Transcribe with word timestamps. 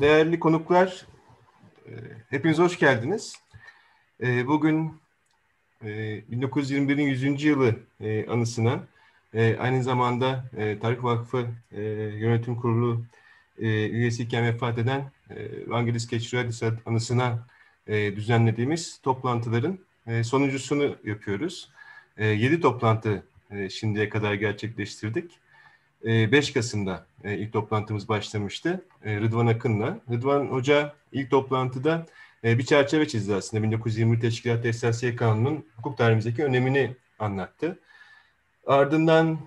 değerli 0.00 0.40
konuklar, 0.40 1.06
e, 1.86 1.90
hepiniz 2.30 2.58
hoş 2.58 2.78
geldiniz. 2.78 3.36
E, 4.22 4.46
bugün 4.46 5.04
1921'in 5.82 7.06
100. 7.06 7.44
yılı 7.44 7.76
anısına 8.28 8.86
aynı 9.58 9.82
zamanda 9.82 10.44
Tarih 10.80 11.02
Vakfı 11.02 11.46
Yönetim 12.18 12.56
Kurulu 12.56 13.04
üyesiyken 13.58 14.44
vefat 14.44 14.78
eden 14.78 15.10
Vangelis 15.66 16.06
Keçiradis 16.06 16.62
anısına 16.86 17.46
düzenlediğimiz 17.88 19.00
toplantıların 19.02 19.78
sonuncusunu 20.22 20.96
yapıyoruz. 21.04 21.70
7 22.18 22.60
toplantı 22.60 23.22
şimdiye 23.70 24.08
kadar 24.08 24.34
gerçekleştirdik. 24.34 25.38
5 26.04 26.52
Kasım'da 26.52 27.06
ilk 27.24 27.52
toplantımız 27.52 28.08
başlamıştı 28.08 28.84
Rıdvan 29.04 29.46
Akın'la. 29.46 29.98
Rıdvan 30.10 30.46
Hoca 30.46 30.94
ilk 31.12 31.30
toplantıda 31.30 32.06
bir 32.44 32.62
çerçeve 32.62 33.08
çizdi 33.08 33.34
aslında. 33.34 33.62
1920 33.62 34.20
Teşkilat 34.20 34.66
Esasiye 34.66 35.16
Kanunu'nun 35.16 35.64
hukuk 35.76 35.98
tarihimizdeki 35.98 36.44
önemini 36.44 36.96
anlattı. 37.18 37.78
Ardından 38.66 39.38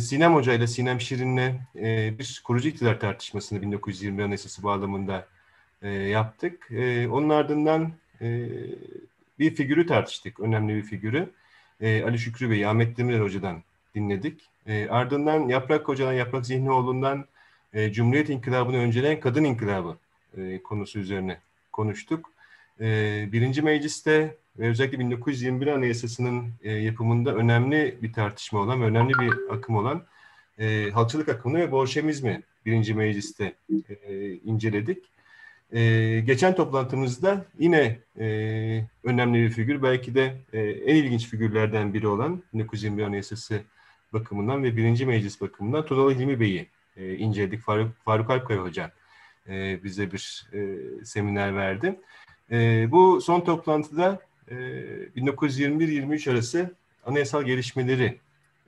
Sinem 0.00 0.34
Hoca 0.34 0.52
ile 0.52 0.66
Sinem 0.66 1.00
Şirin'le 1.00 1.60
bir 2.18 2.42
kurucu 2.44 2.68
iktidar 2.68 3.00
tartışmasını 3.00 3.62
1920 3.62 4.22
Anayasası 4.22 4.62
bağlamında 4.62 5.26
yaptık. 6.08 6.68
Onun 7.10 7.28
ardından 7.28 7.92
bir 9.38 9.54
figürü 9.54 9.86
tartıştık, 9.86 10.40
önemli 10.40 10.74
bir 10.74 10.82
figürü. 10.82 11.30
Ali 11.82 12.18
Şükrü 12.18 12.50
Bey, 12.50 12.66
Ahmet 12.66 12.96
Demirel 12.96 13.20
Hoca'dan 13.20 13.62
dinledik. 13.96 14.40
E, 14.66 14.88
ardından 14.88 15.48
Yaprak 15.48 15.88
Hoca'dan, 15.88 16.12
Yaprak 16.12 16.46
Zihnioğlu'ndan 16.46 17.24
e, 17.72 17.92
Cumhuriyet 17.92 18.30
İnkılabı'nı 18.30 18.76
önceleyen 18.76 19.20
kadın 19.20 19.44
inkılabı 19.44 19.96
e, 20.36 20.62
konusu 20.62 20.98
üzerine 20.98 21.38
konuştuk. 21.72 22.30
E, 22.80 22.84
birinci 23.32 23.62
mecliste 23.62 24.36
ve 24.58 24.68
özellikle 24.68 24.98
1921 24.98 25.66
Anayasası'nın 25.66 26.52
e, 26.62 26.72
yapımında 26.72 27.34
önemli 27.34 27.98
bir 28.02 28.12
tartışma 28.12 28.60
olan 28.60 28.82
ve 28.82 28.84
önemli 28.84 29.12
bir 29.20 29.32
akım 29.50 29.76
olan 29.76 30.02
e, 30.58 30.90
halkçılık 30.90 31.28
akımını 31.28 31.58
ve 31.58 31.72
Bolşemizmi 31.72 32.42
birinci 32.66 32.94
mecliste 32.94 33.54
e, 34.08 34.32
inceledik. 34.32 35.04
E, 35.72 36.20
geçen 36.26 36.54
toplantımızda 36.54 37.44
yine 37.58 37.98
e, 38.18 38.26
önemli 39.04 39.38
bir 39.38 39.50
figür, 39.50 39.82
belki 39.82 40.14
de 40.14 40.36
e, 40.52 40.60
en 40.60 40.94
ilginç 40.94 41.26
figürlerden 41.26 41.94
biri 41.94 42.08
olan 42.08 42.42
1921 42.54 43.02
Anayasası 43.02 43.60
bakımından 44.20 44.62
ve 44.62 44.76
birinci 44.76 45.06
meclis 45.06 45.40
bakımından 45.40 45.86
Tunalı 45.86 46.14
Hilmi 46.14 46.40
Bey'i 46.40 46.66
e, 46.96 47.14
inceledik. 47.16 47.60
Faruk, 47.60 47.92
Faruk 48.04 48.30
Alpkaya 48.30 48.62
Hoca 48.62 48.92
e, 49.48 49.84
bize 49.84 50.12
bir 50.12 50.46
e, 50.52 50.78
seminer 51.04 51.56
verdi. 51.56 52.00
E, 52.50 52.88
bu 52.90 53.20
son 53.20 53.40
toplantıda 53.40 54.20
e, 54.48 54.54
1921-23 55.16 56.30
arası 56.30 56.74
anayasal 57.06 57.42
gelişmeleri 57.42 58.18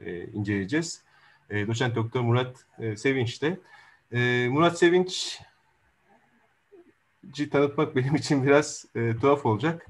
e, 0.05 0.24
inceleyeceğiz. 0.24 1.02
E, 1.50 1.66
Doçent 1.66 1.94
Doktor 1.96 2.20
Murat 2.20 2.64
e, 2.78 2.96
Sevinç'te. 2.96 3.58
E, 4.12 4.48
Murat 4.50 4.78
Sevinç 4.78 5.40
tanıtmak 7.50 7.96
benim 7.96 8.14
için 8.14 8.46
biraz 8.46 8.84
e, 8.96 9.16
tuhaf 9.20 9.46
olacak. 9.46 9.86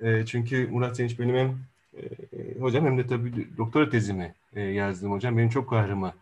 E, 0.00 0.26
çünkü 0.26 0.68
Murat 0.68 0.96
Sevinç 0.96 1.18
benim 1.18 1.36
hem 1.36 1.58
e, 1.96 2.60
hocam 2.60 2.84
hem 2.84 2.98
de 2.98 3.06
tabii 3.06 3.56
doktora 3.56 3.90
tezimi 3.90 4.34
e, 4.56 4.60
yazdım 4.60 5.12
hocam. 5.12 5.38
Benim 5.38 5.48
çok 5.48 5.70
kahrımı 5.70 6.14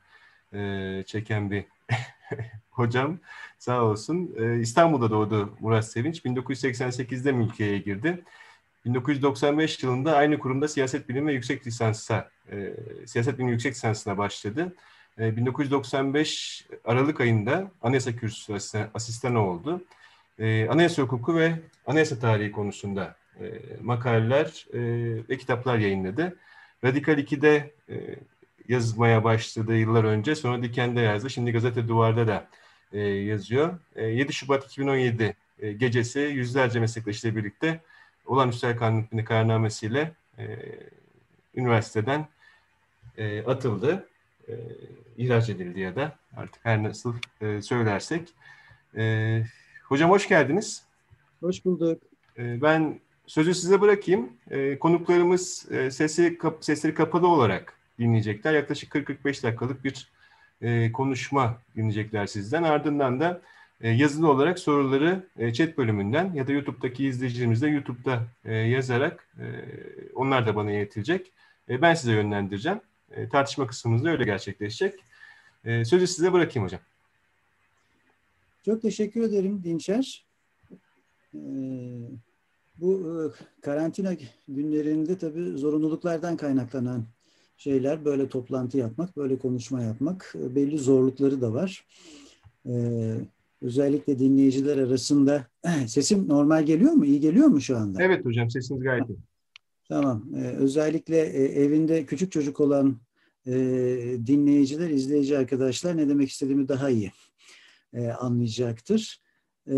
e, 0.55 1.03
çeken 1.07 1.51
bir 1.51 1.65
hocam. 2.71 3.19
Sağ 3.59 3.83
olsun. 3.83 4.35
E, 4.39 4.61
İstanbul'da 4.61 5.11
doğdu 5.11 5.55
Murat 5.61 5.87
Sevinç. 5.87 6.21
1988'de 6.25 7.33
mülkiyeye 7.33 7.79
girdi. 7.79 8.25
1995 8.85 9.83
yılında 9.83 10.17
aynı 10.17 10.39
kurumda 10.39 10.69
siyaset 10.69 11.09
bilimi 11.09 11.33
yüksek 11.33 11.67
lisansa, 11.67 12.31
e, 12.53 12.75
siyaset 13.07 13.39
bilimi 13.39 13.51
yüksek 13.51 13.75
lisansına 13.75 14.19
başladı. 14.19 14.75
E, 15.19 15.37
1995 15.37 16.67
Aralık 16.85 17.21
ayında 17.21 17.71
Anayasa 17.83 18.17
Kürsüsü 18.17 18.89
asistanı 18.95 19.47
oldu. 19.47 19.83
E, 20.39 20.69
anayasa 20.69 21.03
hukuku 21.03 21.37
ve 21.37 21.55
anayasa 21.87 22.19
tarihi 22.19 22.53
konusunda 22.53 23.17
e, 23.41 23.45
makaleler 23.83 24.67
e, 24.73 24.81
ve 25.29 25.39
kitaplar 25.39 25.79
yayınladı. 25.79 26.37
Radikal 26.85 27.19
2'de 27.19 27.75
e, 27.89 28.17
yazmaya 28.69 29.25
başladı 29.25 29.77
yıllar 29.77 30.05
önce. 30.05 30.35
Sonra 30.35 30.63
Diken'de 30.63 31.01
yazdı. 31.01 31.31
Şimdi 31.31 31.53
Gazete 31.53 31.89
Duvar'da 31.89 32.27
da 32.27 32.49
e, 32.93 33.01
yazıyor. 33.01 33.79
E, 33.97 34.07
7 34.07 34.33
Şubat 34.33 34.65
2017 34.65 35.37
e, 35.59 35.73
gecesi 35.73 36.19
yüzlerce 36.21 36.81
meslektaşıyla 36.81 37.37
birlikte 37.37 37.81
olağanüstü 38.27 38.77
kanun 38.77 39.25
kararnamesiyle 39.25 40.13
e, 40.39 40.45
üniversiteden 41.55 42.29
e, 43.19 43.43
atıldı. 43.43 44.09
E, 44.49 44.53
ihraç 45.17 45.49
edildi 45.49 45.81
ya 45.81 45.97
da 45.97 46.19
artık 46.37 46.65
her 46.65 46.83
nasıl 46.83 47.15
e, 47.41 47.63
söylersek. 47.63 48.29
E, 48.97 49.43
hocam 49.85 50.11
hoş 50.11 50.29
geldiniz. 50.29 50.85
Hoş 51.41 51.65
bulduk. 51.65 52.03
E, 52.39 52.63
ben 52.63 53.01
Sözü 53.27 53.55
size 53.55 53.81
bırakayım. 53.81 54.33
E, 54.51 54.79
konuklarımız 54.79 55.67
e, 55.73 55.91
sesi 55.91 56.39
kap, 56.39 56.65
sesleri 56.65 56.95
kapalı 56.95 57.29
olarak 57.29 57.79
dinleyecekler. 57.99 58.53
Yaklaşık 58.55 58.95
40-45 58.95 59.43
dakikalık 59.43 59.85
bir 59.85 60.09
e, 60.63 60.93
konuşma 60.93 61.59
dinleyecekler 61.77 62.27
sizden. 62.27 62.63
Ardından 62.63 63.21
da 63.21 63.43
e, 63.81 63.91
yazılı 63.91 64.31
olarak 64.31 64.59
soruları 64.59 65.27
e, 65.39 65.53
chat 65.53 65.79
bölümünden 65.79 66.33
ya 66.35 66.47
da 66.47 66.53
YouTube'daki 66.53 67.07
izleyicilerimiz 67.07 67.63
de 67.63 67.69
YouTube'da 67.69 68.23
e, 68.45 68.55
yazarak 68.55 69.29
e, 69.39 69.45
onlar 70.15 70.47
da 70.47 70.57
bana 70.57 70.73
iletilecek. 70.73 71.33
E, 71.69 71.83
ben 71.83 71.95
size 71.95 72.13
yönlendireceğim. 72.13 72.81
E, 73.11 73.29
tartışma 73.29 73.67
kısmımız 73.67 74.05
da 74.05 74.11
öyle 74.11 74.25
gerçekleşecek. 74.25 74.95
E, 75.65 75.85
sözü 75.85 76.07
size 76.07 76.33
bırakayım 76.33 76.67
hocam. 76.67 76.81
Çok 78.65 78.83
teşekkür 78.83 79.23
ederim 79.23 79.65
Dinçer. 79.65 80.25
Ee, 81.35 81.39
bu 82.77 83.01
e, 83.01 83.17
karantina 83.61 84.17
günlerinde 84.49 85.19
tabii 85.19 85.59
zorunluluklardan 85.59 86.37
kaynaklanan 86.37 87.05
şeyler 87.57 88.05
böyle 88.05 88.29
toplantı 88.29 88.79
yapmak, 88.79 89.17
böyle 89.17 89.39
konuşma 89.39 89.83
yapmak 89.83 90.35
e, 90.35 90.55
belli 90.55 90.79
zorlukları 90.79 91.41
da 91.41 91.53
var. 91.53 91.87
Ee, 92.69 93.15
özellikle 93.63 94.19
dinleyiciler 94.19 94.79
arasında 94.79 95.47
sesim 95.89 96.29
normal 96.29 96.67
geliyor 96.67 96.93
mu? 96.93 97.05
İyi 97.05 97.21
geliyor 97.21 97.47
mu 97.47 97.61
şu 97.61 97.77
anda? 97.77 98.03
Evet 98.03 98.25
hocam 98.25 98.51
sesiniz 98.51 98.83
gayet 98.83 99.09
iyi. 99.09 99.19
Tamam. 99.89 100.25
Ee, 100.37 100.39
özellikle 100.39 101.19
e, 101.19 101.63
evinde 101.63 102.07
küçük 102.07 102.33
çocuk 102.33 102.61
olan 102.61 103.01
e, 103.47 103.53
dinleyiciler, 104.27 104.91
izleyici 104.91 105.39
arkadaşlar 105.39 105.97
ne 105.97 106.09
demek 106.09 106.29
istediğimi 106.29 106.69
daha 106.69 106.91
iyi 106.91 107.13
e, 107.93 108.09
anlayacaktır. 108.09 109.23
E, 109.71 109.77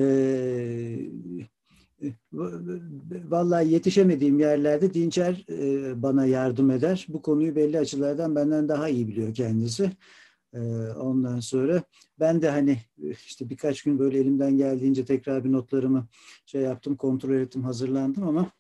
vallahi 3.13 3.73
yetişemediğim 3.73 4.39
yerlerde 4.39 4.95
Dinçer 4.95 5.45
e, 5.51 6.03
bana 6.03 6.27
yardım 6.27 6.71
eder. 6.71 7.07
Bu 7.09 7.23
konuyu 7.23 7.57
belli 7.57 7.79
açılardan 7.79 8.35
benden 8.35 8.69
daha 8.69 8.89
iyi 8.89 9.09
biliyor 9.09 9.35
kendisi. 9.35 9.91
E, 10.55 10.59
ondan 10.91 11.41
sonra 11.41 11.83
ben 12.21 12.43
de 12.43 12.51
hani 12.51 12.79
işte 13.27 13.51
birkaç 13.51 13.83
gün 13.83 13.99
böyle 13.99 14.19
elimden 14.19 14.57
geldiğince 14.57 15.05
tekrar 15.05 15.45
bir 15.45 15.53
notlarımı 15.53 16.09
şey 16.47 16.63
yaptım, 16.63 16.97
kontrol 16.97 17.35
ettim, 17.35 17.65
hazırlandım 17.65 18.29
ama 18.29 18.51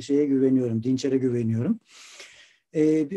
şeye 0.00 0.26
güveniyorum, 0.26 0.82
Dinçer'e 0.82 1.18
güveniyorum. 1.18 1.80
Ee, 2.74 3.08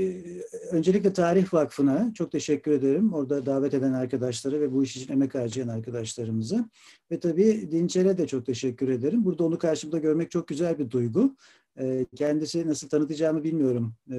öncelikle 0.72 1.13
Tarih 1.13 1.53
Vakfı'na 1.53 2.12
çok 2.13 2.31
teşekkür 2.31 2.72
ederim. 2.72 3.13
Orada 3.13 3.45
davet 3.45 3.73
eden 3.73 3.94
arkadaşları 3.94 4.62
ve 4.62 4.73
bu 4.73 4.84
iş 4.84 4.97
için 4.97 5.13
emek 5.13 5.35
harcayan 5.35 5.67
arkadaşlarımıza. 5.67 6.70
Ve 7.11 7.20
tabii 7.20 7.72
Dinçer'e 7.72 8.17
de 8.17 8.28
çok 8.28 8.46
teşekkür 8.46 8.90
ederim. 8.90 9.26
Burada 9.26 9.43
onu 9.43 9.58
karşımda 9.58 9.97
görmek 9.97 10.31
çok 10.31 10.47
güzel 10.47 10.79
bir 10.79 10.90
duygu. 10.90 11.35
Ee, 11.79 12.05
kendisi 12.16 12.67
nasıl 12.67 12.90
tanıtacağımı 12.90 13.43
bilmiyorum 13.43 13.93
ee, 14.11 14.16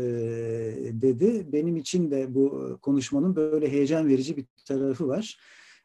dedi. 0.93 1.47
Benim 1.53 1.77
için 1.77 2.11
de 2.11 2.35
bu 2.35 2.79
konuşmanın 2.83 3.37
böyle 3.37 3.73
heyecan 3.73 4.09
verici 4.09 4.37
bir 4.37 4.45
tarafı 4.67 5.09
var. 5.09 5.39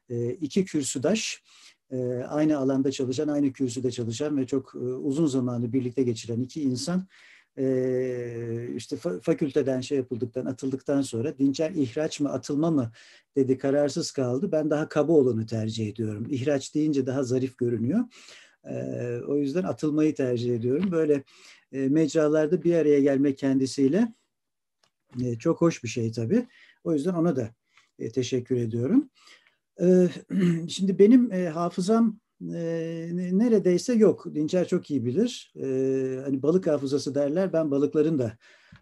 Ee, 0.09 0.29
iki 0.29 0.65
kürsüdaş 0.65 1.43
e, 1.91 2.23
aynı 2.29 2.57
alanda 2.57 2.91
çalışan, 2.91 3.27
aynı 3.27 3.53
kürsüde 3.53 3.91
çalışan 3.91 4.37
ve 4.37 4.47
çok 4.47 4.75
e, 4.75 4.77
uzun 4.77 5.25
zamanı 5.25 5.73
birlikte 5.73 6.03
geçiren 6.03 6.41
iki 6.41 6.61
insan 6.61 7.07
e, 7.57 8.69
işte 8.75 8.97
fakülteden 9.21 9.81
şey 9.81 9.97
yapıldıktan 9.97 10.45
atıldıktan 10.45 11.01
sonra 11.01 11.37
Dinçer 11.37 11.71
ihraç 11.71 12.19
mı 12.19 12.31
atılma 12.31 12.71
mı 12.71 12.91
dedi 13.35 13.57
kararsız 13.57 14.11
kaldı. 14.11 14.51
Ben 14.51 14.69
daha 14.69 14.89
kaba 14.89 15.11
olanı 15.13 15.45
tercih 15.45 15.87
ediyorum. 15.87 16.27
İhraç 16.29 16.75
deyince 16.75 17.05
daha 17.05 17.23
zarif 17.23 17.57
görünüyor. 17.57 17.99
E, 18.63 18.75
o 19.27 19.37
yüzden 19.37 19.63
atılmayı 19.63 20.15
tercih 20.15 20.55
ediyorum. 20.55 20.91
Böyle 20.91 21.23
e, 21.71 21.89
mecralarda 21.89 22.63
bir 22.63 22.73
araya 22.75 22.99
gelmek 22.99 23.37
kendisiyle 23.37 24.13
e, 25.23 25.37
çok 25.37 25.61
hoş 25.61 25.83
bir 25.83 25.89
şey 25.89 26.11
tabii. 26.11 26.47
O 26.83 26.93
yüzden 26.93 27.13
ona 27.13 27.35
da 27.35 27.49
e, 27.99 28.11
teşekkür 28.11 28.57
ediyorum. 28.57 29.09
E, 29.81 30.07
şimdi 30.67 30.99
benim 30.99 31.31
e, 31.31 31.49
hafızam 31.49 32.19
neredeyse 33.37 33.93
yok. 33.93 34.35
Dinçer 34.35 34.67
çok 34.67 34.91
iyi 34.91 35.05
bilir. 35.05 35.53
hani 36.25 36.41
balık 36.43 36.67
hafızası 36.67 37.15
derler. 37.15 37.53
Ben 37.53 37.71
balıkların 37.71 38.19
da 38.19 38.37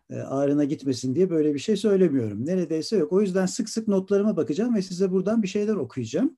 ağrına 0.09 0.63
gitmesin 0.63 1.15
diye 1.15 1.29
böyle 1.29 1.53
bir 1.53 1.59
şey 1.59 1.77
söylemiyorum. 1.77 2.45
Neredeyse 2.45 2.97
yok. 2.97 3.13
O 3.13 3.21
yüzden 3.21 3.45
sık 3.45 3.69
sık 3.69 3.87
notlarıma 3.87 4.37
bakacağım 4.37 4.75
ve 4.75 4.81
size 4.81 5.11
buradan 5.11 5.43
bir 5.43 5.47
şeyler 5.47 5.75
okuyacağım. 5.75 6.37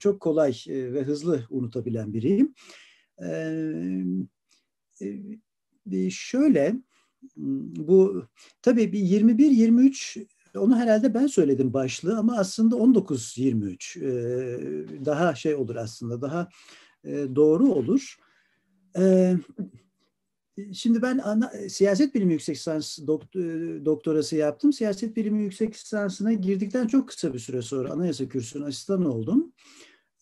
çok 0.00 0.20
kolay 0.20 0.54
ve 0.68 1.02
hızlı 1.02 1.46
unutabilen 1.50 2.12
biriyim. 2.14 2.54
şöyle 6.10 6.74
bu 7.76 8.26
tabii 8.62 8.92
bir 8.92 9.00
21-23 9.00 10.26
onu 10.56 10.76
herhalde 10.76 11.14
ben 11.14 11.26
söyledim 11.26 11.72
başlığı 11.72 12.18
ama 12.18 12.36
aslında 12.36 12.76
19-23 12.76 15.04
daha 15.04 15.34
şey 15.34 15.54
olur 15.54 15.76
aslında 15.76 16.22
daha 16.22 16.48
doğru 17.34 17.72
olur. 17.72 18.16
Şimdi 20.72 21.02
ben 21.02 21.18
ana, 21.18 21.52
siyaset 21.68 22.14
bilimi 22.14 22.32
yüksek 22.32 22.56
lisans 22.56 22.98
doktorası 23.84 24.36
yaptım. 24.36 24.72
Siyaset 24.72 25.16
bilimi 25.16 25.42
yüksek 25.42 25.74
lisansına 25.74 26.32
girdikten 26.32 26.86
çok 26.86 27.08
kısa 27.08 27.34
bir 27.34 27.38
süre 27.38 27.62
sonra 27.62 27.90
anayasa 27.90 28.28
kürsüsüne 28.28 28.64
asistan 28.64 29.04
oldum. 29.04 29.52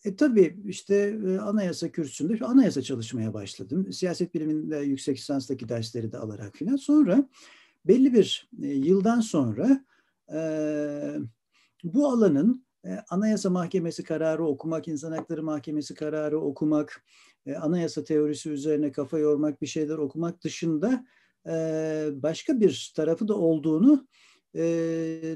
E, 0.05 0.15
tabii 0.15 0.57
işte 0.65 1.19
anayasa 1.41 1.91
kürsüsünde 1.91 2.45
anayasa 2.45 2.81
çalışmaya 2.81 3.33
başladım. 3.33 3.93
Siyaset 3.93 4.33
biliminde 4.33 4.77
yüksek 4.77 5.17
lisanstaki 5.17 5.69
dersleri 5.69 6.11
de 6.11 6.17
alarak 6.17 6.55
filan. 6.55 6.75
Sonra 6.75 7.29
belli 7.85 8.13
bir 8.13 8.49
yıldan 8.61 9.21
sonra 9.21 9.85
bu 11.83 12.07
alanın 12.07 12.65
Anayasa 13.09 13.49
Mahkemesi 13.49 14.03
kararı 14.03 14.45
okumak, 14.45 14.87
İnsan 14.87 15.11
Hakları 15.11 15.43
Mahkemesi 15.43 15.93
kararı 15.93 16.39
okumak, 16.39 17.05
anayasa 17.59 18.03
teorisi 18.03 18.49
üzerine 18.49 18.91
kafa 18.91 19.17
yormak, 19.19 19.61
bir 19.61 19.67
şeyler 19.67 19.97
okumak 19.97 20.43
dışında 20.43 21.05
başka 22.23 22.59
bir 22.59 22.93
tarafı 22.95 23.27
da 23.27 23.35
olduğunu 23.35 24.07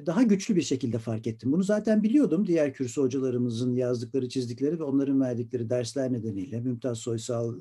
daha 0.05 0.23
güçlü 0.23 0.55
bir 0.55 0.61
şekilde 0.61 0.99
fark 0.99 1.27
ettim. 1.27 1.51
Bunu 1.51 1.63
zaten 1.63 2.03
biliyordum 2.03 2.47
diğer 2.47 2.73
kürsü 2.73 3.01
hocalarımızın 3.01 3.73
yazdıkları, 3.73 4.29
çizdikleri 4.29 4.79
ve 4.79 4.83
onların 4.83 5.21
verdikleri 5.21 5.69
dersler 5.69 6.13
nedeniyle. 6.13 6.61
Mümtaz 6.61 6.97
Soysal 6.97 7.59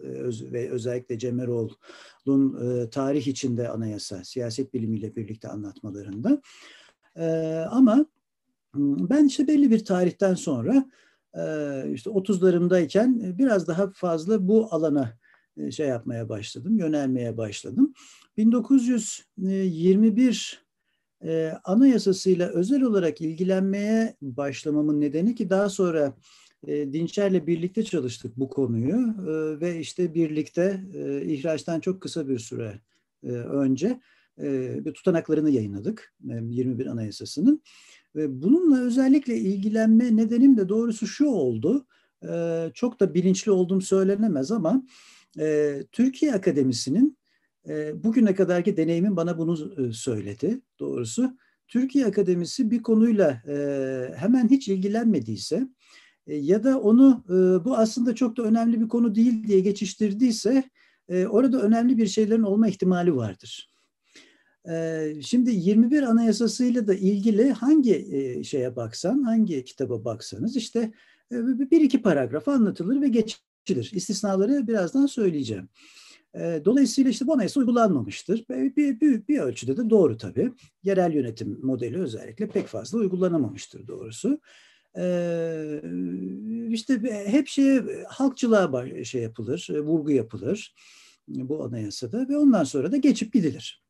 ve 0.53 0.71
özellikle 0.71 1.19
Cem 1.19 1.41
Erol'un 1.41 2.67
e, 2.67 2.91
tarih 2.91 3.27
içinde 3.27 3.69
anayasa, 3.69 4.25
siyaset 4.25 4.75
bilimiyle 4.75 5.17
birlikte 5.17 5.49
anlatmalarında. 5.49 6.43
E, 7.17 7.27
ama 7.71 8.07
ben 8.75 9.25
işte 9.25 9.47
belli 9.47 9.71
bir 9.71 9.85
tarihten 9.85 10.35
sonra 10.35 10.91
işte 11.93 12.11
30'larımdayken 12.11 13.39
biraz 13.39 13.69
daha 13.69 13.91
fazla 13.91 14.49
bu 14.49 14.69
alana 14.71 15.19
şey 15.71 15.89
yapmaya 15.89 16.29
başladım, 16.29 16.79
yönelmeye 16.79 17.37
başladım. 17.37 17.95
1921 18.37 20.65
anayasasıyla 21.65 22.49
özel 22.49 22.83
olarak 22.83 23.21
ilgilenmeye 23.21 24.17
başlamamın 24.23 25.01
nedeni 25.01 25.35
ki 25.35 25.51
daha 25.51 25.69
sonra 25.69 26.15
Dinçer'le 26.67 27.47
birlikte 27.47 27.85
çalıştık 27.85 28.37
bu 28.37 28.49
konuyu 28.49 29.15
ve 29.61 29.79
işte 29.79 30.15
birlikte 30.15 30.85
ihraçtan 31.25 31.81
çok 31.81 32.01
kısa 32.01 32.29
bir 32.29 32.39
süre 32.39 32.81
önce 33.33 34.01
bir 34.85 34.93
tutanaklarını 34.93 35.51
yayınladık 35.51 36.15
21 36.21 36.87
Anayasası'nın. 36.87 37.63
Ve 38.17 38.43
bununla 38.43 38.81
özellikle 38.81 39.39
ilgilenme 39.39 40.17
nedenim 40.17 40.57
de 40.57 40.69
doğrusu 40.69 41.07
şu 41.07 41.27
oldu. 41.27 41.87
Çok 42.75 43.01
da 43.01 43.15
bilinçli 43.15 43.51
olduğum 43.51 43.81
söylenemez 43.81 44.51
ama 44.51 44.83
Türkiye 45.93 46.35
Akademisi'nin 46.35 47.19
bugüne 47.95 48.35
kadarki 48.35 48.77
deneyimin 48.77 49.17
bana 49.17 49.39
bunu 49.39 49.57
söyledi 49.95 50.61
doğrusu. 50.81 51.37
Türkiye 51.69 52.07
Akademisi 52.07 52.71
bir 52.71 52.83
konuyla 52.83 53.43
hemen 54.17 54.49
hiç 54.49 54.69
ilgilenmediyse 54.69 55.69
ya 56.27 56.65
da 56.65 56.81
onu 56.81 57.25
bu 57.65 57.77
aslında 57.77 58.15
çok 58.15 58.37
da 58.37 58.43
önemli 58.43 58.81
bir 58.81 58.89
konu 58.89 59.15
değil 59.15 59.47
diye 59.47 59.61
geçiştirdiyse 59.61 60.65
orada 61.09 61.63
önemli 61.63 61.99
bir 61.99 62.07
şeylerin 62.07 62.43
olma 62.43 62.69
ihtimali 62.69 63.17
vardır. 63.17 63.74
Şimdi 65.23 65.51
21 65.51 66.03
Anayasası'yla 66.03 66.87
da 66.87 66.95
ilgili 66.95 67.53
hangi 67.53 68.41
şeye 68.45 68.77
baksan, 68.77 69.23
hangi 69.23 69.65
kitaba 69.65 70.05
baksanız 70.05 70.57
işte 70.57 70.93
bir 71.31 71.81
iki 71.81 72.03
paragraf 72.03 72.49
anlatılır 72.49 73.01
ve 73.01 73.09
geçilir. 73.09 73.91
İstisnaları 73.93 74.69
birazdan 74.69 75.07
söyleyeceğim. 75.07 75.69
Dolayısıyla 76.65 77.11
işte 77.11 77.27
bu 77.27 77.35
anayasa 77.35 77.61
uygulanmamıştır. 77.61 78.45
Bir, 78.49 79.01
büyük 79.01 79.29
bir 79.29 79.39
ölçüde 79.39 79.77
de 79.77 79.91
doğru 79.91 80.17
tabii. 80.17 80.53
Yerel 80.83 81.15
yönetim 81.15 81.59
modeli 81.63 81.99
özellikle 81.99 82.49
pek 82.49 82.67
fazla 82.67 82.99
uygulanamamıştır 82.99 83.87
doğrusu. 83.87 84.41
İşte 86.73 87.25
hep 87.27 87.49
şey 87.49 87.81
halkçılığa 88.09 89.05
şey 89.05 89.23
yapılır, 89.23 89.69
vurgu 89.71 90.11
yapılır 90.11 90.75
bu 91.29 91.65
anayasada 91.65 92.29
ve 92.29 92.37
ondan 92.37 92.65
sonra 92.65 92.93
da 92.93 92.97
geçip 92.97 93.33
gidilir. 93.33 93.84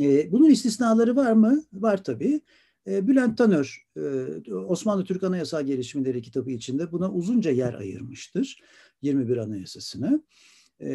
E, 0.00 0.32
bunun 0.32 0.50
istisnaları 0.50 1.16
var 1.16 1.32
mı? 1.32 1.64
Var 1.72 2.04
tabii. 2.04 2.40
E, 2.86 3.08
Bülent 3.08 3.38
Tanör, 3.38 3.86
e, 3.96 4.54
Osmanlı 4.54 5.04
Türk 5.04 5.22
Anayasal 5.22 5.62
Gelişmeleri 5.62 6.22
kitabı 6.22 6.50
içinde 6.50 6.92
buna 6.92 7.12
uzunca 7.12 7.50
yer 7.50 7.74
ayırmıştır. 7.74 8.60
21 9.02 9.36
Anayasasını. 9.36 10.22
E, 10.80 10.86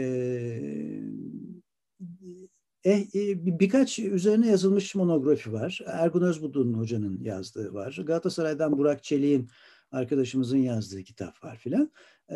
e, 2.86 3.60
birkaç 3.60 4.00
üzerine 4.00 4.48
yazılmış 4.48 4.96
monografi 4.96 5.54
var. 5.54 5.82
Ergun 5.86 6.22
Özbudun 6.22 6.74
hocanın 6.74 7.24
yazdığı 7.24 7.74
var. 7.74 8.00
Galatasaray'dan 8.06 8.78
Burak 8.78 9.04
Çelik'in 9.04 9.50
arkadaşımızın 9.92 10.58
yazdığı 10.58 11.04
kitap 11.04 11.44
var 11.44 11.58
filan. 11.58 11.92
E, 12.32 12.36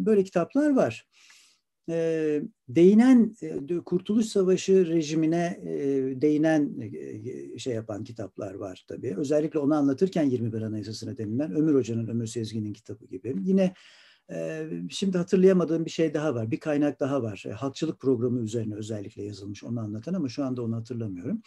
böyle 0.00 0.24
kitaplar 0.24 0.70
var 0.76 1.06
e, 1.88 2.42
değinen 2.68 3.36
e, 3.42 3.78
Kurtuluş 3.84 4.26
Savaşı 4.26 4.86
rejimine 4.86 5.60
e, 5.66 5.76
değinen 6.20 6.74
e, 6.80 7.58
şey 7.58 7.74
yapan 7.74 8.04
kitaplar 8.04 8.54
var 8.54 8.84
tabii. 8.88 9.14
Özellikle 9.16 9.58
onu 9.58 9.74
anlatırken 9.74 10.24
21 10.24 10.62
Anayasası'na 10.62 11.18
denilen 11.18 11.52
Ömür 11.52 11.74
Hoca'nın, 11.74 12.06
Ömür 12.08 12.26
Sezgin'in 12.26 12.72
kitabı 12.72 13.06
gibi. 13.06 13.34
Yine 13.40 13.74
e, 14.32 14.68
şimdi 14.90 15.18
hatırlayamadığım 15.18 15.84
bir 15.84 15.90
şey 15.90 16.14
daha 16.14 16.34
var. 16.34 16.50
Bir 16.50 16.60
kaynak 16.60 17.00
daha 17.00 17.22
var. 17.22 17.44
E, 17.46 17.52
halkçılık 17.52 18.00
programı 18.00 18.40
üzerine 18.40 18.74
özellikle 18.74 19.22
yazılmış 19.22 19.64
onu 19.64 19.80
anlatan 19.80 20.14
ama 20.14 20.28
şu 20.28 20.44
anda 20.44 20.62
onu 20.62 20.76
hatırlamıyorum. 20.76 21.42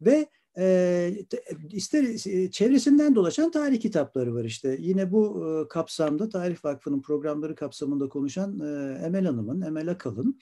Ve 0.00 0.28
e, 0.58 1.24
ister 1.70 2.16
çevresinden 2.50 3.14
dolaşan 3.14 3.50
tarih 3.50 3.80
kitapları 3.80 4.34
var 4.34 4.44
işte. 4.44 4.76
Yine 4.80 5.12
bu 5.12 5.46
e, 5.46 5.68
kapsamda 5.68 6.28
Tarih 6.28 6.64
Vakfı'nın 6.64 7.02
programları 7.02 7.54
kapsamında 7.54 8.08
konuşan 8.08 8.60
e, 8.60 8.98
Emel 9.06 9.24
Hanım'ın, 9.24 9.60
Emel 9.60 9.88
Akal'ın 9.88 10.38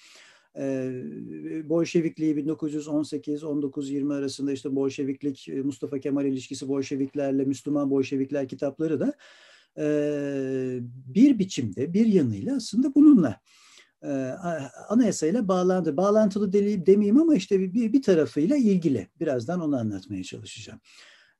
e, 0.58 0.92
Bolşevikliği 1.64 2.36
1918-1920 2.36 4.14
arasında 4.14 4.52
işte 4.52 4.76
Bolşeviklik, 4.76 5.48
Mustafa 5.64 5.98
Kemal 5.98 6.26
ilişkisi 6.26 6.68
Bolşeviklerle 6.68 7.44
Müslüman 7.44 7.90
Bolşevikler 7.90 8.48
kitapları 8.48 9.00
da 9.00 9.14
e, 9.78 9.84
bir 11.06 11.38
biçimde, 11.38 11.92
bir 11.94 12.06
yanıyla 12.06 12.56
aslında 12.56 12.94
bununla 12.94 13.30
e, 13.30 13.40
anayasayla 14.88 15.48
bağlandı. 15.48 15.96
Bağlantılı 15.96 16.52
deli, 16.52 16.86
demeyeyim 16.86 17.20
ama 17.20 17.34
işte 17.34 17.60
bir, 17.60 17.92
bir 17.92 18.02
tarafıyla 18.02 18.56
ilgili. 18.56 19.08
Birazdan 19.20 19.60
onu 19.60 19.76
anlatmaya 19.76 20.24
çalışacağım. 20.24 20.80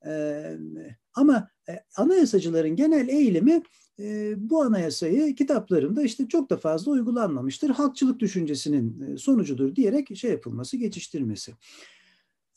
E, 0.07 0.43
ama 1.15 1.49
e, 1.69 1.73
anayasacıların 1.97 2.77
genel 2.77 3.09
eğilimi 3.09 3.63
e, 4.01 4.35
bu 4.37 4.63
anayasayı 4.63 5.35
kitaplarında 5.35 6.03
işte 6.03 6.29
çok 6.29 6.51
da 6.51 6.57
fazla 6.57 6.93
uygulanmamıştır. 6.93 7.71
Halkçılık 7.71 8.21
düşüncesinin 8.21 9.01
e, 9.01 9.17
sonucudur 9.17 9.77
diyerek 9.77 10.17
şey 10.17 10.31
yapılması, 10.31 10.77
geçiştirmesi. 10.77 11.53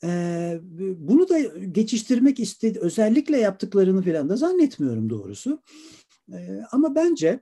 E, 0.04 0.58
bunu 0.96 1.28
da 1.28 1.38
geçiştirmek 1.72 2.40
istedi, 2.40 2.78
özellikle 2.78 3.38
yaptıklarını 3.38 4.02
falan 4.02 4.28
da 4.28 4.36
zannetmiyorum 4.36 5.10
doğrusu. 5.10 5.62
E, 6.32 6.62
ama 6.72 6.94
bence 6.94 7.40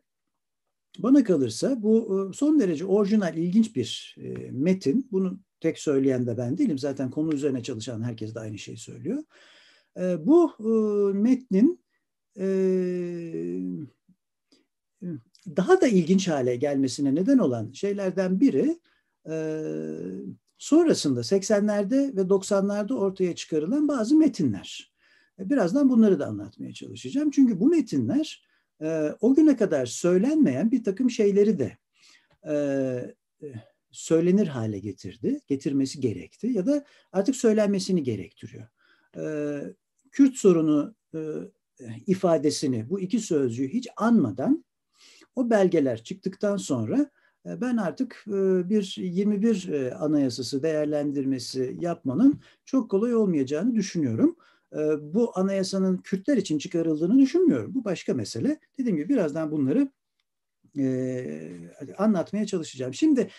bana 0.98 1.24
kalırsa 1.24 1.82
bu 1.82 2.28
e, 2.30 2.36
son 2.36 2.60
derece 2.60 2.84
orijinal, 2.84 3.36
ilginç 3.36 3.76
bir 3.76 4.16
e, 4.18 4.50
metin. 4.50 5.08
Bunu 5.12 5.38
tek 5.60 5.78
söyleyen 5.78 6.26
de 6.26 6.36
ben 6.36 6.58
değilim. 6.58 6.78
Zaten 6.78 7.10
konu 7.10 7.34
üzerine 7.34 7.62
çalışan 7.62 8.02
herkes 8.02 8.34
de 8.34 8.40
aynı 8.40 8.58
şeyi 8.58 8.76
söylüyor. 8.76 9.22
E, 10.00 10.26
bu 10.26 10.52
metnin 11.14 11.82
daha 15.56 15.80
da 15.80 15.88
ilginç 15.88 16.28
hale 16.28 16.56
gelmesine 16.56 17.14
neden 17.14 17.38
olan 17.38 17.72
şeylerden 17.72 18.40
biri 18.40 18.78
sonrasında 20.58 21.20
80'lerde 21.20 22.16
ve 22.16 22.20
90'larda 22.20 22.94
ortaya 22.94 23.34
çıkarılan 23.34 23.88
bazı 23.88 24.16
metinler. 24.16 24.92
Birazdan 25.38 25.88
bunları 25.88 26.18
da 26.18 26.26
anlatmaya 26.26 26.72
çalışacağım. 26.72 27.30
Çünkü 27.30 27.60
bu 27.60 27.68
metinler 27.68 28.42
e, 28.82 29.14
o 29.20 29.34
güne 29.34 29.56
kadar 29.56 29.86
söylenmeyen 29.86 30.70
bir 30.70 30.84
takım 30.84 31.10
şeyleri 31.10 31.58
de 31.58 31.76
e, 32.48 32.54
söylenir 33.90 34.46
hale 34.46 34.78
getirdi, 34.78 35.40
getirmesi 35.46 36.00
gerekti 36.00 36.46
ya 36.46 36.66
da 36.66 36.84
artık 37.12 37.36
söylenmesini 37.36 38.02
gerektiriyor. 38.02 38.66
E, 39.16 39.24
Kürt 40.10 40.36
sorunu 40.36 40.94
e, 41.14 41.18
ifadesini, 42.06 42.90
bu 42.90 43.00
iki 43.00 43.20
sözcüğü 43.20 43.68
hiç 43.68 43.88
anmadan 43.96 44.64
o 45.36 45.50
belgeler 45.50 46.04
çıktıktan 46.04 46.56
sonra 46.56 47.10
ben 47.44 47.76
artık 47.76 48.24
bir 48.26 48.96
21 48.98 49.68
e, 49.68 49.94
anayasası 49.94 50.62
değerlendirmesi 50.62 51.76
yapmanın 51.80 52.40
çok 52.64 52.90
kolay 52.90 53.14
olmayacağını 53.14 53.74
düşünüyorum. 53.74 54.36
Bu 55.00 55.32
anayasanın 55.34 55.96
Kürtler 55.96 56.36
için 56.36 56.58
çıkarıldığını 56.58 57.18
düşünmüyorum. 57.18 57.74
Bu 57.74 57.84
başka 57.84 58.14
mesele. 58.14 58.60
Dediğim 58.78 58.96
gibi 58.96 59.08
birazdan 59.08 59.50
bunları 59.50 59.92
anlatmaya 61.98 62.46
çalışacağım. 62.46 62.94
Şimdi 62.94 63.30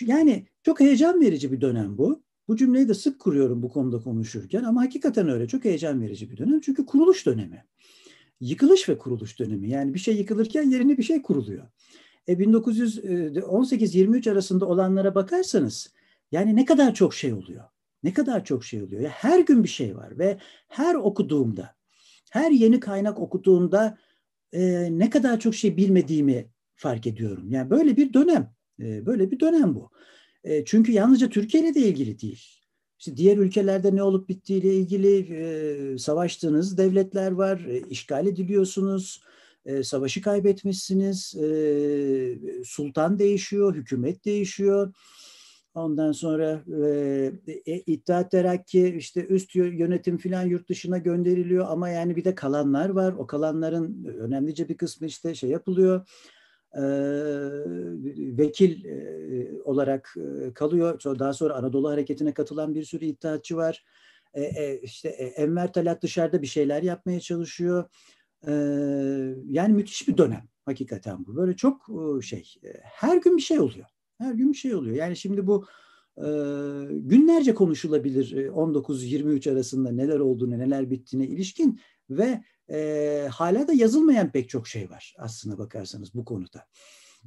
yani 0.00 0.46
çok 0.62 0.80
heyecan 0.80 1.20
verici 1.20 1.52
bir 1.52 1.60
dönem 1.60 1.98
bu. 1.98 2.22
Bu 2.48 2.56
cümleyi 2.56 2.88
de 2.88 2.94
sık 2.94 3.20
kuruyorum 3.20 3.62
bu 3.62 3.68
konuda 3.68 3.98
konuşurken 3.98 4.64
ama 4.64 4.82
hakikaten 4.82 5.28
öyle 5.28 5.48
çok 5.48 5.64
heyecan 5.64 6.00
verici 6.00 6.30
bir 6.30 6.36
dönem. 6.36 6.60
Çünkü 6.60 6.86
kuruluş 6.86 7.26
dönemi 7.26 7.64
yıkılış 8.40 8.88
ve 8.88 8.98
kuruluş 8.98 9.38
dönemi. 9.38 9.68
Yani 9.68 9.94
bir 9.94 9.98
şey 9.98 10.16
yıkılırken 10.16 10.70
yerine 10.70 10.98
bir 10.98 11.02
şey 11.02 11.22
kuruluyor. 11.22 11.66
E 12.26 12.32
1918-23 12.32 14.30
arasında 14.30 14.66
olanlara 14.66 15.14
bakarsanız 15.14 15.94
yani 16.32 16.56
ne 16.56 16.64
kadar 16.64 16.94
çok 16.94 17.14
şey 17.14 17.32
oluyor. 17.32 17.64
Ne 18.02 18.12
kadar 18.12 18.44
çok 18.44 18.64
şey 18.64 18.82
oluyor. 18.82 19.02
Ya 19.02 19.10
her 19.10 19.40
gün 19.40 19.64
bir 19.64 19.68
şey 19.68 19.96
var 19.96 20.18
ve 20.18 20.38
her 20.68 20.94
okuduğumda, 20.94 21.74
her 22.30 22.50
yeni 22.50 22.80
kaynak 22.80 23.18
okuduğumda 23.20 23.98
e, 24.52 24.88
ne 24.98 25.10
kadar 25.10 25.40
çok 25.40 25.54
şey 25.54 25.76
bilmediğimi 25.76 26.50
fark 26.74 27.06
ediyorum. 27.06 27.50
Yani 27.50 27.70
böyle 27.70 27.96
bir 27.96 28.12
dönem, 28.12 28.54
e, 28.80 29.06
böyle 29.06 29.30
bir 29.30 29.40
dönem 29.40 29.74
bu. 29.74 29.90
E, 30.44 30.64
çünkü 30.64 30.92
yalnızca 30.92 31.28
Türkiye 31.28 31.62
ile 31.62 31.74
de 31.74 31.80
ilgili 31.80 32.18
değil. 32.20 32.62
İşte 32.98 33.16
diğer 33.16 33.36
ülkelerde 33.36 33.96
ne 33.96 34.02
olup 34.02 34.28
bittiğiyle 34.28 34.74
ilgili 34.74 35.34
e, 35.34 35.98
savaştığınız 35.98 36.78
devletler 36.78 37.32
var, 37.32 37.60
e, 37.68 37.82
işgal 37.90 38.26
ediliyorsunuz, 38.26 39.22
e, 39.66 39.82
savaşı 39.82 40.22
kaybetmişsiniz, 40.22 41.34
e, 41.36 42.64
sultan 42.64 43.18
değişiyor, 43.18 43.74
hükümet 43.74 44.24
değişiyor. 44.24 44.94
Ondan 45.74 46.12
sonra 46.12 46.64
e, 46.82 47.32
e, 47.66 47.80
İttihat 47.80 48.30
Terakki 48.30 48.94
işte 48.96 49.26
üst 49.26 49.54
yönetim 49.54 50.18
filan 50.18 50.42
yurt 50.42 50.68
dışına 50.68 50.98
gönderiliyor 50.98 51.66
ama 51.68 51.88
yani 51.88 52.16
bir 52.16 52.24
de 52.24 52.34
kalanlar 52.34 52.88
var. 52.88 53.12
O 53.12 53.26
kalanların 53.26 54.04
önemlice 54.04 54.68
bir 54.68 54.76
kısmı 54.76 55.06
işte 55.06 55.34
şey 55.34 55.50
yapılıyor 55.50 56.06
vekil 58.38 58.84
olarak 59.64 60.14
kalıyor. 60.54 61.00
Daha 61.18 61.32
sonra 61.32 61.54
Anadolu 61.54 61.90
Hareketi'ne 61.90 62.34
katılan 62.34 62.74
bir 62.74 62.84
sürü 62.84 63.04
iddiatçı 63.04 63.56
var. 63.56 63.84
İşte 64.82 65.08
Enver 65.08 65.72
Talat 65.72 66.02
dışarıda 66.02 66.42
bir 66.42 66.46
şeyler 66.46 66.82
yapmaya 66.82 67.20
çalışıyor. 67.20 67.84
Yani 69.50 69.72
müthiş 69.72 70.08
bir 70.08 70.16
dönem 70.16 70.48
hakikaten 70.64 71.26
bu. 71.26 71.36
Böyle 71.36 71.56
çok 71.56 71.86
şey, 72.22 72.54
her 72.82 73.16
gün 73.16 73.36
bir 73.36 73.42
şey 73.42 73.60
oluyor. 73.60 73.86
Her 74.22 74.34
gün 74.34 74.52
bir 74.52 74.58
şey 74.58 74.74
oluyor. 74.74 74.96
Yani 74.96 75.16
şimdi 75.16 75.46
bu 75.46 75.66
günlerce 76.90 77.54
konuşulabilir 77.54 78.48
19-23 78.48 79.52
arasında 79.52 79.92
neler 79.92 80.18
olduğunu, 80.18 80.58
neler 80.58 80.90
bittiğine 80.90 81.26
ilişkin 81.26 81.80
ve 82.10 82.44
e, 82.70 83.28
hala 83.30 83.68
da 83.68 83.72
yazılmayan 83.72 84.32
pek 84.32 84.48
çok 84.48 84.68
şey 84.68 84.90
var 84.90 85.14
aslına 85.18 85.58
bakarsanız 85.58 86.14
bu 86.14 86.24
konuda. 86.24 86.66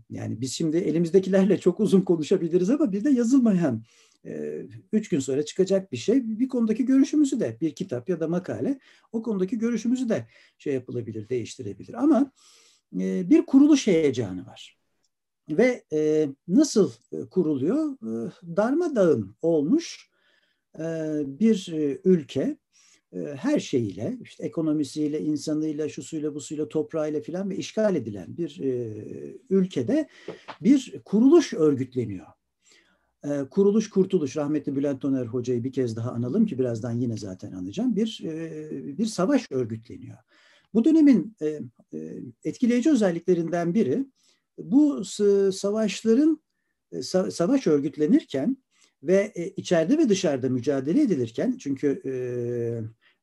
Yani 0.10 0.42
biz 0.42 0.54
şimdi 0.54 0.78
elimizdekilerle 0.78 1.60
çok 1.60 1.80
uzun 1.80 2.02
konuşabiliriz 2.02 2.70
ama 2.70 2.92
bir 2.92 3.04
de 3.04 3.10
yazılmayan 3.10 3.84
e, 4.26 4.62
üç 4.92 5.10
gün 5.10 5.20
sonra 5.20 5.46
çıkacak 5.46 5.92
bir 5.92 5.98
şey 5.98 6.40
bir 6.40 6.48
konudaki 6.48 6.86
görüşümüzü 6.86 7.40
de 7.40 7.58
bir 7.62 7.76
kitap 7.76 8.10
ya 8.10 8.20
da 8.20 8.28
makale 8.28 8.80
o 9.12 9.24
konudaki 9.24 9.58
görüşümüzü 9.58 10.10
de 10.10 10.28
şey 10.58 10.74
yapılabilir, 10.74 11.30
değiştirebilir. 11.30 11.94
Ama 11.94 12.32
e, 13.00 13.30
bir 13.30 13.46
kuruluş 13.46 13.88
heyecanı 13.88 14.46
var. 14.46 14.78
Ve 15.50 15.84
e, 15.94 16.30
nasıl 16.48 16.92
kuruluyor? 17.32 17.94
E, 17.94 18.32
darmadağın 18.58 19.36
olmuş 19.42 20.10
e, 20.80 20.84
bir 21.26 21.74
e, 21.74 22.00
ülke 22.04 22.58
e, 23.14 23.20
her 23.20 23.60
şeyiyle, 23.60 24.18
işte 24.22 24.46
ekonomisiyle, 24.46 25.22
insanıyla, 25.22 25.90
şusuyla, 25.90 26.36
busuyla, 26.36 26.68
toprağıyla 26.68 27.22
filan 27.22 27.50
ve 27.50 27.56
işgal 27.56 27.96
edilen 27.96 28.38
bir 28.38 28.60
e, 28.60 28.94
ülkede 29.50 30.08
bir 30.62 31.02
kuruluş 31.06 31.54
örgütleniyor. 31.54 32.28
E, 33.24 33.30
kuruluş 33.52 33.90
kurtuluş, 33.90 34.38
rahmetli 34.38 34.76
Bülent 34.76 35.02
Toner 35.02 35.26
Hoca'yı 35.26 35.64
bir 35.64 35.72
kez 35.72 35.96
daha 35.96 36.12
analım 36.12 36.46
ki 36.46 36.60
birazdan 36.60 36.92
yine 36.92 37.18
zaten 37.18 37.52
anacağım. 37.52 37.96
Bir, 37.96 38.22
e, 38.26 38.98
bir 38.98 39.06
savaş 39.06 39.52
örgütleniyor. 39.52 40.18
Bu 40.74 40.86
dönemin 40.86 41.36
e, 41.42 41.60
e, 41.94 42.20
etkileyici 42.44 42.92
özelliklerinden 42.92 43.74
biri 43.74 44.06
bu 44.58 45.06
savaşların 45.52 46.40
e, 46.92 47.02
savaş 47.32 47.68
örgütlenirken 47.68 48.58
ve 49.04 49.32
e, 49.36 49.50
içeride 49.50 49.98
ve 49.98 50.10
dışarıda 50.10 50.50
mücadele 50.50 51.02
edilirken 51.02 51.58
çünkü 51.60 52.02
e, 52.06 52.14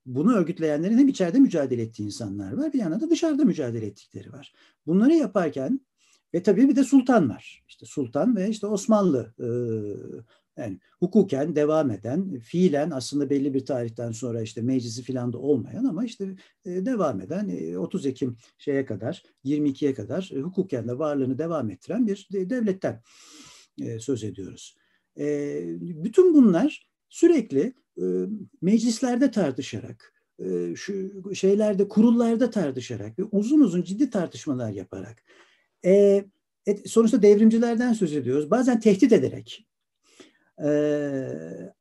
bunu 0.07 0.37
örgütleyenlerin 0.37 0.99
hem 0.99 1.09
içeride 1.09 1.39
mücadele 1.39 1.83
ettiği 1.83 2.03
insanlar 2.03 2.53
var 2.53 2.73
bir 2.73 2.79
yana 2.79 3.01
da 3.01 3.11
dışarıda 3.11 3.45
mücadele 3.45 3.87
ettikleri 3.87 4.33
var. 4.33 4.53
Bunları 4.87 5.15
yaparken 5.15 5.81
ve 6.35 6.43
tabii 6.43 6.69
bir 6.69 6.77
de 6.77 6.85
sultan 6.85 7.31
var. 7.31 7.65
İşte 7.69 7.87
sultan 7.87 8.37
ve 8.37 8.49
işte 8.49 8.67
Osmanlı 8.67 9.35
yani 10.57 10.79
hukuken 11.01 11.57
devam 11.57 11.91
eden, 11.91 12.41
fiilen 12.41 12.91
aslında 12.91 13.31
belli 13.31 13.55
bir 13.55 13.67
tarihten 13.67 14.13
sonra 14.13 14.43
işte 14.43 14.63
meclisi 14.63 15.03
filan 15.03 15.33
da 15.33 15.39
olmayan 15.39 15.85
ama 15.85 16.05
işte 16.05 16.25
e, 16.65 16.87
devam 16.87 17.21
eden 17.21 17.49
e, 17.49 17.79
30 17.79 18.07
Ekim 18.07 18.37
şeye 18.59 18.87
kadar, 18.87 19.23
22'ye 19.45 19.95
kadar 19.95 20.31
e, 20.35 20.41
hukuken 20.41 20.89
de 20.89 20.99
varlığını 20.99 21.39
devam 21.39 21.71
ettiren 21.71 22.07
bir 22.07 22.29
devletten 22.33 23.03
e, 23.81 23.99
söz 23.99 24.25
ediyoruz. 24.25 24.77
E, 25.19 25.65
bütün 25.81 26.35
bunlar 26.35 26.89
sürekli 27.09 27.75
e, 27.99 28.05
meclislerde 28.63 29.31
tartışarak, 29.31 30.15
e, 30.39 30.77
şu 30.77 31.11
şeylerde, 31.35 31.89
kurullarda 31.89 32.51
tartışarak 32.51 33.19
ve 33.19 33.23
uzun 33.23 33.61
uzun 33.61 33.83
ciddi 33.83 34.11
tartışmalar 34.11 34.71
yaparak, 34.71 35.23
e, 35.85 36.25
sonuçta 36.87 37.23
devrimcilerden 37.23 37.93
söz 37.93 38.13
ediyoruz. 38.13 38.51
Bazen 38.51 38.81
tehdit 38.81 39.13
ederek, 39.13 39.67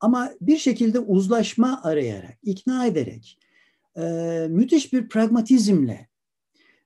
ama 0.00 0.30
bir 0.40 0.56
şekilde 0.56 0.98
uzlaşma 0.98 1.80
arayarak, 1.82 2.38
ikna 2.42 2.86
ederek, 2.86 3.38
müthiş 4.48 4.92
bir 4.92 5.08
pragmatizmle 5.08 6.08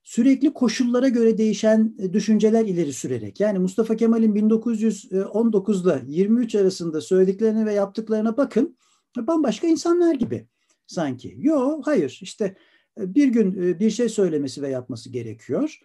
sürekli 0.07 0.53
koşullara 0.53 1.09
göre 1.09 1.39
değişen 1.39 1.95
e, 1.99 2.13
düşünceler 2.13 2.65
ileri 2.65 2.93
sürerek 2.93 3.41
yani 3.41 3.59
Mustafa 3.59 3.97
Kemal'in 3.97 4.35
1919'da 4.35 6.01
23 6.07 6.55
arasında 6.55 7.01
söylediklerine 7.01 7.67
ve 7.67 7.73
yaptıklarına 7.73 8.37
bakın 8.37 8.77
bambaşka 9.17 9.67
insanlar 9.67 10.15
gibi 10.15 10.47
sanki. 10.87 11.37
Yo 11.39 11.81
hayır 11.85 12.19
işte 12.23 12.57
e, 13.01 13.15
bir 13.15 13.29
gün 13.29 13.63
e, 13.63 13.81
bir 13.81 13.91
şey 13.91 14.09
söylemesi 14.09 14.63
ve 14.63 14.69
yapması 14.69 15.11
gerekiyor. 15.11 15.81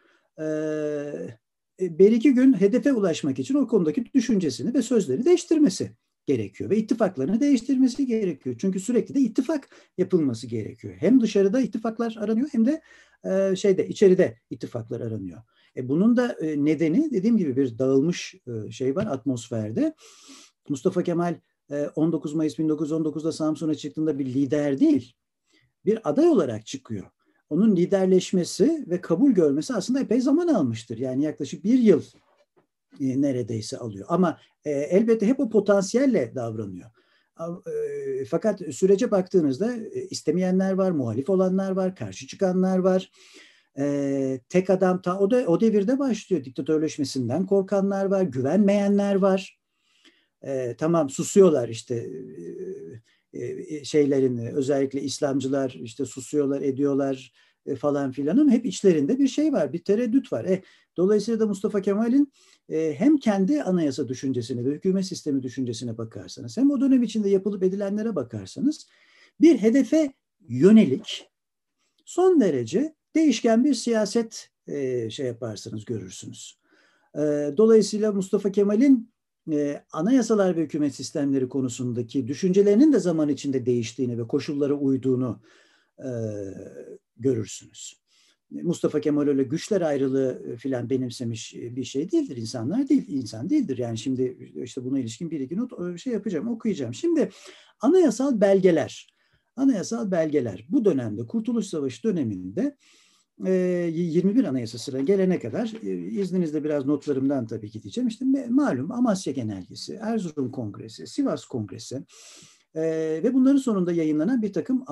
Bir 1.81 2.11
iki 2.11 2.33
gün 2.33 2.53
hedefe 2.53 2.93
ulaşmak 2.93 3.39
için 3.39 3.55
o 3.55 3.67
konudaki 3.67 4.13
düşüncesini 4.13 4.73
ve 4.73 4.81
sözleri 4.81 5.25
değiştirmesi 5.25 5.91
gerekiyor 6.25 6.69
ve 6.69 6.77
ittifaklarını 6.77 7.39
değiştirmesi 7.39 8.05
gerekiyor. 8.05 8.55
Çünkü 8.59 8.79
sürekli 8.79 9.15
de 9.15 9.19
ittifak 9.19 9.69
yapılması 9.97 10.47
gerekiyor. 10.47 10.93
Hem 10.97 11.21
dışarıda 11.21 11.61
ittifaklar 11.61 12.15
aranıyor 12.19 12.49
hem 12.51 12.65
de 12.65 12.81
e, 13.25 13.55
şeyde 13.55 13.87
içeride 13.87 14.37
ittifaklar 14.49 15.01
aranıyor. 15.01 15.41
E, 15.77 15.89
bunun 15.89 16.17
da 16.17 16.31
e, 16.41 16.65
nedeni 16.65 17.11
dediğim 17.11 17.37
gibi 17.37 17.57
bir 17.57 17.77
dağılmış 17.77 18.35
e, 18.47 18.71
şey 18.71 18.95
var 18.95 19.05
atmosferde. 19.05 19.95
Mustafa 20.69 21.03
Kemal 21.03 21.35
e, 21.71 21.87
19 21.95 22.33
Mayıs 22.33 22.59
1919'da 22.59 23.31
Samsun'a 23.31 23.75
çıktığında 23.75 24.19
bir 24.19 24.25
lider 24.25 24.79
değil, 24.79 25.13
bir 25.85 26.09
aday 26.09 26.27
olarak 26.27 26.65
çıkıyor. 26.65 27.05
Onun 27.51 27.75
liderleşmesi 27.75 28.85
ve 28.89 29.01
kabul 29.01 29.31
görmesi 29.31 29.73
aslında 29.73 29.99
epey 29.99 30.21
zaman 30.21 30.47
almıştır. 30.47 30.97
Yani 30.97 31.23
yaklaşık 31.23 31.63
bir 31.63 31.79
yıl 31.79 32.03
e, 32.99 33.21
neredeyse 33.21 33.77
alıyor. 33.77 34.05
Ama 34.09 34.39
e, 34.65 34.71
elbette 34.71 35.27
hep 35.27 35.39
o 35.39 35.49
potansiyelle 35.49 36.35
davranıyor. 36.35 36.89
E, 37.39 38.25
fakat 38.25 38.61
sürece 38.71 39.11
baktığınızda 39.11 39.75
e, 39.75 40.07
istemeyenler 40.07 40.71
var, 40.71 40.91
muhalif 40.91 41.29
olanlar 41.29 41.71
var, 41.71 41.95
karşı 41.95 42.27
çıkanlar 42.27 42.77
var. 42.77 43.11
E, 43.79 44.39
tek 44.49 44.69
adam 44.69 45.01
ta 45.01 45.19
o 45.19 45.31
da 45.31 45.45
o 45.47 45.59
devirde 45.59 45.99
başlıyor. 45.99 46.43
Diktatörleşmesinden 46.43 47.45
korkanlar 47.45 48.05
var, 48.05 48.21
güvenmeyenler 48.21 49.15
var. 49.15 49.59
E, 50.43 50.75
tamam 50.77 51.09
susuyorlar 51.09 51.69
işte 51.69 51.95
e, 51.95 52.11
e, 53.33 53.83
şeylerin 53.83 54.37
özellikle 54.37 55.01
İslamcılar 55.01 55.69
işte 55.83 56.05
susuyorlar, 56.05 56.61
ediyorlar 56.61 57.33
e, 57.65 57.75
falan 57.75 58.11
filan 58.11 58.37
ama 58.37 58.51
hep 58.51 58.65
içlerinde 58.65 59.19
bir 59.19 59.27
şey 59.27 59.53
var, 59.53 59.73
bir 59.73 59.83
tereddüt 59.83 60.33
var. 60.33 60.45
E, 60.45 60.61
dolayısıyla 60.97 61.39
da 61.39 61.47
Mustafa 61.47 61.81
Kemal'in 61.81 62.33
e, 62.69 62.93
hem 62.97 63.17
kendi 63.17 63.63
anayasa 63.63 64.07
düşüncesine 64.07 64.65
ve 64.65 64.69
hükümet 64.69 65.05
sistemi 65.05 65.43
düşüncesine 65.43 65.97
bakarsanız 65.97 66.57
hem 66.57 66.71
o 66.71 66.81
dönem 66.81 67.03
içinde 67.03 67.29
yapılıp 67.29 67.63
edilenlere 67.63 68.15
bakarsanız 68.15 68.87
bir 69.41 69.57
hedefe 69.57 70.13
yönelik 70.49 71.29
son 72.05 72.41
derece 72.41 72.95
değişken 73.15 73.63
bir 73.63 73.73
siyaset 73.73 74.49
e, 74.67 75.09
şey 75.09 75.25
yaparsınız, 75.25 75.85
görürsünüz. 75.85 76.59
E, 77.15 77.19
dolayısıyla 77.57 78.11
Mustafa 78.11 78.51
Kemal'in 78.51 79.10
e, 79.51 79.83
anayasalar 79.91 80.55
ve 80.57 80.61
hükümet 80.61 80.95
sistemleri 80.95 81.49
konusundaki 81.49 82.27
düşüncelerinin 82.27 82.93
de 82.93 82.99
zaman 82.99 83.29
içinde 83.29 83.65
değiştiğini 83.65 84.17
ve 84.17 84.27
koşullara 84.27 84.73
uyduğunu 84.73 85.39
e, 85.99 86.09
görürsünüz. 87.17 88.01
Mustafa 88.51 89.01
Kemal 89.01 89.27
öyle 89.27 89.43
güçler 89.43 89.81
ayrılığı 89.81 90.55
filan 90.57 90.89
benimsemiş 90.89 91.53
bir 91.55 91.83
şey 91.83 92.11
değildir. 92.11 92.37
İnsanlar 92.37 92.89
değil, 92.89 93.05
insan 93.07 93.49
değildir. 93.49 93.77
Yani 93.77 93.97
şimdi 93.97 94.51
işte 94.63 94.83
buna 94.83 94.99
ilişkin 94.99 95.31
bir 95.31 95.39
iki 95.39 95.57
not 95.57 95.99
şey 95.99 96.13
yapacağım, 96.13 96.47
okuyacağım. 96.47 96.93
Şimdi 96.93 97.29
anayasal 97.79 98.41
belgeler, 98.41 99.13
anayasal 99.55 100.11
belgeler 100.11 100.65
bu 100.69 100.85
dönemde 100.85 101.27
Kurtuluş 101.27 101.65
Savaşı 101.65 102.03
döneminde 102.03 102.77
21 103.47 104.43
Anayasası'na 104.43 104.99
gelene 104.99 105.39
kadar 105.39 105.67
izninizle 106.11 106.63
biraz 106.63 106.85
notlarımdan 106.85 107.47
tabii 107.47 107.71
gideceğim. 107.71 108.07
İşte 108.07 108.25
malum 108.49 108.91
Amasya 108.91 109.33
Genelgesi, 109.33 109.99
Erzurum 110.01 110.51
Kongresi, 110.51 111.07
Sivas 111.07 111.45
Kongresi 111.45 112.03
ve 112.75 113.33
bunların 113.33 113.57
sonunda 113.57 113.91
yayınlanan 113.91 114.41
bir 114.41 114.53
takım 114.53 114.85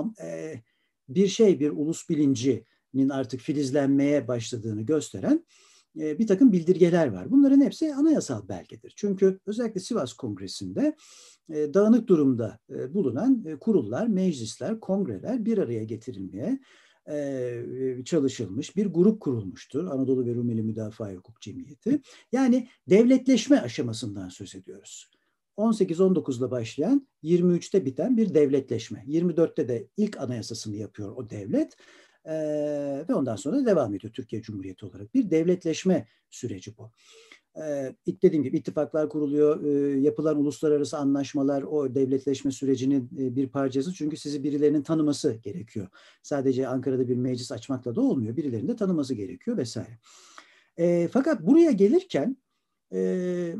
bir 1.09 1.27
şey, 1.27 1.59
bir 1.59 1.69
ulus 1.69 2.09
bilincinin 2.09 3.09
artık 3.09 3.41
filizlenmeye 3.41 4.27
başladığını 4.27 4.81
gösteren 4.81 5.45
bir 5.95 6.27
takım 6.27 6.51
bildirgeler 6.51 7.07
var. 7.07 7.31
Bunların 7.31 7.61
hepsi 7.61 7.95
anayasal 7.95 8.47
belgedir. 8.47 8.93
Çünkü 8.95 9.39
özellikle 9.45 9.79
Sivas 9.79 10.13
Kongresi'nde 10.13 10.95
dağınık 11.49 12.07
durumda 12.07 12.59
bulunan 12.89 13.57
kurullar, 13.59 14.07
meclisler, 14.07 14.79
kongreler 14.79 15.45
bir 15.45 15.57
araya 15.57 15.83
getirilmeye 15.83 16.59
çalışılmış 18.05 18.75
bir 18.75 18.85
grup 18.85 19.21
kurulmuştur. 19.21 19.85
Anadolu 19.85 20.25
ve 20.25 20.35
Rumeli 20.35 20.63
Müdafaa 20.63 21.11
Hukuk 21.11 21.41
Cemiyeti. 21.41 22.01
Yani 22.31 22.67
devletleşme 22.89 23.59
aşamasından 23.59 24.29
söz 24.29 24.55
ediyoruz. 24.55 25.09
18-19'da 25.57 26.51
başlayan 26.51 27.07
23'te 27.23 27.85
biten 27.85 28.17
bir 28.17 28.33
devletleşme. 28.33 29.03
24'te 29.07 29.67
de 29.67 29.87
ilk 29.97 30.21
anayasasını 30.21 30.75
yapıyor 30.75 31.15
o 31.15 31.29
devlet. 31.29 31.77
Ee, 32.25 33.05
ve 33.09 33.13
ondan 33.13 33.35
sonra 33.35 33.65
devam 33.65 33.95
ediyor 33.95 34.13
Türkiye 34.13 34.41
Cumhuriyeti 34.41 34.85
olarak. 34.85 35.13
Bir 35.13 35.31
devletleşme 35.31 36.07
süreci 36.29 36.77
bu 36.77 36.91
e, 37.59 37.95
dediğim 38.23 38.43
gibi 38.43 38.57
ittifaklar 38.57 39.09
kuruluyor, 39.09 39.63
e, 39.63 39.99
yapılan 39.99 40.37
uluslararası 40.37 40.97
anlaşmalar 40.97 41.63
o 41.63 41.95
devletleşme 41.95 42.51
sürecinin 42.51 43.09
e, 43.17 43.35
bir 43.35 43.49
parçası. 43.49 43.93
Çünkü 43.93 44.17
sizi 44.17 44.43
birilerinin 44.43 44.81
tanıması 44.81 45.33
gerekiyor. 45.33 45.87
Sadece 46.23 46.67
Ankara'da 46.67 47.07
bir 47.07 47.15
meclis 47.15 47.51
açmakla 47.51 47.95
da 47.95 48.01
olmuyor. 48.01 48.37
Birilerinin 48.37 48.67
de 48.67 48.75
tanıması 48.75 49.13
gerekiyor 49.13 49.57
vesaire. 49.57 49.99
E, 50.77 51.09
fakat 51.13 51.41
buraya 51.41 51.71
gelirken 51.71 52.37
e, 52.93 53.55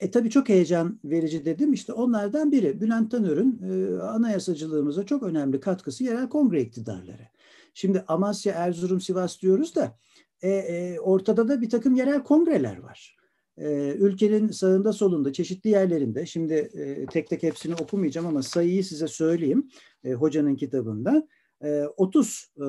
e 0.00 0.10
tabii 0.10 0.30
çok 0.30 0.48
heyecan 0.48 1.00
verici 1.04 1.44
dedim. 1.44 1.72
İşte 1.72 1.92
onlardan 1.92 2.52
biri 2.52 2.80
Bülent 2.80 3.10
Tanör'ün 3.10 3.60
e, 3.62 4.02
anayasacılığımıza 4.02 5.06
çok 5.06 5.22
önemli 5.22 5.60
katkısı 5.60 6.04
yerel 6.04 6.28
kongre 6.28 6.62
iktidarları. 6.62 7.28
Şimdi 7.74 8.04
Amasya, 8.08 8.54
Erzurum, 8.54 9.00
Sivas 9.00 9.42
diyoruz 9.42 9.74
da 9.74 9.98
e, 10.44 10.50
e, 10.50 11.00
ortada 11.00 11.48
da 11.48 11.60
bir 11.60 11.70
takım 11.70 11.94
yerel 11.94 12.22
kongreler 12.22 12.78
var. 12.78 13.16
E, 13.58 13.94
ülkenin 13.98 14.48
sağında 14.48 14.92
solunda 14.92 15.32
çeşitli 15.32 15.70
yerlerinde 15.70 16.26
şimdi 16.26 16.54
e, 16.54 17.06
tek 17.06 17.30
tek 17.30 17.42
hepsini 17.42 17.74
okumayacağım 17.74 18.26
ama 18.26 18.42
sayıyı 18.42 18.84
size 18.84 19.08
söyleyeyim 19.08 19.68
e, 20.04 20.12
hocanın 20.12 20.56
kitabında 20.56 21.28
e, 21.64 21.82
30 21.96 22.48
e, 22.56 22.66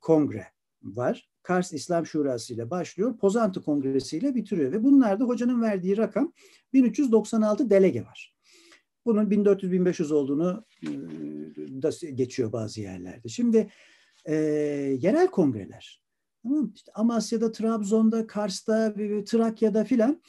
kongre 0.00 0.46
var. 0.82 1.28
Kars 1.42 1.72
İslam 1.72 2.06
Şurası 2.06 2.54
ile 2.54 2.70
başlıyor. 2.70 3.18
Pozantı 3.18 3.62
Kongresi 3.62 4.18
ile 4.18 4.34
bitiriyor 4.34 4.72
ve 4.72 4.84
bunlarda 4.84 5.24
hocanın 5.24 5.62
verdiği 5.62 5.96
rakam 5.96 6.32
1396 6.72 7.70
delege 7.70 8.02
var. 8.02 8.34
Bunun 9.06 9.30
1400-1500 9.30 10.14
olduğunu 10.14 10.64
e, 10.82 10.88
da 11.82 11.90
geçiyor 12.14 12.52
bazı 12.52 12.80
yerlerde. 12.80 13.28
Şimdi 13.28 13.70
e, 14.24 14.34
yerel 15.00 15.26
kongreler 15.26 16.01
Tamam 16.42 16.72
İşte 16.74 16.92
Amasya'da, 16.94 17.52
Trabzon'da, 17.52 18.26
Kars'ta, 18.26 18.94
Trakya'da 19.26 19.84
filan 19.84 20.22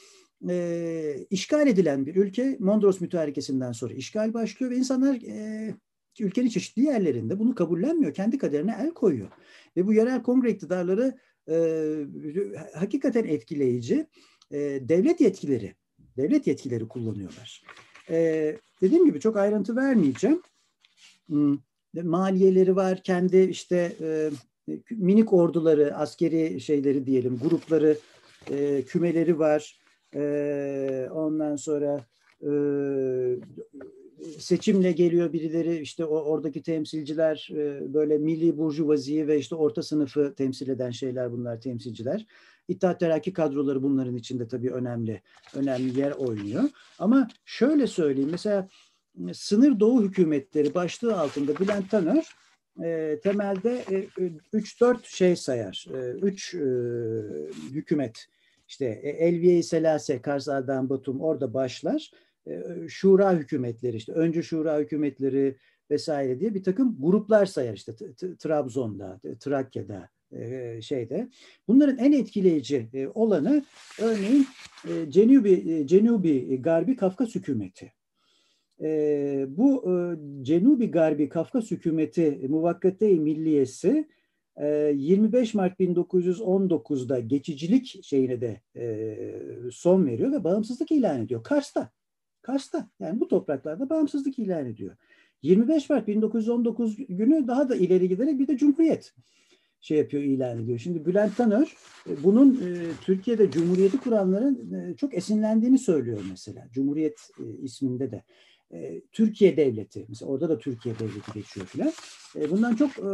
e, 0.50 1.26
işgal 1.30 1.68
edilen 1.68 2.06
bir 2.06 2.16
ülke 2.16 2.58
Mondros 2.60 3.02
mütarekesinden 3.02 3.72
sonra 3.72 3.94
işgal 3.94 4.34
başlıyor 4.34 4.72
ve 4.72 4.76
insanlar 4.76 5.16
e, 5.16 5.76
ülkenin 6.20 6.50
çeşitli 6.50 6.82
yerlerinde 6.82 7.40
bunu 7.40 7.56
kabullenmiyor. 7.56 8.14
Kendi 8.14 8.38
kaderine 8.38 8.78
el 8.82 8.92
koyuyor. 8.92 9.30
Ve 9.78 9.88
bu 9.88 9.94
yerel 9.94 10.24
kongre 10.24 10.52
iktidarları 10.52 11.18
e, 11.50 11.56
hakikaten 12.76 13.24
etkileyici 13.24 14.08
e, 14.52 14.60
devlet 14.82 15.22
yetkileri 15.22 15.76
devlet 16.18 16.48
yetkileri 16.48 16.88
kullanıyorlar. 16.88 17.64
E, 18.10 18.58
dediğim 18.82 19.06
gibi 19.06 19.20
çok 19.20 19.38
ayrıntı 19.38 19.76
vermeyeceğim. 19.76 20.42
Hmm, 21.28 21.58
maliyeleri 22.04 22.76
var, 22.76 23.04
kendi 23.04 23.38
işte 23.38 23.96
e, 24.02 24.30
minik 24.92 25.34
orduları, 25.34 25.96
askeri 25.96 26.62
şeyleri 26.62 27.06
diyelim, 27.06 27.40
grupları, 27.44 27.98
e, 28.52 28.82
kümeleri 28.82 29.40
var. 29.40 29.80
E, 30.16 31.10
ondan 31.12 31.56
sonra 31.56 32.06
e, 32.42 32.52
seçimle 34.40 34.92
geliyor 34.92 35.34
birileri 35.34 35.78
işte 35.78 36.06
o 36.06 36.16
oradaki 36.16 36.62
temsilciler 36.62 37.50
e, 37.52 37.94
böyle 37.94 38.18
milli 38.18 38.58
burjuvaziyi 38.58 39.28
ve 39.28 39.40
işte 39.40 39.56
orta 39.56 39.84
sınıfı 39.84 40.34
temsil 40.36 40.70
eden 40.70 40.92
şeyler 40.92 41.32
bunlar 41.32 41.62
temsilciler. 41.62 42.26
İttihat 42.68 43.00
Terakki 43.00 43.34
kadroları 43.34 43.84
bunların 43.84 44.16
içinde 44.16 44.48
tabii 44.48 44.72
önemli 44.72 45.22
önemli 45.56 46.00
yer 46.00 46.12
oynuyor. 46.12 46.64
Ama 47.00 47.28
şöyle 47.46 47.88
söyleyeyim 47.88 48.30
mesela 48.32 48.68
sınır 49.34 49.80
doğu 49.80 50.04
hükümetleri 50.04 50.74
başlığı 50.74 51.20
altında 51.20 51.60
Bülent 51.60 51.92
Tanör 51.92 52.43
e, 52.84 53.20
temelde 53.24 53.84
e, 53.92 54.08
3-4 54.54 54.98
şey 55.04 55.36
sayar. 55.36 55.86
3 56.22 56.54
e, 56.54 56.58
e, 56.58 56.62
hükümet 57.74 58.26
işte 58.68 58.86
e, 58.86 59.10
Elviye-i 59.10 59.64
Selase, 59.64 60.22
Kars 60.22 60.50
Ardahan 60.50 60.90
Batum 60.90 61.22
orada 61.22 61.54
başlar. 61.54 62.12
E, 62.48 62.64
şura 62.88 63.34
hükümetleri 63.34 63.98
işte 63.98 64.12
önce 64.12 64.44
şura 64.44 64.80
hükümetleri 64.80 65.58
vesaire 65.92 66.40
diye 66.40 66.54
bir 66.54 66.64
takım 66.64 66.98
gruplar 67.00 67.46
sayar 67.46 67.74
işte 67.74 67.96
Trabzon'da, 68.40 69.20
Trakya'da, 69.40 70.10
e, 70.36 70.80
şeyde. 70.82 71.30
Bunların 71.68 71.98
en 71.98 72.12
etkileyici 72.12 72.90
e, 72.94 73.08
olanı 73.08 73.66
örneğin 74.02 74.48
e, 74.88 75.12
Cenubi, 75.12 75.88
Cenubi 75.88 76.62
Garbi 76.62 76.96
Kafkas 76.96 77.36
hükümeti 77.36 77.94
e, 78.82 79.46
bu 79.50 79.92
e, 79.92 79.94
Cenubi 80.44 80.92
Garbi 80.92 81.30
Kafkas 81.30 81.72
hükümeti 81.72 82.48
Muvakkate-i 82.50 83.20
Milliyesi 83.20 84.08
e, 84.58 84.68
25 84.96 85.54
Mart 85.54 85.80
1919'da 85.80 87.20
geçicilik 87.20 88.04
şeyine 88.04 88.42
de 88.42 88.62
e, 88.76 89.18
son 89.72 90.06
veriyor 90.06 90.32
ve 90.32 90.44
bağımsızlık 90.44 90.92
ilan 90.92 91.22
ediyor. 91.22 91.44
Kars'ta. 91.44 91.90
Kars'ta. 92.42 92.90
Yani 93.00 93.20
bu 93.20 93.28
topraklarda 93.28 93.90
bağımsızlık 93.90 94.40
ilan 94.40 94.66
ediyor. 94.66 94.96
25 95.42 95.90
Mart 95.90 96.08
1919 96.08 96.96
günü 97.10 97.48
daha 97.48 97.70
da 97.70 97.76
ileri 97.76 98.10
giderek 98.10 98.40
bir 98.40 98.48
de 98.48 98.58
Cumhuriyet 98.58 99.14
şey 99.84 99.98
yapıyor, 99.98 100.24
ilan 100.24 100.60
ediyor. 100.60 100.80
Şimdi 100.80 101.06
Bülent 101.06 101.38
Tanör 101.38 101.76
e, 102.10 102.24
bunun 102.24 102.56
e, 102.56 102.92
Türkiye'de 103.02 103.52
Cumhuriyeti 103.52 103.98
kuranların 103.98 104.74
e, 104.74 104.96
çok 104.96 105.14
esinlendiğini 105.14 105.78
söylüyor 105.78 106.22
mesela. 106.30 106.68
Cumhuriyet 106.72 107.30
e, 107.40 107.64
isminde 107.64 108.12
de. 108.12 108.24
E, 108.74 109.02
Türkiye 109.12 109.58
Devleti, 109.58 110.06
mesela 110.10 110.32
orada 110.32 110.50
da 110.50 110.60
Türkiye 110.60 111.00
Devleti 111.00 111.32
geçiyor 111.34 111.66
filan. 111.66 111.94
E, 112.36 112.52
bundan 112.52 112.76
çok 112.76 112.92
e, 112.98 113.10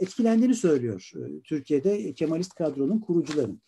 etkilendiğini 0.00 0.54
söylüyor 0.54 1.10
Türkiye'de 1.44 2.12
Kemalist 2.12 2.54
kadronun 2.54 3.00
kurucuların. 3.00 3.60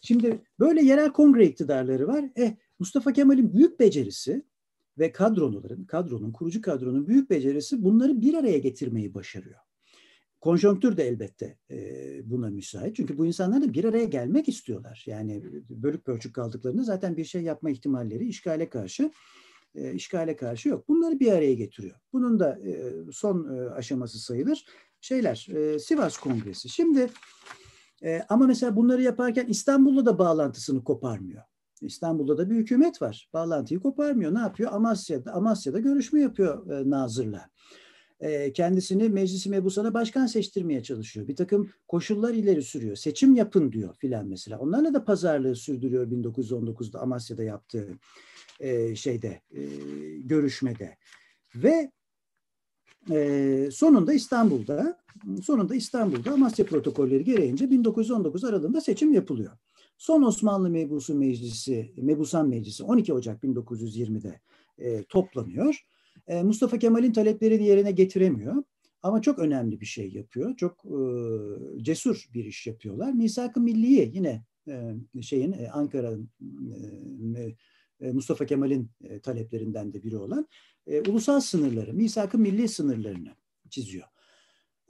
Şimdi 0.00 0.42
böyle 0.60 0.82
yerel 0.82 1.12
kongre 1.12 1.46
iktidarları 1.46 2.08
var. 2.08 2.24
Eh, 2.36 2.52
Mustafa 2.78 3.12
Kemal'in 3.12 3.54
büyük 3.54 3.80
becerisi 3.80 4.42
ve 4.98 5.12
kadroların, 5.12 5.84
kadronun, 5.84 6.32
kurucu 6.32 6.62
kadronun 6.62 7.06
büyük 7.06 7.30
becerisi 7.30 7.84
bunları 7.84 8.20
bir 8.20 8.34
araya 8.34 8.58
getirmeyi 8.58 9.14
başarıyor. 9.14 9.58
Konjonktür 10.40 10.96
de 10.96 11.08
elbette 11.08 11.58
buna 12.24 12.50
müsait. 12.50 12.96
Çünkü 12.96 13.18
bu 13.18 13.26
insanlar 13.26 13.62
da 13.62 13.72
bir 13.72 13.84
araya 13.84 14.04
gelmek 14.04 14.48
istiyorlar. 14.48 15.04
Yani 15.06 15.42
bölük 15.70 16.04
pörçük 16.04 16.34
kaldıklarında 16.34 16.82
zaten 16.82 17.16
bir 17.16 17.24
şey 17.24 17.42
yapma 17.42 17.70
ihtimalleri 17.70 18.28
işgale 18.28 18.68
karşı 18.68 19.10
işgale 19.94 20.36
karşı 20.36 20.68
yok. 20.68 20.88
Bunları 20.88 21.20
bir 21.20 21.32
araya 21.32 21.54
getiriyor. 21.54 21.96
Bunun 22.12 22.40
da 22.40 22.58
son 23.12 23.68
aşaması 23.68 24.18
sayılır. 24.18 24.64
şeyler, 25.00 25.46
e, 25.50 25.78
Sivas 25.78 26.18
Kongresi. 26.18 26.68
Şimdi 26.68 27.10
e, 28.02 28.22
ama 28.28 28.46
mesela 28.46 28.76
bunları 28.76 29.02
yaparken 29.02 29.46
İstanbul'da 29.46 30.06
da 30.06 30.18
bağlantısını 30.18 30.84
koparmıyor. 30.84 31.42
İstanbul'da 31.80 32.38
da 32.38 32.50
bir 32.50 32.56
hükümet 32.56 33.02
var. 33.02 33.30
Bağlantıyı 33.32 33.80
koparmıyor. 33.80 34.34
Ne 34.34 34.38
yapıyor? 34.38 34.72
Amasya'da, 34.72 35.32
Amasya'da 35.32 35.80
görüşme 35.80 36.20
yapıyor 36.20 36.70
e, 36.70 36.90
Nazır'la. 36.90 37.50
Kendisini 38.54 39.08
Meclis-i 39.08 39.50
Mebusan'a 39.50 39.94
başkan 39.94 40.26
seçtirmeye 40.26 40.82
çalışıyor. 40.82 41.28
Bir 41.28 41.36
takım 41.36 41.70
koşullar 41.88 42.34
ileri 42.34 42.62
sürüyor. 42.62 42.96
Seçim 42.96 43.34
yapın 43.34 43.72
diyor 43.72 43.94
filan 43.94 44.28
mesela. 44.28 44.58
Onlarla 44.58 44.94
da 44.94 45.04
pazarlığı 45.04 45.56
sürdürüyor 45.56 46.10
1919'da 46.10 47.00
Amasya'da 47.00 47.42
yaptığı 47.42 47.88
şeyde 48.94 49.40
görüşmede. 50.24 50.96
Ve 51.54 51.90
sonunda 53.70 54.12
İstanbul'da 54.12 54.98
sonunda 55.42 55.74
İstanbul'da 55.74 56.32
Amasya 56.32 56.66
protokolleri 56.66 57.24
gereğince 57.24 57.70
1919 57.70 58.44
aralığında 58.44 58.80
seçim 58.80 59.12
yapılıyor. 59.12 59.52
Son 59.98 60.22
Osmanlı 60.22 60.70
Mebusu 60.70 61.14
Meclisi, 61.14 61.92
Mebusan 61.96 62.48
Meclisi 62.48 62.84
12 62.84 63.12
Ocak 63.12 63.42
1920'de 63.44 64.40
e, 64.78 65.04
toplanıyor. 65.04 65.86
E, 66.28 66.42
Mustafa 66.42 66.78
Kemal'in 66.78 67.12
taleplerini 67.12 67.66
yerine 67.66 67.90
getiremiyor. 67.90 68.62
Ama 69.02 69.22
çok 69.22 69.38
önemli 69.38 69.80
bir 69.80 69.86
şey 69.86 70.12
yapıyor. 70.12 70.56
Çok 70.56 70.84
e, 70.84 70.98
cesur 71.82 72.26
bir 72.34 72.44
iş 72.44 72.66
yapıyorlar. 72.66 73.12
Misak-ı 73.12 73.60
Milliye 73.60 74.10
yine 74.12 74.44
e, 74.68 75.22
şeyin 75.22 75.52
e, 75.52 75.70
Ankara'nın 75.70 76.30
e, 77.36 77.56
e, 78.00 78.12
Mustafa 78.12 78.46
Kemal'in 78.46 78.90
e, 79.04 79.20
taleplerinden 79.20 79.92
de 79.92 80.02
biri 80.02 80.16
olan 80.16 80.48
e, 80.86 81.00
ulusal 81.10 81.40
sınırları, 81.40 81.94
misak-ı 81.94 82.38
milli 82.38 82.68
sınırlarını 82.68 83.34
çiziyor. 83.70 84.06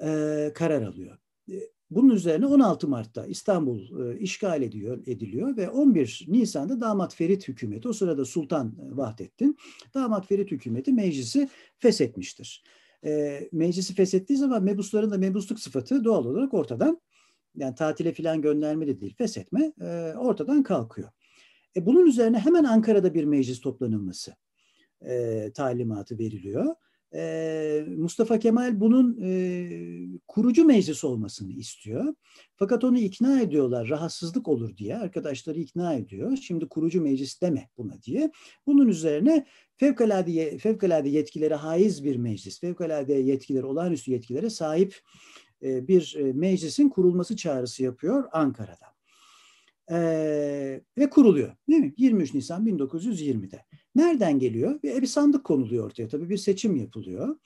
E, 0.02 0.52
karar 0.54 0.82
alıyor. 0.82 1.18
E, 1.50 1.54
bunun 1.90 2.14
üzerine 2.14 2.46
16 2.46 2.88
Mart'ta 2.88 3.26
İstanbul 3.26 4.00
e, 4.00 4.18
işgal 4.18 4.62
ediyor, 4.62 5.02
ediliyor 5.06 5.56
ve 5.56 5.70
11 5.70 6.24
Nisan'da 6.28 6.80
Damat 6.80 7.14
Ferit 7.14 7.48
hükümeti, 7.48 7.88
o 7.88 7.92
sırada 7.92 8.24
Sultan 8.24 8.74
Vahdettin, 8.78 9.56
Damat 9.94 10.26
Ferit 10.26 10.50
hükümeti 10.50 10.92
meclisi 10.92 11.48
feshetmiştir. 11.78 12.64
E, 13.04 13.40
meclisi 13.52 13.94
feshettiği 13.94 14.38
zaman 14.38 14.64
mebusların 14.64 15.10
da 15.10 15.18
mebusluk 15.18 15.60
sıfatı 15.60 16.04
doğal 16.04 16.24
olarak 16.24 16.54
ortadan, 16.54 17.00
yani 17.56 17.74
tatile 17.74 18.12
filan 18.12 18.42
gönderme 18.42 18.86
de 18.86 19.00
değil, 19.00 19.14
feshetme 19.18 19.72
e, 19.80 20.14
ortadan 20.16 20.62
kalkıyor. 20.62 21.08
E, 21.76 21.86
bunun 21.86 22.06
üzerine 22.06 22.38
hemen 22.38 22.64
Ankara'da 22.64 23.14
bir 23.14 23.24
meclis 23.24 23.60
toplanılması 23.60 24.34
e, 25.00 25.50
talimatı 25.54 26.18
veriliyor. 26.18 26.74
Mustafa 27.96 28.38
Kemal 28.38 28.80
bunun 28.80 29.14
kurucu 30.28 30.64
meclis 30.64 31.04
olmasını 31.04 31.52
istiyor. 31.52 32.14
Fakat 32.56 32.84
onu 32.84 32.98
ikna 32.98 33.40
ediyorlar 33.40 33.88
rahatsızlık 33.88 34.48
olur 34.48 34.76
diye. 34.76 34.96
Arkadaşları 34.96 35.58
ikna 35.58 35.94
ediyor. 35.94 36.36
Şimdi 36.36 36.68
kurucu 36.68 37.02
meclis 37.02 37.40
deme 37.42 37.68
buna 37.76 38.02
diye. 38.02 38.30
Bunun 38.66 38.88
üzerine 38.88 39.46
fevkalade, 39.76 40.58
fevkalade 40.58 41.08
yetkilere 41.08 41.54
haiz 41.54 42.04
bir 42.04 42.16
meclis, 42.16 42.60
fevkalade 42.60 43.14
yetkileri, 43.14 43.64
olağanüstü 43.64 44.10
yetkilere 44.10 44.50
sahip 44.50 45.00
bir 45.62 46.16
meclisin 46.34 46.88
kurulması 46.88 47.36
çağrısı 47.36 47.82
yapıyor 47.82 48.24
Ankara'da 48.32 48.96
e, 49.90 49.98
ve 50.98 51.10
kuruluyor. 51.10 51.56
Değil 51.68 51.80
mi? 51.80 51.94
23 51.96 52.34
Nisan 52.34 52.66
1920'de. 52.66 53.64
Nereden 53.96 54.38
geliyor? 54.38 54.82
Bir, 54.82 55.02
bir 55.02 55.06
sandık 55.06 55.44
konuluyor 55.44 55.86
ortaya. 55.86 56.08
Tabii 56.08 56.30
bir 56.30 56.36
seçim 56.36 56.76
yapılıyor. 56.76 57.36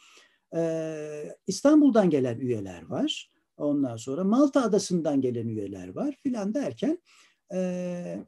E, 0.57 1.37
İstanbul'dan 1.47 2.11
gelen 2.11 2.39
üyeler 2.39 2.87
var. 2.87 3.31
Ondan 3.57 3.97
sonra 3.97 4.25
Malta 4.25 4.63
Adası'ndan 4.63 5.21
gelen 5.21 5.49
üyeler 5.49 5.89
var 5.89 6.17
filan 6.23 6.55
derken 6.55 6.99
e, 7.55 8.25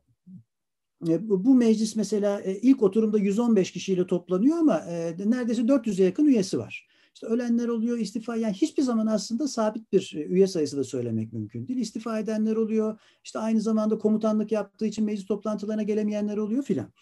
bu 1.20 1.54
meclis 1.54 1.96
mesela 1.96 2.40
ilk 2.40 2.82
oturumda 2.82 3.18
115 3.18 3.70
kişiyle 3.72 4.06
toplanıyor 4.06 4.58
ama 4.58 4.78
e, 4.78 5.16
neredeyse 5.18 5.62
400'e 5.62 6.04
yakın 6.04 6.26
üyesi 6.26 6.58
var. 6.58 6.88
İşte 7.14 7.26
ölenler 7.26 7.68
oluyor, 7.68 7.98
istifa 7.98 8.36
yani 8.36 8.54
hiçbir 8.54 8.82
zaman 8.82 9.06
aslında 9.06 9.48
sabit 9.48 9.92
bir 9.92 10.12
e, 10.16 10.24
üye 10.24 10.46
sayısı 10.46 10.76
da 10.76 10.84
söylemek 10.84 11.32
mümkün 11.32 11.68
değil. 11.68 11.78
İstifa 11.78 12.18
edenler 12.18 12.56
oluyor. 12.56 13.00
İşte 13.24 13.38
aynı 13.38 13.60
zamanda 13.60 13.98
komutanlık 13.98 14.52
yaptığı 14.52 14.86
için 14.86 15.04
meclis 15.04 15.26
toplantılarına 15.26 15.82
gelemeyenler 15.82 16.36
oluyor 16.36 16.62
filan. 16.62 16.92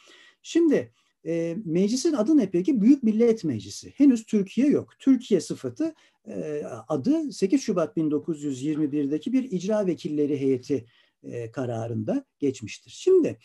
Şimdi 0.42 0.92
e, 1.26 1.56
meclisin 1.64 2.12
adı 2.12 2.36
ne 2.36 2.50
peki? 2.50 2.80
Büyük 2.80 3.02
Millet 3.02 3.44
Meclisi. 3.44 3.90
Henüz 3.90 4.26
Türkiye 4.26 4.66
yok. 4.66 4.92
Türkiye 4.98 5.40
sıfatı 5.40 5.94
e, 6.28 6.62
adı 6.88 7.32
8 7.32 7.62
Şubat 7.62 7.96
1921'deki 7.96 9.32
bir 9.32 9.44
icra 9.44 9.86
vekilleri 9.86 10.40
heyeti 10.40 10.86
e, 11.22 11.50
kararında 11.50 12.24
geçmiştir. 12.38 12.90
Şimdi 12.90 13.38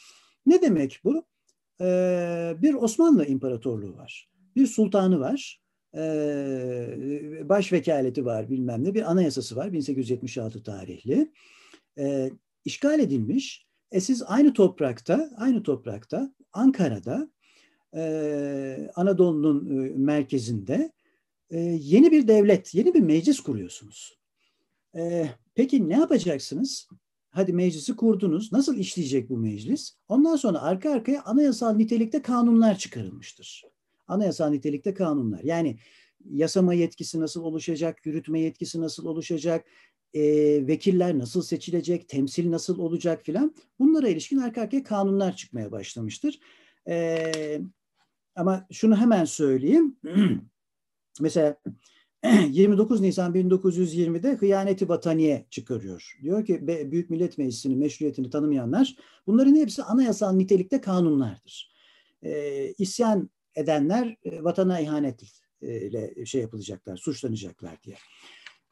ne 0.45 0.61
demek 0.61 1.01
bu? 1.03 1.25
E, 1.81 1.85
bir 2.61 2.73
Osmanlı 2.73 3.25
İmparatorluğu 3.25 3.97
var. 3.97 4.29
Bir 4.55 4.67
sultanı 4.67 5.19
var 5.19 5.65
e, 5.95 7.49
baş 7.49 7.73
vekaleti 7.73 8.25
var 8.25 8.49
bilmem 8.49 8.83
ne 8.83 8.93
bir 8.93 9.11
anayasası 9.11 9.55
var 9.55 9.73
1876 9.73 10.63
tarihli. 10.63 11.31
E, 11.97 12.31
işgal 12.65 12.99
edilmiş. 12.99 13.65
E 13.91 14.01
siz 14.01 14.23
aynı 14.25 14.53
toprakta, 14.53 15.29
aynı 15.37 15.63
toprakta 15.63 16.33
Ankara'da 16.53 17.29
Anadolu'nun 18.95 19.85
e, 19.85 19.89
merkezinde 19.95 20.91
e, 21.49 21.59
yeni 21.59 22.11
bir 22.11 22.27
devlet, 22.27 22.75
yeni 22.75 22.93
bir 22.93 23.01
meclis 23.01 23.39
kuruyorsunuz. 23.39 24.17
E, 24.95 25.29
peki 25.55 25.89
ne 25.89 25.93
yapacaksınız? 25.93 26.87
Hadi 27.29 27.53
meclisi 27.53 27.95
kurdunuz. 27.95 28.51
Nasıl 28.51 28.77
işleyecek 28.77 29.29
bu 29.29 29.37
meclis? 29.37 29.95
Ondan 30.07 30.35
sonra 30.35 30.61
arka 30.61 30.91
arkaya 30.91 31.23
anayasal 31.23 31.75
nitelikte 31.75 32.21
kanunlar 32.21 32.77
çıkarılmıştır 32.77 33.63
anayasal 34.07 34.49
nitelikte 34.49 34.93
kanunlar. 34.93 35.43
Yani 35.43 35.77
yasama 36.29 36.73
yetkisi 36.73 37.19
nasıl 37.19 37.43
oluşacak, 37.43 38.05
yürütme 38.05 38.39
yetkisi 38.39 38.81
nasıl 38.81 39.05
oluşacak, 39.05 39.65
e, 40.13 40.21
vekiller 40.67 41.17
nasıl 41.17 41.41
seçilecek, 41.41 42.09
temsil 42.09 42.51
nasıl 42.51 42.79
olacak 42.79 43.23
filan 43.23 43.55
bunlara 43.79 44.09
ilişkin 44.09 44.37
arka 44.37 44.61
arkaya 44.61 44.83
kanunlar 44.83 45.35
çıkmaya 45.35 45.71
başlamıştır. 45.71 46.39
E, 46.87 47.31
ama 48.35 48.67
şunu 48.71 48.97
hemen 48.97 49.25
söyleyeyim. 49.25 49.95
Mesela 51.19 51.55
29 52.49 53.01
Nisan 53.01 53.35
1920'de 53.35 54.35
hıyaneti 54.35 54.89
vataniye 54.89 55.45
çıkarıyor. 55.49 56.17
Diyor 56.21 56.45
ki 56.45 56.67
Büyük 56.67 57.09
Millet 57.09 57.37
Meclisi'nin 57.37 57.77
meşruiyetini 57.77 58.29
tanımayanlar 58.29 58.95
bunların 59.27 59.55
hepsi 59.55 59.83
anayasal 59.83 60.33
nitelikte 60.33 60.81
kanunlardır. 60.81 61.71
E, 62.23 62.67
isyan 62.77 63.29
edenler 63.55 64.17
e, 64.23 64.43
vatana 64.43 64.79
ihanet 64.79 65.21
ile 65.61 66.25
şey 66.25 66.41
yapılacaklar, 66.41 66.97
suçlanacaklar 66.97 67.83
diye. 67.83 67.95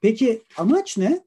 Peki 0.01 0.43
amaç 0.57 0.97
ne? 0.97 1.25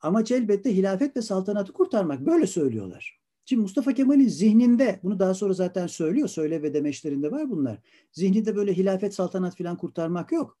Amaç 0.00 0.30
elbette 0.30 0.76
hilafet 0.76 1.16
ve 1.16 1.22
saltanatı 1.22 1.72
kurtarmak. 1.72 2.26
Böyle 2.26 2.46
söylüyorlar. 2.46 3.19
Şimdi 3.50 3.62
Mustafa 3.62 3.94
Kemal'in 3.94 4.28
zihninde, 4.28 5.00
bunu 5.02 5.18
daha 5.18 5.34
sonra 5.34 5.52
zaten 5.52 5.86
söylüyor, 5.86 6.28
söyle 6.28 6.62
ve 6.62 6.74
demeçlerinde 6.74 7.30
var 7.30 7.50
bunlar. 7.50 7.78
Zihninde 8.12 8.56
böyle 8.56 8.76
hilafet, 8.76 9.14
saltanat 9.14 9.58
falan 9.58 9.76
kurtarmak 9.76 10.32
yok. 10.32 10.58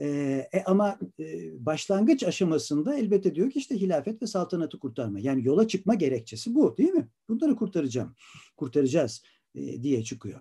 Ee, 0.00 0.48
e, 0.52 0.62
ama 0.66 0.98
e, 1.20 1.24
başlangıç 1.66 2.22
aşamasında 2.22 2.94
elbette 2.94 3.34
diyor 3.34 3.50
ki 3.50 3.58
işte 3.58 3.80
hilafet 3.80 4.22
ve 4.22 4.26
saltanatı 4.26 4.78
kurtarma. 4.78 5.20
Yani 5.20 5.46
yola 5.46 5.68
çıkma 5.68 5.94
gerekçesi 5.94 6.54
bu 6.54 6.76
değil 6.76 6.90
mi? 6.90 7.08
Bunları 7.28 7.56
kurtaracağım, 7.56 8.14
kurtaracağız 8.56 9.22
e, 9.54 9.82
diye 9.82 10.04
çıkıyor. 10.04 10.40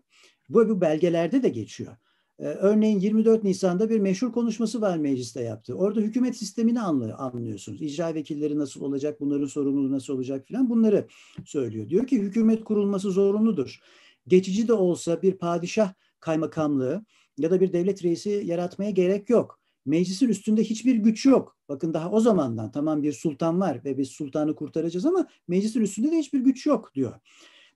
Bu, 0.49 0.69
bu 0.69 0.81
belgelerde 0.81 1.43
de 1.43 1.49
geçiyor. 1.49 1.97
Ee, 2.41 2.45
örneğin 2.45 2.99
24 2.99 3.43
Nisan'da 3.43 3.89
bir 3.89 3.99
meşhur 3.99 4.31
konuşması 4.31 4.81
var 4.81 4.97
mecliste 4.97 5.41
yaptı. 5.41 5.73
Orada 5.73 6.01
hükümet 6.01 6.37
sistemini 6.37 6.81
anlıyor, 6.81 7.15
anlıyorsunuz. 7.19 7.81
İcra 7.81 8.15
vekilleri 8.15 8.57
nasıl 8.57 8.81
olacak, 8.81 9.19
bunların 9.19 9.45
sorumluluğu 9.45 9.91
nasıl 9.91 10.13
olacak 10.13 10.47
filan 10.47 10.69
bunları 10.69 11.07
söylüyor. 11.45 11.89
Diyor 11.89 12.07
ki 12.07 12.19
hükümet 12.19 12.63
kurulması 12.63 13.11
zorunludur. 13.11 13.79
Geçici 14.27 14.67
de 14.67 14.73
olsa 14.73 15.21
bir 15.21 15.33
padişah 15.33 15.93
kaymakamlığı 16.19 17.05
ya 17.37 17.51
da 17.51 17.61
bir 17.61 17.73
devlet 17.73 18.03
reisi 18.03 18.43
yaratmaya 18.45 18.91
gerek 18.91 19.29
yok. 19.29 19.59
Meclisin 19.85 20.29
üstünde 20.29 20.63
hiçbir 20.63 20.95
güç 20.95 21.25
yok. 21.25 21.57
Bakın 21.69 21.93
daha 21.93 22.11
o 22.11 22.19
zamandan 22.19 22.71
tamam 22.71 23.03
bir 23.03 23.13
sultan 23.13 23.59
var 23.59 23.81
ve 23.85 23.97
biz 23.97 24.09
sultanı 24.09 24.55
kurtaracağız 24.55 25.05
ama 25.05 25.27
meclisin 25.47 25.81
üstünde 25.81 26.11
de 26.11 26.17
hiçbir 26.17 26.39
güç 26.39 26.65
yok 26.65 26.93
diyor. 26.95 27.13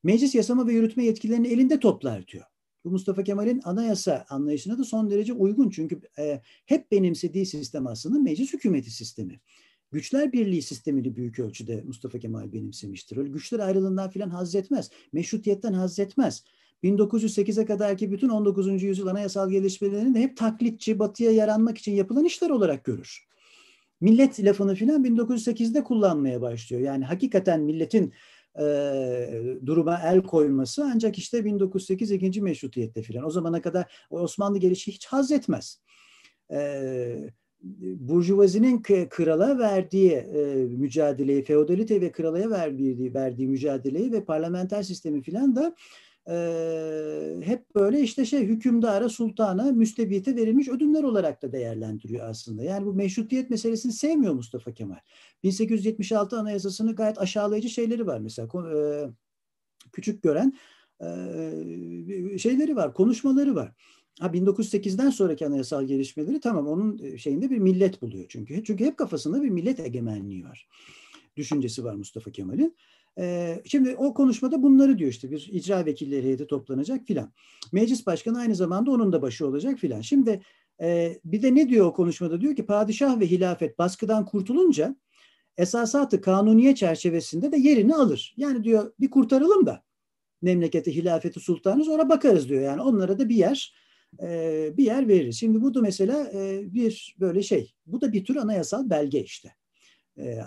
Meclis 0.03 0.35
yasama 0.35 0.67
ve 0.67 0.73
yürütme 0.73 1.05
yetkilerini 1.05 1.47
elinde 1.47 1.79
toplar 1.79 2.27
diyor. 2.27 2.45
Bu 2.85 2.91
Mustafa 2.91 3.23
Kemal'in 3.23 3.61
anayasa 3.63 4.25
anlayışına 4.29 4.77
da 4.77 4.83
son 4.83 5.09
derece 5.09 5.33
uygun. 5.33 5.69
Çünkü 5.69 5.99
e, 6.19 6.41
hep 6.65 6.91
benimsediği 6.91 7.45
sistem 7.45 7.87
aslında 7.87 8.19
meclis 8.19 8.53
hükümeti 8.53 8.91
sistemi. 8.91 9.39
Güçler 9.91 10.31
Birliği 10.33 10.61
sistemini 10.61 11.15
büyük 11.15 11.39
ölçüde 11.39 11.83
Mustafa 11.87 12.19
Kemal 12.19 12.53
benimsemiştir. 12.53 13.17
Öyle 13.17 13.29
güçler 13.29 13.59
ayrılığından 13.59 14.09
filan 14.09 14.29
haz 14.29 14.55
etmez. 14.55 14.89
Meşrutiyetten 15.13 15.73
haz 15.73 15.99
etmez. 15.99 16.43
1908'e 16.83 17.65
kadarki 17.65 18.11
bütün 18.11 18.29
19. 18.29 18.83
yüzyıl 18.83 19.07
anayasal 19.07 19.49
gelişmelerini 19.49 20.15
de 20.15 20.19
hep 20.19 20.37
taklitçi, 20.37 20.99
batıya 20.99 21.31
yaranmak 21.31 21.77
için 21.77 21.91
yapılan 21.91 22.25
işler 22.25 22.49
olarak 22.49 22.83
görür. 22.83 23.27
millet 24.01 24.43
lafını 24.43 24.75
filan 24.75 25.03
1908'de 25.03 25.83
kullanmaya 25.83 26.41
başlıyor. 26.41 26.81
Yani 26.81 27.05
hakikaten 27.05 27.61
milletin 27.61 28.13
e, 28.59 28.65
duruma 29.65 30.01
el 30.05 30.21
koyması 30.21 30.83
ancak 30.93 31.17
işte 31.17 31.45
1908 31.45 32.11
ikinci 32.11 32.41
meşrutiyette 32.41 33.01
filan. 33.01 33.25
O 33.25 33.29
zamana 33.29 33.61
kadar 33.61 33.93
Osmanlı 34.09 34.57
gelişi 34.57 34.91
hiç 34.91 35.05
haz 35.05 35.31
etmez. 35.31 35.81
E, 36.51 37.29
Burjuvazinin 37.81 38.81
krala 39.09 39.59
verdiği 39.59 40.11
e, 40.11 40.55
mücadeleyi, 40.55 41.43
feodalite 41.43 42.01
ve 42.01 42.11
kralaya 42.11 42.49
verdiği, 42.49 43.13
verdiği 43.13 43.47
mücadeleyi 43.47 44.11
ve 44.11 44.25
parlamenter 44.25 44.83
sistemi 44.83 45.21
filan 45.21 45.55
da 45.55 45.75
e, 46.29 46.35
hep 47.41 47.75
böyle 47.75 48.01
işte 48.01 48.25
şey 48.25 48.45
hükümdara, 48.45 49.09
sultana, 49.09 49.71
müstebite 49.71 50.35
verilmiş 50.35 50.69
ödünler 50.69 51.03
olarak 51.03 51.41
da 51.41 51.51
değerlendiriyor 51.51 52.29
aslında. 52.29 52.63
Yani 52.63 52.85
bu 52.85 52.93
meşrutiyet 52.93 53.49
meselesini 53.49 53.91
sevmiyor 53.91 54.33
Mustafa 54.33 54.73
Kemal. 54.73 54.99
1876 55.43 56.39
Anayasası'nın 56.39 56.95
gayet 56.95 57.17
aşağılayıcı 57.17 57.69
şeyleri 57.69 58.07
var 58.07 58.19
mesela. 58.19 58.47
E, 58.47 58.77
küçük 59.91 60.23
gören 60.23 60.53
e, 61.01 62.37
şeyleri 62.37 62.75
var, 62.75 62.93
konuşmaları 62.93 63.55
var. 63.55 63.71
Ha 64.19 64.27
1908'den 64.27 65.09
sonraki 65.09 65.47
anayasal 65.47 65.83
gelişmeleri 65.83 66.39
tamam 66.39 66.67
onun 66.67 67.15
şeyinde 67.15 67.49
bir 67.49 67.57
millet 67.57 68.01
buluyor 68.01 68.25
çünkü. 68.29 68.63
Çünkü 68.63 68.85
hep 68.85 68.97
kafasında 68.97 69.43
bir 69.43 69.49
millet 69.49 69.79
egemenliği 69.79 70.43
var. 70.43 70.67
Düşüncesi 71.37 71.83
var 71.83 71.93
Mustafa 71.93 72.31
Kemal'in. 72.31 72.75
Şimdi 73.65 73.95
o 73.95 74.13
konuşmada 74.13 74.63
bunları 74.63 74.97
diyor 74.97 75.09
işte 75.11 75.31
bir 75.31 75.49
icra 75.51 75.85
vekilleri 75.85 76.23
heyeti 76.23 76.47
toplanacak 76.47 77.05
filan. 77.07 77.33
Meclis 77.71 78.05
başkanı 78.05 78.39
aynı 78.39 78.55
zamanda 78.55 78.91
onun 78.91 79.11
da 79.11 79.21
başı 79.21 79.47
olacak 79.47 79.79
filan. 79.79 80.01
Şimdi 80.01 80.41
bir 81.25 81.41
de 81.41 81.55
ne 81.55 81.69
diyor 81.69 81.85
o 81.85 81.93
konuşmada 81.93 82.41
diyor 82.41 82.55
ki 82.55 82.65
padişah 82.65 83.19
ve 83.19 83.27
hilafet 83.27 83.79
baskıdan 83.79 84.25
kurtulunca 84.25 84.95
esasatı 85.57 86.21
kanuniye 86.21 86.75
çerçevesinde 86.75 87.51
de 87.51 87.57
yerini 87.57 87.95
alır. 87.95 88.33
Yani 88.37 88.63
diyor 88.63 88.93
bir 88.99 89.09
kurtaralım 89.09 89.65
da 89.65 89.83
memleketi 90.41 90.95
hilafeti 90.95 91.39
sultanı 91.39 91.83
sonra 91.85 92.09
bakarız 92.09 92.49
diyor. 92.49 92.61
Yani 92.61 92.81
onlara 92.81 93.19
da 93.19 93.29
bir 93.29 93.35
yer 93.35 93.75
bir 94.77 94.83
yer 94.83 95.07
veririz. 95.07 95.39
Şimdi 95.39 95.61
bu 95.61 95.73
da 95.73 95.81
mesela 95.81 96.31
bir 96.73 97.15
böyle 97.19 97.43
şey. 97.43 97.73
Bu 97.85 98.01
da 98.01 98.13
bir 98.13 98.25
tür 98.25 98.35
anayasal 98.35 98.89
belge 98.89 99.23
işte 99.23 99.51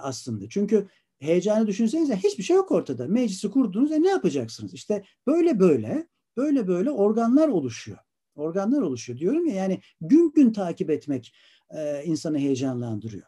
aslında. 0.02 0.48
Çünkü 0.48 0.88
heyecanı 1.18 1.66
düşünsenize 1.66 2.16
hiçbir 2.16 2.42
şey 2.42 2.56
yok 2.56 2.70
ortada. 2.70 3.06
Meclisi 3.06 3.50
kurdunuz 3.50 3.92
e 3.92 4.02
ne 4.02 4.08
yapacaksınız? 4.08 4.74
İşte 4.74 5.02
böyle 5.26 5.60
böyle 5.60 6.06
böyle 6.36 6.68
böyle 6.68 6.90
organlar 6.90 7.48
oluşuyor. 7.48 7.98
Organlar 8.34 8.82
oluşuyor 8.82 9.18
diyorum 9.18 9.46
ya 9.46 9.54
yani 9.54 9.80
gün 10.00 10.32
gün 10.34 10.52
takip 10.52 10.90
etmek 10.90 11.34
e, 11.70 12.04
insanı 12.04 12.38
heyecanlandırıyor. 12.38 13.26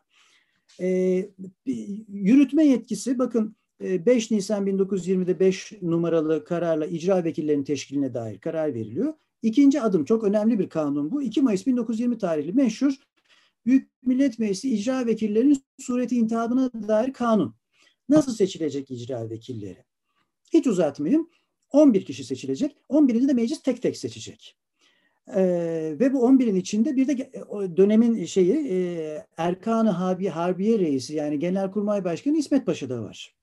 E, 0.81 1.31
yürütme 2.09 2.65
yetkisi 2.65 3.19
bakın 3.19 3.57
5 3.81 4.31
Nisan 4.31 4.67
1920'de 4.67 5.41
5 5.41 5.73
numaralı 5.83 6.45
kararla 6.45 6.87
icra 6.87 7.25
vekillerinin 7.25 7.65
teşkiline 7.65 8.15
dair 8.15 8.39
karar 8.39 8.75
veriliyor. 8.75 9.15
İkinci 9.43 9.81
adım 9.81 10.05
çok 10.05 10.25
önemli 10.25 10.59
bir 10.59 10.69
kanun 10.69 11.11
bu. 11.11 11.23
2 11.23 11.43
Mayıs 11.43 11.67
1920 11.67 12.19
tarihli 12.19 12.53
meşhur 12.53 12.95
Büyük 13.67 13.91
Millet 14.03 14.39
Meclisi 14.39 14.75
icra 14.75 15.07
vekillerinin 15.07 15.63
sureti 15.79 16.17
intihabına 16.17 16.73
dair 16.73 17.13
kanun. 17.13 17.55
Nasıl 18.11 18.35
seçilecek 18.35 18.91
icra 18.91 19.31
vekilleri? 19.31 19.85
Hiç 20.53 20.67
uzatmayayım. 20.67 21.31
11 21.73 22.05
kişi 22.05 22.25
seçilecek. 22.25 22.77
11'ini 22.89 23.29
de 23.29 23.33
meclis 23.33 23.63
tek 23.63 23.83
tek 23.83 23.97
seçecek. 23.97 24.57
Ee, 25.37 25.97
ve 26.01 26.13
bu 26.13 26.19
11'in 26.19 26.55
içinde 26.55 26.97
bir 26.97 27.09
de 27.09 27.33
dönemin 27.77 28.25
şeyi 28.25 28.69
e, 28.71 29.27
Erkan-ı 29.37 29.91
Harbiye, 29.91 30.31
Harbiye 30.31 30.79
Reisi 30.79 31.15
yani 31.15 31.39
Genelkurmay 31.39 32.05
Başkanı 32.05 32.37
İsmet 32.37 32.67
Paşa 32.67 32.89
da 32.89 33.03
var 33.03 33.35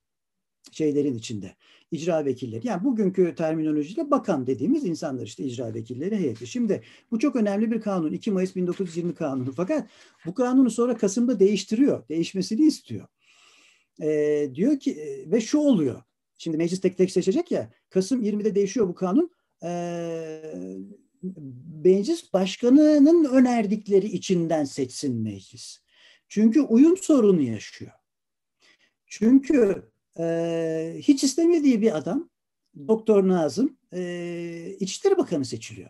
şeylerin 0.71 1.15
içinde. 1.15 1.55
icra 1.91 2.25
vekilleri. 2.25 2.67
Yani 2.67 2.83
bugünkü 2.83 3.35
terminolojiyle 3.35 4.11
bakan 4.11 4.47
dediğimiz 4.47 4.85
insanlar 4.85 5.23
işte 5.25 5.43
icra 5.43 5.73
vekilleri 5.73 6.15
heyeti. 6.15 6.47
Şimdi 6.47 6.81
bu 7.11 7.19
çok 7.19 7.35
önemli 7.35 7.71
bir 7.71 7.81
kanun. 7.81 8.13
2 8.13 8.31
Mayıs 8.31 8.55
1920 8.55 9.15
kanunu. 9.15 9.51
Fakat 9.51 9.89
bu 10.25 10.33
kanunu 10.33 10.71
sonra 10.71 10.97
Kasım'da 10.97 11.39
değiştiriyor. 11.39 12.07
Değişmesini 12.09 12.61
istiyor. 12.61 13.07
Ee, 14.01 14.49
diyor 14.55 14.79
ki 14.79 15.25
ve 15.27 15.41
şu 15.41 15.57
oluyor. 15.57 16.03
Şimdi 16.37 16.57
meclis 16.57 16.81
tek 16.81 16.97
tek 16.97 17.11
seçecek 17.11 17.51
ya. 17.51 17.71
Kasım 17.89 18.23
20'de 18.23 18.55
değişiyor 18.55 18.87
bu 18.87 18.95
kanun. 18.95 19.31
Ee, 19.63 20.41
meclis 21.83 22.33
başkanının 22.33 23.25
önerdikleri 23.25 24.07
içinden 24.07 24.63
seçsin 24.63 25.21
meclis. 25.21 25.79
Çünkü 26.27 26.61
uyum 26.61 26.97
sorunu 26.97 27.41
yaşıyor. 27.41 27.91
Çünkü 29.05 29.83
e, 30.19 30.95
hiç 30.99 31.23
istemediği 31.23 31.81
bir 31.81 31.97
adam 31.97 32.29
Doktor 32.87 33.27
Nazım 33.27 33.77
e, 33.93 34.75
İçişleri 34.79 35.17
Bakanı 35.17 35.45
seçiliyor. 35.45 35.89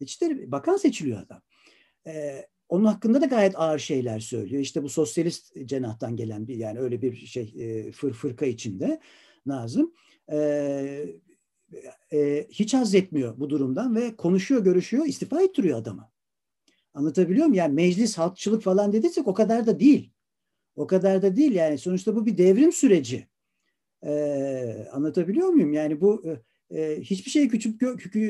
İçişleri 0.00 0.52
Bakan 0.52 0.76
seçiliyor 0.76 1.22
adam. 1.22 1.42
E, 2.06 2.46
onun 2.68 2.84
hakkında 2.84 3.20
da 3.20 3.26
gayet 3.26 3.58
ağır 3.58 3.78
şeyler 3.78 4.20
söylüyor. 4.20 4.62
İşte 4.62 4.82
bu 4.82 4.88
sosyalist 4.88 5.56
cenahtan 5.64 6.16
gelen 6.16 6.48
bir 6.48 6.56
yani 6.56 6.78
öyle 6.78 7.02
bir 7.02 7.16
şey 7.16 7.54
e, 7.58 7.92
fır 7.92 8.12
fırka 8.12 8.46
içinde 8.46 9.00
Nazım. 9.46 9.94
E, 10.32 10.38
e, 12.12 12.46
hiç 12.50 12.74
haz 12.74 12.94
etmiyor 12.94 13.40
bu 13.40 13.50
durumdan 13.50 13.96
ve 13.96 14.16
konuşuyor, 14.16 14.64
görüşüyor, 14.64 15.06
istifa 15.06 15.42
ettiriyor 15.42 15.78
adamı. 15.78 16.10
Anlatabiliyor 16.94 17.46
muyum? 17.46 17.54
Yani 17.54 17.74
meclis, 17.74 18.18
halkçılık 18.18 18.62
falan 18.62 18.92
dediysek 18.92 19.28
o 19.28 19.34
kadar 19.34 19.66
da 19.66 19.80
değil. 19.80 20.12
O 20.76 20.86
kadar 20.86 21.22
da 21.22 21.36
değil 21.36 21.52
yani. 21.52 21.78
Sonuçta 21.78 22.16
bu 22.16 22.26
bir 22.26 22.38
devrim 22.38 22.72
süreci. 22.72 23.28
Ee, 24.06 24.88
anlatabiliyor 24.92 25.48
muyum? 25.48 25.72
Yani 25.72 26.00
bu 26.00 26.24
e, 26.70 27.00
hiçbir 27.00 27.30
şeyi 27.30 27.48
küçük, 27.48 27.80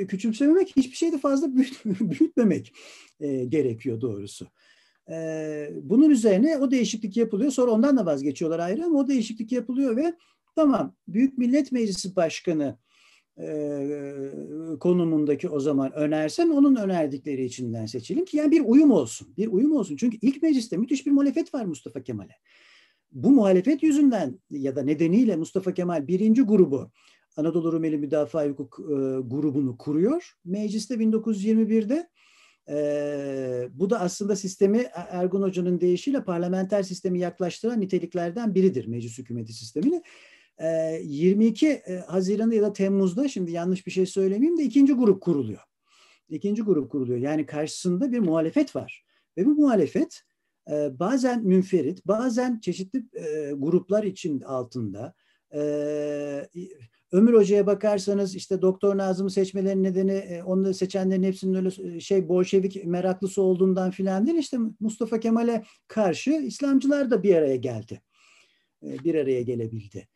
küçümsememek, 0.08 0.76
hiçbir 0.76 0.96
şeyi 0.96 1.12
de 1.12 1.18
fazla 1.18 1.46
büyüt, 1.56 1.84
büyütmemek 1.84 2.72
e, 3.20 3.44
gerekiyor 3.44 4.00
doğrusu. 4.00 4.46
E, 5.10 5.70
bunun 5.82 6.10
üzerine 6.10 6.58
o 6.58 6.70
değişiklik 6.70 7.16
yapılıyor. 7.16 7.50
Sonra 7.50 7.70
ondan 7.70 7.96
da 7.96 8.06
vazgeçiyorlar 8.06 8.58
ayrı 8.58 8.84
ama 8.84 8.98
o 8.98 9.08
değişiklik 9.08 9.52
yapılıyor 9.52 9.96
ve 9.96 10.14
tamam 10.54 10.94
Büyük 11.08 11.38
Millet 11.38 11.72
Meclisi 11.72 12.16
Başkanı 12.16 12.78
e, 13.38 13.48
konumundaki 14.80 15.48
o 15.48 15.60
zaman 15.60 15.92
önersen 15.92 16.48
onun 16.48 16.76
önerdikleri 16.76 17.44
içinden 17.44 17.86
seçelim 17.86 18.24
ki 18.24 18.36
yani 18.36 18.50
bir 18.50 18.60
uyum 18.60 18.90
olsun. 18.90 19.28
Bir 19.36 19.46
uyum 19.46 19.72
olsun. 19.72 19.96
Çünkü 19.96 20.18
ilk 20.22 20.42
mecliste 20.42 20.76
müthiş 20.76 21.06
bir 21.06 21.10
muhalefet 21.10 21.54
var 21.54 21.64
Mustafa 21.64 22.02
Kemal'e 22.02 22.34
bu 23.12 23.30
muhalefet 23.30 23.82
yüzünden 23.82 24.40
ya 24.50 24.76
da 24.76 24.82
nedeniyle 24.82 25.36
Mustafa 25.36 25.74
Kemal 25.74 26.08
birinci 26.08 26.42
grubu 26.42 26.90
Anadolu 27.38 27.72
Rumeli 27.72 27.98
Müdafaa 27.98 28.46
Hukuk 28.46 28.78
e, 28.80 28.94
grubunu 29.20 29.76
kuruyor. 29.76 30.32
Mecliste 30.44 30.94
1921'de 30.94 32.08
e, 32.68 33.68
bu 33.72 33.90
da 33.90 34.00
aslında 34.00 34.36
sistemi 34.36 34.86
Ergun 34.94 35.42
Hoca'nın 35.42 35.80
deyişiyle 35.80 36.24
parlamenter 36.24 36.82
sistemi 36.82 37.18
yaklaştıran 37.18 37.80
niteliklerden 37.80 38.54
biridir 38.54 38.86
meclis 38.86 39.18
hükümeti 39.18 39.52
sistemini. 39.52 40.02
E, 40.58 40.68
22 41.02 41.68
e, 41.68 41.96
Haziran'da 42.06 42.54
ya 42.54 42.62
da 42.62 42.72
Temmuz'da 42.72 43.28
şimdi 43.28 43.52
yanlış 43.52 43.86
bir 43.86 43.92
şey 43.92 44.06
söylemeyeyim 44.06 44.58
de 44.58 44.62
ikinci 44.62 44.92
grup 44.92 45.22
kuruluyor. 45.22 45.62
İkinci 46.28 46.62
grup 46.62 46.90
kuruluyor. 46.90 47.18
Yani 47.18 47.46
karşısında 47.46 48.12
bir 48.12 48.18
muhalefet 48.18 48.76
var. 48.76 49.04
Ve 49.36 49.46
bu 49.46 49.54
muhalefet 49.54 50.22
e, 50.70 50.98
bazen 50.98 51.44
münferit, 51.44 52.06
bazen 52.06 52.60
çeşitli 52.60 53.04
e, 53.14 53.52
gruplar 53.52 54.04
için 54.04 54.40
altında. 54.40 55.14
Ömür 57.12 57.34
Hoca'ya 57.34 57.66
bakarsanız 57.66 58.34
işte 58.34 58.62
Doktor 58.62 58.96
Nazım'ı 58.96 59.30
seçmelerinin 59.30 59.84
nedeni 59.84 60.12
e, 60.12 60.42
onu 60.42 60.74
seçenlerin 60.74 61.22
hepsinin 61.22 61.54
öyle 61.54 61.96
e, 61.96 62.00
şey 62.00 62.28
Bolşevik 62.28 62.84
meraklısı 62.84 63.42
olduğundan 63.42 63.90
filan 63.90 64.26
değil. 64.26 64.38
İşte 64.38 64.58
Mustafa 64.80 65.20
Kemal'e 65.20 65.64
karşı 65.88 66.30
İslamcılar 66.30 67.10
da 67.10 67.22
bir 67.22 67.34
araya 67.34 67.56
geldi. 67.56 68.02
E, 68.82 68.98
bir 69.04 69.14
araya 69.14 69.42
gelebildi. 69.42 70.08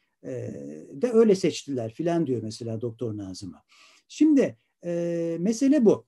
De 0.93 1.11
öyle 1.13 1.35
seçtiler 1.35 1.93
filan 1.93 2.27
diyor 2.27 2.43
mesela 2.43 2.81
Doktor 2.81 3.17
Nazım'a. 3.17 3.63
Şimdi 4.09 4.57
mesele 5.39 5.85
bu. 5.85 6.07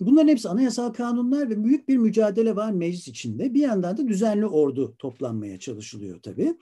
Bunların 0.00 0.28
hepsi 0.28 0.48
anayasal 0.48 0.92
kanunlar 0.92 1.50
ve 1.50 1.64
büyük 1.64 1.88
bir 1.88 1.96
mücadele 1.96 2.56
var 2.56 2.72
meclis 2.72 3.08
içinde. 3.08 3.54
Bir 3.54 3.60
yandan 3.60 3.96
da 3.96 4.08
düzenli 4.08 4.46
ordu 4.46 4.94
toplanmaya 4.98 5.58
çalışılıyor 5.58 6.22
tabii. 6.22 6.54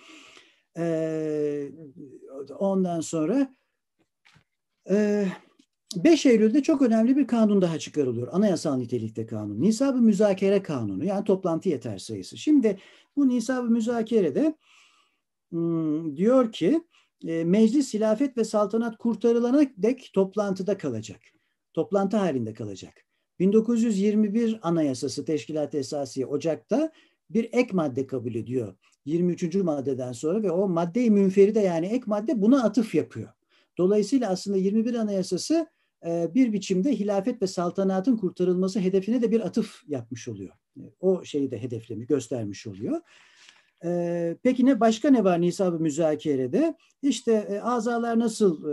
Ondan 2.59 3.01
sonra 3.01 3.55
e, 4.91 5.27
5 5.97 6.27
Eylül'de 6.27 6.63
çok 6.63 6.83
önemli 6.83 7.17
bir 7.17 7.27
kanun 7.27 7.63
daha 7.63 7.79
çıkarılıyor. 7.79 8.29
Anayasal 8.33 8.77
nitelikte 8.77 9.27
kanun. 9.27 9.63
Nisab-ı 9.63 9.99
müzakere 9.99 10.63
kanunu 10.63 11.05
yani 11.05 11.25
toplantı 11.25 11.69
yeter 11.69 11.99
sayısı. 11.99 12.37
Şimdi 12.37 12.79
bu 13.17 13.29
nisab-ı 13.29 13.71
müzakerede 13.71 14.55
diyor 16.17 16.53
ki 16.53 16.83
meclis 17.25 17.95
hilafet 17.95 18.37
ve 18.37 18.45
saltanat 18.45 18.97
kurtarılana 18.97 19.67
dek 19.77 20.11
toplantıda 20.15 20.79
kalacak. 20.79 21.21
Toplantı 21.75 22.17
halinde 22.17 22.55
kalacak. 22.55 22.95
1921 23.39 24.59
Anayasası 24.63 25.25
Teşkilat 25.25 25.75
Esasiye 25.75 26.27
Ocak'ta 26.27 26.93
bir 27.31 27.49
ek 27.53 27.69
madde 27.73 28.07
kabul 28.07 28.35
ediyor 28.35 28.75
23. 29.09 29.55
maddeden 29.55 30.13
sonra 30.13 30.43
ve 30.43 30.51
o 30.51 30.69
madde-i 30.69 31.11
münferide 31.11 31.61
yani 31.61 31.87
ek 31.87 32.05
madde 32.07 32.43
buna 32.43 32.65
atıf 32.65 32.95
yapıyor. 32.95 33.29
Dolayısıyla 33.79 34.31
aslında 34.31 34.57
21 34.57 34.95
Anayasası 34.95 35.67
e, 36.07 36.35
bir 36.35 36.53
biçimde 36.53 36.99
hilafet 36.99 37.43
ve 37.43 37.47
saltanatın 37.47 38.17
kurtarılması 38.17 38.81
hedefine 38.81 39.23
de 39.23 39.31
bir 39.31 39.41
atıf 39.41 39.83
yapmış 39.89 40.29
oluyor. 40.29 40.55
O 41.01 41.25
şeyi 41.25 41.51
de 41.51 41.63
hedeflemi 41.63 42.07
göstermiş 42.07 42.67
oluyor. 42.67 43.01
E, 43.85 44.37
peki 44.43 44.67
ne 44.67 44.81
başka 44.81 45.11
ne 45.11 45.25
var 45.25 45.41
nisab-ı 45.41 45.81
müzakerede? 45.81 46.75
İşte 47.03 47.33
e, 47.33 47.61
azalar 47.61 48.19
nasıl 48.19 48.65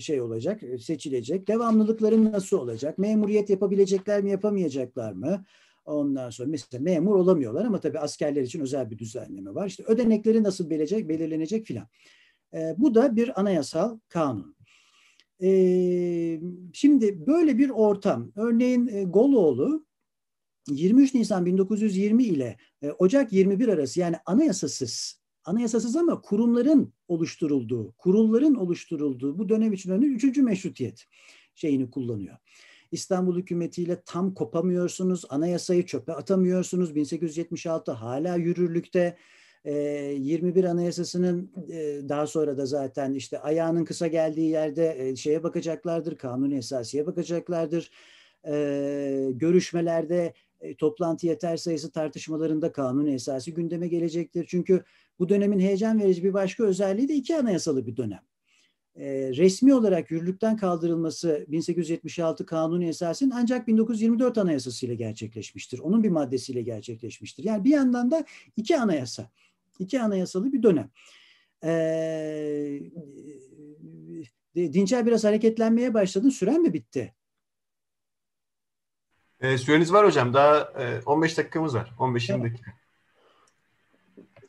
şey 0.00 0.20
olacak, 0.20 0.60
seçilecek, 0.80 1.48
devamlılıkları 1.48 2.32
nasıl 2.32 2.58
olacak, 2.58 2.98
memuriyet 2.98 3.50
yapabilecekler 3.50 4.22
mi, 4.22 4.30
yapamayacaklar 4.30 5.12
mı? 5.12 5.44
Ondan 5.84 6.30
sonra 6.30 6.48
mesela 6.48 6.82
memur 6.82 7.14
olamıyorlar 7.14 7.64
ama 7.64 7.80
tabii 7.80 7.98
askerler 7.98 8.42
için 8.42 8.60
özel 8.60 8.90
bir 8.90 8.98
düzenleme 8.98 9.54
var. 9.54 9.66
İşte 9.66 9.84
ödenekleri 9.84 10.42
nasıl 10.42 10.70
belirlenecek, 10.70 11.08
belirlenecek 11.08 11.66
filan. 11.66 11.88
E, 12.54 12.74
bu 12.78 12.94
da 12.94 13.16
bir 13.16 13.40
anayasal 13.40 13.98
kanun. 14.08 14.56
E, 15.42 15.50
şimdi 16.72 17.26
böyle 17.26 17.58
bir 17.58 17.70
ortam, 17.70 18.32
örneğin 18.36 18.86
e, 18.86 19.04
Goloğlu 19.04 19.86
23 20.70 21.14
Nisan 21.14 21.46
1920 21.46 22.24
ile 22.24 22.56
e, 22.82 22.90
Ocak 22.90 23.32
21 23.32 23.68
arası 23.68 24.00
yani 24.00 24.16
anayasasız, 24.26 25.20
anayasasız 25.44 25.96
ama 25.96 26.20
kurumların 26.20 26.92
oluşturulduğu, 27.08 27.92
kurulların 27.92 28.54
oluşturulduğu 28.54 29.38
bu 29.38 29.48
dönem 29.48 29.72
için 29.72 29.90
önemli 29.90 30.06
üçüncü 30.06 30.42
meşrutiyet 30.42 31.06
şeyini 31.54 31.90
kullanıyor. 31.90 32.36
İstanbul 32.92 33.38
hükümetiyle 33.38 34.02
tam 34.06 34.34
kopamıyorsunuz, 34.34 35.24
anayasayı 35.28 35.86
çöpe 35.86 36.12
atamıyorsunuz. 36.12 36.94
1876 36.94 37.92
hala 37.92 38.36
yürürlükte. 38.36 39.16
21 39.64 40.64
Anayasası'nın 40.64 41.52
daha 42.08 42.26
sonra 42.26 42.58
da 42.58 42.66
zaten 42.66 43.14
işte 43.14 43.38
ayağının 43.38 43.84
kısa 43.84 44.06
geldiği 44.06 44.50
yerde 44.50 45.16
şeye 45.16 45.42
bakacaklardır, 45.42 46.16
kanuni 46.16 46.56
esasiye 46.56 47.06
bakacaklardır. 47.06 47.90
Görüşmelerde 49.38 50.34
toplantı 50.78 51.26
yeter 51.26 51.56
sayısı 51.56 51.90
tartışmalarında 51.90 52.72
kanuni 52.72 53.14
esası 53.14 53.50
gündeme 53.50 53.88
gelecektir. 53.88 54.46
Çünkü 54.48 54.84
bu 55.18 55.28
dönemin 55.28 55.60
heyecan 55.60 56.00
verici 56.00 56.24
bir 56.24 56.34
başka 56.34 56.64
özelliği 56.64 57.08
de 57.08 57.14
iki 57.14 57.36
anayasalı 57.36 57.86
bir 57.86 57.96
dönem 57.96 58.20
e, 58.96 59.04
resmi 59.36 59.74
olarak 59.74 60.10
yürürlükten 60.10 60.56
kaldırılması 60.56 61.46
1876 61.48 62.46
Kanuni 62.46 62.88
Esası'nın 62.88 63.30
ancak 63.30 63.66
1924 63.66 64.38
Anayasası 64.38 64.86
ile 64.86 64.94
gerçekleşmiştir. 64.94 65.78
Onun 65.78 66.02
bir 66.02 66.10
maddesiyle 66.10 66.62
gerçekleşmiştir. 66.62 67.44
Yani 67.44 67.64
bir 67.64 67.70
yandan 67.70 68.10
da 68.10 68.24
iki 68.56 68.78
anayasa, 68.78 69.30
iki 69.78 70.00
anayasalı 70.00 70.52
bir 70.52 70.62
dönem. 70.62 70.90
E, 71.64 72.80
Dinçer 74.56 75.06
biraz 75.06 75.24
hareketlenmeye 75.24 75.94
başladın. 75.94 76.30
Süren 76.30 76.62
mi 76.62 76.72
bitti? 76.72 77.14
E, 79.40 79.58
süreniz 79.58 79.92
var 79.92 80.06
hocam. 80.06 80.34
Daha 80.34 80.58
e, 80.58 81.00
15 81.06 81.38
dakikamız 81.38 81.74
var. 81.74 81.92
15-20 81.98 82.26
tamam. 82.26 82.50
dakika. 82.50 82.72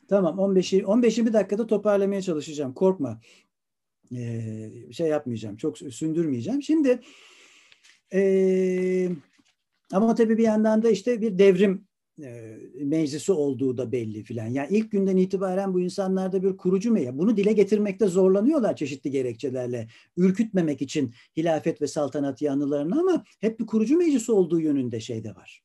Tamam 0.08 0.38
15 0.38 0.72
15-20 0.72 1.32
dakikada 1.32 1.66
toparlamaya 1.66 2.22
çalışacağım. 2.22 2.74
Korkma 2.74 3.20
şey 4.92 5.08
yapmayacağım, 5.08 5.56
çok 5.56 5.78
sündürmeyeceğim. 5.78 6.62
Şimdi 6.62 7.00
e, 8.14 9.08
ama 9.92 10.14
tabii 10.14 10.38
bir 10.38 10.42
yandan 10.42 10.82
da 10.82 10.90
işte 10.90 11.20
bir 11.20 11.38
devrim 11.38 11.86
e, 12.22 12.58
meclisi 12.74 13.32
olduğu 13.32 13.76
da 13.76 13.92
belli 13.92 14.22
filan. 14.22 14.46
Yani 14.46 14.68
ilk 14.70 14.90
günden 14.90 15.16
itibaren 15.16 15.74
bu 15.74 15.80
insanlarda 15.80 16.42
bir 16.42 16.56
kurucu 16.56 16.92
meyve. 16.92 17.18
Bunu 17.18 17.36
dile 17.36 17.52
getirmekte 17.52 18.06
zorlanıyorlar 18.06 18.76
çeşitli 18.76 19.10
gerekçelerle. 19.10 19.88
Ürkütmemek 20.16 20.82
için 20.82 21.14
hilafet 21.36 21.82
ve 21.82 21.86
saltanat 21.86 22.42
yanlılarını 22.42 23.00
ama 23.00 23.24
hep 23.40 23.60
bir 23.60 23.66
kurucu 23.66 23.96
meclisi 23.96 24.32
olduğu 24.32 24.60
yönünde 24.60 25.00
şey 25.00 25.24
de 25.24 25.34
var. 25.34 25.62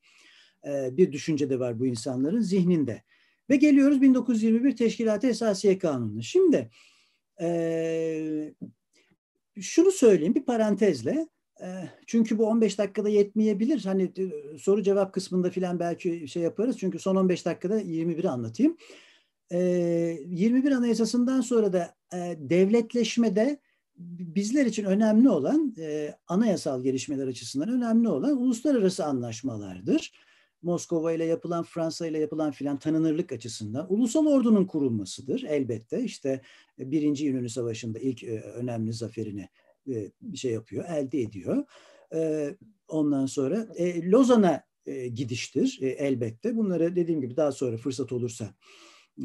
E, 0.68 0.98
bir 0.98 1.12
düşünce 1.12 1.50
de 1.50 1.60
var 1.60 1.80
bu 1.80 1.86
insanların 1.86 2.42
zihninde. 2.42 3.04
Ve 3.50 3.56
geliyoruz 3.56 4.02
1921 4.02 4.76
Teşkilat-ı 4.76 5.28
Esasiye 5.28 5.78
Kanunu'na. 5.78 6.22
Şimdi 6.22 6.70
e, 7.42 8.54
şunu 9.62 9.92
söyleyeyim 9.92 10.36
bir 10.36 10.46
parantezle. 10.46 11.28
E, 11.62 11.68
çünkü 12.08 12.38
bu 12.38 12.46
15 12.46 12.78
dakikada 12.78 13.10
yetmeyebilir. 13.10 13.86
Hani 13.86 14.12
soru 14.60 14.84
cevap 14.84 15.14
kısmında 15.14 15.50
filan 15.50 15.80
belki 15.80 16.28
şey 16.28 16.44
yaparız. 16.44 16.78
Çünkü 16.78 17.00
son 17.00 17.16
15 17.16 17.46
dakikada 17.46 17.82
21'i 17.82 18.30
anlatayım. 18.30 18.78
E, 19.52 19.60
21 20.26 20.72
Anayasası'ndan 20.72 21.42
sonra 21.42 21.74
da 21.74 21.96
e, 22.14 22.38
devletleşmede 22.38 23.60
bizler 24.00 24.66
için 24.66 24.84
önemli 24.84 25.30
olan 25.30 25.76
e, 25.80 26.16
anayasal 26.28 26.84
gelişmeler 26.84 27.28
açısından 27.28 27.70
önemli 27.70 28.10
olan 28.10 28.38
uluslararası 28.38 29.06
anlaşmalardır. 29.06 30.12
Moskova 30.62 31.12
ile 31.14 31.26
yapılan, 31.26 31.64
Fransa 31.64 32.08
ile 32.08 32.20
yapılan 32.20 32.52
filan 32.52 32.80
tanınırlık 32.80 33.32
açısından 33.32 33.94
ulusal 33.94 34.26
ordunun 34.26 34.66
kurulmasıdır 34.66 35.44
elbette. 35.44 36.04
İşte 36.04 36.42
e, 36.80 36.92
Birinci 36.92 37.28
İnönü 37.28 37.50
Savaşı'nda 37.50 38.00
ilk 38.00 38.24
e, 38.24 38.42
önemli 38.42 38.94
zaferini 38.94 39.50
e, 39.92 40.12
şey 40.36 40.52
yapıyor, 40.52 40.86
elde 40.86 41.22
ediyor. 41.22 41.64
Ondan 42.88 43.26
sonra 43.26 43.68
Lozan'a 44.04 44.64
gidiştir 45.14 45.80
elbette. 45.82 46.58
Bunları 46.58 46.96
dediğim 46.96 47.22
gibi 47.22 47.38
daha 47.38 47.52
sonra 47.52 47.78
fırsat 47.78 48.12
olursa 48.12 48.54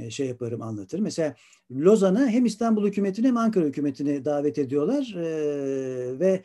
şey 0.09 0.27
yaparım 0.27 0.63
anlatırım. 0.63 1.05
Mesela 1.05 1.35
Lozan'a 1.71 2.29
hem 2.29 2.45
İstanbul 2.45 2.87
hükümetini 2.87 3.27
hem 3.27 3.37
Ankara 3.37 3.65
hükümetini 3.65 4.25
davet 4.25 4.59
ediyorlar 4.59 5.15
ve 6.21 6.43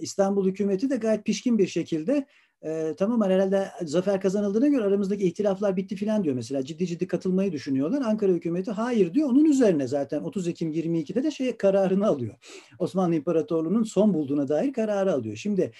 İstanbul 0.00 0.46
hükümeti 0.48 0.90
de 0.90 0.96
gayet 0.96 1.24
pişkin 1.24 1.58
bir 1.58 1.66
şekilde 1.66 2.26
e, 2.64 2.94
tamam 2.98 3.30
herhalde 3.30 3.68
zafer 3.82 4.20
kazanıldığına 4.20 4.68
göre 4.68 4.84
aramızdaki 4.84 5.24
ihtilaflar 5.24 5.76
bitti 5.76 5.96
filan 5.96 6.24
diyor 6.24 6.34
mesela. 6.34 6.64
Ciddi 6.64 6.86
ciddi 6.86 7.06
katılmayı 7.06 7.52
düşünüyorlar. 7.52 8.02
Ankara 8.02 8.32
hükümeti 8.32 8.70
hayır 8.70 9.14
diyor. 9.14 9.28
Onun 9.28 9.44
üzerine 9.44 9.86
zaten 9.86 10.20
30 10.20 10.48
Ekim 10.48 10.72
22'de 10.72 11.22
de 11.22 11.30
şey 11.30 11.56
kararını 11.56 12.06
alıyor. 12.06 12.34
Osmanlı 12.78 13.14
İmparatorluğu'nun 13.14 13.82
son 13.82 14.14
bulduğuna 14.14 14.48
dair 14.48 14.72
kararı 14.72 15.12
alıyor. 15.12 15.36
Şimdi 15.36 15.72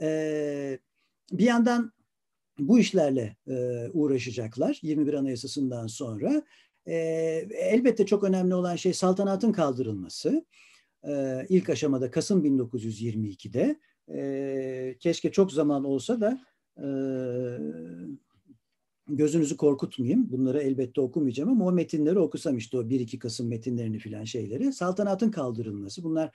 e, 0.00 0.78
bir 1.32 1.44
yandan 1.44 1.92
bu 2.58 2.78
işlerle 2.78 3.36
e, 3.48 3.88
uğraşacaklar 3.92 4.78
21 4.82 5.14
Anayasası'ndan 5.14 5.86
sonra. 5.86 6.42
E, 6.86 6.94
elbette 7.50 8.06
çok 8.06 8.24
önemli 8.24 8.54
olan 8.54 8.76
şey 8.76 8.92
saltanatın 8.94 9.52
kaldırılması. 9.52 10.44
E, 11.08 11.44
ilk 11.48 11.70
aşamada 11.70 12.10
Kasım 12.10 12.44
1922'de 12.44 13.80
e, 14.14 14.96
keşke 15.00 15.32
çok 15.32 15.52
zaman 15.52 15.84
olsa 15.84 16.20
da 16.20 16.40
e, 16.76 16.86
gözünüzü 19.08 19.56
korkutmayayım. 19.56 20.32
Bunları 20.32 20.62
elbette 20.62 21.00
okumayacağım 21.00 21.50
ama 21.50 21.66
o 21.66 21.72
metinleri 21.72 22.18
okusam 22.18 22.56
işte 22.56 22.78
o 22.78 22.82
1-2 22.82 23.18
Kasım 23.18 23.48
metinlerini 23.48 23.98
filan 23.98 24.24
şeyleri. 24.24 24.72
Saltanatın 24.72 25.30
kaldırılması 25.30 26.04
bunlar 26.04 26.30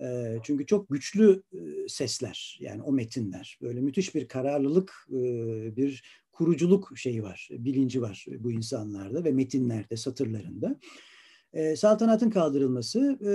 e, 0.00 0.36
çünkü 0.42 0.66
çok 0.66 0.88
güçlü 0.88 1.42
e, 1.52 1.88
sesler 1.88 2.58
yani 2.60 2.82
o 2.82 2.92
metinler. 2.92 3.58
Böyle 3.62 3.80
müthiş 3.80 4.14
bir 4.14 4.28
kararlılık, 4.28 5.06
e, 5.10 5.16
bir 5.76 6.02
kuruculuk 6.32 6.92
şeyi 6.96 7.22
var, 7.22 7.48
bilinci 7.50 8.02
var 8.02 8.26
bu 8.38 8.52
insanlarda 8.52 9.24
ve 9.24 9.32
metinlerde, 9.32 9.96
satırlarında. 9.96 10.76
E, 11.56 11.76
saltanatın 11.76 12.30
kaldırılması 12.30 13.18
e, 13.20 13.28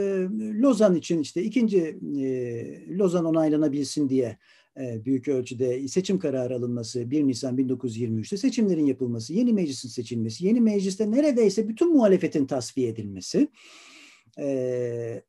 Lozan 0.62 0.96
için 0.96 1.20
işte 1.20 1.44
ikinci 1.44 2.00
e, 2.20 2.98
Lozan 2.98 3.26
onaylanabilsin 3.26 4.10
diye 4.10 4.38
e, 4.80 5.06
büyük 5.06 5.28
ölçüde 5.28 5.88
seçim 5.88 6.20
kararı 6.20 6.56
alınması 6.56 7.12
1 7.12 7.28
Nisan 7.28 7.58
1923'te 7.58 8.38
seçimlerin 8.38 8.86
yapılması, 8.86 9.34
yeni 9.34 9.54
meclisin 9.54 9.90
seçilmesi, 9.90 10.46
yeni 10.46 10.62
mecliste 10.62 11.12
neredeyse 11.12 11.68
bütün 11.68 11.94
muhalefetin 11.94 12.46
tasfiye 12.46 12.90
edilmesi, 12.90 13.48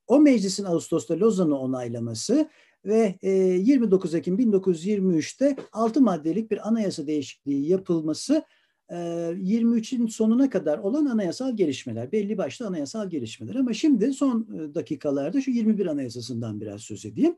o 0.07 0.20
meclisin 0.20 0.64
Ağustos'ta 0.64 1.20
Lozan'ı 1.20 1.59
onaylaması 1.59 2.49
ve 2.84 3.14
29 3.22 4.14
Ekim 4.14 4.38
1923'te 4.38 5.57
6 5.72 6.01
maddelik 6.01 6.51
bir 6.51 6.68
anayasa 6.68 7.07
değişikliği 7.07 7.68
yapılması 7.68 8.43
23'ün 8.91 10.07
sonuna 10.07 10.51
kadar 10.51 10.78
olan 10.78 11.07
anayasal 11.07 11.57
gelişmeler, 11.57 12.12
belli 12.12 12.39
başlı 12.39 12.66
anayasal 12.66 13.11
gelişmeler. 13.11 13.55
Ama 13.55 13.72
şimdi 13.72 14.12
son 14.12 14.49
dakikalarda 14.74 15.41
şu 15.41 15.51
21 15.51 15.87
Anayasası'ndan 15.87 16.61
biraz 16.61 16.80
söz 16.80 17.07
edeyim. 17.07 17.37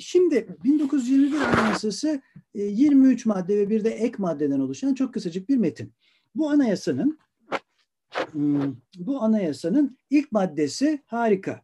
Şimdi 0.00 0.56
1921 0.64 1.36
Anayasası 1.36 2.22
23 2.54 3.26
madde 3.26 3.56
ve 3.56 3.70
bir 3.70 3.84
de 3.84 3.90
ek 3.90 4.14
maddeden 4.18 4.60
oluşan 4.60 4.94
çok 4.94 5.14
kısacık 5.14 5.48
bir 5.48 5.56
metin. 5.56 5.92
Bu 6.34 6.50
anayasanın 6.50 7.18
bu 8.98 9.22
anayasanın 9.22 9.98
ilk 10.10 10.32
maddesi 10.32 11.02
harika. 11.06 11.62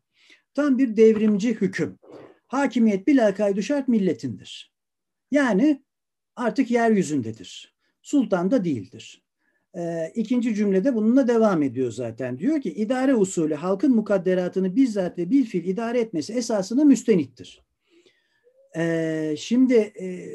Tam 0.54 0.78
bir 0.78 0.96
devrimci 0.96 1.54
hüküm. 1.54 1.98
Hakimiyet 2.46 3.06
bilakaydı 3.06 3.62
şart 3.62 3.88
milletindir. 3.88 4.72
Yani 5.30 5.82
artık 6.36 6.70
yeryüzündedir. 6.70 7.77
Sultan 8.08 8.50
da 8.50 8.64
değildir. 8.64 9.22
E, 9.76 10.12
ikinci 10.14 10.54
cümlede 10.54 10.94
bununla 10.94 11.28
devam 11.28 11.62
ediyor 11.62 11.92
zaten. 11.92 12.38
Diyor 12.38 12.60
ki 12.60 12.74
idare 12.74 13.14
usulü 13.14 13.54
halkın 13.54 13.94
mukadderatını 13.94 14.76
bizzat 14.76 15.18
ve 15.18 15.30
bilfil 15.30 15.64
idare 15.64 16.00
etmesi 16.00 16.32
esasına 16.32 16.84
müstenittir. 16.84 17.62
E, 18.76 19.34
şimdi 19.38 19.74
e, 19.74 20.28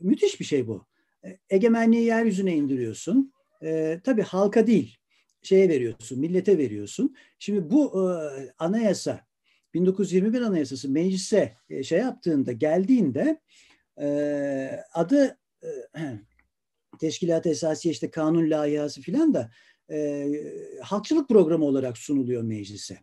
müthiş 0.00 0.40
bir 0.40 0.44
şey 0.44 0.66
bu. 0.66 0.86
E, 1.24 1.38
egemenliği 1.50 2.04
yeryüzüne 2.04 2.56
indiriyorsun. 2.56 3.32
E, 3.62 4.00
tabii 4.04 4.22
halka 4.22 4.66
değil, 4.66 4.96
şeye 5.42 5.68
veriyorsun, 5.68 6.20
millete 6.20 6.58
veriyorsun. 6.58 7.14
Şimdi 7.38 7.70
bu 7.70 8.10
e, 8.10 8.14
anayasa, 8.58 9.20
1921 9.74 10.40
anayasası 10.40 10.90
meclise 10.90 11.56
e, 11.70 11.82
şey 11.82 11.98
yaptığında, 11.98 12.52
geldiğinde 12.52 13.40
e, 14.00 14.06
adı 14.92 15.38
e, 15.62 15.68
Teşkilat 16.98 17.46
Esasiye 17.46 17.92
işte 17.92 18.10
kanun 18.10 18.50
layihası 18.50 19.00
filan 19.00 19.34
da 19.34 19.50
e, 19.90 20.26
halkçılık 20.82 21.28
programı 21.28 21.64
olarak 21.64 21.98
sunuluyor 21.98 22.42
meclise. 22.42 22.98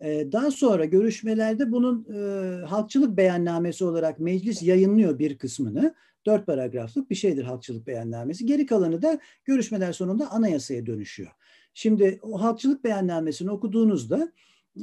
E, 0.00 0.32
daha 0.32 0.50
sonra 0.50 0.84
görüşmelerde 0.84 1.72
bunun 1.72 2.06
e, 2.14 2.64
halkçılık 2.66 3.16
beyannamesi 3.16 3.84
olarak 3.84 4.18
meclis 4.18 4.62
yayınlıyor 4.62 5.18
bir 5.18 5.38
kısmını. 5.38 5.94
Dört 6.26 6.46
paragraflık 6.46 7.10
bir 7.10 7.14
şeydir 7.14 7.44
halkçılık 7.44 7.86
beyannamesi. 7.86 8.46
Geri 8.46 8.66
kalanı 8.66 9.02
da 9.02 9.18
görüşmeler 9.44 9.92
sonunda 9.92 10.30
anayasaya 10.30 10.86
dönüşüyor. 10.86 11.30
Şimdi 11.74 12.18
o 12.22 12.42
halkçılık 12.42 12.84
beyannamesini 12.84 13.50
okuduğunuzda 13.50 14.32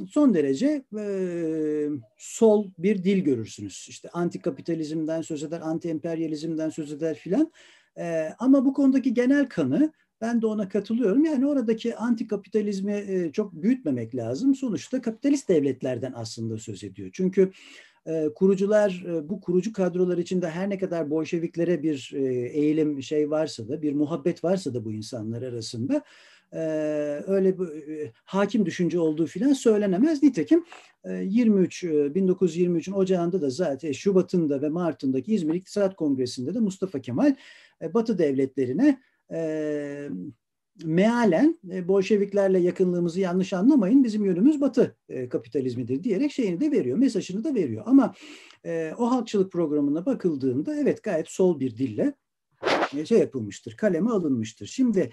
son 0.08 0.34
derece 0.34 0.84
e, 0.98 1.04
sol 2.16 2.70
bir 2.78 3.04
dil 3.04 3.18
görürsünüz. 3.18 3.86
İşte 3.88 4.08
anti 4.12 4.38
kapitalizmden 4.38 5.22
söz 5.22 5.42
eder, 5.42 5.60
anti 5.64 5.88
emperyalizmden 5.88 6.70
söz 6.70 6.92
eder 6.92 7.14
filan. 7.16 7.52
E, 7.98 8.28
ama 8.38 8.64
bu 8.64 8.72
konudaki 8.72 9.14
genel 9.14 9.48
kanı 9.48 9.92
ben 10.20 10.42
de 10.42 10.46
ona 10.46 10.68
katılıyorum. 10.68 11.24
Yani 11.24 11.46
oradaki 11.46 11.96
anti 11.96 12.26
kapitalizmi 12.26 12.92
e, 12.92 13.32
çok 13.32 13.52
büyütmemek 13.52 14.14
lazım. 14.14 14.54
Sonuçta 14.54 15.02
kapitalist 15.02 15.48
devletlerden 15.48 16.12
aslında 16.16 16.58
söz 16.58 16.84
ediyor. 16.84 17.10
Çünkü 17.12 17.52
kurucular 18.34 19.04
bu 19.22 19.40
kurucu 19.40 19.72
kadrolar 19.72 20.18
içinde 20.18 20.50
her 20.50 20.70
ne 20.70 20.78
kadar 20.78 21.10
Bolşeviklere 21.10 21.82
bir 21.82 22.10
eğilim 22.52 23.02
şey 23.02 23.30
varsa 23.30 23.68
da 23.68 23.82
bir 23.82 23.92
muhabbet 23.92 24.44
varsa 24.44 24.74
da 24.74 24.84
bu 24.84 24.92
insanlar 24.92 25.42
arasında 25.42 26.02
öyle 27.26 27.58
bir 27.58 28.10
hakim 28.24 28.66
düşünce 28.66 29.00
olduğu 29.00 29.26
filan 29.26 29.52
söylenemez. 29.52 30.22
Nitekim 30.22 30.64
e, 31.04 31.12
23 31.12 31.84
e, 31.84 31.88
1923'ün 31.88 32.92
ocağında 32.92 33.40
da 33.40 33.50
zaten 33.50 33.92
Şubat'ında 33.92 34.62
ve 34.62 34.68
Mart'ındaki 34.68 35.34
İzmir 35.34 35.54
İktisat 35.54 35.96
Kongresi'nde 35.96 36.54
de 36.54 36.60
Mustafa 36.60 37.00
Kemal 37.00 37.34
Batı 37.94 38.18
devletlerine 38.18 39.00
e, 39.32 40.08
mealen 40.84 41.58
e, 41.72 41.88
Bolşeviklerle 41.88 42.58
yakınlığımızı 42.58 43.20
yanlış 43.20 43.52
anlamayın 43.52 44.04
bizim 44.04 44.24
yönümüz 44.24 44.60
Batı 44.60 44.96
e, 45.08 45.28
kapitalizmidir 45.28 46.04
diyerek 46.04 46.32
şeyini 46.32 46.60
de 46.60 46.70
veriyor, 46.70 46.98
mesajını 46.98 47.44
da 47.44 47.54
veriyor. 47.54 47.82
Ama 47.86 48.14
e, 48.64 48.92
o 48.98 49.10
halkçılık 49.10 49.52
programına 49.52 50.06
bakıldığında 50.06 50.76
evet 50.76 51.02
gayet 51.02 51.28
sol 51.28 51.60
bir 51.60 51.76
dille 51.76 52.14
e, 52.96 53.06
şey 53.06 53.18
yapılmıştır, 53.18 53.76
kaleme 53.76 54.10
alınmıştır. 54.10 54.66
Şimdi 54.66 55.10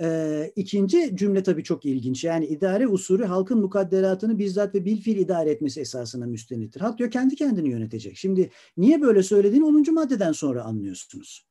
e, 0.00 0.50
ikinci 0.56 1.16
cümle 1.16 1.42
tabii 1.42 1.64
çok 1.64 1.84
ilginç. 1.84 2.24
Yani 2.24 2.46
idare 2.46 2.86
usulü 2.86 3.24
halkın 3.24 3.60
mukadderatını 3.60 4.38
bizzat 4.38 4.74
ve 4.74 4.84
bilfil 4.84 5.16
idare 5.16 5.50
etmesi 5.50 5.80
esasına 5.80 6.26
müstenittir. 6.26 6.80
Halk 6.80 6.98
diyor 6.98 7.10
kendi 7.10 7.36
kendini 7.36 7.68
yönetecek. 7.68 8.16
Şimdi 8.16 8.50
niye 8.76 9.02
böyle 9.02 9.22
söylediğini 9.22 9.64
10. 9.64 9.94
maddeden 9.94 10.32
sonra 10.32 10.62
anlıyorsunuz. 10.62 11.46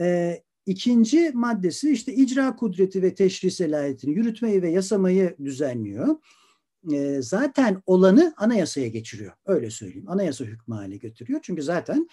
E, 0.00 0.38
İkinci 0.68 1.30
maddesi 1.34 1.92
işte 1.92 2.14
icra 2.14 2.56
kudreti 2.56 3.02
ve 3.02 3.14
teşri 3.14 3.50
selahiyetini 3.50 4.14
yürütmeyi 4.14 4.62
ve 4.62 4.70
yasamayı 4.70 5.36
düzenliyor. 5.44 6.16
E, 6.92 7.22
zaten 7.22 7.82
olanı 7.86 8.34
anayasaya 8.36 8.88
geçiriyor. 8.88 9.32
Öyle 9.46 9.70
söyleyeyim. 9.70 10.08
Anayasa 10.08 10.44
hükmü 10.44 10.74
hale 10.74 10.96
getiriyor. 10.96 11.40
Çünkü 11.42 11.62
zaten 11.62 12.08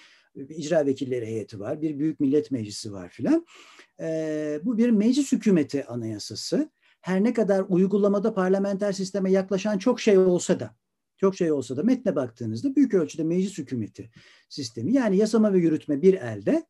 icra 0.49 0.85
vekilleri 0.85 1.25
heyeti 1.25 1.59
var, 1.59 1.81
bir 1.81 1.99
büyük 1.99 2.19
millet 2.19 2.51
meclisi 2.51 2.93
var 2.93 3.09
filan. 3.09 3.45
E, 3.99 4.59
bu 4.63 4.77
bir 4.77 4.89
meclis 4.89 5.31
hükümeti 5.31 5.85
anayasası. 5.85 6.69
Her 7.01 7.23
ne 7.23 7.33
kadar 7.33 7.65
uygulamada 7.69 8.33
parlamenter 8.33 8.91
sisteme 8.91 9.31
yaklaşan 9.31 9.77
çok 9.77 10.01
şey 10.01 10.17
olsa 10.17 10.59
da, 10.59 10.75
çok 11.17 11.35
şey 11.35 11.51
olsa 11.51 11.77
da 11.77 11.83
metne 11.83 12.15
baktığınızda 12.15 12.75
büyük 12.75 12.93
ölçüde 12.93 13.23
meclis 13.23 13.57
hükümeti 13.57 14.11
sistemi. 14.49 14.93
Yani 14.93 15.17
yasama 15.17 15.53
ve 15.53 15.59
yürütme 15.59 16.01
bir 16.01 16.13
elde, 16.13 16.65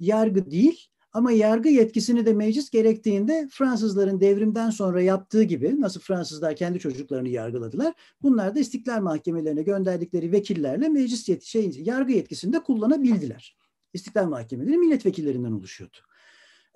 yargı 0.00 0.50
değil 0.50 0.88
ama 1.12 1.32
yargı 1.32 1.68
yetkisini 1.68 2.26
de 2.26 2.32
meclis 2.32 2.70
gerektiğinde 2.70 3.48
Fransızların 3.50 4.20
devrimden 4.20 4.70
sonra 4.70 5.02
yaptığı 5.02 5.42
gibi 5.42 5.80
nasıl 5.80 6.00
Fransızlar 6.00 6.56
kendi 6.56 6.78
çocuklarını 6.78 7.28
yargıladılar. 7.28 7.94
Bunlar 8.22 8.54
da 8.54 8.60
istiklal 8.60 9.00
mahkemelerine 9.00 9.62
gönderdikleri 9.62 10.32
vekillerle 10.32 10.88
meclis 10.88 11.28
yet 11.28 11.42
şey, 11.42 11.70
yargı 11.76 12.12
yetkisini 12.12 12.52
de 12.52 12.62
kullanabildiler. 12.62 13.56
İstiklal 13.92 14.28
mahkemeleri 14.28 14.78
milletvekillerinden 14.78 15.52
oluşuyordu. 15.52 15.96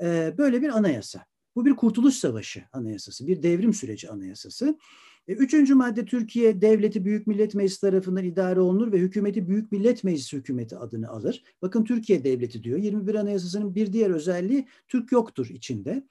Ee, 0.02 0.34
böyle 0.38 0.62
bir 0.62 0.68
anayasa. 0.68 1.24
Bu 1.58 1.64
bir 1.64 1.76
kurtuluş 1.76 2.14
savaşı 2.14 2.62
anayasası, 2.72 3.26
bir 3.26 3.42
devrim 3.42 3.74
süreci 3.74 4.10
anayasası. 4.10 4.78
E, 5.28 5.32
üçüncü 5.32 5.74
madde 5.74 6.04
Türkiye 6.04 6.60
Devleti 6.60 7.04
Büyük 7.04 7.26
Millet 7.26 7.54
Meclisi 7.54 7.80
tarafından 7.80 8.24
idare 8.24 8.60
olunur 8.60 8.92
ve 8.92 8.98
hükümeti 8.98 9.48
Büyük 9.48 9.72
Millet 9.72 10.04
Meclisi 10.04 10.36
hükümeti 10.36 10.76
adını 10.76 11.08
alır. 11.08 11.42
Bakın 11.62 11.84
Türkiye 11.84 12.24
Devleti 12.24 12.62
diyor. 12.62 12.78
21 12.78 13.14
Anayasası'nın 13.14 13.74
bir 13.74 13.92
diğer 13.92 14.10
özelliği 14.10 14.66
Türk 14.88 15.12
yoktur 15.12 15.46
içinde. 15.46 16.06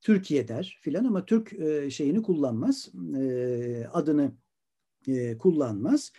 Türkiye 0.00 0.48
der 0.48 0.78
filan 0.80 1.04
ama 1.04 1.26
Türk 1.26 1.52
e, 1.52 1.90
şeyini 1.90 2.22
kullanmaz. 2.22 2.88
E, 3.18 3.86
adını 3.92 4.32
kullanmaz. 5.38 6.12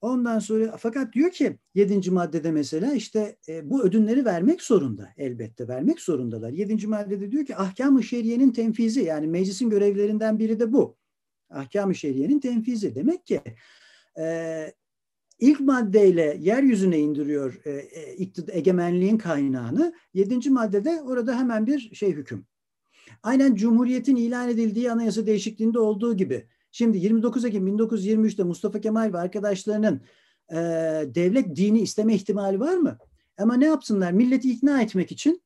Ondan 0.00 0.38
sonra 0.38 0.76
fakat 0.76 1.12
diyor 1.12 1.30
ki 1.30 1.58
yedinci 1.74 2.10
maddede 2.10 2.50
mesela 2.50 2.92
işte 2.92 3.36
e, 3.48 3.70
bu 3.70 3.82
ödünleri 3.82 4.24
vermek 4.24 4.62
zorunda 4.62 5.08
elbette 5.16 5.68
vermek 5.68 6.00
zorundalar. 6.00 6.50
Yedinci 6.50 6.86
maddede 6.86 7.30
diyor 7.32 7.44
ki 7.44 7.56
ahkam-ı 7.56 8.02
şeriyenin 8.02 8.50
tenfizi 8.50 9.00
yani 9.00 9.26
meclisin 9.26 9.70
görevlerinden 9.70 10.38
biri 10.38 10.60
de 10.60 10.72
bu. 10.72 10.96
Ahkam-ı 11.50 11.94
şeriyenin 11.94 12.40
tenfizi 12.40 12.94
demek 12.94 13.26
ki 13.26 13.40
e, 14.18 14.72
ilk 15.38 15.60
maddeyle 15.60 16.36
yeryüzüne 16.40 16.98
indiriyor 16.98 17.60
e, 17.64 17.70
e, 17.70 18.28
egemenliğin 18.48 19.18
kaynağını. 19.18 19.94
Yedinci 20.14 20.50
maddede 20.50 21.02
orada 21.02 21.38
hemen 21.38 21.66
bir 21.66 21.94
şey 21.94 22.12
hüküm. 22.12 22.46
Aynen 23.22 23.54
Cumhuriyet'in 23.54 24.16
ilan 24.16 24.48
edildiği 24.48 24.92
anayasa 24.92 25.26
değişikliğinde 25.26 25.78
olduğu 25.78 26.16
gibi 26.16 26.48
Şimdi 26.70 26.98
29 26.98 27.44
Ekim 27.44 27.68
1923'te 27.68 28.42
Mustafa 28.42 28.80
Kemal 28.80 29.12
ve 29.12 29.18
arkadaşlarının 29.18 30.00
e, 30.50 30.56
devlet 31.14 31.56
dini 31.56 31.80
isteme 31.80 32.14
ihtimali 32.14 32.60
var 32.60 32.76
mı? 32.76 32.98
Ama 33.38 33.54
ne 33.54 33.66
yapsınlar? 33.66 34.12
Milleti 34.12 34.50
ikna 34.50 34.82
etmek 34.82 35.12
için 35.12 35.42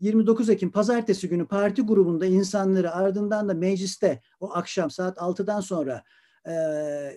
29 0.00 0.48
Ekim 0.48 0.70
pazartesi 0.70 1.28
günü 1.28 1.46
parti 1.46 1.82
grubunda 1.82 2.26
insanları 2.26 2.92
ardından 2.92 3.48
da 3.48 3.54
mecliste 3.54 4.20
o 4.40 4.52
akşam 4.52 4.90
saat 4.90 5.18
6'dan 5.18 5.60
sonra 5.60 6.04
e, 6.48 6.54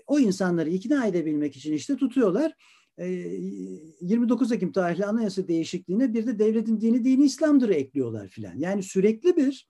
o 0.08 0.20
insanları 0.20 0.70
ikna 0.70 1.08
edebilmek 1.08 1.56
için 1.56 1.74
işte 1.74 1.95
tutuyorlar. 1.95 2.54
E, 2.98 3.06
29 3.08 4.52
Ekim 4.52 4.72
tarihli 4.72 5.06
anayasa 5.06 5.48
değişikliğine 5.48 6.14
bir 6.14 6.28
de 6.28 6.39
devletin 6.39 6.82
dini 6.82 7.04
dini 7.04 7.26
İslam'dır 7.26 7.70
ekliyorlar 7.70 8.28
filan. 8.28 8.56
Yani 8.58 8.84
sürekli 8.84 9.36
bir 9.38 9.68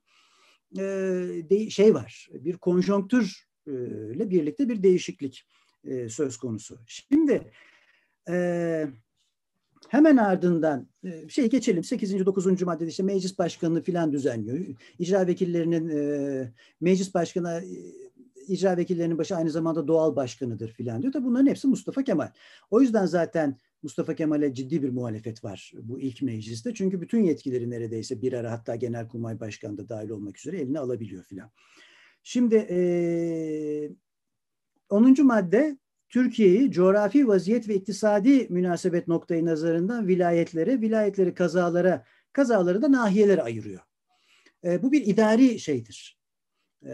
e, 1.49 1.69
şey 1.69 1.93
var, 1.93 2.27
bir 2.33 2.57
konjonktür 2.57 3.46
ile 3.67 4.29
birlikte 4.29 4.69
bir 4.69 4.83
değişiklik 4.83 5.45
söz 6.09 6.37
konusu. 6.37 6.77
Şimdi 6.87 7.51
hemen 9.87 10.17
ardından 10.17 10.87
şey 11.29 11.49
geçelim 11.49 11.83
8. 11.83 12.25
9. 12.25 12.61
maddede 12.61 12.89
işte 12.89 13.03
meclis 13.03 13.39
başkanını 13.39 13.83
filan 13.83 14.13
düzenliyor. 14.13 14.59
İcra 14.99 15.27
vekillerinin 15.27 15.91
meclis 16.81 17.13
başkanı 17.13 17.63
icra 18.47 18.77
vekillerinin 18.77 19.17
başı 19.17 19.35
aynı 19.35 19.49
zamanda 19.49 19.87
doğal 19.87 20.15
başkanıdır 20.15 20.71
filan 20.71 21.01
diyor. 21.01 21.13
Tabi 21.13 21.25
bunların 21.25 21.47
hepsi 21.47 21.67
Mustafa 21.67 22.03
Kemal. 22.03 22.31
O 22.71 22.81
yüzden 22.81 23.05
zaten 23.05 23.57
Mustafa 23.83 24.15
Kemal'e 24.15 24.53
ciddi 24.53 24.83
bir 24.83 24.89
muhalefet 24.89 25.43
var 25.43 25.71
bu 25.81 25.99
ilk 25.99 26.21
mecliste. 26.21 26.73
Çünkü 26.73 27.01
bütün 27.01 27.23
yetkileri 27.23 27.69
neredeyse 27.69 28.21
bir 28.21 28.33
ara 28.33 28.51
hatta 28.51 28.75
Genelkurmay 28.75 29.39
Başkanı 29.39 29.77
da 29.77 29.89
dahil 29.89 30.09
olmak 30.09 30.37
üzere 30.37 30.57
eline 30.57 30.79
alabiliyor 30.79 31.23
filan. 31.23 31.51
Şimdi 32.29 32.55
e, 32.55 33.89
10. 34.89 35.23
madde 35.23 35.77
Türkiye'yi 36.09 36.71
coğrafi 36.71 37.27
vaziyet 37.27 37.69
ve 37.69 37.75
iktisadi 37.75 38.47
münasebet 38.49 39.07
noktayı 39.07 39.45
nazarından 39.45 40.07
vilayetlere, 40.07 40.81
vilayetleri 40.81 41.33
kazalara, 41.33 42.05
kazaları 42.33 42.81
da 42.81 42.91
nahiyelere 42.91 43.41
ayırıyor. 43.41 43.81
E, 44.63 44.83
bu 44.83 44.91
bir 44.91 45.05
idari 45.05 45.59
şeydir. 45.59 46.19
E, 46.85 46.91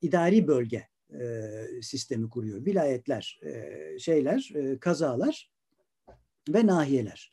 idari 0.00 0.46
bölge 0.46 0.88
e, 1.20 1.50
sistemi 1.82 2.28
kuruyor. 2.28 2.66
Vilayetler, 2.66 3.40
e, 3.42 3.98
şeyler, 3.98 4.52
e, 4.54 4.78
kazalar 4.78 5.52
ve 6.48 6.66
nahiyeler. 6.66 7.32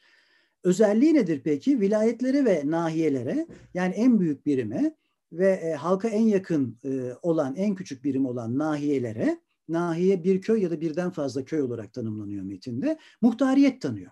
Özelliği 0.63 1.13
nedir 1.13 1.41
peki? 1.43 1.79
Vilayetlere 1.79 2.45
ve 2.45 2.61
nahiyelere 2.65 3.47
yani 3.73 3.93
en 3.93 4.19
büyük 4.19 4.45
birime 4.45 4.95
ve 5.31 5.49
e, 5.49 5.73
halka 5.73 6.07
en 6.07 6.21
yakın 6.21 6.77
e, 6.85 7.13
olan, 7.21 7.55
en 7.55 7.75
küçük 7.75 8.03
birim 8.03 8.25
olan 8.25 8.57
nahiyelere, 8.57 9.41
nahiye 9.69 10.23
bir 10.23 10.41
köy 10.41 10.63
ya 10.63 10.71
da 10.71 10.81
birden 10.81 11.09
fazla 11.11 11.45
köy 11.45 11.61
olarak 11.61 11.93
tanımlanıyor 11.93 12.43
metinde, 12.43 12.99
muhtariyet 13.21 13.81
tanıyor. 13.81 14.11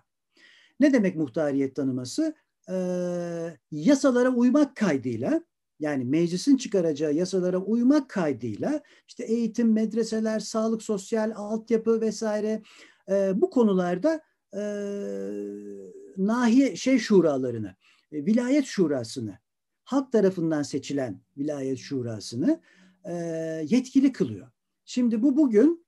Ne 0.80 0.92
demek 0.92 1.16
muhtariyet 1.16 1.76
tanıması? 1.76 2.34
Ee, 2.70 3.56
yasalara 3.70 4.30
uymak 4.30 4.76
kaydıyla 4.76 5.42
yani 5.80 6.04
meclisin 6.04 6.56
çıkaracağı 6.56 7.14
yasalara 7.14 7.58
uymak 7.58 8.10
kaydıyla 8.10 8.80
işte 9.08 9.24
eğitim, 9.24 9.72
medreseler, 9.72 10.40
sağlık, 10.40 10.82
sosyal 10.82 11.32
altyapı 11.36 12.00
vesaire 12.00 12.62
e, 13.10 13.32
bu 13.34 13.50
konularda 13.50 14.20
e, 14.54 14.62
nahiye 16.16 16.76
şey 16.76 16.98
şuralarını, 16.98 17.76
e, 18.12 18.26
vilayet 18.26 18.64
şurasını, 18.64 19.38
halk 19.90 20.12
tarafından 20.12 20.62
seçilen 20.62 21.20
vilayet 21.38 21.78
şurasını 21.78 22.60
e, 23.04 23.12
yetkili 23.68 24.12
kılıyor. 24.12 24.50
Şimdi 24.84 25.22
bu 25.22 25.36
bugün 25.36 25.86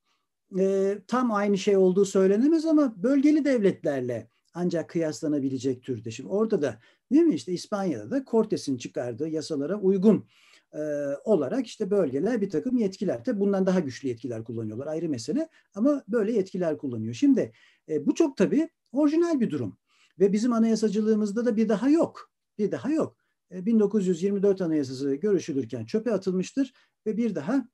e, 0.59 0.99
tam 1.07 1.33
aynı 1.33 1.59
şey 1.59 1.77
olduğu 1.77 2.05
söylenemez 2.05 2.67
ama 2.67 3.03
bölgeli 3.03 3.45
devletlerle 3.45 4.29
ancak 4.55 4.91
kıyaslanabilecek 4.91 5.83
türde. 5.83 6.11
Şimdi 6.11 6.29
orada 6.29 6.63
da 6.63 6.79
değil 7.13 7.23
mi 7.23 7.35
işte 7.35 7.53
İspanya'da 7.53 8.11
da 8.11 8.25
Cortes'in 8.25 8.77
çıkardığı 8.77 9.29
yasalara 9.29 9.77
uygun 9.77 10.27
e, 10.75 10.81
olarak 11.25 11.67
işte 11.67 11.91
bölgeler 11.91 12.41
bir 12.41 12.51
takım 12.51 12.77
yetkiler. 12.77 13.25
Tabii 13.25 13.41
bundan 13.41 13.67
daha 13.67 13.81
güçlü 13.81 14.09
yetkiler 14.09 14.45
kullanıyorlar 14.45 14.87
ayrı 14.87 15.09
mesele 15.09 15.49
ama 15.75 16.05
böyle 16.09 16.33
yetkiler 16.33 16.79
kullanıyor. 16.79 17.15
Şimdi 17.15 17.53
e, 17.89 18.07
bu 18.07 18.15
çok 18.15 18.37
tabii 18.37 18.69
orijinal 18.93 19.41
bir 19.41 19.51
durum 19.51 19.79
ve 20.21 20.33
bizim 20.33 20.53
anayasacılığımızda 20.53 21.45
da 21.45 21.57
bir 21.57 21.69
daha 21.69 21.89
yok. 21.89 22.31
Bir 22.59 22.73
daha 22.73 22.91
yok. 22.91 23.22
E, 23.55 23.67
1924 23.67 24.61
Anayasası 24.61 25.15
görüşülürken 25.15 25.85
çöpe 25.85 26.13
atılmıştır 26.13 26.73
ve 27.07 27.17
bir 27.17 27.35
daha 27.35 27.69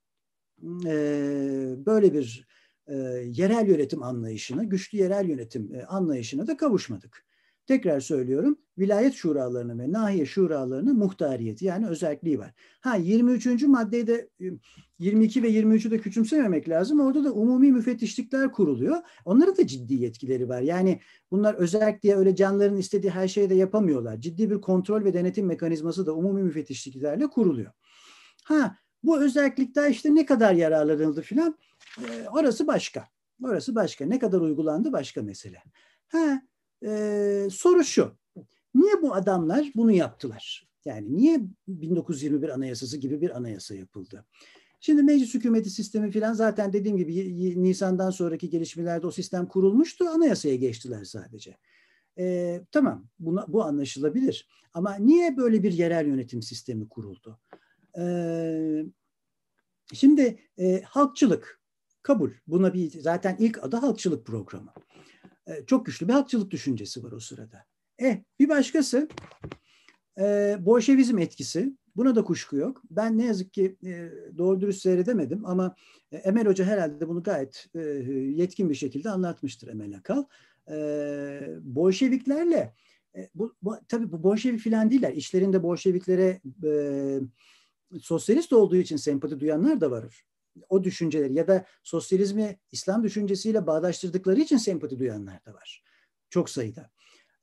e, 0.87 0.93
böyle 1.87 2.14
bir 2.14 2.47
e, 2.87 2.95
yerel 3.26 3.68
yönetim 3.68 4.03
anlayışına, 4.03 4.64
güçlü 4.64 4.99
yerel 4.99 5.29
yönetim 5.29 5.74
e, 5.74 5.85
anlayışına 5.85 6.47
da 6.47 6.57
kavuşmadık. 6.57 7.28
Tekrar 7.68 8.00
söylüyorum, 8.00 8.58
vilayet 8.78 9.14
şuralarının 9.14 9.78
ve 9.78 9.92
nahiye 9.92 10.26
şuralarının 10.26 10.98
muhtariyeti 10.98 11.64
yani 11.64 11.88
özelliği 11.88 12.38
var. 12.38 12.52
Ha 12.80 12.96
23. 12.96 13.62
maddeyi 13.62 14.06
de 14.06 14.28
22 14.98 15.42
ve 15.42 15.50
23'ü 15.50 15.90
de 15.90 15.98
küçümsememek 15.98 16.68
lazım. 16.68 17.00
Orada 17.00 17.24
da 17.24 17.32
umumi 17.32 17.72
müfettişlikler 17.72 18.52
kuruluyor. 18.52 18.96
Onların 19.24 19.56
da 19.56 19.66
ciddi 19.66 19.94
yetkileri 19.94 20.48
var. 20.48 20.60
Yani 20.60 21.00
bunlar 21.30 21.54
özellik 21.54 22.02
diye 22.02 22.16
öyle 22.16 22.36
canların 22.36 22.76
istediği 22.76 23.10
her 23.10 23.28
şeyi 23.28 23.50
de 23.50 23.54
yapamıyorlar. 23.54 24.20
Ciddi 24.20 24.50
bir 24.50 24.60
kontrol 24.60 25.04
ve 25.04 25.14
denetim 25.14 25.46
mekanizması 25.46 26.06
da 26.06 26.14
umumi 26.14 26.42
müfettişliklerle 26.42 27.26
kuruluyor. 27.26 27.72
Ha 28.44 28.76
bu 29.02 29.20
özellikler 29.20 29.90
işte 29.90 30.14
ne 30.14 30.26
kadar 30.26 30.54
yararlanıldı 30.54 31.22
filan 31.22 31.58
e, 31.98 32.28
orası 32.28 32.66
başka. 32.66 33.08
Orası 33.44 33.74
başka. 33.74 34.06
Ne 34.06 34.18
kadar 34.18 34.40
uygulandı 34.40 34.92
başka 34.92 35.22
mesele. 35.22 35.62
Ha, 36.08 36.42
e, 36.85 37.49
soru 37.51 37.85
şu. 37.85 38.12
Niye 38.74 39.03
bu 39.03 39.14
adamlar 39.14 39.72
bunu 39.76 39.93
yaptılar? 39.93 40.68
Yani 40.85 41.16
niye 41.16 41.41
1921 41.68 42.49
Anayasası 42.49 42.97
gibi 42.97 43.20
bir 43.20 43.37
anayasa 43.37 43.74
yapıldı? 43.74 44.24
Şimdi 44.81 45.03
meclis 45.03 45.35
hükümeti 45.35 45.70
sistemi 45.70 46.11
filan 46.11 46.33
zaten 46.33 46.72
dediğim 46.72 46.97
gibi 46.97 47.62
Nisan'dan 47.62 48.11
sonraki 48.11 48.51
gelişmelerde 48.51 49.07
o 49.07 49.11
sistem 49.11 49.47
kurulmuştu. 49.47 50.09
Anayasaya 50.09 50.57
geçtiler 50.57 51.05
sadece. 51.05 51.57
Ee, 52.18 52.61
tamam 52.72 53.09
buna, 53.18 53.45
bu 53.49 53.64
anlaşılabilir. 53.64 54.49
Ama 54.74 54.95
niye 54.95 55.37
böyle 55.37 55.62
bir 55.62 55.72
yerel 55.72 56.07
yönetim 56.07 56.43
sistemi 56.43 56.89
kuruldu? 56.89 57.39
Ee, 57.99 58.85
şimdi 59.93 60.39
e, 60.59 60.83
halkçılık 60.83 61.61
kabul. 62.03 62.31
Buna 62.47 62.74
bir 62.74 63.01
zaten 63.01 63.37
ilk 63.39 63.64
adı 63.64 63.76
halkçılık 63.76 64.26
programı. 64.26 64.72
Ee, 65.49 65.64
çok 65.66 65.86
güçlü 65.86 66.09
bir 66.09 66.12
halkçılık 66.12 66.51
düşüncesi 66.51 67.05
var 67.05 67.12
o 67.12 67.20
sırada. 67.20 67.64
Eh 67.99 68.18
bir 68.38 68.49
başkası 68.49 69.09
e, 70.18 70.57
Bolşevizm 70.61 71.18
etkisi. 71.18 71.76
Buna 71.96 72.14
da 72.14 72.24
kuşku 72.24 72.57
yok. 72.57 72.82
Ben 72.90 73.18
ne 73.18 73.24
yazık 73.24 73.53
ki 73.53 73.76
e, 73.86 74.11
doğru 74.38 74.61
dürüst 74.61 74.82
seyredemedim 74.82 75.46
ama 75.46 75.74
e, 76.12 76.16
Emel 76.16 76.46
Hoca 76.46 76.64
herhalde 76.64 77.09
bunu 77.09 77.22
gayet 77.22 77.66
e, 77.74 77.78
yetkin 77.78 78.70
bir 78.70 78.74
şekilde 78.74 79.11
anlatmıştır 79.11 79.68
Emel 79.68 79.96
Akal. 79.96 80.24
E, 80.70 80.78
Bolşeviklerle 81.62 82.74
e, 83.16 83.28
bu, 83.34 83.55
bu, 83.62 83.76
tabii 83.88 84.12
bu 84.12 84.22
Bolşevik 84.22 84.61
filan 84.61 84.90
değiller. 84.90 85.12
İşlerinde 85.12 85.62
Bolşeviklere 85.62 86.40
e, 86.64 86.72
sosyalist 88.01 88.53
olduğu 88.53 88.76
için 88.76 88.96
sempati 88.96 89.40
duyanlar 89.40 89.80
da 89.80 89.90
var. 89.90 90.24
O 90.68 90.84
düşünceleri 90.84 91.34
ya 91.34 91.48
da 91.48 91.64
sosyalizmi 91.82 92.59
İslam 92.72 93.04
düşüncesiyle 93.04 93.66
bağdaştırdıkları 93.66 94.40
için 94.40 94.56
sempati 94.56 94.98
duyanlar 94.98 95.44
da 95.46 95.54
var. 95.54 95.82
Çok 96.30 96.50
sayıda. 96.50 96.90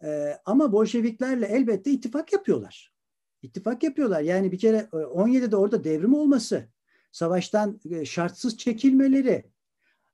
Ee, 0.04 0.38
ama 0.46 0.72
Bolşeviklerle 0.72 1.46
elbette 1.46 1.92
ittifak 1.92 2.34
yapıyorlar. 2.34 2.94
İttifak 3.42 3.84
yapıyorlar. 3.84 4.22
Yani 4.22 4.52
bir 4.52 4.60
kere 4.60 4.78
17'de 4.92 5.56
e, 5.56 5.58
orada 5.58 5.84
devrim 5.84 6.14
olması, 6.14 6.68
savaştan 7.12 7.80
e, 7.92 8.06
şartsız 8.06 8.58
çekilmeleri, 8.58 9.46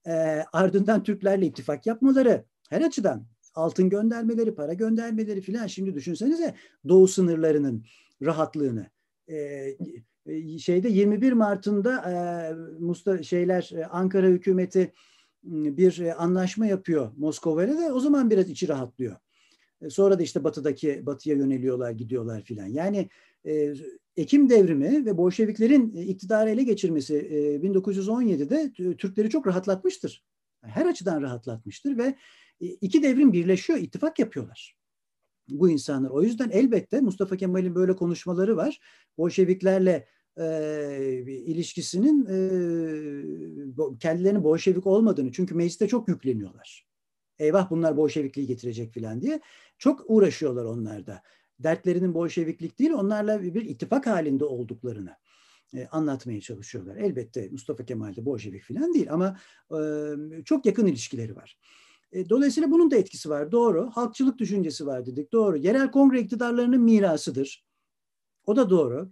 e, 0.07 0.11
ardından 0.53 1.03
Türklerle 1.03 1.45
ittifak 1.45 1.85
yapmaları 1.85 2.45
her 2.69 2.81
açıdan 2.81 3.25
altın 3.55 3.89
göndermeleri, 3.89 4.55
para 4.55 4.73
göndermeleri 4.73 5.41
filan 5.41 5.67
şimdi 5.67 5.95
düşünsenize 5.95 6.55
doğu 6.87 7.07
sınırlarının 7.07 7.85
rahatlığını. 8.21 8.89
E, 9.27 9.35
e, 9.35 9.77
şeyde 10.59 10.89
21 10.89 11.33
Mart'ında 11.33 12.11
e, 12.11 12.15
Mustafa 12.79 13.23
şeyler 13.23 13.71
e, 13.75 13.85
Ankara 13.85 14.27
hükümeti 14.27 14.93
bir 15.43 16.23
anlaşma 16.23 16.65
yapıyor 16.65 17.11
Moskova 17.17 17.63
ile 17.65 17.77
de 17.77 17.91
o 17.91 17.99
zaman 17.99 18.29
biraz 18.29 18.49
içi 18.49 18.67
rahatlıyor. 18.67 19.15
Sonra 19.89 20.19
da 20.19 20.23
işte 20.23 20.43
batıdaki 20.43 21.05
batıya 21.05 21.35
yöneliyorlar, 21.35 21.91
gidiyorlar 21.91 22.41
filan. 22.43 22.67
Yani 22.67 23.09
e, 23.45 23.73
Ekim 24.17 24.49
devrimi 24.49 25.05
ve 25.05 25.17
Bolşeviklerin 25.17 25.93
iktidarı 25.93 26.49
ele 26.49 26.63
geçirmesi 26.63 27.15
e, 27.15 27.55
1917'de 27.55 28.71
Türkleri 28.97 29.29
çok 29.29 29.47
rahatlatmıştır. 29.47 30.23
Her 30.61 30.85
açıdan 30.85 31.21
rahatlatmıştır 31.21 31.97
ve 31.97 32.15
e, 32.61 32.65
iki 32.65 33.03
devrim 33.03 33.33
birleşiyor, 33.33 33.79
ittifak 33.79 34.19
yapıyorlar 34.19 34.80
bu 35.59 35.69
insanlar. 35.69 36.09
O 36.09 36.21
yüzden 36.21 36.49
elbette 36.49 37.01
Mustafa 37.01 37.37
Kemal'in 37.37 37.75
böyle 37.75 37.95
konuşmaları 37.95 38.57
var. 38.57 38.79
Bolşeviklerle 39.17 40.07
e, 40.37 41.23
ilişkisinin 41.25 42.25
e, 42.25 42.37
kendilerinin 43.99 44.43
Bolşevik 44.43 44.87
olmadığını 44.87 45.31
çünkü 45.31 45.55
mecliste 45.55 45.87
çok 45.87 46.07
yükleniyorlar. 46.07 46.85
Eyvah 47.39 47.69
bunlar 47.69 47.97
Bolşevikliği 47.97 48.47
getirecek 48.47 48.93
filan 48.93 49.21
diye 49.21 49.41
çok 49.77 50.03
uğraşıyorlar 50.07 50.65
onlar 50.65 51.07
da. 51.07 51.21
Dertlerinin 51.59 52.13
Bolşeviklik 52.13 52.79
değil 52.79 52.91
onlarla 52.91 53.43
bir 53.43 53.65
ittifak 53.65 54.07
halinde 54.07 54.45
olduklarını 54.45 55.15
e, 55.73 55.87
anlatmaya 55.87 56.41
çalışıyorlar. 56.41 56.95
Elbette 56.95 57.49
Mustafa 57.51 57.85
Kemal 57.85 58.15
de 58.15 58.25
Bolşevik 58.25 58.63
filan 58.63 58.93
değil 58.93 59.13
ama 59.13 59.37
e, 59.71 59.79
çok 60.45 60.65
yakın 60.65 60.85
ilişkileri 60.85 61.35
var. 61.35 61.57
E, 62.11 62.29
dolayısıyla 62.29 62.71
bunun 62.71 62.91
da 62.91 62.95
etkisi 62.95 63.29
var. 63.29 63.51
Doğru. 63.51 63.89
Halkçılık 63.93 64.37
düşüncesi 64.37 64.85
var 64.85 65.05
dedik. 65.05 65.31
Doğru. 65.31 65.57
Yerel 65.57 65.91
kongre 65.91 66.21
iktidarlarının 66.21 66.81
mirasıdır. 66.81 67.65
O 68.45 68.55
da 68.55 68.69
doğru. 68.69 69.11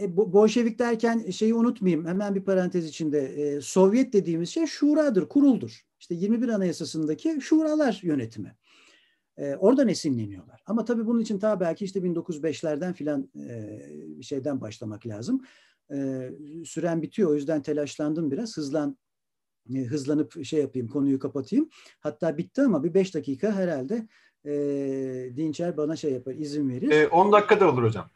E, 0.00 0.16
Bolşevik 0.16 0.78
derken 0.78 1.30
şeyi 1.30 1.54
unutmayayım 1.54 2.06
hemen 2.06 2.34
bir 2.34 2.44
parantez 2.44 2.86
içinde. 2.86 3.20
E, 3.20 3.60
Sovyet 3.60 4.12
dediğimiz 4.12 4.50
şey 4.50 4.66
şuradır, 4.66 5.28
kuruldur. 5.28 5.80
İşte 6.00 6.14
21 6.14 6.48
Anayasası'ndaki 6.48 7.38
şuralar 7.40 8.00
yönetimi. 8.02 8.56
E, 9.36 9.54
oradan 9.54 9.88
esinleniyorlar. 9.88 10.62
Ama 10.66 10.84
tabii 10.84 11.06
bunun 11.06 11.20
için 11.20 11.38
ta 11.38 11.60
belki 11.60 11.84
işte 11.84 12.00
1905'lerden 12.00 12.92
filan 12.92 13.30
e, 13.48 14.22
şeyden 14.22 14.60
başlamak 14.60 15.06
lazım. 15.06 15.42
E, 15.92 16.30
süren 16.64 17.02
bitiyor 17.02 17.30
o 17.30 17.34
yüzden 17.34 17.62
telaşlandım 17.62 18.30
biraz. 18.30 18.56
Hızlan 18.56 18.96
hızlanıp 19.68 20.44
şey 20.44 20.60
yapayım 20.60 20.88
konuyu 20.88 21.18
kapatayım. 21.18 21.68
Hatta 22.00 22.38
bitti 22.38 22.62
ama 22.62 22.84
bir 22.84 22.94
beş 22.94 23.14
dakika 23.14 23.52
herhalde 23.52 24.08
e, 24.46 24.52
Dinçer 25.36 25.76
bana 25.76 25.96
şey 25.96 26.12
yapar 26.12 26.34
izin 26.34 26.68
verir. 26.68 27.08
10 27.10 27.28
e, 27.28 27.32
dakikada 27.32 27.70
olur 27.70 27.82
hocam. 27.82 28.10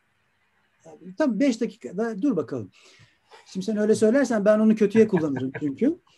Tam 1.18 1.40
beş 1.40 1.60
dakikada 1.60 2.22
dur 2.22 2.36
bakalım. 2.36 2.70
Şimdi 3.46 3.66
sen 3.66 3.76
öyle 3.76 3.94
söylersen 3.94 4.44
ben 4.44 4.58
onu 4.58 4.76
kötüye 4.76 5.08
kullanırım 5.08 5.52
çünkü. 5.60 5.98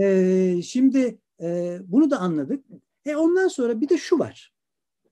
E, 0.00 0.62
şimdi 0.62 1.18
e, 1.42 1.78
bunu 1.84 2.10
da 2.10 2.18
anladık. 2.18 2.64
E 3.06 3.16
ondan 3.16 3.48
sonra 3.48 3.80
bir 3.80 3.88
de 3.88 3.98
şu 3.98 4.18
var. 4.18 4.52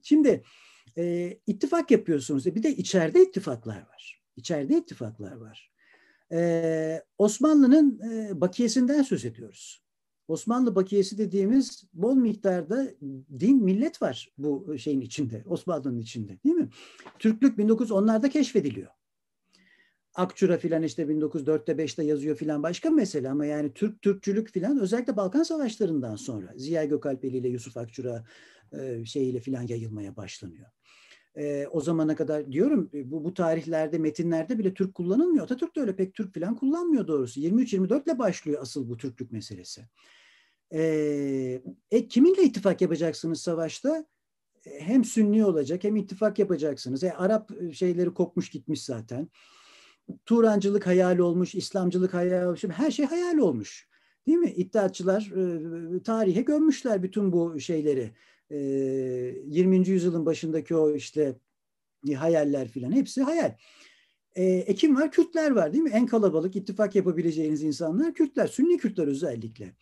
Şimdi 0.03 0.43
e, 0.99 1.37
ittifak 1.47 1.91
yapıyorsunuz. 1.91 2.47
E, 2.47 2.55
bir 2.55 2.63
de 2.63 2.77
içeride 2.77 3.23
ittifaklar 3.23 3.77
var. 3.77 4.23
İçeride 4.37 4.79
ittifaklar 4.79 5.37
var. 5.37 5.71
Ee, 6.33 7.03
Osmanlı'nın 7.19 8.01
e, 8.11 8.41
bakiyesinden 8.41 9.03
söz 9.03 9.25
ediyoruz. 9.25 9.83
Osmanlı 10.29 10.75
bakiyesi 10.75 11.19
dediğimiz 11.19 11.85
bol 11.93 12.17
miktarda 12.17 12.91
din 13.41 13.65
millet 13.65 14.03
var 14.03 14.33
bu 14.39 14.79
şeyin 14.79 15.01
içinde, 15.01 15.45
Osmanlı'nın 15.47 15.99
içinde 15.99 16.39
değil 16.45 16.57
mi? 16.57 16.69
Türklük 17.19 17.59
1910'larda 17.59 18.29
keşfediliyor. 18.29 18.91
Akçura 20.15 20.59
filan 20.59 20.83
işte 20.83 21.03
1904'te 21.03 21.73
5'te 21.73 22.05
yazıyor 22.05 22.37
filan 22.37 22.63
başka 22.63 22.91
mesele 22.91 23.31
ama 23.31 23.47
yani 23.47 23.73
Türk 23.75 24.03
Türkçülük 24.03 24.51
filan 24.53 24.81
özellikle 24.81 25.17
Balkan 25.17 25.43
Savaşları'ndan 25.43 26.17
sonra 26.17 26.53
Ziya 26.57 26.85
Gökalpeli 26.85 27.37
ile 27.37 27.49
Yusuf 27.49 27.77
Akçura 27.77 28.25
e, 28.73 29.05
şeyiyle 29.05 29.41
filan 29.41 29.67
yayılmaya 29.67 30.17
başlanıyor. 30.17 30.67
E, 31.37 31.67
o 31.67 31.81
zamana 31.81 32.17
kadar 32.17 32.53
diyorum 32.53 32.91
e, 32.95 33.11
bu, 33.11 33.25
bu 33.25 33.35
tarihlerde 33.35 33.99
metinlerde 33.99 34.59
bile 34.59 34.75
Türk 34.75 34.95
kullanılmıyor. 34.95 35.45
Atatürk 35.45 35.77
de 35.77 35.81
öyle 35.81 35.97
pek 35.97 36.15
Türk 36.15 36.35
filan 36.35 36.57
kullanmıyor 36.57 37.07
doğrusu. 37.07 37.41
23-24 37.41 38.05
ile 38.05 38.19
başlıyor 38.19 38.63
asıl 38.63 38.89
bu 38.89 38.97
Türklük 38.97 39.33
meselesi. 39.33 39.85
E, 40.73 40.83
e, 41.91 42.09
kiminle 42.09 42.43
ittifak 42.43 42.81
yapacaksınız 42.81 43.41
savaşta? 43.41 44.07
E, 44.67 44.81
hem 44.81 45.05
Sünni 45.05 45.45
olacak 45.45 45.85
hem 45.85 45.97
ittifak 45.97 46.39
yapacaksınız. 46.39 47.05
E, 47.05 47.13
Arap 47.13 47.51
şeyleri 47.73 48.15
kopmuş 48.15 48.51
gitmiş 48.51 48.85
zaten. 48.85 49.29
Turancılık 50.27 50.87
hayal 50.87 51.19
olmuş, 51.19 51.55
İslamcılık 51.55 52.15
hayal 52.15 52.47
olmuş, 52.47 52.65
her 52.65 52.91
şey 52.91 53.07
hayal 53.07 53.39
olmuş. 53.39 53.89
Değil 54.27 54.39
mi? 54.39 54.51
İddiatçılar 54.51 55.33
e, 55.97 56.03
tarihe 56.03 56.43
gömmüşler 56.43 57.03
bütün 57.03 57.33
bu 57.33 57.61
şeyleri. 57.61 58.13
E, 58.51 58.57
20. 58.57 59.89
yüzyılın 59.89 60.27
başındaki 60.27 60.77
o 60.77 60.95
işte 60.95 61.37
e, 62.09 62.15
hayaller 62.15 62.69
filan 62.69 62.93
hepsi 62.93 63.23
hayal. 63.23 63.57
E, 64.35 64.45
e 64.45 64.75
kim 64.75 64.97
var? 64.97 65.13
Kürtler 65.13 65.51
var 65.51 65.73
değil 65.73 65.85
mi? 65.85 65.91
En 65.91 66.07
kalabalık 66.07 66.57
ittifak 66.57 66.95
yapabileceğiniz 66.95 67.63
insanlar 67.63 68.15
Kürtler. 68.15 68.47
Sünni 68.47 68.77
Kürtler 68.79 69.07
özellikle. 69.07 69.75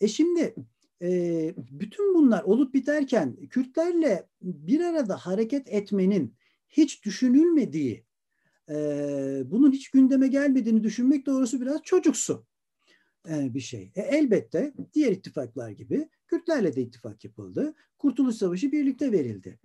E 0.00 0.08
şimdi 0.08 0.54
e, 1.02 1.54
bütün 1.56 2.14
bunlar 2.14 2.42
olup 2.42 2.74
biterken 2.74 3.36
Kürtlerle 3.36 4.28
bir 4.42 4.80
arada 4.80 5.16
hareket 5.16 5.68
etmenin 5.68 6.34
hiç 6.68 7.04
düşünülmediği 7.04 8.04
e, 8.68 8.74
bunun 9.46 9.72
hiç 9.72 9.90
gündeme 9.90 10.28
gelmediğini 10.28 10.82
düşünmek 10.82 11.26
doğrusu 11.26 11.60
biraz 11.60 11.82
çocuksu 11.82 12.46
bir 13.28 13.60
şey. 13.60 13.92
E, 13.94 14.00
elbette 14.00 14.72
diğer 14.94 15.12
ittifaklar 15.12 15.70
gibi 15.70 16.08
Kürtlerle 16.26 16.76
de 16.76 16.82
ittifak 16.82 17.24
yapıldı. 17.24 17.74
Kurtuluş 17.98 18.36
Savaşı 18.36 18.72
birlikte 18.72 19.12
verildi. 19.12 19.58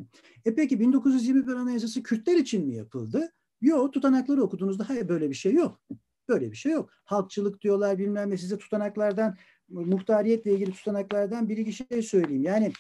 E 0.45 0.55
peki 0.55 0.79
1921 0.79 1.53
Anayasası 1.53 2.03
Kürtler 2.03 2.35
için 2.35 2.67
mi 2.67 2.75
yapıldı? 2.75 3.33
Yok 3.61 3.93
tutanakları 3.93 4.43
okuduğunuzda 4.43 4.89
hayır 4.89 5.09
böyle 5.09 5.29
bir 5.29 5.35
şey 5.35 5.53
yok. 5.53 5.81
Böyle 6.29 6.51
bir 6.51 6.57
şey 6.57 6.71
yok. 6.71 6.89
Halkçılık 7.03 7.61
diyorlar 7.61 7.97
bilmem 7.97 8.29
ne 8.29 8.37
size 8.37 8.57
tutanaklardan 8.57 9.37
muhtariyetle 9.69 10.53
ilgili 10.53 10.71
tutanaklardan 10.71 11.49
bir 11.49 11.57
iki 11.57 11.73
şey 11.73 12.01
söyleyeyim. 12.01 12.43
Yani 12.43 12.71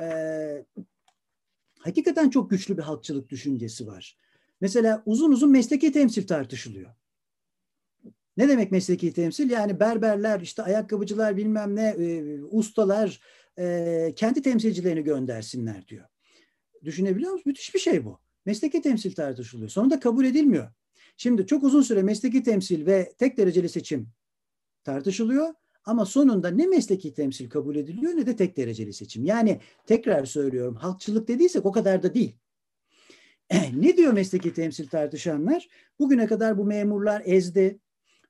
e, 0.00 0.06
hakikaten 1.78 2.30
çok 2.30 2.50
güçlü 2.50 2.76
bir 2.76 2.82
halkçılık 2.82 3.28
düşüncesi 3.28 3.86
var. 3.86 4.18
Mesela 4.60 5.02
uzun 5.06 5.32
uzun 5.32 5.50
mesleki 5.50 5.92
temsil 5.92 6.26
tartışılıyor. 6.26 6.90
Ne 8.36 8.48
demek 8.48 8.72
mesleki 8.72 9.12
temsil? 9.12 9.50
Yani 9.50 9.80
berberler, 9.80 10.40
işte 10.40 10.62
ayakkabıcılar 10.62 11.36
bilmem 11.36 11.76
ne, 11.76 11.88
e, 11.88 12.40
ustalar 12.42 13.20
e, 13.58 14.12
kendi 14.16 14.42
temsilcilerini 14.42 15.04
göndersinler 15.04 15.88
diyor. 15.88 16.06
Düşünebiliyor 16.84 17.32
musunuz? 17.32 17.46
Müthiş 17.46 17.74
bir 17.74 17.80
şey 17.80 18.04
bu. 18.04 18.18
Mesleki 18.46 18.82
temsil 18.82 19.14
tartışılıyor. 19.14 19.70
Sonunda 19.70 20.00
kabul 20.00 20.24
edilmiyor. 20.24 20.68
Şimdi 21.16 21.46
çok 21.46 21.64
uzun 21.64 21.82
süre 21.82 22.02
mesleki 22.02 22.42
temsil 22.42 22.86
ve 22.86 23.12
tek 23.18 23.36
dereceli 23.36 23.68
seçim 23.68 24.08
tartışılıyor. 24.84 25.54
Ama 25.84 26.06
sonunda 26.06 26.48
ne 26.48 26.66
mesleki 26.66 27.14
temsil 27.14 27.50
kabul 27.50 27.76
ediliyor 27.76 28.16
ne 28.16 28.26
de 28.26 28.36
tek 28.36 28.56
dereceli 28.56 28.92
seçim. 28.92 29.24
Yani 29.24 29.60
tekrar 29.86 30.24
söylüyorum 30.24 30.74
halkçılık 30.74 31.28
dediysek 31.28 31.66
o 31.66 31.72
kadar 31.72 32.02
da 32.02 32.14
değil. 32.14 32.36
ne 33.74 33.96
diyor 33.96 34.12
mesleki 34.12 34.52
temsil 34.52 34.88
tartışanlar? 34.88 35.68
Bugüne 35.98 36.26
kadar 36.26 36.58
bu 36.58 36.64
memurlar 36.64 37.22
ezdi, 37.24 37.78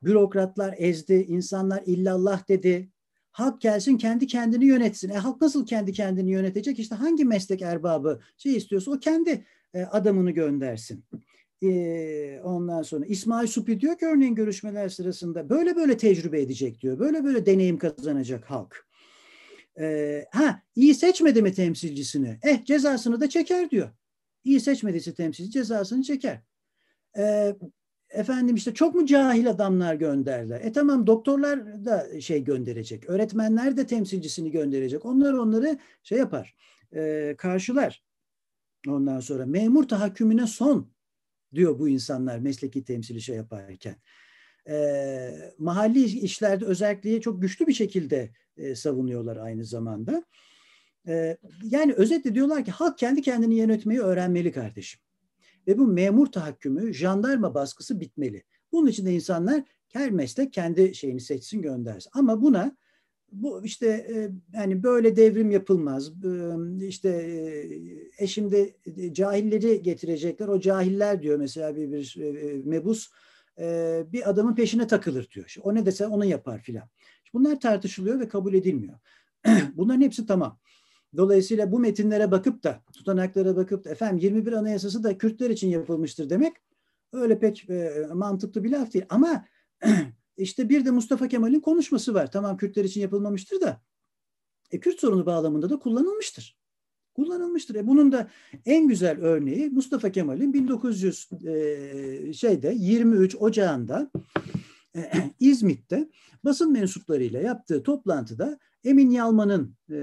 bürokratlar 0.05 0.75
ezdi, 0.79 1.15
insanlar 1.15 1.83
illallah 1.87 2.49
dedi. 2.49 2.91
Halk 3.31 3.61
gelsin 3.61 3.97
kendi 3.97 4.27
kendini 4.27 4.65
yönetsin. 4.65 5.11
E 5.11 5.15
halk 5.15 5.41
nasıl 5.41 5.67
kendi 5.67 5.93
kendini 5.93 6.31
yönetecek? 6.31 6.79
İşte 6.79 6.95
hangi 6.95 7.25
meslek 7.25 7.63
erbabı 7.63 8.21
şey 8.37 8.57
istiyorsa 8.57 8.91
o 8.91 8.99
kendi 8.99 9.45
e, 9.75 9.83
adamını 9.83 10.31
göndersin. 10.31 11.05
E, 11.63 12.41
ondan 12.45 12.83
sonra 12.83 13.07
İsmail 13.07 13.47
Supi 13.47 13.81
diyor 13.81 13.99
ki 13.99 14.07
örneğin 14.07 14.35
görüşmeler 14.35 14.89
sırasında 14.89 15.49
böyle 15.49 15.77
böyle 15.77 15.97
tecrübe 15.97 16.41
edecek 16.41 16.81
diyor. 16.81 16.99
Böyle 16.99 17.25
böyle 17.25 17.47
deneyim 17.47 17.79
kazanacak 17.79 18.51
halk. 18.51 18.87
E, 19.81 20.25
ha 20.31 20.63
iyi 20.77 20.95
seçmedi 20.95 21.43
mi 21.43 21.53
temsilcisini? 21.53 22.39
Eh 22.43 22.65
cezasını 22.65 23.21
da 23.21 23.29
çeker 23.29 23.71
diyor. 23.71 23.91
İyi 24.45 24.61
seçmediyse 24.61 25.15
temsilci 25.15 25.51
cezasını 25.51 26.03
çeker. 26.03 26.41
E, 27.19 27.55
efendim 28.15 28.57
işte 28.57 28.75
çok 28.75 28.95
mu 28.95 29.07
cahil 29.07 29.51
adamlar 29.51 29.95
gönderler? 29.95 30.61
E 30.61 30.73
tamam 30.73 31.07
doktorlar 31.07 31.85
da 31.85 32.21
şey 32.21 32.45
gönderecek. 32.45 33.11
Öğretmenler 33.11 33.77
de 33.77 33.87
temsilcisini 33.87 34.51
gönderecek. 34.51 35.05
Onlar 35.05 35.33
onları 35.33 35.79
şey 36.03 36.19
yapar. 36.19 36.55
E, 36.93 37.35
karşılar. 37.39 38.03
Ondan 38.89 39.21
sonra 39.21 39.47
memur 39.47 39.89
tahakkümüne 39.89 40.47
son 40.47 40.91
diyor 41.55 41.79
bu 41.79 41.89
insanlar 41.89 42.39
mesleki 42.39 42.85
temsili 42.85 43.21
şey 43.21 43.37
yaparken. 43.37 43.97
E, 44.69 45.53
mahalli 45.59 46.05
işlerde 46.05 46.65
özelliği 46.65 47.21
çok 47.21 47.43
güçlü 47.43 47.67
bir 47.67 47.73
şekilde 47.73 48.31
e, 48.57 48.75
savunuyorlar 48.75 49.37
aynı 49.37 49.65
zamanda. 49.65 50.25
E, 51.09 51.37
yani 51.63 51.93
özetle 51.93 52.35
diyorlar 52.35 52.65
ki 52.65 52.71
halk 52.71 52.99
kendi 52.99 53.23
kendini 53.23 53.55
yönetmeyi 53.55 54.01
öğrenmeli 54.01 54.53
kardeşim. 54.53 55.01
Ve 55.67 55.79
bu 55.79 55.87
memur 55.87 56.27
tahakkümü, 56.27 56.95
jandarma 56.95 57.55
baskısı 57.55 58.01
bitmeli. 58.01 58.43
Bunun 58.73 58.87
için 58.87 59.07
de 59.07 59.13
insanlar 59.13 59.63
her 59.89 60.11
meslek 60.11 60.53
kendi 60.53 60.95
şeyini 60.95 61.21
seçsin 61.21 61.63
göndersin. 61.63 62.11
Ama 62.15 62.43
buna 62.43 62.77
bu 63.33 63.65
işte 63.65 63.87
e, 63.87 64.31
yani 64.57 64.83
böyle 64.83 65.17
devrim 65.17 65.51
yapılmaz. 65.51 66.13
İşte 66.81 67.09
e, 68.19 68.27
şimdi 68.27 68.77
e, 68.97 69.15
cahilleri 69.15 69.83
getirecekler. 69.83 70.49
O 70.49 70.61
cahiller 70.61 71.23
diyor 71.23 71.39
mesela 71.39 71.77
bir, 71.77 71.93
bir 71.93 72.17
e, 72.21 72.63
mebus 72.65 73.11
bir 74.13 74.31
adamın 74.31 74.55
peşine 74.55 74.87
takılır 74.87 75.31
diyor. 75.31 75.55
O 75.63 75.75
ne 75.75 75.87
dese 75.87 76.07
onu 76.07 76.25
yapar 76.25 76.61
filan. 76.63 76.89
Bunlar 77.33 77.61
tartışılıyor 77.61 78.21
ve 78.21 78.29
kabul 78.29 78.55
edilmiyor. 78.55 78.99
Bunların 79.75 80.01
hepsi 80.01 80.27
tamam. 80.27 80.59
Dolayısıyla 81.17 81.73
bu 81.73 81.79
metinlere 81.79 82.31
bakıp 82.31 82.65
da 82.65 82.83
tutanaklara 82.93 83.57
bakıp 83.57 83.85
da 83.85 83.91
efendim 83.91 84.19
21 84.19 84.53
Anayasası 84.53 85.03
da 85.03 85.19
Kürtler 85.19 85.51
için 85.51 85.69
yapılmıştır 85.69 86.31
demek 86.31 86.53
öyle 87.13 87.39
pek 87.39 87.71
e, 87.71 88.09
mantıklı 88.13 88.65
bir 88.65 88.71
laf 88.71 88.93
değil. 88.93 89.05
Ama 89.09 89.45
işte 90.37 90.69
bir 90.69 90.85
de 90.85 90.91
Mustafa 90.91 91.29
Kemal'in 91.29 91.61
konuşması 91.61 92.15
var. 92.15 92.33
Tamam 92.33 92.57
Kürtler 92.57 92.85
için 92.85 93.01
yapılmamıştır 93.01 93.61
da 93.61 93.81
e, 94.71 94.81
Kürt 94.81 95.01
sorunu 95.01 95.27
bağlamında 95.27 95.71
da 95.71 95.79
kullanılmıştır. 95.79 96.59
Kullanılmıştır. 97.15 97.75
E, 97.75 97.87
bunun 97.87 98.13
da 98.13 98.31
en 98.67 98.89
güzel 98.89 99.21
örneği 99.21 99.71
Mustafa 99.71 100.13
Kemal'in 100.13 100.53
1900 100.53 101.29
e, 101.47 102.33
şeyde 102.33 102.75
23 102.77 103.37
Ocağı'nda 103.37 104.11
e, 104.97 105.11
İzmit'te 105.41 106.09
basın 106.45 106.73
mensuplarıyla 106.73 107.41
yaptığı 107.41 107.83
toplantıda 107.83 108.59
Emin 108.85 109.11
Yalman'ın 109.11 109.77
e, 109.91 109.99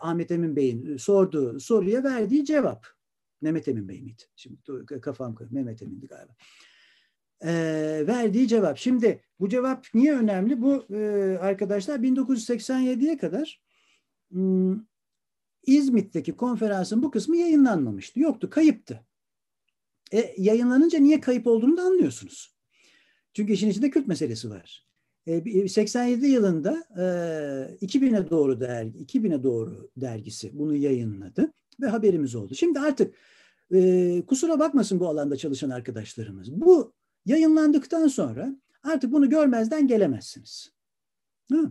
Ahmet 0.00 0.30
Emin 0.30 0.56
Bey'in 0.56 0.96
sorduğu 0.96 1.60
soruya 1.60 2.04
verdiği 2.04 2.44
cevap. 2.44 2.86
Mehmet 3.40 3.68
Emin 3.68 3.88
Bey 3.88 4.02
miydi? 4.02 4.22
Şimdi 4.36 4.56
kafam 5.00 5.36
Mehmet 5.50 5.82
Emin'di 5.82 6.06
galiba. 6.06 6.32
E, 7.44 7.52
verdiği 8.06 8.48
cevap. 8.48 8.78
Şimdi 8.78 9.22
bu 9.40 9.48
cevap 9.48 9.86
niye 9.94 10.14
önemli? 10.14 10.62
Bu 10.62 10.86
e, 10.94 10.98
arkadaşlar 11.40 11.98
1987'ye 11.98 13.16
kadar 13.16 13.62
m, 14.30 14.40
hmm, 14.40 14.80
İzmit'teki 15.66 16.36
konferansın 16.36 17.02
bu 17.02 17.10
kısmı 17.10 17.36
yayınlanmamıştı. 17.36 18.20
Yoktu, 18.20 18.50
kayıptı. 18.50 19.06
E, 20.12 20.34
yayınlanınca 20.38 20.98
niye 20.98 21.20
kayıp 21.20 21.46
olduğunu 21.46 21.76
da 21.76 21.82
anlıyorsunuz. 21.82 22.56
Çünkü 23.34 23.52
işin 23.52 23.70
içinde 23.70 23.90
Kürt 23.90 24.06
meselesi 24.06 24.50
var. 24.50 24.86
87 25.26 26.26
e, 26.26 26.28
yılında 26.28 26.84
2000'e 27.82 28.30
doğru 28.30 28.60
dergi 28.60 28.98
2000'e 28.98 29.42
doğru 29.42 29.90
dergisi 29.96 30.58
bunu 30.58 30.76
yayınladı 30.76 31.52
ve 31.80 31.86
haberimiz 31.86 32.34
oldu. 32.34 32.54
Şimdi 32.54 32.80
artık 32.80 33.14
e, 33.74 34.22
kusura 34.26 34.58
bakmasın 34.58 35.00
bu 35.00 35.08
alanda 35.08 35.36
çalışan 35.36 35.70
arkadaşlarımız. 35.70 36.52
Bu 36.52 36.92
yayınlandıktan 37.26 38.08
sonra 38.08 38.56
artık 38.82 39.12
bunu 39.12 39.30
görmezden 39.30 39.86
gelemezsiniz. 39.86 40.72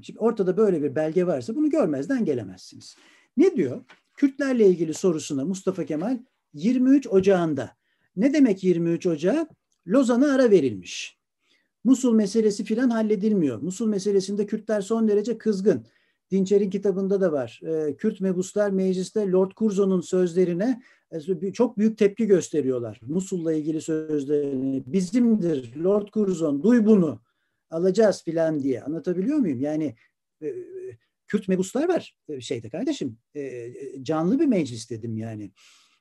Şimdi 0.01 0.19
ortada 0.19 0.57
böyle 0.57 0.83
bir 0.83 0.95
belge 0.95 1.27
varsa 1.27 1.55
bunu 1.55 1.69
görmezden 1.69 2.25
gelemezsiniz. 2.25 2.95
Ne 3.37 3.55
diyor? 3.55 3.83
Kürtlerle 4.13 4.67
ilgili 4.67 4.93
sorusuna 4.93 5.45
Mustafa 5.45 5.85
Kemal 5.85 6.17
23 6.53 7.07
Ocağı'nda. 7.07 7.75
Ne 8.15 8.33
demek 8.33 8.63
23 8.63 9.05
Ocağı? 9.05 9.47
Lozan'a 9.87 10.33
ara 10.33 10.51
verilmiş. 10.51 11.18
Musul 11.83 12.13
meselesi 12.13 12.63
filan 12.63 12.89
halledilmiyor. 12.89 13.61
Musul 13.61 13.87
meselesinde 13.87 14.45
Kürtler 14.45 14.81
son 14.81 15.07
derece 15.07 15.37
kızgın. 15.37 15.85
Dinçer'in 16.31 16.69
kitabında 16.69 17.21
da 17.21 17.31
var. 17.31 17.61
E, 17.63 17.95
Kürt 17.97 18.21
mebuslar 18.21 18.69
mecliste 18.69 19.31
Lord 19.31 19.51
Curzon'un 19.57 20.01
sözlerine 20.01 20.81
e, 21.11 21.53
çok 21.53 21.77
büyük 21.77 21.97
tepki 21.97 22.25
gösteriyorlar. 22.25 22.99
Musul'la 23.07 23.53
ilgili 23.53 23.81
sözlerini. 23.81 24.83
Bizimdir 24.85 25.75
Lord 25.75 26.07
Curzon, 26.13 26.63
duy 26.63 26.85
bunu. 26.85 27.21
Alacağız 27.69 28.23
filan 28.23 28.59
diye. 28.59 28.81
Anlatabiliyor 28.83 29.37
muyum? 29.37 29.61
Yani 29.61 29.95
e, 30.41 30.55
Kürt 31.27 31.47
mebuslar 31.47 31.89
var 31.89 32.17
e, 32.29 32.41
şeyde 32.41 32.69
kardeşim. 32.69 33.17
E, 33.35 33.73
canlı 34.01 34.39
bir 34.39 34.45
meclis 34.45 34.89
dedim 34.89 35.17
yani. 35.17 35.51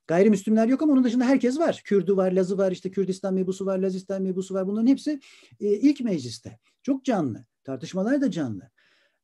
Gayrimüslimler 0.09 0.67
yok 0.67 0.83
ama 0.83 0.93
onun 0.93 1.05
dışında 1.05 1.25
herkes 1.25 1.59
var. 1.59 1.83
Kürdü 1.85 2.17
var, 2.17 2.33
Lazı 2.33 2.59
var, 2.59 2.73
işte 2.73 2.91
Kürdistan 2.91 3.35
mebusu 3.35 3.67
var, 3.67 3.79
Lazistan 3.79 4.23
mebusu 4.23 4.55
var. 4.55 4.67
Bunların 4.67 4.87
hepsi 4.87 5.21
e, 5.61 5.73
ilk 5.73 6.01
mecliste. 6.01 6.59
Çok 6.83 7.05
canlı. 7.05 7.45
Tartışmalar 7.65 8.21
da 8.21 8.31
canlı. 8.31 8.71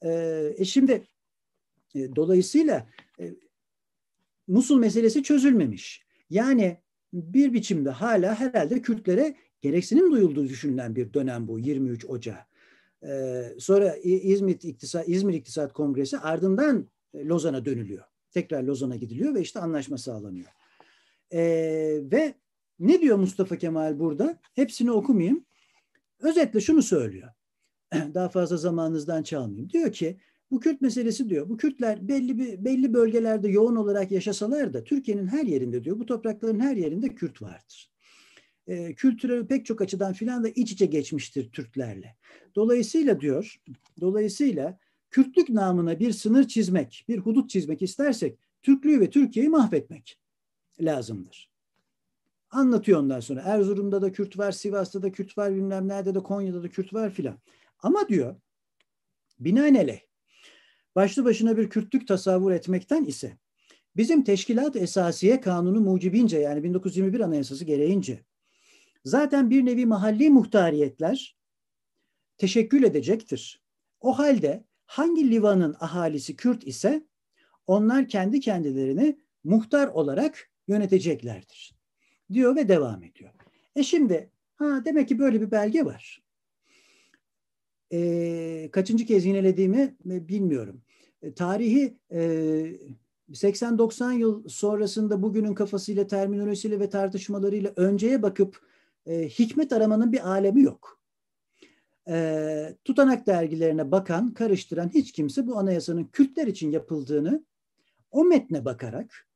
E, 0.03 0.11
e 0.57 0.65
şimdi 0.65 1.03
e, 1.95 2.17
dolayısıyla 2.17 2.87
e, 3.21 3.35
Musul 4.49 4.79
meselesi 4.79 5.23
çözülmemiş. 5.23 6.05
Yani 6.31 6.79
bir 7.13 7.53
biçimde 7.53 7.91
hala 7.91 8.41
herhalde 8.41 8.83
Kürtlere 8.83 9.37
gereksinim 9.61 10.13
duyulduğu 10.13 10.49
düşünülen 10.49 10.97
bir 10.97 11.15
dönem 11.15 11.49
bu 11.49 11.59
23 11.59 12.05
Ocağı. 12.05 12.39
Ee, 13.07 13.55
sonra 13.59 13.97
İzmir 14.03 14.59
İktisat, 14.63 15.09
İzmir 15.09 15.35
İktisat 15.35 15.73
Kongresi 15.73 16.19
ardından 16.19 16.89
e, 17.15 17.25
Lozan'a 17.25 17.65
dönülüyor. 17.65 18.05
Tekrar 18.31 18.63
Lozan'a 18.63 18.97
gidiliyor 18.97 19.35
ve 19.35 19.41
işte 19.41 19.61
anlaşma 19.61 19.99
sağlanıyor. 19.99 20.49
Ee, 21.35 22.01
ve 22.03 22.35
ne 22.79 23.01
diyor 23.01 23.17
Mustafa 23.17 23.57
Kemal 23.57 23.99
burada? 23.99 24.41
Hepsini 24.55 24.93
okumayayım. 24.93 25.45
Özetle 26.21 26.61
şunu 26.61 26.83
söylüyor. 26.83 27.29
Daha 27.95 28.29
fazla 28.29 28.57
zamanınızdan 28.57 29.23
çalmayayım. 29.23 29.71
Diyor 29.71 29.93
ki 29.93 30.19
bu 30.51 30.61
Kürt 30.61 30.81
meselesi 30.81 31.29
diyor. 31.29 31.49
Bu 31.49 31.57
Kürtler 31.57 32.09
belli 32.09 32.39
bir 32.39 32.65
belli 32.65 32.95
bölgelerde 32.95 33.49
yoğun 33.49 33.77
olarak 33.77 34.11
yaşasalar 34.11 34.75
da 34.75 34.85
Türkiye'nin 34.85 35.27
her 35.27 35.45
yerinde 35.45 35.85
diyor. 35.85 35.99
Bu 35.99 36.07
toprakların 36.07 36.61
her 36.61 36.77
yerinde 36.77 37.09
Kürt 37.09 37.43
vardır 37.43 37.95
e, 38.67 38.95
kültürel 38.95 39.47
pek 39.47 39.67
çok 39.67 39.81
açıdan 39.81 40.13
filan 40.13 40.45
da 40.45 40.49
iç 40.49 40.73
içe 40.73 40.87
geçmiştir 40.87 41.53
Türklerle. 41.53 42.17
Dolayısıyla 42.57 43.21
diyor, 43.21 43.57
dolayısıyla 44.01 44.79
Kürtlük 45.11 45.49
namına 45.49 46.01
bir 46.01 46.13
sınır 46.13 46.49
çizmek, 46.49 47.05
bir 47.09 47.19
hudut 47.19 47.51
çizmek 47.51 47.83
istersek 47.83 48.39
Türklüğü 48.63 49.01
ve 49.01 49.11
Türkiye'yi 49.11 49.49
mahvetmek 49.49 50.19
lazımdır. 50.81 51.51
Anlatıyor 52.51 53.01
ondan 53.01 53.21
sonra. 53.21 53.41
Erzurum'da 53.41 54.03
da 54.03 54.13
Kürt 54.13 54.39
var, 54.39 54.53
Sivas'ta 54.53 55.03
da 55.03 55.13
Kürt 55.13 55.39
var, 55.39 55.55
bilmem 55.55 55.89
nerede 55.89 56.15
de 56.15 56.23
Konya'da 56.23 56.63
da 56.63 56.69
Kürt 56.69 56.95
var 56.95 57.11
filan. 57.11 57.39
Ama 57.79 58.09
diyor 58.09 58.37
binaenaleyh 59.39 60.01
başlı 60.95 61.25
başına 61.25 61.57
bir 61.57 61.71
Kürtlük 61.71 62.09
tasavvur 62.09 62.53
etmekten 62.53 63.05
ise 63.05 63.39
bizim 63.97 64.25
Teşkilat 64.25 64.77
Esasiye 64.77 65.41
Kanunu 65.41 65.81
mucibince 65.81 66.39
yani 66.39 66.63
1921 66.63 67.21
Anayasası 67.21 67.65
gereğince 67.65 68.25
zaten 69.05 69.51
bir 69.51 69.67
nevi 69.67 69.87
mahalli 69.87 70.31
muhtariyetler 70.31 71.37
teşekkül 72.39 72.83
edecektir. 72.83 73.63
O 74.01 74.19
halde 74.19 74.65
hangi 74.87 75.31
livanın 75.31 75.77
ahalisi 75.81 76.37
Kürt 76.37 76.67
ise 76.67 77.07
onlar 77.67 78.09
kendi 78.09 78.41
kendilerini 78.41 79.19
muhtar 79.45 79.89
olarak 79.89 80.51
yöneteceklerdir. 80.69 81.75
Diyor 82.33 82.57
ve 82.57 82.69
devam 82.69 83.03
ediyor. 83.03 83.31
E 83.77 83.83
şimdi 83.83 84.31
ha 84.57 84.83
demek 84.85 85.09
ki 85.09 85.19
böyle 85.19 85.41
bir 85.41 85.51
belge 85.51 85.85
var. 85.85 86.23
E, 87.93 88.69
kaçıncı 88.73 89.07
kez 89.07 89.25
yinelediğimi 89.25 89.97
e, 90.11 90.29
bilmiyorum. 90.29 90.83
E, 91.23 91.35
tarihi 91.35 91.99
e, 92.13 92.21
80-90 93.31 94.13
yıl 94.13 94.49
sonrasında 94.49 95.23
bugünün 95.23 95.55
kafasıyla, 95.55 96.07
terminolojisiyle 96.07 96.81
ve 96.81 96.91
tartışmalarıyla 96.91 97.73
önceye 97.77 98.23
bakıp 98.23 98.61
e, 99.07 99.29
hikmet 99.29 99.73
aramanın 99.73 100.13
bir 100.13 100.31
alemi 100.31 100.63
yok. 100.63 101.01
E, 102.09 102.77
tutanak 102.85 103.27
dergilerine 103.27 103.91
bakan, 103.91 104.35
karıştıran 104.35 104.89
hiç 104.95 105.13
kimse 105.13 105.47
bu 105.47 105.59
anayasanın 105.59 106.05
Kürtler 106.05 106.47
için 106.47 106.71
yapıldığını 106.71 107.45
o 108.11 108.25
metne 108.25 108.65
bakarak 108.65 109.29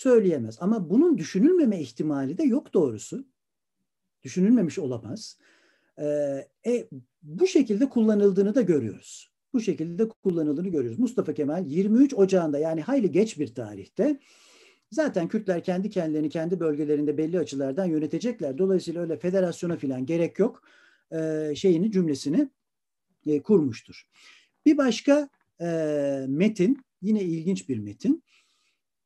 söyleyemez. 0.00 0.58
Ama 0.60 0.90
bunun 0.90 1.18
düşünülmeme 1.18 1.80
ihtimali 1.80 2.38
de 2.38 2.42
yok 2.42 2.74
doğrusu. 2.74 3.24
Düşünülmemiş 4.22 4.78
olamaz. 4.78 5.38
E, 5.98 6.04
e, 6.66 6.88
bu 7.22 7.46
şekilde 7.46 7.88
kullanıldığını 7.88 8.54
da 8.54 8.62
görüyoruz. 8.62 9.30
Bu 9.52 9.60
şekilde 9.60 10.08
kullanıldığını 10.08 10.68
görüyoruz. 10.68 10.98
Mustafa 10.98 11.34
Kemal 11.34 11.66
23 11.66 12.14
Ocağı'nda 12.14 12.58
yani 12.58 12.80
hayli 12.80 13.10
geç 13.10 13.38
bir 13.38 13.54
tarihte 13.54 14.20
Zaten 14.90 15.28
Kürtler 15.28 15.64
kendi 15.64 15.90
kendilerini 15.90 16.28
kendi 16.28 16.60
bölgelerinde 16.60 17.18
belli 17.18 17.38
açılardan 17.38 17.84
yönetecekler. 17.84 18.58
Dolayısıyla 18.58 19.02
öyle 19.02 19.16
federasyona 19.16 19.76
falan 19.76 20.06
gerek 20.06 20.38
yok. 20.38 20.62
E, 21.12 21.52
şeyini 21.56 21.92
cümlesini 21.92 22.48
e, 23.26 23.42
kurmuştur. 23.42 24.08
Bir 24.66 24.76
başka 24.76 25.28
e, 25.60 25.66
metin 26.28 26.78
yine 27.02 27.22
ilginç 27.22 27.68
bir 27.68 27.78
metin. 27.78 28.22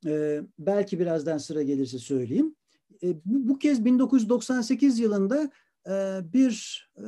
E, 0.06 0.42
belki 0.58 1.00
birazdan 1.00 1.38
sıra 1.38 1.62
gelirse 1.62 1.98
söyleyeyim. 1.98 2.54
E, 3.02 3.14
bu, 3.24 3.48
bu 3.48 3.58
kez 3.58 3.84
1998 3.84 4.98
yılında 4.98 5.50
e, 5.88 6.20
bir 6.32 6.88
e, 6.98 7.04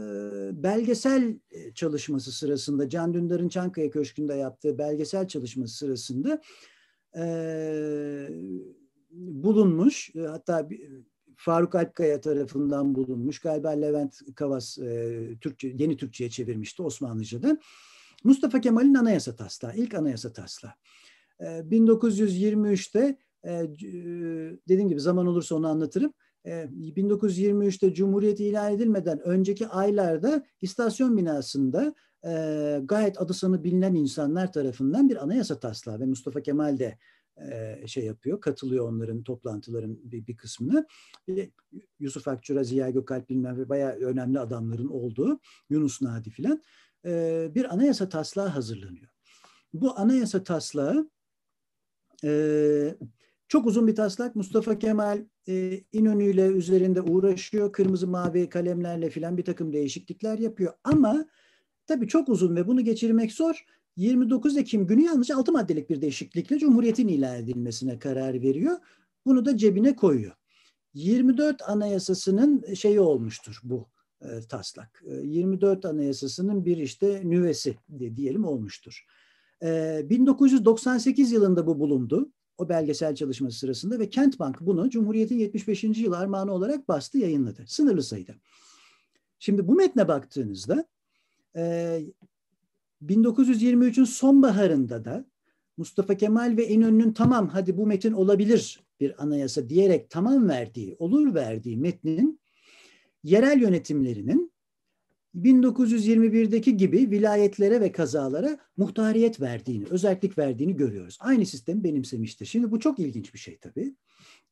belgesel 0.62 1.38
çalışması 1.74 2.32
sırasında 2.32 2.88
Can 2.88 3.14
Dündar'ın 3.14 3.48
Çankaya 3.48 3.90
Köşkü'nde 3.90 4.34
yaptığı 4.34 4.78
belgesel 4.78 5.28
çalışması 5.28 5.76
sırasında 5.76 6.40
e, 7.16 8.28
bulunmuş. 9.10 10.10
Hatta 10.28 10.68
Faruk 11.36 11.74
Alpkaya 11.74 12.20
tarafından 12.20 12.94
bulunmuş. 12.94 13.38
Galiba 13.38 13.70
Levent 13.70 14.34
Kavas 14.34 14.78
e, 14.78 15.18
Türkçe, 15.40 15.74
yeni 15.78 15.96
Türkçe'ye 15.96 16.30
çevirmişti 16.30 16.82
Osmanlıca'da. 16.82 17.58
Mustafa 18.24 18.60
Kemal'in 18.60 18.94
anayasa 18.94 19.36
taslağı, 19.36 19.76
ilk 19.76 19.94
anayasa 19.94 20.32
taslağı. 20.32 20.72
E, 21.40 21.44
1923'te 21.44 23.18
e, 23.44 23.50
dediğim 24.68 24.88
gibi 24.88 25.00
zaman 25.00 25.26
olursa 25.26 25.54
onu 25.54 25.68
anlatırım. 25.68 26.12
1923'te 26.46 27.94
Cumhuriyet 27.94 28.40
ilan 28.40 28.72
edilmeden 28.72 29.20
önceki 29.20 29.68
aylarda 29.68 30.46
istasyon 30.60 31.16
binasında 31.16 31.94
e, 32.26 32.80
gayet 32.84 33.20
adı 33.20 33.34
sanı 33.34 33.64
bilinen 33.64 33.94
insanlar 33.94 34.52
tarafından 34.52 35.08
bir 35.08 35.22
anayasa 35.24 35.60
taslağı 35.60 36.00
ve 36.00 36.06
Mustafa 36.06 36.40
Kemal 36.40 36.78
de 36.78 36.98
e, 37.52 37.86
şey 37.86 38.04
yapıyor, 38.04 38.40
katılıyor 38.40 38.88
onların 38.88 39.22
toplantıların 39.22 39.98
bir, 40.04 40.26
bir 40.26 40.36
kısmına. 40.36 40.86
E, 41.28 41.50
Yusuf 42.00 42.28
Akçura, 42.28 42.64
Ziya 42.64 42.90
Gökalp 42.90 43.28
bilmem 43.28 43.58
ve 43.58 43.68
bayağı 43.68 43.92
önemli 43.92 44.40
adamların 44.40 44.88
olduğu 44.88 45.40
Yunus 45.70 46.02
Nadi 46.02 46.30
filan 46.30 46.62
e, 47.04 47.50
bir 47.54 47.74
anayasa 47.74 48.08
taslağı 48.08 48.48
hazırlanıyor. 48.48 49.08
Bu 49.72 49.98
anayasa 49.98 50.42
taslağı 50.42 51.10
e, 52.24 52.94
çok 53.48 53.66
uzun 53.66 53.86
bir 53.86 53.94
taslak. 53.94 54.36
Mustafa 54.36 54.78
Kemal 54.78 55.24
e, 55.48 55.80
İnönü 55.92 56.24
ile 56.24 56.46
üzerinde 56.46 57.02
uğraşıyor. 57.02 57.72
Kırmızı 57.72 58.06
mavi 58.06 58.48
kalemlerle 58.48 59.10
filan 59.10 59.36
bir 59.36 59.44
takım 59.44 59.72
değişiklikler 59.72 60.38
yapıyor. 60.38 60.72
Ama 60.84 61.26
Tabii 61.86 62.08
çok 62.08 62.28
uzun 62.28 62.56
ve 62.56 62.66
bunu 62.66 62.84
geçirmek 62.84 63.32
zor. 63.32 63.64
29 63.96 64.56
Ekim 64.56 64.86
günü 64.86 65.02
yalnızca 65.02 65.36
6 65.36 65.52
maddelik 65.52 65.90
bir 65.90 66.00
değişiklikle 66.00 66.58
Cumhuriyet'in 66.58 67.08
ilan 67.08 67.36
edilmesine 67.36 67.98
karar 67.98 68.42
veriyor. 68.42 68.76
Bunu 69.26 69.44
da 69.44 69.56
cebine 69.56 69.96
koyuyor. 69.96 70.32
24 70.94 71.62
Anayasası'nın 71.68 72.74
şeyi 72.74 73.00
olmuştur 73.00 73.60
bu 73.62 73.88
e, 74.22 74.40
taslak. 74.48 75.02
E, 75.06 75.14
24 75.14 75.84
Anayasası'nın 75.84 76.64
bir 76.64 76.76
işte 76.76 77.22
nüvesi 77.24 77.76
de, 77.88 78.16
diyelim 78.16 78.44
olmuştur. 78.44 79.06
E, 79.62 80.02
1998 80.04 81.32
yılında 81.32 81.66
bu 81.66 81.78
bulundu. 81.78 82.30
O 82.58 82.68
belgesel 82.68 83.14
çalışması 83.14 83.58
sırasında 83.58 83.98
ve 83.98 84.08
Kentbank 84.08 84.60
bunu 84.60 84.90
Cumhuriyet'in 84.90 85.38
75. 85.38 85.84
yıl 85.84 86.12
armağanı 86.12 86.52
olarak 86.52 86.88
bastı 86.88 87.18
yayınladı. 87.18 87.64
Sınırlı 87.66 88.02
sayıda. 88.02 88.32
Şimdi 89.38 89.68
bu 89.68 89.74
metne 89.74 90.08
baktığınızda 90.08 90.84
1923'ün 93.02 94.02
ee, 94.02 94.06
sonbaharında 94.06 95.04
da 95.04 95.26
Mustafa 95.76 96.14
Kemal 96.16 96.56
ve 96.56 96.68
İnönü'nün 96.68 97.12
tamam 97.12 97.48
hadi 97.48 97.76
bu 97.76 97.86
metin 97.86 98.12
olabilir 98.12 98.80
bir 99.00 99.22
anayasa 99.22 99.68
diyerek 99.68 100.10
tamam 100.10 100.48
verdiği, 100.48 100.96
olur 100.98 101.34
verdiği 101.34 101.76
metnin 101.76 102.40
yerel 103.24 103.60
yönetimlerinin 103.60 104.52
1921'deki 105.36 106.76
gibi 106.76 107.10
vilayetlere 107.10 107.80
ve 107.80 107.92
kazalara 107.92 108.58
muhtariyet 108.76 109.40
verdiğini, 109.40 109.84
özellik 109.90 110.38
verdiğini 110.38 110.76
görüyoruz. 110.76 111.18
Aynı 111.20 111.46
sistemi 111.46 111.84
benimsemiştir. 111.84 112.46
Şimdi 112.46 112.70
bu 112.70 112.80
çok 112.80 112.98
ilginç 112.98 113.34
bir 113.34 113.38
şey 113.38 113.58
tabii. 113.58 113.94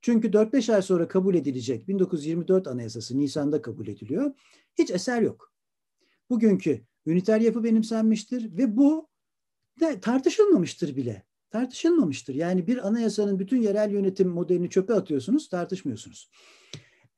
Çünkü 0.00 0.28
4-5 0.28 0.74
ay 0.74 0.82
sonra 0.82 1.08
kabul 1.08 1.34
edilecek 1.34 1.88
1924 1.88 2.66
Anayasası 2.66 3.18
Nisan'da 3.18 3.62
kabul 3.62 3.86
ediliyor. 3.86 4.32
Hiç 4.78 4.90
eser 4.90 5.22
yok. 5.22 5.52
bugünkü 6.30 6.80
üniter 7.06 7.40
yapı 7.40 7.64
benimsenmiştir 7.64 8.56
ve 8.56 8.76
bu 8.76 9.08
de 9.80 10.00
tartışılmamıştır 10.00 10.96
bile. 10.96 11.22
Tartışılmamıştır. 11.50 12.34
Yani 12.34 12.66
bir 12.66 12.86
anayasanın 12.86 13.38
bütün 13.38 13.62
yerel 13.62 13.90
yönetim 13.90 14.28
modelini 14.28 14.70
çöpe 14.70 14.94
atıyorsunuz, 14.94 15.48
tartışmıyorsunuz. 15.48 16.30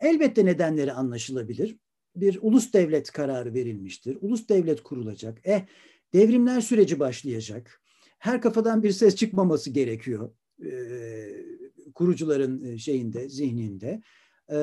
Elbette 0.01 0.45
nedenleri 0.45 0.93
anlaşılabilir. 0.93 1.77
Bir 2.17 2.39
ulus 2.43 2.73
devlet 2.73 3.13
kararı 3.13 3.55
verilmiştir. 3.55 4.19
Ulus 4.21 4.49
devlet 4.49 4.83
kurulacak. 4.83 5.39
Eh 5.45 5.61
devrimler 6.13 6.61
süreci 6.61 7.01
başlayacak. 7.01 7.83
Her 8.19 8.41
kafadan 8.41 8.83
bir 8.83 8.91
ses 8.91 9.17
çıkmaması 9.17 9.71
gerekiyor. 9.71 10.31
Ee, 10.65 11.47
kurucuların 11.95 12.77
şeyinde, 12.77 13.29
zihninde. 13.29 14.03
E, 14.51 14.59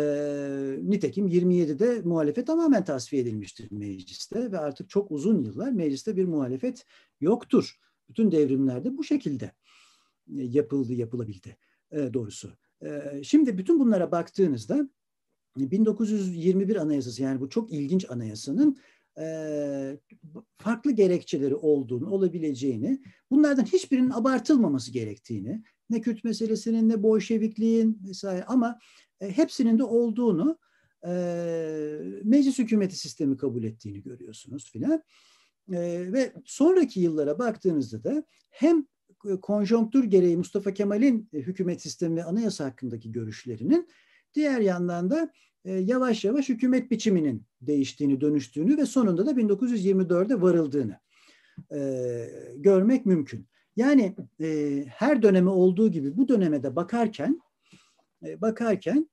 nitekim 0.81 1.27
27'de 1.27 2.01
muhalefet 2.01 2.47
tamamen 2.47 2.83
tasfiye 2.83 3.21
edilmiştir 3.21 3.71
mecliste 3.71 4.51
ve 4.51 4.59
artık 4.59 4.89
çok 4.89 5.11
uzun 5.11 5.43
yıllar 5.43 5.71
mecliste 5.71 6.17
bir 6.17 6.25
muhalefet 6.25 6.85
yoktur. 7.21 7.79
Bütün 8.09 8.31
devrimlerde 8.31 8.97
bu 8.97 9.03
şekilde 9.03 9.51
yapıldı, 10.27 10.93
yapılabildi 10.93 11.57
e, 11.91 12.13
doğrusu. 12.13 12.49
E, 12.85 13.23
şimdi 13.23 13.57
bütün 13.57 13.79
bunlara 13.79 14.11
baktığınızda 14.11 14.89
1921 15.55 16.75
Anayasası 16.75 17.21
yani 17.21 17.41
bu 17.41 17.49
çok 17.49 17.73
ilginç 17.73 18.09
anayasanın 18.09 18.77
e, 19.19 19.97
farklı 20.57 20.91
gerekçeleri 20.91 21.55
olduğunu, 21.55 22.09
olabileceğini, 22.09 23.01
bunlardan 23.31 23.65
hiçbirinin 23.65 24.09
abartılmaması 24.09 24.91
gerektiğini, 24.91 25.63
ne 25.89 26.01
Kürt 26.01 26.23
meselesinin 26.23 26.89
ne 26.89 27.03
Bolşevikliğin 27.03 27.99
vesaire 28.07 28.43
ama 28.43 28.79
e, 29.21 29.31
hepsinin 29.31 29.79
de 29.79 29.83
olduğunu 29.83 30.57
e, 31.07 31.11
meclis 32.23 32.59
hükümeti 32.59 32.95
sistemi 32.95 33.37
kabul 33.37 33.63
ettiğini 33.63 34.01
görüyorsunuz 34.01 34.71
filan. 34.71 35.03
E, 35.71 35.79
ve 36.13 36.33
sonraki 36.45 36.99
yıllara 36.99 37.39
baktığınızda 37.39 38.03
da 38.03 38.23
hem 38.49 38.85
konjonktür 39.41 40.03
gereği 40.03 40.37
Mustafa 40.37 40.73
Kemal'in 40.73 41.29
hükümet 41.33 41.81
sistemi 41.81 42.15
ve 42.15 42.23
anayasa 42.23 42.65
hakkındaki 42.65 43.11
görüşlerinin 43.11 43.87
diğer 44.35 44.59
yandan 44.59 45.09
da 45.09 45.31
yavaş 45.65 46.25
yavaş 46.25 46.49
hükümet 46.49 46.91
biçiminin 46.91 47.43
değiştiğini, 47.61 48.21
dönüştüğünü 48.21 48.77
ve 48.77 48.85
sonunda 48.85 49.25
da 49.25 49.31
1924'de 49.31 50.41
varıldığını 50.41 50.99
görmek 52.55 53.05
mümkün. 53.05 53.47
Yani 53.75 54.15
her 54.87 55.21
döneme 55.21 55.49
olduğu 55.49 55.91
gibi 55.91 56.17
bu 56.17 56.27
döneme 56.27 56.63
de 56.63 56.75
bakarken 56.75 57.41
bakarken 58.21 59.09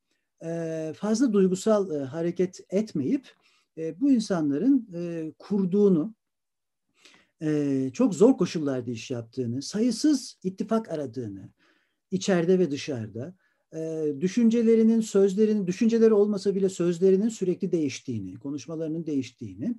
fazla 0.95 1.33
duygusal 1.33 2.05
hareket 2.05 2.61
etmeyip 2.71 3.29
bu 3.77 4.11
insanların 4.11 4.89
kurduğunu, 5.39 6.15
çok 7.93 8.15
zor 8.15 8.37
koşullarda 8.37 8.91
iş 8.91 9.11
yaptığını, 9.11 9.63
sayısız 9.63 10.39
ittifak 10.43 10.91
aradığını, 10.91 11.49
içeride 12.11 12.59
ve 12.59 12.71
dışarıda, 12.71 13.35
düşüncelerinin, 14.21 15.01
sözlerinin, 15.01 15.67
düşünceleri 15.67 16.15
olmasa 16.15 16.55
bile 16.55 16.69
sözlerinin 16.69 17.29
sürekli 17.29 17.73
değiştiğini, 17.73 18.39
konuşmalarının 18.39 19.07
değiştiğini 19.07 19.75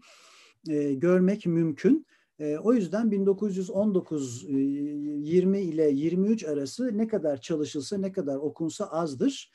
görmek 1.00 1.46
mümkün. 1.46 2.06
O 2.64 2.74
yüzden 2.74 3.12
1919-20 3.12 5.58
ile 5.58 5.92
23 5.92 6.44
arası 6.44 6.98
ne 6.98 7.08
kadar 7.08 7.42
çalışılsa, 7.42 7.98
ne 7.98 8.12
kadar 8.12 8.36
okunsa 8.36 8.86
azdır. 8.86 9.52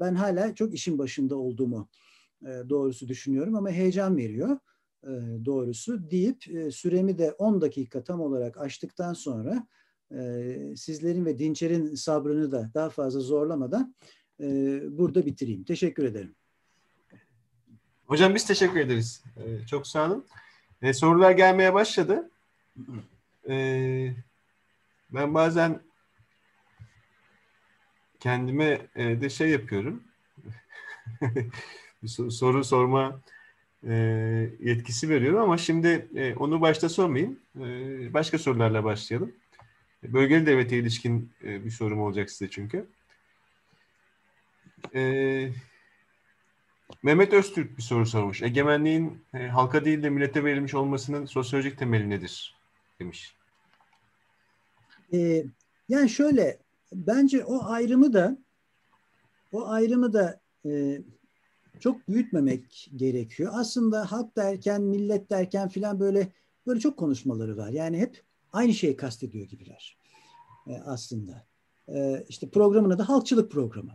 Ben 0.00 0.14
hala 0.14 0.54
çok 0.54 0.74
işin 0.74 0.98
başında 0.98 1.36
olduğumu 1.36 1.88
doğrusu 2.68 3.08
düşünüyorum 3.08 3.54
ama 3.54 3.70
heyecan 3.70 4.16
veriyor 4.16 4.58
doğrusu 5.44 6.10
deyip 6.10 6.44
süremi 6.70 7.18
de 7.18 7.32
10 7.32 7.60
dakika 7.60 8.04
tam 8.04 8.20
olarak 8.20 8.58
açtıktan 8.58 9.12
sonra 9.12 9.66
sizlerin 10.76 11.26
ve 11.26 11.38
Dinçer'in 11.38 11.94
sabrını 11.94 12.52
da 12.52 12.70
daha 12.74 12.90
fazla 12.90 13.20
zorlamadan 13.20 13.94
burada 14.90 15.26
bitireyim. 15.26 15.64
Teşekkür 15.64 16.04
ederim. 16.04 16.34
Hocam 18.06 18.34
biz 18.34 18.46
teşekkür 18.46 18.80
ederiz. 18.80 19.24
Çok 19.70 19.86
sağ 19.86 20.06
olun. 20.06 20.26
sorular 20.92 21.30
gelmeye 21.30 21.74
başladı. 21.74 22.30
ben 25.10 25.34
bazen 25.34 25.80
kendime 28.20 28.80
de 28.96 29.30
şey 29.30 29.50
yapıyorum. 29.50 30.02
soru 32.06 32.64
sorma 32.64 33.20
e, 33.86 33.94
yetkisi 34.60 35.08
veriyorum 35.08 35.40
ama 35.40 35.58
şimdi 35.58 36.08
e, 36.14 36.34
onu 36.34 36.60
başta 36.60 36.88
sormayayım. 36.88 37.38
E, 37.56 38.14
başka 38.14 38.38
sorularla 38.38 38.84
başlayalım. 38.84 39.32
Bölgeli 40.02 40.46
devlete 40.46 40.78
ilişkin 40.78 41.32
e, 41.44 41.64
bir 41.64 41.70
sorum 41.70 42.00
olacak 42.00 42.30
size 42.30 42.50
çünkü. 42.50 42.86
E, 44.94 45.52
Mehmet 47.02 47.32
Öztürk 47.32 47.76
bir 47.76 47.82
soru 47.82 48.06
sormuş. 48.06 48.42
Egemenliğin 48.42 49.22
e, 49.34 49.48
halka 49.48 49.84
değil 49.84 50.02
de 50.02 50.10
millete 50.10 50.44
verilmiş 50.44 50.74
olmasının 50.74 51.26
sosyolojik 51.26 51.78
temeli 51.78 52.10
nedir? 52.10 52.56
Demiş. 53.00 53.34
E, 55.12 55.44
yani 55.88 56.10
şöyle, 56.10 56.58
bence 56.92 57.44
o 57.44 57.64
ayrımı 57.64 58.12
da 58.12 58.38
o 59.52 59.68
ayrımı 59.68 60.12
da 60.12 60.40
e, 60.66 61.00
çok 61.80 62.08
büyütmemek 62.08 62.90
gerekiyor. 62.96 63.52
Aslında 63.54 64.12
halk 64.12 64.36
derken, 64.36 64.82
millet 64.82 65.30
derken 65.30 65.68
filan 65.68 66.00
böyle 66.00 66.28
böyle 66.66 66.80
çok 66.80 66.96
konuşmaları 66.96 67.56
var. 67.56 67.68
Yani 67.68 67.98
hep 67.98 68.22
aynı 68.52 68.74
şeyi 68.74 68.96
kastediyor 68.96 69.46
gibiler 69.46 69.98
e, 70.66 70.74
aslında. 70.84 71.46
E, 71.88 72.24
işte 72.28 72.48
programına 72.50 72.98
da 72.98 73.08
halkçılık 73.08 73.52
programı. 73.52 73.92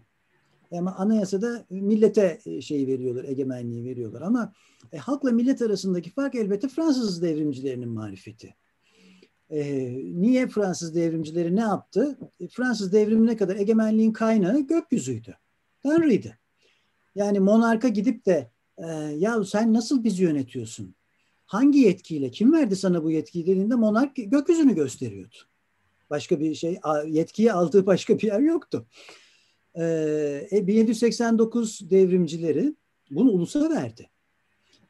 Ama 0.71 0.95
anayasada 0.95 1.65
millete 1.69 2.39
şey 2.61 2.87
veriyorlar, 2.87 3.23
egemenliği 3.23 3.85
veriyorlar. 3.85 4.21
Ama 4.21 4.53
e, 4.91 4.97
halkla 4.97 5.31
millet 5.31 5.61
arasındaki 5.61 6.09
fark 6.09 6.35
elbette 6.35 6.67
Fransız 6.67 7.21
devrimcilerinin 7.21 7.89
marifeti. 7.89 8.55
E, 9.49 9.91
niye 10.21 10.47
Fransız 10.47 10.95
devrimcileri 10.95 11.55
ne 11.55 11.61
yaptı? 11.61 12.17
E, 12.39 12.47
Fransız 12.47 12.93
devrimine 12.93 13.37
kadar 13.37 13.55
egemenliğin 13.55 14.11
kaynağı 14.11 14.59
gökyüzüydü. 14.59 15.37
Tanrı'ydı. 15.83 16.37
Yani 17.15 17.39
monarka 17.39 17.87
gidip 17.87 18.25
de 18.25 18.51
e, 18.77 18.87
ya 19.17 19.43
sen 19.43 19.73
nasıl 19.73 20.03
bizi 20.03 20.23
yönetiyorsun? 20.23 20.95
Hangi 21.45 21.79
yetkiyle? 21.79 22.31
Kim 22.31 22.53
verdi 22.53 22.75
sana 22.75 23.03
bu 23.03 23.11
yetkiyi 23.11 23.47
dediğinde 23.47 23.75
monark 23.75 24.15
gökyüzünü 24.15 24.75
gösteriyordu. 24.75 25.35
Başka 26.09 26.39
bir 26.39 26.55
şey, 26.55 26.79
yetkiyi 27.07 27.53
aldığı 27.53 27.85
başka 27.85 28.17
bir 28.17 28.23
yer 28.23 28.39
yoktu. 28.39 28.85
E, 29.77 30.67
1789 30.67 31.81
e, 31.81 31.89
devrimcileri 31.89 32.75
bunu 33.11 33.31
ulusa 33.31 33.69
verdi. 33.69 34.09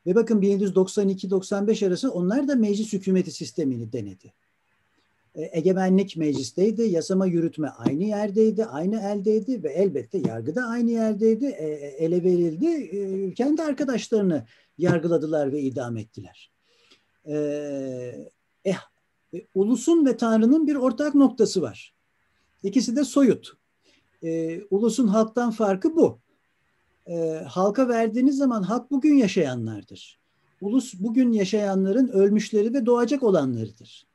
Ve 0.06 0.16
bakın 0.16 0.42
1792-95 0.42 1.88
arası 1.88 2.12
onlar 2.12 2.48
da 2.48 2.56
meclis 2.56 2.94
hükümeti 2.94 3.32
sistemini 3.32 3.94
denedi. 3.94 4.34
E, 5.36 5.50
egemenlik 5.58 6.18
meclisteydi, 6.18 6.82
yasama 6.82 7.26
yürütme 7.26 7.70
aynı 7.70 8.04
yerdeydi, 8.04 8.66
aynı 8.66 9.02
eldeydi 9.02 9.64
ve 9.64 9.70
elbette 9.70 10.18
yargı 10.18 10.56
da 10.56 10.64
aynı 10.64 10.92
yerdeydi, 10.92 11.46
e, 11.46 11.66
ele 11.98 12.24
verildi. 12.24 13.34
Kendi 13.34 13.62
arkadaşlarını 13.62 14.46
yargıladılar 14.78 15.52
ve 15.52 15.62
idam 15.62 15.98
ettiler. 15.98 16.52
Eh, 18.66 18.78
ulusun 19.56 20.06
ve 20.06 20.18
Tanrı'nın 20.18 20.68
bir 20.68 20.76
ortak 20.76 21.16
noktası 21.16 21.62
var. 21.62 21.94
İkisi 22.64 22.96
de 22.96 23.04
soyut. 23.04 23.54
ulusun 24.70 25.08
halktan 25.08 25.52
farkı 25.52 25.96
bu. 25.96 26.20
halka 27.48 27.90
verdiğiniz 27.90 28.38
zaman 28.38 28.64
halk 28.64 28.92
bugün 28.92 29.14
yaşayanlardır. 29.14 30.20
Ulus 30.62 30.94
bugün 31.00 31.32
yaşayanların 31.32 32.08
ölmüşleri 32.08 32.74
ve 32.74 32.86
doğacak 32.86 33.24
olanlarıdır. 33.24 34.08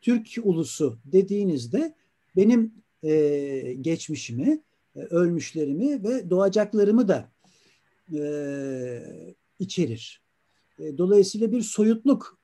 Türk 0.00 0.28
ulusu 0.42 0.98
dediğinizde 1.04 1.94
benim 2.36 2.74
e, 3.02 3.74
geçmişimi, 3.80 4.62
e, 4.96 5.00
ölmüşlerimi 5.00 6.04
ve 6.04 6.30
doğacaklarımı 6.30 7.08
da 7.08 7.28
e, 8.12 8.20
içerir. 9.58 10.22
E, 10.78 10.98
dolayısıyla 10.98 11.52
bir 11.52 11.62
soyutluk 11.62 12.38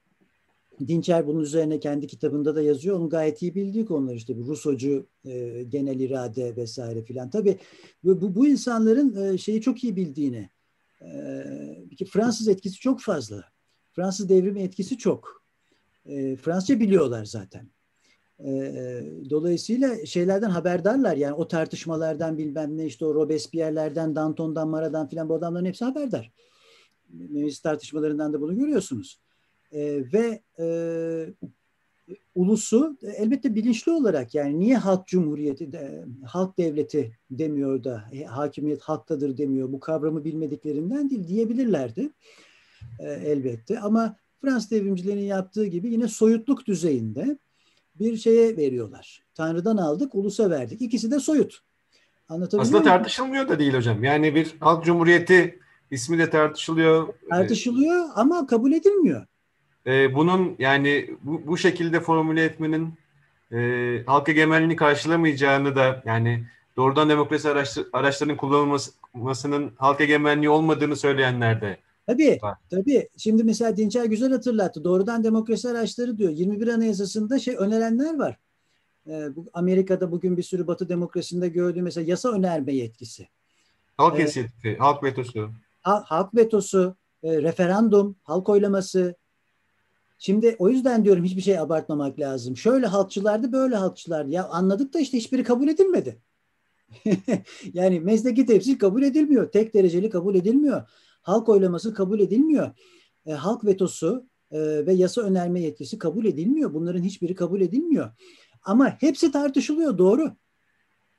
Dinçer 0.89 1.27
bunun 1.27 1.41
üzerine 1.41 1.81
kendi 1.81 2.07
kitabında 2.07 2.57
da 2.57 2.63
yazıyor. 2.63 2.97
Onun 2.97 3.09
gayet 3.09 3.43
iyi 3.43 3.55
bildiği 3.55 3.87
konular 3.87 4.15
işte 4.15 4.39
bu 4.39 4.47
Rusocu 4.47 5.07
e, 5.25 5.63
genel 5.69 6.01
irade 6.01 6.57
vesaire 6.57 7.03
filan. 7.03 7.31
Tabii 7.31 7.59
bu, 8.05 8.35
bu, 8.35 8.47
insanların 8.47 9.35
e, 9.35 9.39
şeyi 9.39 9.61
çok 9.61 9.85
iyi 9.85 9.97
bildiğini 9.97 10.51
e, 11.03 12.07
Fransız 12.09 12.49
etkisi 12.49 12.81
çok 12.81 13.01
fazla. 13.01 13.45
Fransız 13.93 14.29
devrimi 14.29 14.63
etkisi 14.63 14.99
çok. 14.99 15.45
E, 16.07 16.37
Fransızca 16.37 16.81
biliyorlar 16.81 17.25
zaten. 17.25 17.69
E, 18.45 18.51
dolayısıyla 19.31 20.07
şeylerden 20.07 20.51
haberdarlar. 20.51 21.17
Yani 21.17 21.35
o 21.35 21.49
tartışmalardan 21.49 22.39
bilmem 22.39 22.79
ne 22.79 22.87
işte 22.87 23.07
o 23.07 23.15
Robespierre'lerden, 23.15 24.17
Danton'dan, 24.17 24.69
Mara'dan 24.69 25.09
filan 25.09 25.29
bu 25.29 25.35
adamların 25.35 25.65
hepsi 25.65 25.85
haberdar. 25.85 26.33
Meclis 27.15 27.61
tartışmalarından 27.61 28.33
da 28.33 28.41
bunu 28.41 28.59
görüyorsunuz. 28.59 29.21
E, 29.73 30.05
ve 30.13 30.43
e, 30.59 30.67
ulusu 32.35 32.99
elbette 33.03 33.55
bilinçli 33.55 33.93
olarak 33.93 34.35
yani 34.35 34.59
niye 34.59 34.77
halk 34.77 35.07
cumhuriyeti, 35.07 35.73
de, 35.73 36.05
halk 36.27 36.59
devleti 36.59 37.19
demiyor 37.31 37.85
da 37.85 38.05
e, 38.13 38.25
hakimiyet 38.25 38.83
halktadır 38.83 39.39
demiyor 39.39 39.73
bu 39.73 39.81
kavramı 39.81 40.25
bilmediklerinden 40.25 41.11
değil 41.11 41.29
diyebilirlerdi 41.29 42.11
e, 43.01 43.11
elbette 43.11 43.81
ama 43.81 44.17
Fransız 44.41 44.71
devrimcilerinin 44.71 45.25
yaptığı 45.25 45.67
gibi 45.67 45.89
yine 45.89 46.09
soyutluk 46.09 46.67
düzeyinde 46.67 47.39
bir 48.01 48.17
şeye 48.17 48.57
veriyorlar. 48.57 49.23
Tanrı'dan 49.35 49.77
aldık, 49.77 50.15
ulusa 50.15 50.51
verdik. 50.51 50.83
İkisi 50.83 51.11
de 51.11 51.21
soyut. 51.21 51.61
Aslında 52.29 52.79
muyum? 52.79 52.93
tartışılmıyor 52.93 53.49
da 53.49 53.59
değil 53.59 53.75
hocam. 53.75 54.05
Yani 54.05 54.35
bir 54.35 54.55
halk 54.61 54.85
cumhuriyeti 54.85 55.59
ismi 55.91 56.19
de 56.19 56.31
tartışılıyor. 56.31 57.09
Tartışılıyor 57.31 58.05
ama 58.15 58.47
kabul 58.47 58.73
edilmiyor. 58.73 59.27
Ee, 59.87 60.15
bunun 60.15 60.57
yani 60.59 61.11
bu, 61.23 61.43
bu 61.47 61.57
şekilde 61.57 62.01
formüle 62.01 62.45
etmenin 62.45 62.95
e, 63.53 63.59
halk 64.07 64.29
egemenliğini 64.29 64.77
karşılamayacağını 64.77 65.77
da 65.77 66.03
yani 66.07 66.45
doğrudan 66.77 67.09
demokrasi 67.09 67.49
araçları, 67.49 67.87
araçlarının 67.93 68.37
kullanılmasının 68.37 69.73
halk 69.77 70.01
egemenliği 70.01 70.51
olmadığını 70.51 70.97
söyleyenler 70.97 71.61
de 71.61 71.77
Tabii, 72.07 72.39
var. 72.43 72.59
tabii. 72.71 73.09
Şimdi 73.17 73.45
mesela 73.45 73.77
Dinçer 73.77 74.05
güzel 74.05 74.33
hatırlattı. 74.33 74.85
Doğrudan 74.85 75.25
demokrasi 75.25 75.69
araçları 75.69 76.19
diyor. 76.19 76.31
21 76.31 76.69
Anayasası'nda 76.69 77.39
şey 77.39 77.57
önerenler 77.59 78.19
var. 78.19 78.37
Ee, 79.07 79.37
bu 79.37 79.47
Amerika'da 79.53 80.13
bugün 80.13 80.37
bir 80.37 80.43
sürü 80.43 80.67
Batı 80.67 80.89
demokrasisinde 80.89 81.49
gördüğü 81.49 81.83
mesela 81.83 82.11
yasa 82.11 82.33
önerme 82.33 82.75
yetkisi. 82.75 83.29
Halk 83.97 84.21
inisiyatifi, 84.21 84.69
ee, 84.69 84.77
halk 84.77 85.05
vetosu. 85.05 85.51
Halk 85.85 86.35
vetosu, 86.35 86.97
e, 87.23 87.43
referandum, 87.43 88.17
halk 88.23 88.49
oylaması, 88.49 89.15
Şimdi 90.19 90.57
o 90.59 90.69
yüzden 90.69 91.05
diyorum 91.05 91.25
hiçbir 91.25 91.43
şey 91.43 91.59
abartmamak 91.59 92.21
lazım. 92.21 92.57
Şöyle 92.57 92.87
halkçılardı 92.87 93.53
böyle 93.53 93.77
halkçılardı. 93.77 94.31
Ya 94.31 94.49
anladık 94.49 94.95
da 94.95 95.01
işte 95.01 95.19
hiçbiri 95.19 95.45
kabul 95.45 95.69
edilmedi. 95.69 96.23
yani 97.73 98.01
mezdeki 98.01 98.47
temsil 98.47 98.79
kabul 98.79 99.03
edilmiyor. 99.03 99.53
Tek 99.53 99.75
dereceli 99.75 100.11
kabul 100.11 100.35
edilmiyor. 100.35 100.91
Halk 101.23 101.49
oylaması 101.49 101.95
kabul 101.95 102.21
edilmiyor. 102.21 102.71
E, 103.27 103.33
halk 103.33 103.65
vetosu 103.65 104.27
e, 104.51 104.87
ve 104.87 104.93
yasa 104.93 105.21
önerme 105.21 105.61
yetkisi 105.61 105.99
kabul 105.99 106.25
edilmiyor. 106.25 106.75
Bunların 106.75 107.03
hiçbiri 107.03 107.35
kabul 107.35 107.61
edilmiyor. 107.61 108.11
Ama 108.63 108.89
hepsi 109.01 109.33
tartışılıyor 109.33 109.99
doğru. 109.99 110.37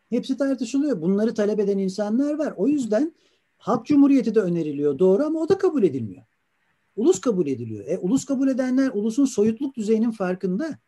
Hepsi 0.10 0.38
tartışılıyor. 0.38 1.02
Bunları 1.02 1.34
talep 1.34 1.60
eden 1.60 1.78
insanlar 1.78 2.34
var. 2.34 2.54
O 2.58 2.68
yüzden 2.68 3.16
halk 3.58 3.86
cumhuriyeti 3.86 4.36
de 4.36 4.40
öneriliyor 4.40 5.00
doğru 5.00 5.24
ama 5.24 5.40
o 5.40 5.50
da 5.50 5.58
kabul 5.58 5.84
edilmiyor. 5.84 6.24
Ulus 6.96 7.22
kabul 7.22 7.48
ediliyor. 7.48 7.86
E, 7.88 7.98
ulus 7.98 8.26
kabul 8.26 8.48
edenler 8.48 8.92
ulusun 8.94 9.26
soyutluk 9.26 9.76
düzeyinin 9.76 10.12
farkında. 10.12 10.80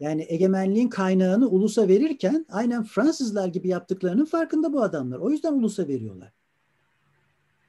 Yani 0.00 0.26
egemenliğin 0.28 0.88
kaynağını 0.88 1.48
ulusa 1.48 1.88
verirken 1.88 2.46
aynen 2.48 2.84
Fransızlar 2.84 3.48
gibi 3.48 3.68
yaptıklarının 3.68 4.24
farkında 4.24 4.72
bu 4.72 4.82
adamlar. 4.82 5.18
O 5.18 5.30
yüzden 5.30 5.52
ulusa 5.52 5.88
veriyorlar. 5.88 6.32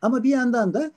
Ama 0.02 0.24
bir 0.24 0.30
yandan 0.30 0.74
da 0.74 0.92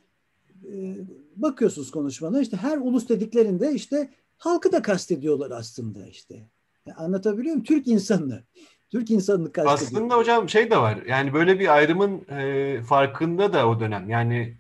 e, 0.73 0.97
bakıyorsunuz 1.37 1.91
konuşmalar 1.91 2.41
işte 2.41 2.57
her 2.57 2.79
ulus 2.79 3.09
dediklerinde 3.09 3.73
işte 3.73 4.11
halkı 4.37 4.73
da 4.73 4.83
kastediyorlar 4.83 5.51
aslında 5.51 6.07
işte. 6.07 6.49
Ya 6.87 6.97
anlatabiliyor 6.97 7.55
muyum? 7.55 7.65
Türk 7.65 7.87
insanını. 7.87 8.43
Türk 8.91 9.11
insanını 9.11 9.53
kastediyor. 9.53 9.75
Aslında 9.75 10.17
hocam 10.17 10.49
şey 10.49 10.71
de 10.71 10.77
var. 10.77 10.99
Yani 11.09 11.33
böyle 11.33 11.61
bir 11.61 11.75
ayrımın 11.75 12.27
e, 12.31 12.83
farkında 12.83 13.53
da 13.53 13.69
o 13.69 13.81
dönem. 13.81 14.11
Yani 14.11 14.55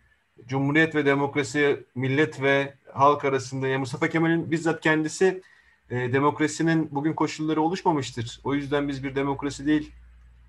Cumhuriyet 0.46 0.94
ve 0.94 1.06
demokrasi, 1.06 1.84
millet 1.94 2.42
ve 2.42 2.74
halk 2.92 3.24
arasında 3.24 3.68
yani 3.68 3.78
Mustafa 3.78 4.08
Kemal'in 4.08 4.50
bizzat 4.50 4.80
kendisi 4.80 5.42
e, 5.90 6.12
demokrasinin 6.12 6.88
bugün 6.90 7.12
koşulları 7.12 7.62
oluşmamıştır. 7.62 8.40
O 8.44 8.54
yüzden 8.54 8.88
biz 8.88 9.04
bir 9.04 9.14
demokrasi 9.14 9.66
değil, 9.66 9.92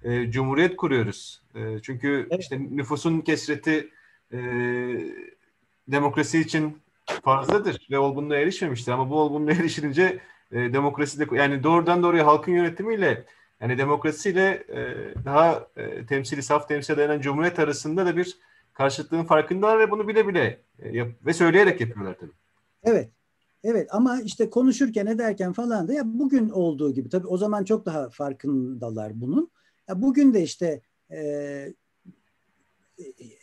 e, 0.03 0.31
cumhuriyet 0.31 0.77
kuruyoruz. 0.77 1.41
E, 1.55 1.79
çünkü 1.81 2.27
evet. 2.29 2.41
işte 2.43 2.59
nüfusun 2.71 3.21
kesreti 3.21 3.89
e, 4.33 4.39
demokrasi 5.87 6.39
için 6.39 6.77
fazladır 7.23 7.87
ve 7.91 7.99
olgunluğa 7.99 8.37
erişmemiştir. 8.37 8.91
Ama 8.91 9.09
bu 9.09 9.19
olgunluğa 9.19 9.53
erişilince 9.53 10.19
e, 10.51 10.73
demokrasi 10.73 11.19
de 11.19 11.35
yani 11.35 11.63
doğrudan 11.63 12.03
doğruya 12.03 12.25
halkın 12.25 12.51
yönetimiyle 12.51 13.25
yani 13.61 13.77
demokrasiyle 13.77 14.63
e, 14.69 14.79
daha 15.25 15.67
e, 15.77 16.05
temsili, 16.05 16.43
saf 16.43 16.67
temsil 16.67 16.97
eden 16.97 17.21
cumhuriyet 17.21 17.59
arasında 17.59 18.05
da 18.05 18.17
bir 18.17 18.37
karşıtlığın 18.73 19.23
farkındalar 19.23 19.79
ve 19.79 19.91
bunu 19.91 20.07
bile 20.07 20.27
bile 20.27 20.61
e, 20.79 20.89
yap 20.97 21.09
ve 21.25 21.33
söyleyerek 21.33 21.81
yapıyorlar 21.81 22.17
tabii. 22.19 22.31
Evet. 22.83 23.09
Evet 23.63 23.87
ama 23.91 24.21
işte 24.21 24.49
konuşurken 24.49 25.05
ederken 25.05 25.53
falan 25.53 25.87
da 25.87 25.93
ya 25.93 26.01
bugün 26.05 26.49
olduğu 26.49 26.93
gibi 26.93 27.09
tabii 27.09 27.27
o 27.27 27.37
zaman 27.37 27.63
çok 27.63 27.85
daha 27.85 28.09
farkındalar 28.09 29.21
bunun. 29.21 29.51
Ya 29.87 30.01
bugün 30.01 30.33
de 30.33 30.43
işte 30.43 30.81
e, 31.11 31.73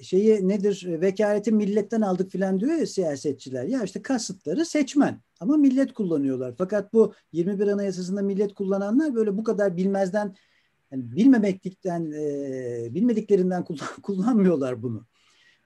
şeyi 0.03 0.49
nedir 0.49 0.87
vekaleti 0.87 1.53
milletten 1.53 2.01
aldık 2.01 2.31
filan 2.31 2.61
diyor 2.61 2.73
ya 2.73 2.87
siyasetçiler. 2.87 3.65
Ya 3.65 3.83
işte 3.83 4.03
kasıtları 4.03 4.67
seçmen 4.67 5.21
ama 5.41 5.57
millet 5.57 5.95
kullanıyorlar. 5.95 6.55
Fakat 6.59 6.93
bu 6.93 7.15
21 7.33 7.69
Anayasası'nda 7.69 8.23
millet 8.23 8.55
kullananlar 8.55 9.15
böyle 9.15 9.37
bu 9.37 9.45
kadar 9.45 9.77
bilmezden 9.77 10.35
yani 10.93 11.17
bilmemeklikten 11.17 12.13
e, 12.13 12.95
bilmediklerinden 12.95 13.65
kullan, 13.65 13.89
kullanmıyorlar 14.03 14.83
bunu. 14.83 15.07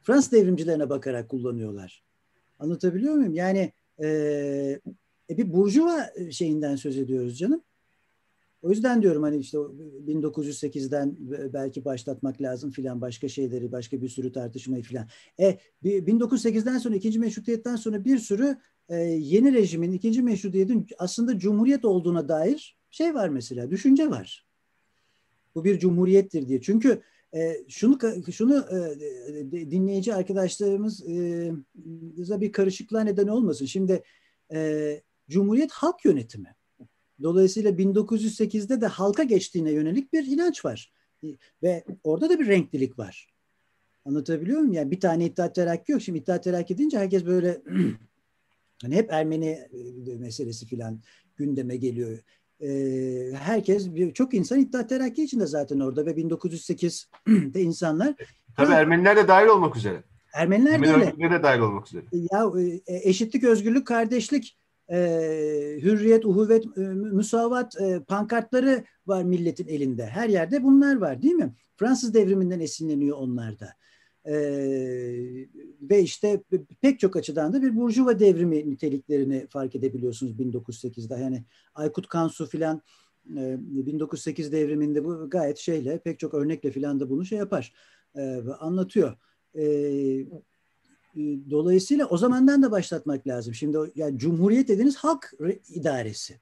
Fransız 0.02 0.32
devrimcilerine 0.32 0.90
bakarak 0.90 1.28
kullanıyorlar. 1.28 2.04
Anlatabiliyor 2.58 3.14
muyum? 3.14 3.34
Yani 3.34 3.72
e, 4.02 4.08
e, 5.30 5.36
bir 5.36 5.52
burjuva 5.52 6.10
şeyinden 6.30 6.76
söz 6.76 6.98
ediyoruz 6.98 7.38
canım. 7.38 7.62
O 8.62 8.70
yüzden 8.70 9.02
diyorum 9.02 9.22
hani 9.22 9.36
işte 9.36 9.58
1908'den 9.58 11.16
belki 11.52 11.84
başlatmak 11.84 12.42
lazım 12.42 12.70
filan 12.70 13.00
başka 13.00 13.28
şeyleri, 13.28 13.72
başka 13.72 14.02
bir 14.02 14.08
sürü 14.08 14.32
tartışmayı 14.32 14.82
filan. 14.82 15.08
E 15.40 15.58
1908'den 15.84 16.78
sonra 16.78 16.94
ikinci 16.94 17.18
meşrutiyetten 17.18 17.76
sonra 17.76 18.04
bir 18.04 18.18
sürü 18.18 18.56
e, 18.88 18.96
yeni 19.04 19.52
rejimin 19.52 19.92
ikinci 19.92 20.22
meşrutiyetin 20.22 20.86
aslında 20.98 21.38
cumhuriyet 21.38 21.84
olduğuna 21.84 22.28
dair 22.28 22.78
şey 22.90 23.14
var 23.14 23.28
mesela, 23.28 23.70
düşünce 23.70 24.10
var. 24.10 24.46
Bu 25.54 25.64
bir 25.64 25.78
cumhuriyettir 25.78 26.48
diye. 26.48 26.60
Çünkü 26.60 27.02
e, 27.34 27.56
şunu 27.68 27.98
şunu 28.32 28.56
e, 28.56 29.70
dinleyici 29.70 30.14
arkadaşlarımız 30.14 31.08
e, 31.08 31.52
bir 32.40 32.52
karışıklığa 32.52 33.02
neden 33.02 33.28
olmasın. 33.28 33.66
Şimdi 33.66 34.02
e, 34.52 35.00
Cumhuriyet 35.30 35.72
halk 35.72 36.04
yönetimi. 36.04 36.54
Dolayısıyla 37.22 37.70
1908'de 37.70 38.80
de 38.80 38.86
halka 38.86 39.22
geçtiğine 39.22 39.70
yönelik 39.70 40.12
bir 40.12 40.26
inanç 40.26 40.64
var. 40.64 40.92
Ve 41.62 41.84
orada 42.04 42.30
da 42.30 42.38
bir 42.38 42.46
renklilik 42.46 42.98
var. 42.98 43.28
Anlatabiliyor 44.04 44.58
muyum? 44.58 44.72
Yani 44.72 44.90
bir 44.90 45.00
tane 45.00 45.24
İttihat 45.24 45.54
Terakki 45.54 45.92
yok. 45.92 46.02
Şimdi 46.02 46.18
İttihat 46.18 46.44
Terakki 46.44 46.78
deyince 46.78 46.98
herkes 46.98 47.26
böyle 47.26 47.60
hani 48.82 48.94
hep 48.94 49.12
Ermeni 49.12 49.68
meselesi 50.18 50.66
filan 50.66 51.00
gündeme 51.36 51.76
geliyor 51.76 52.18
e, 52.62 52.68
herkes 53.36 53.88
çok 54.14 54.34
insan 54.34 54.60
İttihat 54.60 54.88
Terakki 54.88 55.24
içinde 55.24 55.46
zaten 55.46 55.80
orada 55.80 56.06
ve 56.06 56.10
1908'de 56.10 57.60
insanlar 57.62 58.14
Tabii 58.56 58.72
Ermeniler 58.72 59.16
de 59.16 59.28
dahil 59.28 59.46
olmak 59.46 59.76
üzere. 59.76 60.02
Ermeniler 60.34 60.72
Ermeni 60.72 60.90
de 60.90 60.94
öyle. 60.94 61.30
De 61.30 61.42
dahil 61.42 61.60
olmak 61.60 61.86
üzere. 61.86 62.04
Ya 62.12 62.52
e, 62.86 63.08
eşitlik, 63.08 63.44
özgürlük, 63.44 63.86
kardeşlik, 63.86 64.58
e, 64.90 64.98
hürriyet, 65.82 66.24
uhuvvet, 66.24 66.64
e, 66.78 66.80
müsavat 66.80 67.80
e, 67.80 68.00
pankartları 68.00 68.84
var 69.06 69.22
milletin 69.22 69.68
elinde. 69.68 70.06
Her 70.06 70.28
yerde 70.28 70.62
bunlar 70.62 70.96
var 70.96 71.22
değil 71.22 71.34
mi? 71.34 71.54
Fransız 71.76 72.14
devriminden 72.14 72.60
esinleniyor 72.60 73.16
onlar 73.16 73.60
da. 73.60 73.68
E, 74.24 74.34
ve 75.82 76.02
işte 76.02 76.42
pek 76.80 77.00
çok 77.00 77.16
açıdan 77.16 77.52
da 77.52 77.62
bir 77.62 77.76
burjuva 77.76 78.18
devrimi 78.18 78.70
niteliklerini 78.70 79.46
fark 79.50 79.74
edebiliyorsunuz 79.74 80.32
1908'de. 80.32 81.14
Yani 81.14 81.44
Aykut 81.74 82.08
Kansu 82.08 82.46
filan 82.46 82.82
e, 83.36 83.56
1908 83.58 84.52
devriminde 84.52 85.04
bu 85.04 85.30
gayet 85.30 85.58
şeyle 85.58 85.98
pek 85.98 86.18
çok 86.18 86.34
örnekle 86.34 86.70
filan 86.70 87.00
da 87.00 87.10
bunu 87.10 87.24
şey 87.24 87.38
yapar 87.38 87.72
e, 88.16 88.40
anlatıyor. 88.60 89.16
E, 91.16 91.20
dolayısıyla 91.50 92.06
o 92.06 92.18
zamandan 92.18 92.62
da 92.62 92.70
başlatmak 92.70 93.26
lazım. 93.26 93.54
Şimdi 93.54 93.78
yani 93.94 94.18
cumhuriyet 94.18 94.68
dediğiniz 94.68 94.96
halk 94.96 95.32
idaresi. 95.68 96.40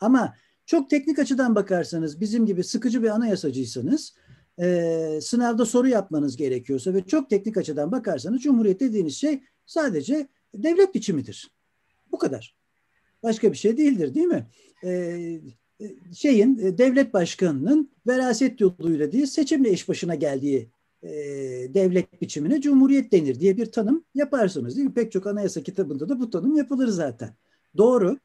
Ama 0.00 0.34
çok 0.66 0.90
teknik 0.90 1.18
açıdan 1.18 1.54
bakarsanız 1.54 2.20
bizim 2.20 2.46
gibi 2.46 2.64
sıkıcı 2.64 3.02
bir 3.02 3.08
anayasacıysanız 3.08 4.14
e, 4.60 5.18
sınavda 5.22 5.64
soru 5.64 5.88
yapmanız 5.88 6.36
gerekiyorsa 6.36 6.94
ve 6.94 7.06
çok 7.06 7.30
teknik 7.30 7.56
açıdan 7.56 7.92
bakarsanız 7.92 8.42
Cumhuriyet 8.42 8.80
dediğiniz 8.80 9.16
şey 9.16 9.42
sadece 9.66 10.28
devlet 10.54 10.94
biçimidir. 10.94 11.50
Bu 12.12 12.18
kadar. 12.18 12.56
Başka 13.22 13.52
bir 13.52 13.56
şey 13.56 13.76
değildir 13.76 14.14
değil 14.14 14.26
mi? 14.26 14.46
E, 14.84 15.40
şeyin 16.14 16.78
devlet 16.78 17.14
başkanının 17.14 17.90
veraset 18.06 18.60
yoluyla 18.60 19.12
değil 19.12 19.26
seçimle 19.26 19.70
eş 19.70 19.88
başına 19.88 20.14
geldiği 20.14 20.70
e, 21.02 21.10
devlet 21.74 22.22
biçimine 22.22 22.60
cumhuriyet 22.60 23.12
denir 23.12 23.40
diye 23.40 23.56
bir 23.56 23.72
tanım 23.72 24.04
yaparsınız 24.14 24.76
değil 24.76 24.88
mi? 24.88 24.94
Pek 24.94 25.12
çok 25.12 25.26
anayasa 25.26 25.62
kitabında 25.62 26.08
da 26.08 26.20
bu 26.20 26.30
tanım 26.30 26.56
yapılır 26.56 26.88
zaten. 26.88 27.34
Doğru. 27.76 28.18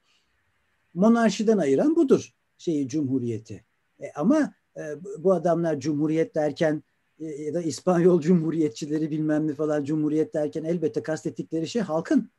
Monarşiden 0.94 1.58
ayıran 1.58 1.96
budur 1.96 2.34
şeyi 2.58 2.88
cumhuriyeti. 2.88 3.64
E, 4.00 4.12
ama 4.16 4.54
e, 4.78 4.82
bu 5.18 5.34
adamlar 5.34 5.80
cumhuriyet 5.80 6.36
derken 6.36 6.84
e, 7.20 7.26
ya 7.26 7.54
da 7.54 7.62
İspanyol 7.62 8.22
cumhuriyetçileri 8.22 9.12
bilmem 9.12 9.48
ne 9.48 9.54
falan 9.54 9.84
cumhuriyet 9.84 10.34
derken 10.34 10.64
elbette 10.64 11.04
kastettikleri 11.04 11.68
şey 11.68 11.82
halkın 11.82 12.30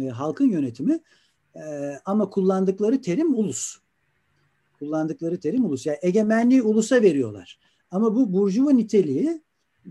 e, 0.00 0.08
halkın 0.08 0.50
yönetimi 0.50 1.00
e, 1.56 1.94
ama 2.04 2.30
kullandıkları 2.30 3.00
terim 3.00 3.34
ulus. 3.34 3.78
Kullandıkları 4.78 5.40
terim 5.40 5.64
ulus. 5.64 5.86
Yani 5.86 5.98
egemenliği 6.02 6.62
ulusa 6.62 7.02
veriyorlar. 7.02 7.58
Ama 7.90 8.14
bu 8.14 8.32
burjuva 8.32 8.70
niteliği 8.70 9.42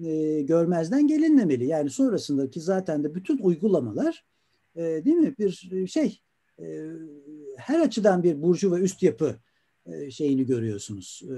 e, 0.06 0.42
görmezden 0.42 1.08
gelinmemeli. 1.08 1.66
Yani 1.66 1.90
sonrasındaki 1.90 2.62
zaten 2.62 3.04
de 3.04 3.16
bütün 3.16 3.38
uygulamalar 3.38 4.26
e, 4.76 4.82
değil 4.82 5.18
mi 5.18 5.36
bir 5.40 5.88
şey 5.88 6.22
e, 6.60 6.92
her 7.58 7.80
açıdan 7.80 8.24
bir 8.24 8.42
burjuva 8.42 8.80
üst 8.80 9.04
yapı 9.04 9.36
e, 9.86 10.12
şeyini 10.12 10.46
görüyorsunuz. 10.46 11.22
E, 11.32 11.38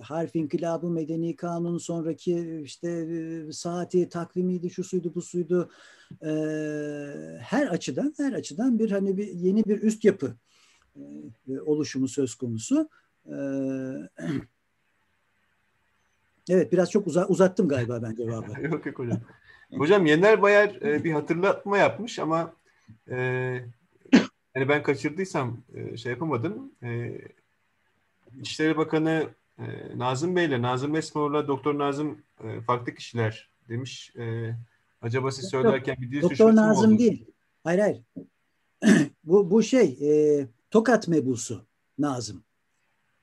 harf 0.00 0.36
inkılabı, 0.36 0.90
medeni 0.90 1.36
kanun 1.36 1.78
sonraki 1.78 2.62
işte 2.64 2.90
e, 2.90 3.52
saati, 3.52 4.08
takvimiydi, 4.08 4.70
şu 4.70 4.84
suydu, 4.84 5.12
bu 5.14 5.22
suydu. 5.22 5.70
E, 6.22 6.30
her 7.40 7.66
açıdan, 7.66 8.14
her 8.16 8.32
açıdan 8.32 8.78
bir 8.78 8.90
hani 8.90 9.16
bir 9.16 9.26
yeni 9.26 9.64
bir 9.64 9.82
üst 9.82 10.04
yapı 10.04 10.36
e, 11.48 11.60
oluşumu 11.60 12.08
söz 12.08 12.34
konusu. 12.34 12.88
E, 13.26 13.36
evet, 16.48 16.72
biraz 16.72 16.90
çok 16.90 17.06
uza, 17.06 17.26
uzattım 17.26 17.68
galiba 17.68 18.02
ben 18.02 18.14
cevabı. 18.14 18.60
yok 18.62 18.86
yok 18.86 18.98
hocam. 18.98 19.20
Hocam 19.72 20.06
Yener 20.06 20.42
Bayar 20.42 20.68
e, 20.82 21.04
bir 21.04 21.12
hatırlatma 21.12 21.78
yapmış 21.78 22.18
ama 22.18 22.52
e, 23.10 23.16
yani 24.54 24.68
ben 24.68 24.82
kaçırdıysam 24.82 25.58
e, 25.74 25.96
şey 25.96 26.12
yapamadım. 26.12 26.72
E, 26.82 27.18
İçişleri 28.40 28.76
Bakanı 28.76 29.28
e, 29.58 29.64
Nazım 29.96 30.36
Bey 30.36 30.44
ile 30.44 30.62
Nazım 30.62 30.96
Esmoğlu'la 30.96 31.48
Doktor 31.48 31.78
Nazım 31.78 32.18
e, 32.44 32.60
farklı 32.60 32.94
kişiler 32.94 33.50
demiş. 33.68 34.12
E, 34.16 34.54
acaba 35.02 35.30
siz 35.30 35.50
söylerken 35.50 35.96
bir 36.00 36.10
dil 36.10 36.22
Doktor 36.22 36.56
Nazım 36.56 36.92
oldu? 36.92 36.98
değil. 36.98 37.24
Hayır 37.64 37.78
hayır. 37.80 38.02
bu, 39.24 39.50
bu 39.50 39.62
şey 39.62 39.98
e, 40.02 40.46
Tokat 40.70 41.08
mebusu 41.08 41.66
Nazım. 41.98 42.45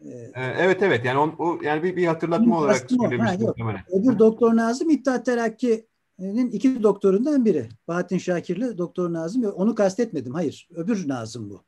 E, 0.06 0.43
evet 0.58 0.82
evet 0.82 1.06
yani 1.06 1.20
on, 1.20 1.36
o 1.38 1.60
yani 1.64 1.84
bir, 1.84 1.95
bir 1.95 2.08
hatırlatma 2.08 2.60
olarak 2.60 2.91
söylemiştim. 2.91 3.54
Öbür 3.91 4.20
Doktor 4.20 4.56
Nazım 4.56 4.89
İttihat 4.89 5.26
Terakki'nin 5.26 6.51
iki 6.51 6.84
doktorundan 6.84 7.45
biri. 7.45 7.70
Bahattin 7.88 8.18
Şakir'le 8.18 8.78
Doktor 8.78 9.14
Nazım. 9.14 9.43
Onu 9.43 9.76
kastetmedim. 9.76 10.34
Hayır. 10.34 10.70
Öbür 10.76 11.08
Nazım 11.08 11.49
bu. 11.49 11.64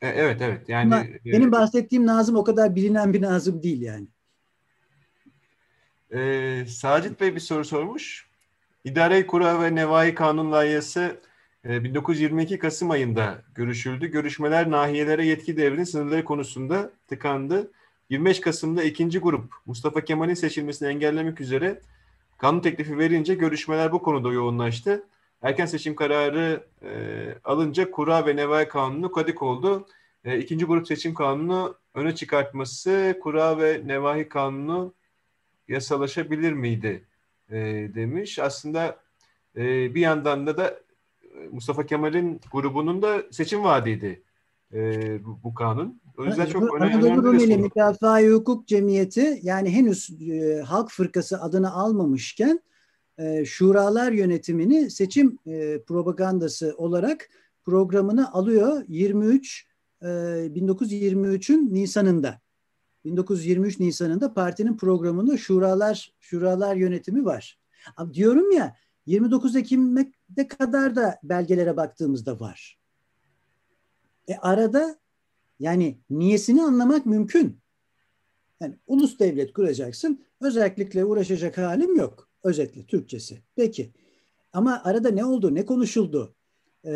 E, 0.00 0.08
evet 0.08 0.42
evet. 0.42 0.68
Yani 0.68 0.94
Ama 0.94 1.04
e, 1.04 1.20
benim 1.24 1.52
bahsettiğim 1.52 2.06
Nazım 2.06 2.36
o 2.36 2.44
kadar 2.44 2.74
bilinen 2.74 3.12
bir 3.12 3.22
Nazım 3.22 3.62
değil 3.62 3.82
yani. 3.82 4.06
Ee, 6.14 6.64
Sacit 6.68 7.20
Bey 7.20 7.34
bir 7.34 7.40
soru 7.40 7.64
sormuş. 7.64 8.28
İdare 8.84 9.26
Kura 9.26 9.62
ve 9.62 9.74
Nevai 9.74 10.14
Kanun 10.14 10.52
layihası 10.52 11.20
1922 11.68 12.58
Kasım 12.58 12.90
ayında 12.90 13.42
görüşüldü. 13.54 14.06
Görüşmeler 14.06 14.70
nahiyelere 14.70 15.26
yetki 15.26 15.56
devrinin 15.56 15.84
sınırları 15.84 16.24
konusunda 16.24 16.90
tıkandı. 17.08 17.70
25 18.10 18.40
Kasım'da 18.40 18.82
ikinci 18.82 19.18
grup 19.18 19.52
Mustafa 19.66 20.00
Kemal'in 20.00 20.34
seçilmesini 20.34 20.88
engellemek 20.88 21.40
üzere 21.40 21.80
kanun 22.38 22.60
teklifi 22.60 22.98
verince 22.98 23.34
görüşmeler 23.34 23.92
bu 23.92 24.02
konuda 24.02 24.32
yoğunlaştı. 24.32 25.06
Erken 25.42 25.66
seçim 25.66 25.94
kararı 25.94 26.66
e, 26.82 26.90
alınca 27.44 27.90
kura 27.90 28.26
ve 28.26 28.36
nevai 28.36 28.68
kanunu 28.68 29.12
kadik 29.12 29.42
oldu. 29.42 29.86
E, 30.24 30.38
ikinci 30.38 30.64
grup 30.64 30.86
seçim 30.86 31.14
kanunu 31.14 31.76
öne 31.94 32.14
çıkartması 32.14 33.18
kura 33.22 33.58
ve 33.58 33.82
nevahi 33.86 34.28
kanunu 34.28 34.94
yasalaşabilir 35.68 36.52
miydi 36.52 37.04
e, 37.50 37.56
demiş. 37.94 38.38
Aslında 38.38 39.00
e, 39.56 39.94
bir 39.94 40.00
yandan 40.00 40.46
da 40.46 40.56
da 40.56 40.87
Mustafa 41.50 41.86
Kemal'in 41.86 42.40
grubunun 42.52 43.02
da 43.02 43.22
seçim 43.30 43.64
vaadiydi 43.64 44.22
e, 44.72 45.24
bu, 45.24 45.38
bu 45.44 45.54
kanun. 45.54 46.00
O 46.18 46.24
yüzden 46.24 46.46
çok 46.46 46.74
önemli. 46.74 46.94
Anadolu 46.94 47.22
Rumeli 47.24 47.56
Müdafaa 47.56 48.20
Hukuk 48.20 48.68
Cemiyeti 48.68 49.38
yani 49.42 49.70
henüz 49.70 50.10
e, 50.30 50.60
Halk 50.60 50.90
Fırkası 50.90 51.42
adını 51.42 51.72
almamışken 51.72 52.60
e, 53.18 53.44
şuralar 53.44 54.12
yönetimini 54.12 54.90
seçim 54.90 55.38
e, 55.46 55.82
propagandası 55.82 56.74
olarak 56.76 57.28
programını 57.64 58.32
alıyor 58.32 58.84
23 58.88 59.66
e, 60.02 60.06
1923'ün 60.06 61.74
Nisan'ında. 61.74 62.40
1923 63.04 63.80
Nisan'ında 63.80 64.34
partinin 64.34 64.76
programında 64.76 65.36
şuralar 65.36 66.12
şuralar 66.20 66.76
yönetimi 66.76 67.24
var. 67.24 67.58
Diyorum 68.12 68.52
ya 68.52 68.76
29 69.06 69.56
Ekim'de 70.28 70.48
kadar 70.48 70.96
da 70.96 71.18
belgelere 71.22 71.76
baktığımızda 71.76 72.40
var. 72.40 72.78
E 74.28 74.36
arada 74.36 74.98
yani 75.60 75.98
niyesini 76.10 76.62
anlamak 76.62 77.06
mümkün. 77.06 77.60
Yani 78.60 78.76
ulus 78.86 79.18
devlet 79.18 79.52
kuracaksın. 79.52 80.24
Özellikle 80.40 81.04
uğraşacak 81.04 81.58
halim 81.58 81.96
yok. 81.96 82.28
Özetle 82.44 82.86
Türkçesi. 82.86 83.42
Peki. 83.56 83.92
Ama 84.52 84.82
arada 84.84 85.10
ne 85.10 85.24
oldu, 85.24 85.54
ne 85.54 85.66
konuşuldu? 85.66 86.34
Ee, 86.84 86.92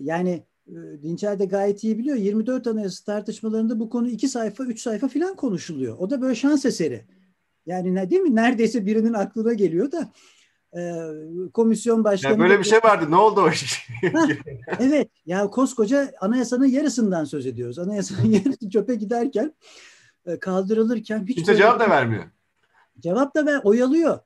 yani 0.00 0.44
e, 0.66 1.02
Dinçer 1.02 1.38
de 1.38 1.44
gayet 1.44 1.84
iyi 1.84 1.98
biliyor. 1.98 2.16
24 2.16 2.66
Anayasa 2.66 3.04
tartışmalarında 3.04 3.80
bu 3.80 3.90
konu 3.90 4.08
iki 4.08 4.28
sayfa, 4.28 4.64
üç 4.64 4.80
sayfa 4.80 5.08
falan 5.08 5.36
konuşuluyor. 5.36 5.98
O 5.98 6.10
da 6.10 6.20
böyle 6.20 6.34
şans 6.34 6.64
eseri. 6.64 7.06
Yani 7.66 7.94
ne 7.94 8.10
değil 8.10 8.22
mi? 8.22 8.34
Neredeyse 8.34 8.86
birinin 8.86 9.12
aklına 9.12 9.52
geliyor 9.52 9.92
da 9.92 10.12
e, 10.76 10.82
komisyon 11.52 12.04
başkanı... 12.04 12.32
Ya 12.32 12.38
böyle 12.38 12.58
bir 12.58 12.64
şey 12.64 12.78
vardı. 12.78 13.10
Ne 13.10 13.16
oldu 13.16 13.40
o 13.40 13.50
iş? 13.50 13.88
evet. 14.80 15.08
Ya 15.26 15.50
koskoca 15.50 16.12
anayasanın 16.20 16.66
yarısından 16.66 17.24
söz 17.24 17.46
ediyoruz. 17.46 17.78
Anayasanın 17.78 18.30
yarısı 18.30 18.70
çöpe 18.70 18.94
giderken 18.94 19.54
e, 20.26 20.38
kaldırılırken 20.38 21.26
hiç... 21.26 21.36
Kimse 21.36 21.56
cevap 21.56 21.80
da 21.80 21.90
vermiyor. 21.90 22.24
Cevap 23.00 23.34
da 23.34 23.46
ver, 23.46 23.60
oyalıyor 23.64 24.18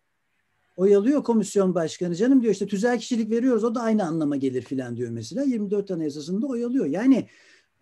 oyalıyor 0.79 1.25
komisyon 1.25 1.75
başkanı. 1.75 2.15
Canım 2.15 2.43
diyor 2.43 2.53
işte 2.53 2.67
tüzel 2.67 2.99
kişilik 2.99 3.31
veriyoruz 3.31 3.65
o 3.65 3.75
da 3.75 3.81
aynı 3.81 4.05
anlama 4.05 4.37
gelir 4.37 4.63
filan 4.63 4.97
diyor 4.97 5.11
mesela. 5.11 5.43
24 5.43 5.91
Anayasası'nda 5.91 6.47
oyalıyor. 6.47 6.87
Yani 6.87 7.29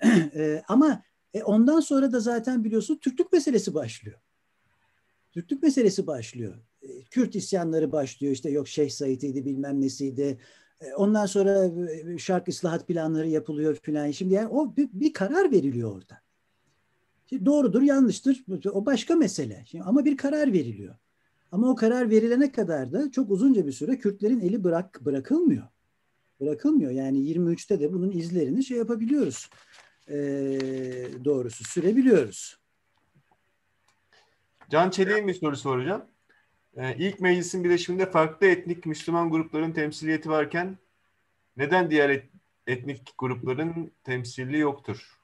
e, 0.34 0.62
ama 0.68 1.02
e, 1.34 1.42
ondan 1.42 1.80
sonra 1.80 2.12
da 2.12 2.20
zaten 2.20 2.64
biliyorsun 2.64 2.96
Türklük 2.96 3.32
meselesi 3.32 3.74
başlıyor. 3.74 4.18
Türklük 5.32 5.62
meselesi 5.62 6.06
başlıyor. 6.06 6.54
E, 6.88 7.04
Kürt 7.10 7.34
isyanları 7.34 7.92
başlıyor. 7.92 8.32
İşte 8.32 8.50
yok 8.50 8.68
Şeyh 8.68 8.90
Said'iydi 8.90 9.44
bilmem 9.44 9.80
nesiydi. 9.80 10.38
E, 10.80 10.94
ondan 10.94 11.26
sonra 11.26 11.64
e, 11.90 12.18
şark 12.18 12.48
ıslahat 12.48 12.88
planları 12.88 13.28
yapılıyor 13.28 13.74
filan. 13.82 14.10
Şimdi 14.10 14.34
yani 14.34 14.48
o 14.48 14.76
bir, 14.76 14.88
bir 14.92 15.12
karar 15.12 15.52
veriliyor 15.52 15.96
orada. 15.96 16.20
Şimdi 17.28 17.46
doğrudur, 17.46 17.82
yanlıştır. 17.82 18.44
O 18.72 18.86
başka 18.86 19.16
mesele. 19.16 19.64
Şimdi, 19.66 19.84
ama 19.84 20.04
bir 20.04 20.16
karar 20.16 20.52
veriliyor. 20.52 20.94
Ama 21.52 21.70
o 21.70 21.74
karar 21.74 22.10
verilene 22.10 22.52
kadar 22.52 22.92
da 22.92 23.10
çok 23.10 23.30
uzunca 23.30 23.66
bir 23.66 23.72
süre 23.72 23.98
Kürtlerin 23.98 24.40
eli 24.40 24.64
bırak 24.64 25.00
bırakılmıyor. 25.04 25.66
Bırakılmıyor. 26.40 26.90
Yani 26.90 27.18
23'te 27.18 27.80
de 27.80 27.92
bunun 27.92 28.10
izlerini 28.10 28.64
şey 28.64 28.78
yapabiliyoruz. 28.78 29.50
E, 30.08 30.16
doğrusu 31.24 31.64
sürebiliyoruz. 31.64 32.56
Can 34.70 34.90
Çelik'in 34.90 35.28
bir 35.28 35.34
soru 35.34 35.56
soracağım. 35.56 36.04
Ee, 36.76 36.96
ilk 36.98 37.20
meclisin 37.20 37.64
birleşiminde 37.64 38.10
farklı 38.10 38.46
etnik 38.46 38.86
Müslüman 38.86 39.30
grupların 39.30 39.72
temsiliyeti 39.72 40.30
varken 40.30 40.78
neden 41.56 41.90
diğer 41.90 42.10
et, 42.10 42.24
etnik 42.66 43.14
grupların 43.18 43.90
temsili 44.04 44.58
yoktur? 44.58 45.18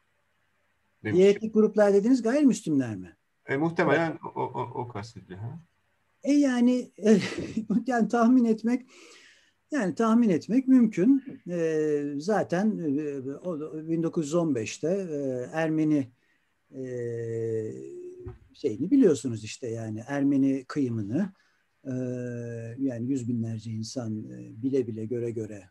Demiş. 1.04 1.18
Diğer 1.18 1.36
etnik 1.36 1.54
gruplar 1.54 1.94
dediğiniz 1.94 2.22
gayrimüslimler 2.22 2.96
mi? 2.96 3.16
E, 3.46 3.56
muhtemelen 3.56 4.10
evet. 4.10 4.20
o, 4.34 4.40
o, 4.40 4.60
o 4.74 4.88
kastediliyor. 4.88 5.40
Ha? 5.40 5.58
E 6.22 6.32
yani 6.32 6.90
yani 7.86 8.08
tahmin 8.08 8.44
etmek 8.44 8.86
yani 9.70 9.94
tahmin 9.94 10.28
etmek 10.28 10.68
mümkün. 10.68 11.24
E, 11.50 12.02
zaten 12.16 12.78
e, 12.78 12.82
1915'te 13.94 14.88
e, 14.88 15.48
Ermeni 15.52 16.08
e, 16.74 16.84
şeyini 18.54 18.90
biliyorsunuz 18.90 19.44
işte 19.44 19.68
yani 19.68 20.02
Ermeni 20.06 20.64
kıyımını 20.64 21.32
e, 21.36 21.41
yani 22.78 23.10
yüz 23.10 23.28
binlerce 23.28 23.70
insan 23.70 24.24
bile 24.62 24.86
bile 24.86 25.04
göre 25.04 25.30
göre 25.30 25.64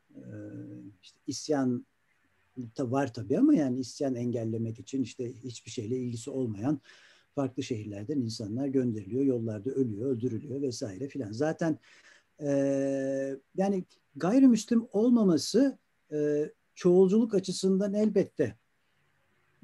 işte 1.04 1.18
isyan 1.28 1.86
da 2.78 2.92
var 2.92 3.14
tabii 3.14 3.38
ama 3.38 3.54
yani 3.54 3.80
isyan 3.80 4.16
engellemek 4.16 4.80
için 4.80 5.04
işte 5.04 5.34
hiçbir 5.34 5.72
şeyle 5.72 5.98
ilgisi 5.98 6.30
olmayan 6.30 6.82
Farklı 7.36 7.64
şehirlerden 7.64 8.18
insanlar 8.18 8.68
gönderiliyor, 8.68 9.24
yollarda 9.24 9.70
ölüyor, 9.70 10.10
öldürülüyor 10.10 10.62
vesaire 10.62 11.08
filan. 11.08 11.32
Zaten 11.32 11.80
e, 12.40 12.50
yani 13.56 13.86
gayrimüslim 14.16 14.88
olmaması 14.92 15.78
e, 16.12 16.50
çoğulculuk 16.76 17.34
açısından 17.34 17.94
elbette 17.94 18.56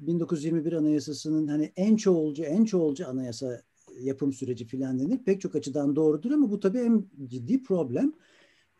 1921 0.00 0.72
Anayasası'nın 0.72 1.46
hani 1.46 1.72
en 1.76 1.96
çoğulcu, 1.96 2.42
en 2.42 2.64
çoğulcu 2.64 3.08
anayasa 3.08 3.62
yapım 4.00 4.32
süreci 4.32 4.66
filan 4.66 4.98
denir. 4.98 5.18
Pek 5.24 5.40
çok 5.40 5.56
açıdan 5.56 5.96
doğrudur 5.96 6.30
ama 6.30 6.50
bu 6.50 6.60
tabii 6.60 6.78
en 6.78 7.04
ciddi 7.26 7.62
problem. 7.62 8.12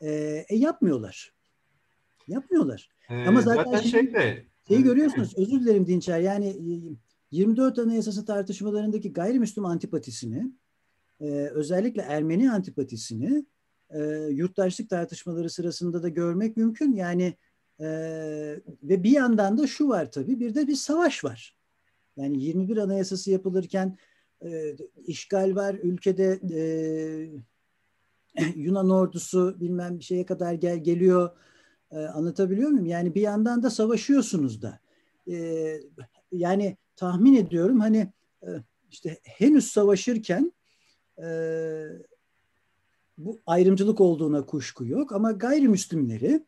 E, 0.00 0.10
e 0.48 0.56
yapmıyorlar. 0.56 1.34
Yapmıyorlar. 2.28 2.88
Ee, 3.10 3.14
ama 3.14 3.40
zaten, 3.40 3.64
zaten 3.64 3.80
şey, 3.80 3.90
şey 3.90 4.14
de 4.14 4.44
şeyi 4.68 4.82
görüyorsunuz. 4.82 5.32
Özür 5.36 5.60
dilerim 5.60 5.86
Dinçer. 5.86 6.20
Yani 6.20 6.56
24 7.30 7.78
Anayasası 7.78 8.24
tartışmalarındaki 8.24 9.12
gayrimüslim 9.12 9.64
antipatisini, 9.64 10.52
e, 11.20 11.26
özellikle 11.30 12.02
Ermeni 12.02 12.52
antipatisini 12.52 13.46
e, 13.90 14.00
yurttaşlık 14.30 14.90
tartışmaları 14.90 15.50
sırasında 15.50 16.02
da 16.02 16.08
görmek 16.08 16.56
mümkün. 16.56 16.92
Yani 16.92 17.34
e, 17.80 17.86
ve 18.82 19.02
bir 19.02 19.10
yandan 19.10 19.58
da 19.58 19.66
şu 19.66 19.88
var 19.88 20.12
tabii, 20.12 20.40
bir 20.40 20.54
de 20.54 20.66
bir 20.66 20.74
savaş 20.74 21.24
var. 21.24 21.56
Yani 22.16 22.42
21 22.42 22.76
Anayasası 22.76 23.30
yapılırken 23.30 23.98
e, 24.44 24.76
işgal 25.06 25.54
var, 25.54 25.74
ülkede 25.74 26.40
e, 26.52 26.60
Yunan 28.56 28.90
ordusu 28.90 29.56
bilmem 29.60 29.98
bir 29.98 30.04
şeye 30.04 30.26
kadar 30.26 30.52
gel 30.52 30.78
geliyor. 30.78 31.30
E, 31.90 31.96
anlatabiliyor 31.98 32.70
muyum? 32.70 32.86
Yani 32.86 33.14
bir 33.14 33.20
yandan 33.20 33.62
da 33.62 33.70
savaşıyorsunuz 33.70 34.62
da. 34.62 34.80
E, 35.30 35.36
yani 36.32 36.76
tahmin 36.96 37.36
ediyorum 37.36 37.80
hani 37.80 38.12
e, 38.42 38.48
işte 38.90 39.18
henüz 39.22 39.66
savaşırken 39.66 40.52
e, 41.22 41.28
bu 43.18 43.38
ayrımcılık 43.46 44.00
olduğuna 44.00 44.46
kuşku 44.46 44.86
yok 44.86 45.12
ama 45.12 45.32
gayrimüslimleri 45.32 46.46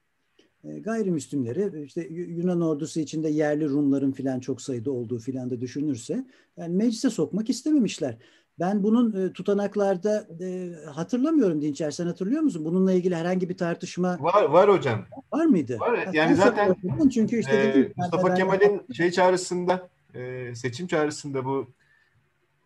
gayrimüslimleri 0.65 1.85
işte 1.85 2.07
Yunan 2.11 2.61
ordusu 2.61 3.01
içinde 3.01 3.29
yerli 3.29 3.69
Rumların 3.69 4.13
filan 4.13 4.41
çok 4.41 4.63
sayıda 4.63 4.91
olduğu 4.91 5.19
filan 5.19 5.51
da 5.51 5.61
düşünürse 5.61 6.25
yani 6.57 6.77
meclise 6.77 7.11
sokmak 7.11 7.51
istememişler. 7.51 8.17
Ben 8.59 8.83
bunun 8.83 9.27
e, 9.27 9.33
tutanaklarda 9.33 10.27
e, 10.41 10.73
hatırlamıyorum 10.91 11.63
Dinçer 11.63 11.91
sen 11.91 12.07
hatırlıyor 12.07 12.43
musun? 12.43 12.65
Bununla 12.65 12.93
ilgili 12.93 13.17
herhangi 13.17 13.49
bir 13.49 13.57
tartışma 13.57 14.19
var 14.21 14.43
var 14.43 14.71
hocam. 14.71 15.07
Var 15.33 15.45
mıydı? 15.45 15.79
Var. 15.79 16.09
Yani 16.13 16.37
zaten 16.37 16.77
çünkü 17.15 17.39
işte 17.41 17.57
e, 17.57 17.65
dedim, 17.65 17.93
Mustafa 17.97 18.35
Kemal'in 18.35 18.83
şey 18.93 19.11
çağrısında 19.11 19.89
e, 20.15 20.53
seçim 20.55 20.87
çağrısında 20.87 21.45
bu 21.45 21.67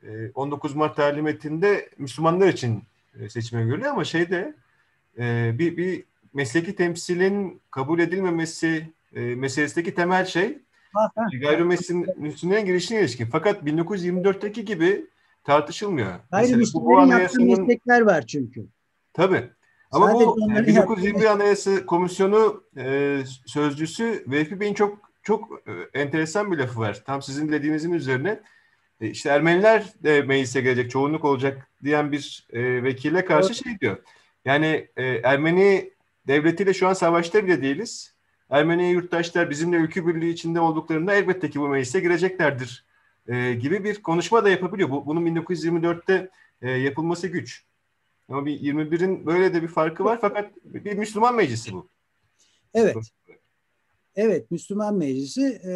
e, 0.03 0.31
19 0.35 0.75
Mart 0.75 0.97
talimatinde 0.97 1.89
Müslümanlar 1.99 2.49
için 2.49 2.83
seçime 3.29 3.65
görülüyor 3.65 3.91
ama 3.91 4.05
şeyde 4.05 4.55
e, 5.19 5.55
bir 5.59 5.77
bir 5.77 6.05
mesleki 6.35 6.77
temsilin 6.77 7.61
kabul 7.70 7.98
edilmemesi 7.98 8.90
e, 9.15 9.20
meselesindeki 9.20 9.94
temel 9.94 10.24
şey 10.24 10.59
gayrimüslimlerin 11.40 12.66
girişine 12.66 13.01
ilişkin. 13.01 13.27
Fakat 13.27 13.62
1924'teki 13.62 14.65
gibi 14.65 15.06
tartışılmıyor. 15.44 16.12
Gayrimüslimlerin 16.31 17.06
yaptığı 17.06 17.40
meslekler 17.40 18.01
var 18.01 18.27
çünkü. 18.27 18.66
Tabii. 19.12 19.51
Ama 19.90 20.06
Sadece 20.06 20.27
bu 20.27 20.36
1921 20.66 21.24
Anayasa 21.24 21.86
Komisyonu 21.86 22.65
e, 22.77 23.19
sözcüsü 23.47 24.24
Vehbi 24.27 24.61
Bey'in 24.61 24.74
çok 24.74 24.98
çok 25.23 25.62
e, 25.66 26.01
enteresan 26.01 26.52
bir 26.52 26.59
lafı 26.59 26.81
var. 26.81 27.02
Tam 27.06 27.23
sizin 27.23 27.52
dediğinizin 27.52 27.93
üzerine. 27.93 28.40
E, 29.01 29.09
işte 29.09 29.28
Ermeniler 29.28 29.93
de 30.02 30.23
meclise 30.23 30.61
gelecek, 30.61 30.90
çoğunluk 30.90 31.24
olacak 31.24 31.70
diyen 31.85 32.12
bir 32.12 32.47
e, 32.52 32.82
vekile 32.82 33.24
karşı 33.24 33.47
evet. 33.47 33.65
şey 33.65 33.81
diyor. 33.81 33.97
Yani 34.44 34.89
e, 34.97 35.05
Ermeni 35.05 35.94
devletiyle 36.26 36.74
şu 36.74 36.88
an 36.88 36.92
savaşta 36.92 37.44
bile 37.44 37.62
değiliz. 37.62 38.14
Ermeni 38.51 38.90
yurttaşlar 38.90 39.51
bizimle 39.51 39.76
ülke 39.76 40.06
birliği 40.06 40.32
içinde 40.32 40.60
olduklarında 40.60 41.14
elbette 41.14 41.51
ki 41.51 41.60
bu 41.60 41.68
meclise 41.68 42.01
gireceklerdir 42.01 42.84
e, 43.26 43.55
gibi 43.55 43.84
bir 43.84 44.02
konuşma 44.02 44.44
da 44.44 44.48
yapabiliyor. 44.48 44.90
Bu, 44.90 45.06
bunun 45.06 45.26
1924'te 45.26 46.30
e, 46.62 46.70
yapılması 46.70 47.28
güç. 47.28 47.64
Ama 48.28 48.46
bir 48.46 48.60
21'in 48.60 49.26
böyle 49.26 49.55
de 49.55 49.62
bir 49.62 49.68
farkı 49.68 50.05
var 50.05 50.18
fakat 50.20 50.51
bir 50.64 50.94
Müslüman 50.94 51.34
meclisi 51.34 51.72
bu. 51.72 51.88
Evet. 52.74 52.96
Evet, 54.16 54.51
Müslüman 54.51 54.96
Meclisi. 54.96 55.60
E, 55.66 55.72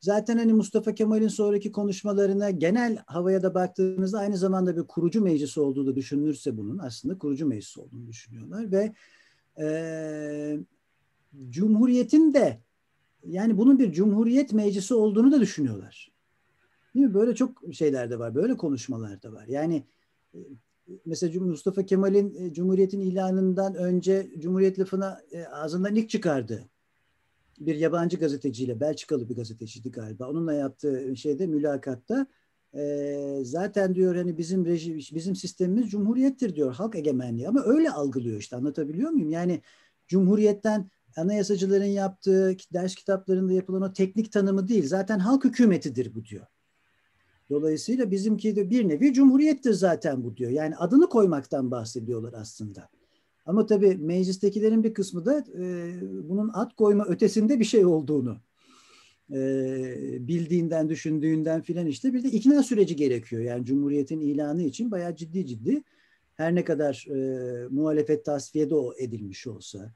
zaten 0.00 0.38
hani 0.38 0.52
Mustafa 0.52 0.94
Kemal'in 0.94 1.28
sonraki 1.28 1.72
konuşmalarına 1.72 2.50
genel 2.50 2.98
havaya 3.06 3.42
da 3.42 3.54
baktığımızda 3.54 4.18
aynı 4.18 4.36
zamanda 4.36 4.76
bir 4.76 4.82
kurucu 4.82 5.22
meclis 5.22 5.58
olduğu 5.58 5.96
düşünülürse 5.96 6.56
bunun 6.56 6.78
aslında 6.78 7.18
kurucu 7.18 7.46
meclis 7.46 7.78
olduğunu 7.78 8.06
düşünüyorlar 8.06 8.72
ve 8.72 8.92
e, 9.58 10.58
Cumhuriyet'in 11.48 12.34
de 12.34 12.60
yani 13.24 13.58
bunun 13.58 13.78
bir 13.78 13.92
Cumhuriyet 13.92 14.52
Meclisi 14.52 14.94
olduğunu 14.94 15.32
da 15.32 15.40
düşünüyorlar. 15.40 16.12
Değil 16.94 17.06
mi? 17.06 17.14
Böyle 17.14 17.34
çok 17.34 17.62
şeyler 17.72 18.10
de 18.10 18.18
var, 18.18 18.34
böyle 18.34 18.56
konuşmalar 18.56 19.22
da 19.22 19.32
var. 19.32 19.46
Yani 19.46 19.86
mesela 21.06 21.44
Mustafa 21.44 21.86
Kemal'in 21.86 22.52
Cumhuriyet'in 22.52 23.00
ilanından 23.00 23.74
önce 23.74 24.30
Cumhuriyet 24.38 24.78
lafına 24.78 25.20
ağzından 25.52 25.94
ilk 25.94 26.10
çıkardı 26.10 26.68
bir 27.66 27.74
yabancı 27.74 28.16
gazeteciyle, 28.16 28.80
Belçikalı 28.80 29.28
bir 29.28 29.36
gazeteciydi 29.36 29.90
galiba. 29.90 30.30
Onunla 30.30 30.52
yaptığı 30.52 31.16
şeyde 31.16 31.46
mülakatta 31.46 32.26
e, 32.74 33.38
zaten 33.42 33.94
diyor 33.94 34.16
hani 34.16 34.38
bizim 34.38 34.66
rejim, 34.66 34.96
bizim 34.96 35.36
sistemimiz 35.36 35.90
cumhuriyettir 35.90 36.56
diyor, 36.56 36.74
halk 36.74 36.96
egemenliği. 36.96 37.48
Ama 37.48 37.62
öyle 37.64 37.90
algılıyor 37.90 38.38
işte 38.38 38.56
anlatabiliyor 38.56 39.10
muyum? 39.10 39.30
Yani 39.30 39.62
cumhuriyetten 40.08 40.90
anayasacıların 41.16 41.84
yaptığı 41.84 42.56
ders 42.72 42.94
kitaplarında 42.94 43.52
yapılan 43.52 43.82
o 43.82 43.92
teknik 43.92 44.32
tanımı 44.32 44.68
değil. 44.68 44.86
Zaten 44.86 45.18
halk 45.18 45.44
hükümetidir 45.44 46.14
bu 46.14 46.24
diyor. 46.24 46.46
Dolayısıyla 47.50 48.10
bizimki 48.10 48.56
de 48.56 48.70
bir 48.70 48.88
nevi 48.88 49.12
cumhuriyettir 49.12 49.72
zaten 49.72 50.24
bu 50.24 50.36
diyor. 50.36 50.50
Yani 50.50 50.76
adını 50.76 51.08
koymaktan 51.08 51.70
bahsediyorlar 51.70 52.32
aslında. 52.32 52.88
Ama 53.46 53.66
tabii 53.66 53.96
meclistekilerin 53.96 54.84
bir 54.84 54.94
kısmı 54.94 55.24
da 55.24 55.38
e, 55.38 55.94
bunun 56.28 56.50
at 56.54 56.76
koyma 56.76 57.04
ötesinde 57.04 57.60
bir 57.60 57.64
şey 57.64 57.86
olduğunu 57.86 58.36
bildiğinden, 60.28 60.88
düşündüğünden 60.88 61.62
filan 61.62 61.86
işte 61.86 62.14
bir 62.14 62.24
de 62.24 62.28
ikna 62.28 62.62
süreci 62.62 62.96
gerekiyor. 62.96 63.42
Yani 63.42 63.64
Cumhuriyet'in 63.64 64.20
ilanı 64.20 64.62
için 64.62 64.90
bayağı 64.90 65.16
ciddi 65.16 65.46
ciddi 65.46 65.82
her 66.34 66.54
ne 66.54 66.64
kadar 66.64 67.06
e, 67.10 67.68
muhalefet 67.68 68.24
tasfiyede 68.24 68.74
o 68.74 68.94
edilmiş 68.98 69.46
olsa, 69.46 69.92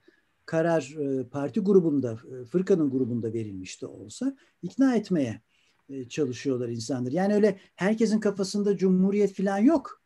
karar 0.47 0.97
e, 1.01 1.25
parti 1.25 1.61
grubunda, 1.61 2.19
fırkanın 2.51 2.91
grubunda 2.91 3.33
verilmiş 3.33 3.83
de 3.83 3.87
olsa 3.87 4.37
ikna 4.63 4.97
etmeye 4.97 5.41
e, 5.89 6.05
çalışıyorlar 6.05 6.69
insanlar. 6.69 7.13
Yani 7.13 7.35
öyle 7.35 7.59
herkesin 7.75 8.21
kafasında 8.21 8.77
cumhuriyet 8.77 9.33
falan 9.35 9.59
yok 9.59 10.03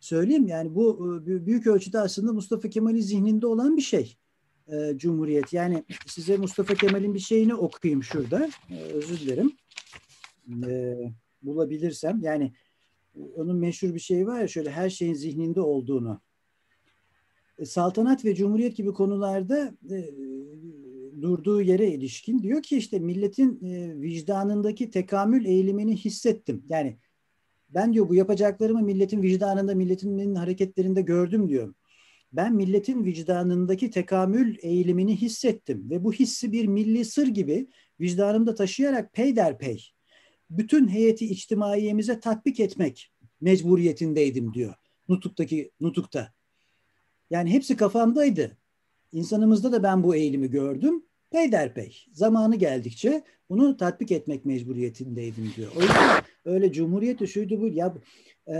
söyleyeyim. 0.00 0.46
Yani 0.46 0.74
bu 0.74 1.16
e, 1.26 1.46
büyük 1.46 1.66
ölçüde 1.66 1.98
aslında 1.98 2.32
Mustafa 2.32 2.68
Kemal'in 2.68 3.00
zihninde 3.00 3.46
olan 3.46 3.76
bir 3.76 3.82
şey. 3.82 4.16
E, 4.72 4.98
Cumhuriyet. 4.98 5.52
Yani 5.52 5.84
size 6.06 6.36
Mustafa 6.36 6.74
Kemal'in 6.74 7.14
bir 7.14 7.18
şeyini 7.18 7.54
okuyayım 7.54 8.02
şurada. 8.02 8.50
E, 8.70 8.80
özür 8.80 9.20
dilerim. 9.20 9.52
E, 10.68 10.96
bulabilirsem. 11.42 12.20
Yani 12.22 12.52
onun 13.34 13.56
meşhur 13.56 13.94
bir 13.94 14.00
şeyi 14.00 14.26
var 14.26 14.40
ya 14.40 14.48
şöyle 14.48 14.70
her 14.70 14.90
şeyin 14.90 15.14
zihninde 15.14 15.60
olduğunu. 15.60 16.20
E, 17.58 17.64
saltanat 17.64 18.24
ve 18.24 18.34
cumhuriyet 18.34 18.76
gibi 18.76 18.92
konularda 18.92 19.74
durduğu 21.22 21.62
yere 21.62 21.90
ilişkin 21.90 22.42
diyor 22.42 22.62
ki 22.62 22.76
işte 22.76 22.98
milletin 22.98 23.60
vicdanındaki 24.02 24.90
tekamül 24.90 25.44
eğilimini 25.44 25.96
hissettim. 25.96 26.64
Yani 26.68 26.98
ben 27.68 27.92
diyor 27.92 28.08
bu 28.08 28.14
yapacaklarımı 28.14 28.82
milletin 28.82 29.22
vicdanında, 29.22 29.74
milletin 29.74 30.34
hareketlerinde 30.34 31.02
gördüm 31.02 31.48
diyor. 31.48 31.74
Ben 32.32 32.54
milletin 32.54 33.04
vicdanındaki 33.04 33.90
tekamül 33.90 34.56
eğilimini 34.62 35.16
hissettim 35.16 35.90
ve 35.90 36.04
bu 36.04 36.12
hissi 36.12 36.52
bir 36.52 36.66
milli 36.66 37.04
sır 37.04 37.26
gibi 37.26 37.68
vicdanımda 38.00 38.54
taşıyarak 38.54 39.12
peyderpey 39.12 39.92
bütün 40.50 40.88
heyeti 40.88 41.26
içtimaiyemize 41.26 42.20
tatbik 42.20 42.60
etmek 42.60 43.12
mecburiyetindeydim 43.40 44.54
diyor. 44.54 44.74
Nutuk'taki 45.08 45.70
Nutuk'ta. 45.80 46.32
Yani 47.30 47.52
hepsi 47.52 47.76
kafamdaydı. 47.76 48.56
İnsanımızda 49.12 49.72
da 49.72 49.82
ben 49.82 50.02
bu 50.02 50.16
eğilimi 50.16 50.50
gördüm. 50.50 51.04
Peyderpey. 51.30 52.04
Zamanı 52.12 52.56
geldikçe 52.56 53.22
bunu 53.50 53.76
tatbik 53.76 54.12
etmek 54.12 54.44
mecburiyetindeydim 54.44 55.52
diyor. 55.56 55.72
O 55.76 55.80
yüzden 55.80 56.22
öyle 56.44 56.72
cumhuriyet 56.72 57.28
şuydu 57.28 57.60
bu 57.60 57.68
ya 57.68 57.94
e, 58.48 58.56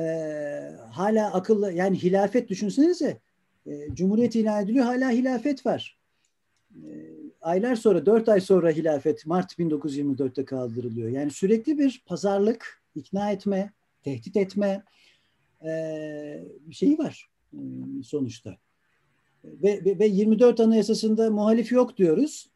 hala 0.90 1.32
akıllı 1.32 1.72
yani 1.72 2.02
hilafet 2.02 2.48
düşünsenize 2.48 3.20
e, 3.66 3.94
cumhuriyet 3.94 4.34
ilan 4.34 4.64
ediliyor 4.64 4.84
hala 4.84 5.10
hilafet 5.10 5.66
var. 5.66 5.98
E, 6.74 6.88
aylar 7.40 7.76
sonra 7.76 8.06
dört 8.06 8.28
ay 8.28 8.40
sonra 8.40 8.70
hilafet 8.70 9.26
Mart 9.26 9.58
1924'te 9.58 10.44
kaldırılıyor. 10.44 11.08
Yani 11.08 11.30
sürekli 11.30 11.78
bir 11.78 12.02
pazarlık, 12.06 12.82
ikna 12.94 13.30
etme, 13.30 13.72
tehdit 14.02 14.36
etme 14.36 14.84
bir 16.60 16.74
şeyi 16.74 16.98
var 16.98 17.30
sonuçta. 18.04 18.56
Ve, 19.44 19.84
ve, 19.84 19.98
ve 19.98 20.06
24 20.06 20.60
Anayasası'nda 20.60 21.30
muhalif 21.30 21.72
yok 21.72 21.96
diyoruz. 21.96 22.50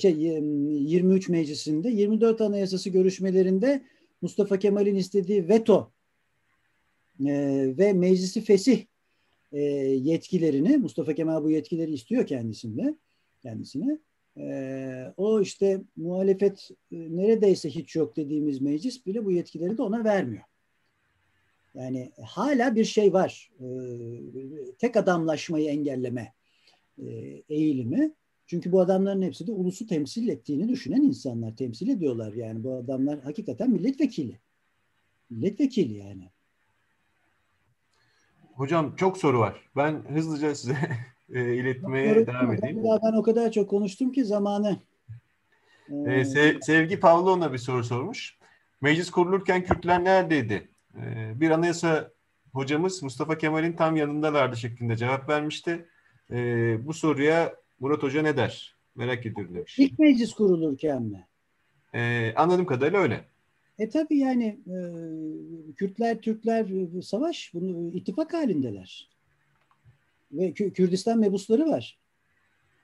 Şey, 0.00 0.16
23 0.16 1.28
Meclisi'nde 1.28 1.90
24 1.90 2.40
Anayasası 2.40 2.90
görüşmelerinde 2.90 3.82
Mustafa 4.22 4.58
Kemal'in 4.58 4.94
istediği 4.94 5.48
veto 5.48 5.92
ve 7.20 7.92
meclisi 7.92 8.40
fesih 8.40 8.84
yetkilerini 9.52 10.76
Mustafa 10.76 11.14
Kemal 11.14 11.44
bu 11.44 11.50
yetkileri 11.50 11.92
istiyor 11.92 12.26
kendisinde 12.26 12.94
kendisine. 13.42 13.98
o 15.16 15.40
işte 15.40 15.80
muhalefet 15.96 16.70
neredeyse 16.90 17.70
hiç 17.70 17.96
yok 17.96 18.16
dediğimiz 18.16 18.60
meclis 18.60 19.06
bile 19.06 19.24
bu 19.24 19.32
yetkileri 19.32 19.78
de 19.78 19.82
ona 19.82 20.04
vermiyor. 20.04 20.44
Yani 21.74 22.12
hala 22.24 22.74
bir 22.74 22.84
şey 22.84 23.12
var. 23.12 23.50
E, 23.60 23.66
tek 24.78 24.96
adamlaşmayı 24.96 25.68
engelleme 25.68 26.32
e, 26.98 27.06
eğilimi. 27.48 28.12
Çünkü 28.46 28.72
bu 28.72 28.80
adamların 28.80 29.22
hepsi 29.22 29.46
de 29.46 29.52
ulusu 29.52 29.86
temsil 29.86 30.28
ettiğini 30.28 30.68
düşünen 30.68 31.02
insanlar. 31.02 31.56
Temsil 31.56 31.88
ediyorlar 31.88 32.32
yani. 32.32 32.64
Bu 32.64 32.74
adamlar 32.74 33.20
hakikaten 33.20 33.70
milletvekili. 33.70 34.38
Milletvekili 35.30 35.98
yani. 35.98 36.30
Hocam 38.62 38.96
çok 38.96 39.18
soru 39.18 39.38
var. 39.38 39.60
Ben 39.76 40.02
hızlıca 40.14 40.54
size 40.54 40.76
e, 41.34 41.54
iletmeye 41.54 42.14
Soru, 42.14 42.26
devam 42.26 42.52
edeyim. 42.52 42.84
Ben 43.02 43.12
o 43.12 43.22
kadar 43.22 43.52
çok 43.52 43.70
konuştum 43.70 44.12
ki 44.12 44.24
zamanı. 44.24 44.76
E, 46.06 46.24
Sevgi 46.60 47.00
Pavlovna 47.00 47.52
bir 47.52 47.58
soru 47.58 47.84
sormuş. 47.84 48.38
Meclis 48.80 49.10
kurulurken 49.10 49.64
Kürtler 49.64 50.04
neredeydi? 50.04 50.68
Ee, 50.96 51.32
bir 51.40 51.50
anayasa 51.50 52.10
hocamız 52.52 53.02
Mustafa 53.02 53.38
Kemal'in 53.38 53.72
tam 53.72 53.96
yanındalardı 53.96 54.56
şeklinde 54.56 54.96
cevap 54.96 55.28
vermişti. 55.28 55.86
Ee, 56.30 56.86
bu 56.86 56.92
soruya 56.92 57.54
Murat 57.80 58.02
Hoca 58.02 58.22
ne 58.22 58.36
der? 58.36 58.76
Merak 58.94 59.26
ediyorum 59.26 59.54
demiş. 59.54 59.78
İlk 59.78 59.98
meclis 59.98 60.34
kurulurken 60.34 61.02
mi? 61.02 61.26
Ee, 61.94 62.34
anladığım 62.36 62.66
kadarıyla 62.66 63.00
öyle. 63.00 63.24
E 63.78 63.88
tabi 63.88 64.18
yani 64.18 64.58
e, 64.66 64.76
Kürtler, 65.76 66.20
Türkler 66.20 66.96
e, 66.98 67.02
savaş, 67.02 67.50
bunu 67.54 67.96
ittifak 67.96 68.34
halindeler. 68.34 69.08
Ve 70.32 70.52
Kürdistan 70.52 71.18
mebusları 71.18 71.68
var. 71.68 71.98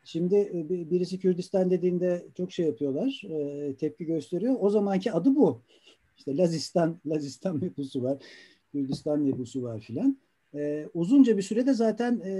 Şimdi 0.04 0.36
e, 0.36 0.90
birisi 0.90 1.18
Kürdistan 1.18 1.70
dediğinde 1.70 2.26
çok 2.36 2.52
şey 2.52 2.66
yapıyorlar, 2.66 3.22
e, 3.30 3.74
tepki 3.74 4.04
gösteriyor. 4.04 4.56
O 4.60 4.70
zamanki 4.70 5.12
adı 5.12 5.36
bu. 5.36 5.62
İşte 6.18 6.36
Lazistan, 6.36 6.98
Lazistan 7.06 7.60
mebusu 7.60 8.02
var, 8.02 8.18
Kürdistan 8.72 9.20
mebusu 9.20 9.62
var 9.62 9.80
filan. 9.80 10.18
E, 10.54 10.88
uzunca 10.94 11.36
bir 11.36 11.42
sürede 11.42 11.74
zaten 11.74 12.20
e, 12.24 12.30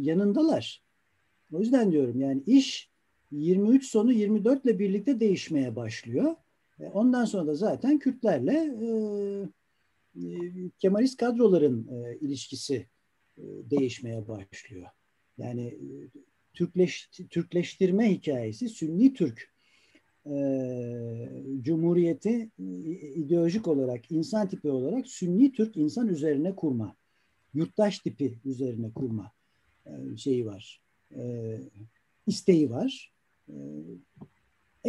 yanındalar. 0.00 0.82
O 1.52 1.60
yüzden 1.60 1.92
diyorum 1.92 2.20
yani 2.20 2.42
iş 2.46 2.90
23 3.32 3.86
sonu 3.86 4.12
24 4.12 4.64
ile 4.64 4.78
birlikte 4.78 5.20
değişmeye 5.20 5.76
başlıyor. 5.76 6.34
E, 6.80 6.86
ondan 6.86 7.24
sonra 7.24 7.46
da 7.46 7.54
zaten 7.54 7.98
Kürtlerle 7.98 8.52
e, 8.52 8.88
e, 10.22 10.28
Kemalist 10.78 11.16
kadroların 11.16 11.88
ilişkisi 12.20 12.86
değişmeye 13.38 14.28
başlıyor. 14.28 14.86
Yani 15.38 15.78
Türkleş, 16.54 17.10
Türkleştirme 17.30 18.12
hikayesi 18.12 18.68
Sünni 18.68 19.14
Türk 19.14 19.56
Cumhuriyeti 21.62 22.50
ideolojik 23.14 23.68
olarak, 23.68 24.10
insan 24.10 24.48
tipi 24.48 24.70
olarak 24.70 25.06
Sünni 25.06 25.52
Türk 25.52 25.76
insan 25.76 26.08
üzerine 26.08 26.56
kurma, 26.56 26.96
yurttaş 27.54 27.98
tipi 27.98 28.40
üzerine 28.44 28.92
kurma 28.92 29.32
şeyi 30.16 30.46
var, 30.46 30.82
isteği 32.26 32.70
var. 32.70 33.12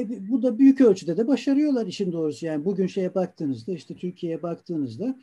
Bu 0.05 0.43
da 0.43 0.59
büyük 0.59 0.81
ölçüde 0.81 1.17
de 1.17 1.27
başarıyorlar 1.27 1.87
işin 1.87 2.11
doğrusu. 2.11 2.45
Yani 2.45 2.65
bugün 2.65 2.87
şeye 2.87 3.15
baktığınızda, 3.15 3.71
işte 3.71 3.95
Türkiye'ye 3.95 4.43
baktığınızda 4.43 5.19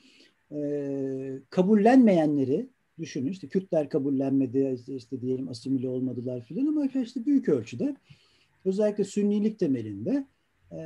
e, 0.53 0.59
kabullenmeyenleri 1.51 2.69
düşünün. 2.99 3.31
İşte 3.31 3.49
Kürtler 3.49 3.89
kabullenmedi, 3.89 4.79
işte, 4.89 5.21
diyelim 5.21 5.49
asimile 5.49 5.89
olmadılar 5.89 6.41
filan 6.41 6.67
ama 6.67 6.87
işte 6.87 7.27
büyük 7.27 7.49
ölçüde 7.49 7.97
özellikle 8.65 9.05
sünnilik 9.05 9.59
temelinde 9.59 10.27
e, 10.73 10.79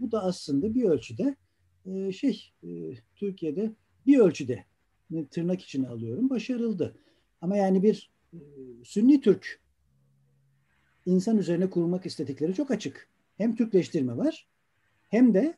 bu 0.00 0.12
da 0.12 0.22
aslında 0.22 0.74
bir 0.74 0.84
ölçüde 0.84 1.36
e, 1.86 2.12
şey 2.12 2.50
e, 2.62 2.68
Türkiye'de 3.16 3.72
bir 4.06 4.18
ölçüde 4.18 4.64
tırnak 5.30 5.62
içine 5.62 5.88
alıyorum 5.88 6.30
başarıldı. 6.30 6.94
Ama 7.40 7.56
yani 7.56 7.82
bir 7.82 8.10
e, 8.32 8.38
Sünni 8.84 9.20
Türk 9.20 9.60
insan 11.08 11.38
üzerine 11.38 11.70
kurulmak 11.70 12.06
istedikleri 12.06 12.54
çok 12.54 12.70
açık. 12.70 13.08
Hem 13.36 13.56
Türkleştirme 13.56 14.16
var 14.16 14.46
hem 15.08 15.34
de 15.34 15.56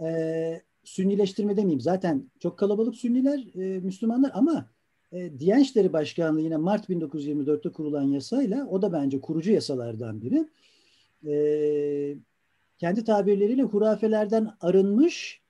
e, 0.00 0.62
Sünnileştirme 0.84 1.56
demeyeyim. 1.56 1.80
Zaten 1.80 2.30
çok 2.40 2.58
kalabalık 2.58 2.96
Sünniler, 2.96 3.54
e, 3.54 3.80
Müslümanlar 3.80 4.30
ama 4.34 4.70
e, 5.12 5.38
Diyanet 5.38 5.92
Başkanlığı 5.92 6.40
yine 6.40 6.56
Mart 6.56 6.88
1924'te 6.88 7.72
kurulan 7.72 8.02
yasayla 8.02 8.66
o 8.66 8.82
da 8.82 8.92
bence 8.92 9.20
kurucu 9.20 9.50
yasalardan 9.52 10.22
biri. 10.22 10.48
E, 11.26 11.34
kendi 12.78 13.04
tabirleriyle 13.04 13.62
hurafelerden 13.62 14.50
arınmış 14.60 15.40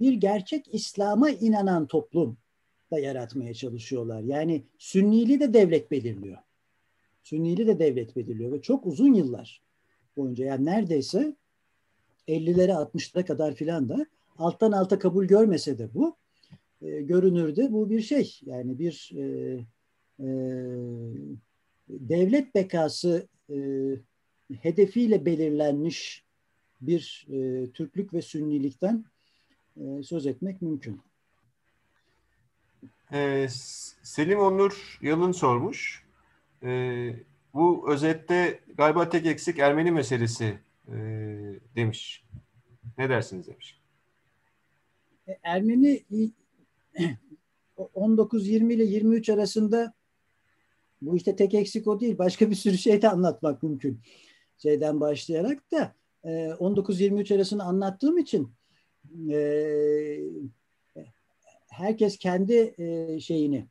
bir 0.00 0.12
gerçek 0.12 0.74
İslam'a 0.74 1.30
inanan 1.30 1.86
toplum 1.86 2.36
da 2.90 2.98
yaratmaya 2.98 3.54
çalışıyorlar. 3.54 4.20
Yani 4.20 4.64
Sünnili 4.78 5.40
de 5.40 5.54
devlet 5.54 5.90
belirliyor. 5.90 6.38
Sünnili 7.22 7.66
de 7.66 7.78
devlet 7.78 8.16
belirliyor 8.16 8.52
ve 8.52 8.62
çok 8.62 8.86
uzun 8.86 9.14
yıllar 9.14 9.62
boyunca 10.16 10.44
yani 10.44 10.64
neredeyse 10.64 11.36
50'lere 12.28 12.72
60'lara 12.72 13.24
kadar 13.24 13.54
filan 13.54 13.88
da 13.88 14.06
alttan 14.38 14.72
alta 14.72 14.98
kabul 14.98 15.24
görmese 15.24 15.78
de 15.78 15.94
bu 15.94 16.16
e, 16.82 17.02
görünürde 17.02 17.72
bu 17.72 17.90
bir 17.90 18.00
şey. 18.00 18.40
Yani 18.44 18.78
bir 18.78 19.12
e, 19.16 19.22
e, 20.20 20.28
devlet 21.88 22.54
bekası 22.54 23.28
e, 23.50 23.56
hedefiyle 24.60 25.26
belirlenmiş 25.26 26.24
bir 26.80 27.26
e, 27.32 27.70
Türklük 27.70 28.14
ve 28.14 28.22
Sünnilikten 28.22 29.04
e, 29.76 30.02
söz 30.02 30.26
etmek 30.26 30.62
mümkün. 30.62 31.00
Ee, 33.12 33.46
Selim 34.02 34.38
Onur 34.38 34.98
Yalın 35.02 35.32
sormuş. 35.32 36.04
Ee, 36.64 37.14
bu 37.54 37.92
özette 37.92 38.60
galiba 38.76 39.08
tek 39.08 39.26
eksik 39.26 39.58
Ermeni 39.58 39.92
meselesi 39.92 40.58
e, 40.88 40.94
demiş. 41.76 42.24
Ne 42.98 43.08
dersiniz 43.08 43.46
demiş. 43.46 43.80
E, 45.28 45.38
Ermeni 45.42 46.04
19-20 47.78 48.72
ile 48.72 48.84
23 48.84 49.28
arasında 49.28 49.94
bu 51.02 51.16
işte 51.16 51.36
tek 51.36 51.54
eksik 51.54 51.86
o 51.86 52.00
değil. 52.00 52.18
Başka 52.18 52.50
bir 52.50 52.54
sürü 52.54 52.78
şey 52.78 53.02
de 53.02 53.08
anlatmak 53.08 53.62
mümkün. 53.62 54.00
Şeyden 54.58 55.00
başlayarak 55.00 55.72
da 55.72 55.94
19-23 56.24 57.32
e, 57.32 57.36
arasını 57.36 57.64
anlattığım 57.64 58.18
için 58.18 58.52
e, 59.30 60.20
herkes 61.68 62.18
kendi 62.18 62.74
e, 62.78 63.20
şeyini 63.20 63.66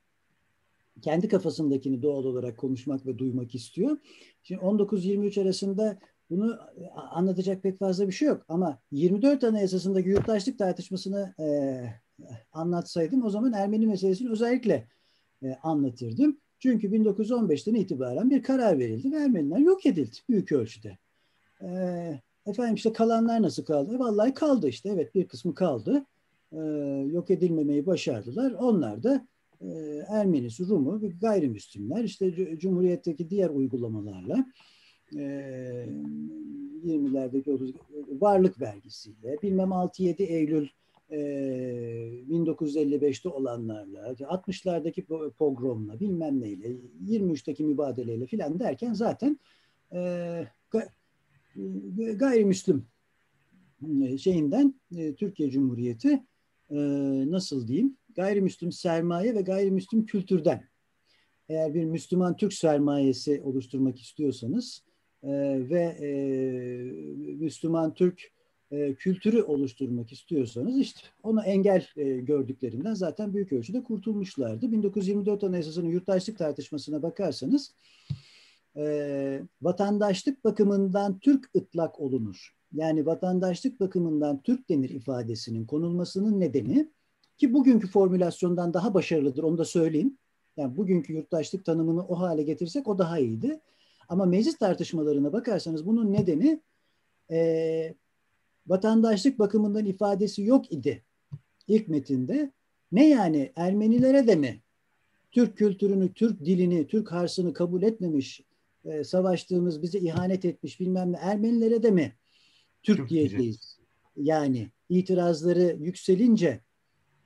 kendi 1.02 1.28
kafasındakini 1.28 2.02
doğal 2.02 2.24
olarak 2.24 2.58
konuşmak 2.58 3.06
ve 3.06 3.18
duymak 3.18 3.56
istiyor. 3.56 3.98
Şimdi 4.44 4.62
19-23 4.62 5.42
arasında 5.42 6.00
bunu 6.30 6.60
anlatacak 7.12 7.64
pek 7.64 7.80
fazla 7.80 8.08
bir 8.08 8.14
şey 8.14 8.28
yok. 8.28 8.46
Ama 8.48 8.80
24 8.92 9.44
Anayasası'ndaki 9.44 10.10
yurttaşlık 10.10 10.60
tartışmasını 10.60 11.34
anlatsaydım 12.52 13.26
o 13.26 13.30
zaman 13.30 13.54
Ermeni 13.54 13.88
meselesini 13.88 14.30
özellikle 14.32 14.88
e, 15.44 15.56
anlatırdım. 15.64 16.38
Çünkü 16.60 16.88
1915'ten 16.88 17.74
itibaren 17.74 18.30
bir 18.30 18.44
karar 18.44 18.80
verildi 18.80 19.12
ve 19.12 19.18
Ermeniler 19.18 19.58
yok 19.58 19.86
edildi 19.86 20.16
büyük 20.30 20.52
ölçüde. 20.52 20.98
E, 21.62 21.68
efendim 22.46 22.76
işte 22.76 22.94
kalanlar 22.94 23.42
nasıl 23.42 23.66
kaldı? 23.66 23.96
E, 23.96 24.00
vallahi 24.00 24.34
kaldı 24.34 24.68
işte. 24.68 24.90
Evet 24.90 25.16
bir 25.16 25.28
kısmı 25.28 25.56
kaldı. 25.56 26.06
E, 26.52 26.58
yok 27.12 27.32
edilmemeyi 27.32 27.86
başardılar. 27.86 28.52
Onlar 28.52 29.04
da 29.04 29.16
e, 29.16 29.28
Ermenisi, 30.08 30.68
Rumu 30.68 31.02
ve 31.02 31.08
gayrimüslimler 31.08 32.04
işte 32.04 32.58
Cumhuriyet'teki 32.60 33.30
diğer 33.30 33.50
uygulamalarla 33.50 34.46
e, 35.16 35.20
20'lerdeki 36.86 37.74
varlık 38.22 38.62
vergisiyle 38.62 39.38
bilmem 39.44 39.70
6-7 39.70 40.24
Eylül 40.24 40.68
1955'te 41.12 43.30
olanlarla, 43.30 44.12
60'lardaki 44.12 45.32
pogromla, 45.32 46.00
bilmem 46.00 46.42
neyle, 46.42 46.68
23'teki 47.06 47.64
mübadeleyle 47.64 48.26
filan 48.26 48.60
derken 48.60 48.94
zaten 48.94 49.40
e, 49.94 50.48
gayrimüslim 52.16 52.86
şeyinden 54.18 54.74
Türkiye 55.18 55.50
Cumhuriyeti 55.50 56.24
nasıl 57.32 57.68
diyeyim 57.68 57.98
gayrimüslim 58.20 58.72
sermaye 58.72 59.36
ve 59.36 59.42
gayrimüslim 59.42 60.06
kültürden 60.06 60.64
eğer 61.50 61.74
bir 61.74 61.86
Müslüman 61.86 62.36
Türk 62.36 62.54
sermayesi 62.54 63.42
oluşturmak 63.42 64.00
istiyorsanız 64.00 64.84
e, 65.24 65.30
ve 65.70 65.82
e, 65.82 66.10
Müslüman 67.36 67.94
Türk 67.94 68.32
e, 68.72 68.96
kültürü 68.96 69.42
oluşturmak 69.42 70.12
istiyorsanız 70.12 70.80
işte 70.80 71.02
ona 71.24 71.46
engel 71.46 71.88
e, 71.98 72.04
gördüklerinden 72.04 72.94
zaten 72.94 73.34
büyük 73.34 73.54
ölçüde 73.54 73.84
kurtulmuşlardı. 73.84 74.72
1924 74.72 75.44
Anayasası'nın 75.44 75.90
yurttaşlık 75.90 76.38
tartışmasına 76.38 77.04
bakarsanız 77.04 77.74
e, 78.78 79.42
vatandaşlık 79.62 80.44
bakımından 80.44 81.20
Türk 81.20 81.50
ıtlak 81.56 82.00
olunur. 82.00 82.56
Yani 82.74 83.06
vatandaşlık 83.06 83.80
bakımından 83.80 84.42
Türk 84.42 84.70
denir 84.70 84.90
ifadesinin 84.90 85.66
konulmasının 85.66 86.40
nedeni 86.40 86.90
ki 87.40 87.54
bugünkü 87.54 87.88
formülasyondan 87.88 88.74
daha 88.74 88.94
başarılıdır 88.94 89.44
onu 89.44 89.58
da 89.58 89.66
söyleyeyim. 89.66 90.18
Yani 90.58 90.78
bugünkü 90.78 91.14
yurttaşlık 91.14 91.66
tanımını 91.66 92.08
o 92.08 92.20
hale 92.20 92.44
getirsek 92.44 92.88
o 92.88 92.98
daha 93.00 93.20
iyiydi. 93.20 93.60
Ama 94.10 94.26
meclis 94.26 94.58
tartışmalarına 94.58 95.34
bakarsanız 95.34 95.86
bunun 95.86 96.14
nedeni 96.14 96.62
e, 97.32 97.96
vatandaşlık 98.68 99.40
bakımından 99.40 99.86
ifadesi 99.86 100.44
yok 100.44 100.72
idi 100.72 101.04
ilk 101.68 101.88
metinde. 101.88 102.52
Ne 102.92 103.10
yani 103.10 103.52
Ermenilere 103.56 104.28
de 104.28 104.36
mi 104.36 104.62
Türk 105.32 105.58
kültürünü, 105.58 106.14
Türk 106.14 106.46
dilini, 106.46 106.88
Türk 106.88 107.12
harsını 107.12 107.54
kabul 107.54 107.84
etmemiş, 107.84 108.42
e, 108.86 109.04
savaştığımız 109.04 109.82
bize 109.82 110.00
ihanet 110.00 110.46
etmiş 110.46 110.80
bilmem 110.80 111.12
ne 111.12 111.18
Ermenilere 111.18 111.84
de 111.84 111.92
mi 111.92 112.16
Türk, 112.84 112.98
Türk 112.98 113.10
diyeceğiz? 113.10 113.80
Yani 114.16 114.70
itirazları 114.90 115.78
yükselince 115.80 116.60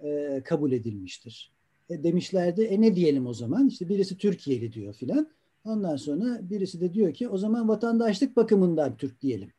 e, 0.04 0.42
kabul 0.46 0.72
edilmiştir. 0.72 1.52
E, 1.90 2.04
demişlerdi 2.04 2.62
e 2.62 2.82
ne 2.82 2.96
diyelim 2.96 3.28
o 3.28 3.34
zaman? 3.34 3.68
İşte 3.68 3.90
birisi 3.90 4.18
Türkiye'li 4.18 4.74
diyor 4.74 4.94
filan. 4.94 5.28
Ondan 5.66 5.96
sonra 5.96 6.50
birisi 6.50 6.82
de 6.82 6.94
diyor 6.94 7.14
ki 7.14 7.30
o 7.30 7.38
zaman 7.38 7.70
vatandaşlık 7.70 8.36
bakımından 8.36 8.98
Türk 8.98 9.22
diyelim. 9.22 9.54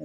Ee, 0.00 0.04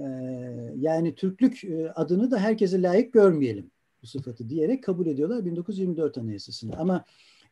yani 0.76 1.14
Türklük 1.14 1.64
e, 1.64 1.90
adını 1.90 2.30
da 2.30 2.38
herkese 2.38 2.82
layık 2.82 3.12
görmeyelim 3.12 3.70
bu 4.02 4.06
sıfatı 4.06 4.48
diyerek 4.48 4.84
kabul 4.84 5.06
ediyorlar 5.06 5.44
1924 5.44 6.18
Anayasası'nda. 6.18 6.76
Ama 6.76 7.04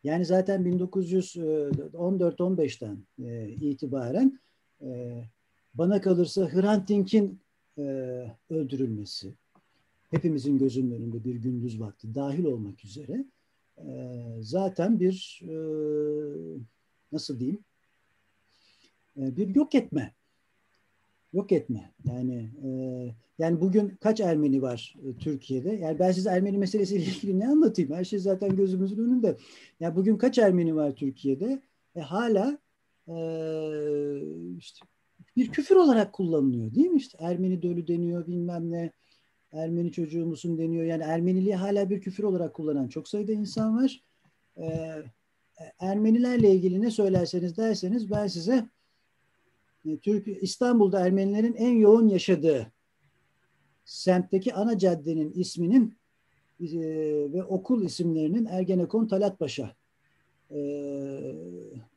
yani 0.04 0.24
zaten 0.24 0.62
1914-15'ten 0.62 2.98
e, 3.24 3.48
itibaren 3.48 4.40
e, 4.80 5.22
bana 5.74 6.00
kalırsa 6.00 6.48
Hrant 6.48 6.88
Dink'in 6.88 7.42
öldürülmesi, 8.50 9.34
hepimizin 10.12 10.58
gözünün 10.58 10.90
önünde 10.90 11.24
bir 11.24 11.34
gündüz 11.34 11.80
vakti 11.80 12.14
dahil 12.14 12.44
olmak 12.44 12.84
üzere 12.84 13.24
zaten 14.40 15.00
bir 15.00 15.42
nasıl 17.12 17.38
diyeyim 17.38 17.64
bir 19.16 19.54
yok 19.54 19.74
etme 19.74 20.14
yok 21.32 21.52
etme. 21.52 21.92
Yani 22.04 22.50
e, 22.64 22.68
yani 23.38 23.60
bugün 23.60 23.88
kaç 24.00 24.20
Ermeni 24.20 24.62
var 24.62 24.94
e, 25.04 25.18
Türkiye'de? 25.18 25.72
Yani 25.72 25.98
ben 25.98 26.12
size 26.12 26.30
Ermeni 26.30 26.58
meselesiyle 26.58 27.04
ilgili 27.16 27.38
ne 27.38 27.48
anlatayım? 27.48 27.92
Her 27.92 28.04
şey 28.04 28.18
zaten 28.18 28.56
gözümüzün 28.56 29.04
önünde. 29.04 29.36
Yani 29.80 29.96
bugün 29.96 30.16
kaç 30.16 30.38
Ermeni 30.38 30.76
var 30.76 30.94
Türkiye'de? 30.94 31.62
E, 31.96 32.00
hala 32.00 32.58
e, 33.08 33.14
işte 34.58 34.86
bir 35.36 35.48
küfür 35.48 35.76
olarak 35.76 36.12
kullanılıyor 36.12 36.74
değil 36.74 36.90
mi? 36.90 36.98
İşte 36.98 37.18
Ermeni 37.20 37.62
dölü 37.62 37.86
deniyor 37.88 38.26
bilmem 38.26 38.70
ne. 38.70 38.92
Ermeni 39.52 39.92
çocuğu 39.92 40.26
musun 40.26 40.58
deniyor. 40.58 40.84
Yani 40.84 41.02
Ermeniliği 41.02 41.56
hala 41.56 41.90
bir 41.90 42.00
küfür 42.00 42.24
olarak 42.24 42.54
kullanan 42.54 42.88
çok 42.88 43.08
sayıda 43.08 43.32
insan 43.32 43.76
var. 43.76 44.02
E, 44.56 44.96
Ermenilerle 45.78 46.50
ilgili 46.50 46.80
ne 46.80 46.90
söylerseniz 46.90 47.56
derseniz 47.56 48.10
ben 48.10 48.26
size 48.26 48.68
e, 49.86 49.98
Türk 49.98 50.42
İstanbul'da 50.42 51.06
Ermenilerin 51.06 51.54
en 51.54 51.72
yoğun 51.72 52.08
yaşadığı 52.08 52.72
semtteki 53.84 54.54
ana 54.54 54.78
caddenin 54.78 55.32
isminin 55.32 55.96
e, 56.60 56.68
ve 57.32 57.44
okul 57.44 57.84
isimlerinin 57.84 58.44
Ergenekon 58.46 59.06
Talatpaşa 59.06 59.74
e, 60.50 60.60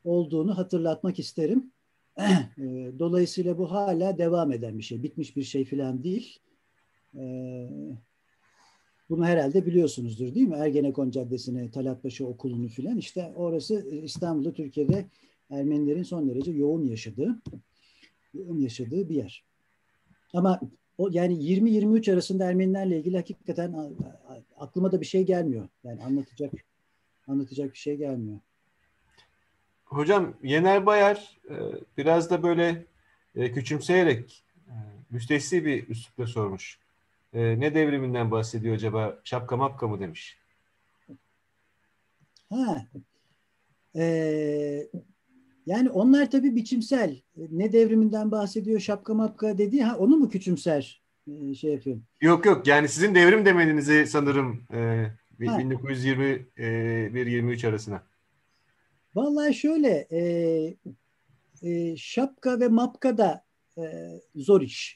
olduğunu 0.04 0.58
hatırlatmak 0.58 1.18
isterim. 1.18 1.72
E, 2.58 2.92
dolayısıyla 2.98 3.58
bu 3.58 3.70
hala 3.70 4.18
devam 4.18 4.52
eden 4.52 4.78
bir 4.78 4.82
şey. 4.82 5.02
Bitmiş 5.02 5.36
bir 5.36 5.42
şey 5.42 5.64
falan 5.64 6.04
değil. 6.04 6.38
E, 7.16 7.26
bunu 9.10 9.24
herhalde 9.26 9.66
biliyorsunuzdur 9.66 10.34
değil 10.34 10.48
mi? 10.48 10.54
Ergenekon 10.54 11.10
Caddesi'ne, 11.10 11.70
Talatpaşa 11.70 12.24
Okulu'nu 12.24 12.68
filan. 12.68 12.98
İşte 12.98 13.32
orası 13.36 13.88
İstanbul'da, 14.02 14.52
Türkiye'de 14.52 15.06
Ermenilerin 15.50 16.02
son 16.02 16.28
derece 16.28 16.50
yoğun 16.50 16.84
yaşadığı 16.84 17.42
yaşadığı 18.34 19.08
bir 19.08 19.14
yer. 19.14 19.44
Ama 20.32 20.60
o 20.98 21.08
yani 21.12 21.34
20-23 21.34 22.12
arasında 22.12 22.44
Ermenilerle 22.44 22.98
ilgili 22.98 23.16
hakikaten 23.16 23.94
aklıma 24.56 24.92
da 24.92 25.00
bir 25.00 25.06
şey 25.06 25.26
gelmiyor. 25.26 25.68
Yani 25.84 26.02
anlatacak 26.02 26.52
anlatacak 27.26 27.72
bir 27.72 27.78
şey 27.78 27.96
gelmiyor. 27.96 28.38
Hocam 29.84 30.34
Yener 30.42 30.86
Bayar 30.86 31.38
e, 31.50 31.54
biraz 31.96 32.30
da 32.30 32.42
böyle 32.42 32.84
e, 33.34 33.52
küçümseyerek 33.52 34.44
e, 34.68 34.74
müstesni 35.10 35.64
bir 35.64 35.88
üslupla 35.88 36.26
sormuş. 36.26 36.78
Ne 37.32 37.74
devriminden 37.74 38.30
bahsediyor 38.30 38.74
acaba? 38.74 39.20
Şapka 39.24 39.56
mapka 39.56 39.88
mı 39.88 40.00
demiş? 40.00 40.38
Ha. 42.50 42.86
Ee, 43.96 44.88
yani 45.66 45.90
onlar 45.90 46.30
tabii 46.30 46.56
biçimsel. 46.56 47.20
Ne 47.36 47.72
devriminden 47.72 48.30
bahsediyor 48.30 48.80
şapka 48.80 49.14
mapka 49.14 49.58
dediği 49.58 49.84
ha 49.84 49.96
onu 49.96 50.16
mu 50.16 50.28
küçümser 50.28 51.02
e, 51.28 51.54
şey 51.54 51.72
yapıyorum. 51.72 52.02
Yok 52.20 52.46
yok 52.46 52.66
yani 52.66 52.88
sizin 52.88 53.14
devrim 53.14 53.46
demenizi 53.46 54.06
sanırım 54.06 54.62
e, 54.72 55.06
1921-23 55.40 57.68
arasına. 57.68 58.02
Vallahi 59.14 59.54
şöyle 59.54 60.08
e, 60.12 60.20
e, 61.62 61.96
şapka 61.96 62.60
ve 62.60 62.68
mapka 62.68 63.18
da 63.18 63.44
e, 63.78 63.82
zor 64.34 64.60
iş. 64.60 64.95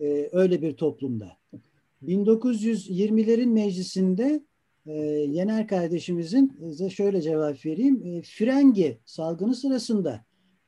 E, 0.00 0.28
öyle 0.32 0.62
bir 0.62 0.76
toplumda. 0.76 1.36
1920'lerin 2.06 3.52
meclisinde 3.52 4.42
e, 4.86 4.92
Yener 5.30 5.68
kardeşimizin 5.68 6.56
size 6.60 6.90
şöyle 6.90 7.22
cevap 7.22 7.66
vereyim. 7.66 8.06
E, 8.06 8.22
frengi 8.22 8.98
salgını 9.04 9.54
sırasında 9.54 10.24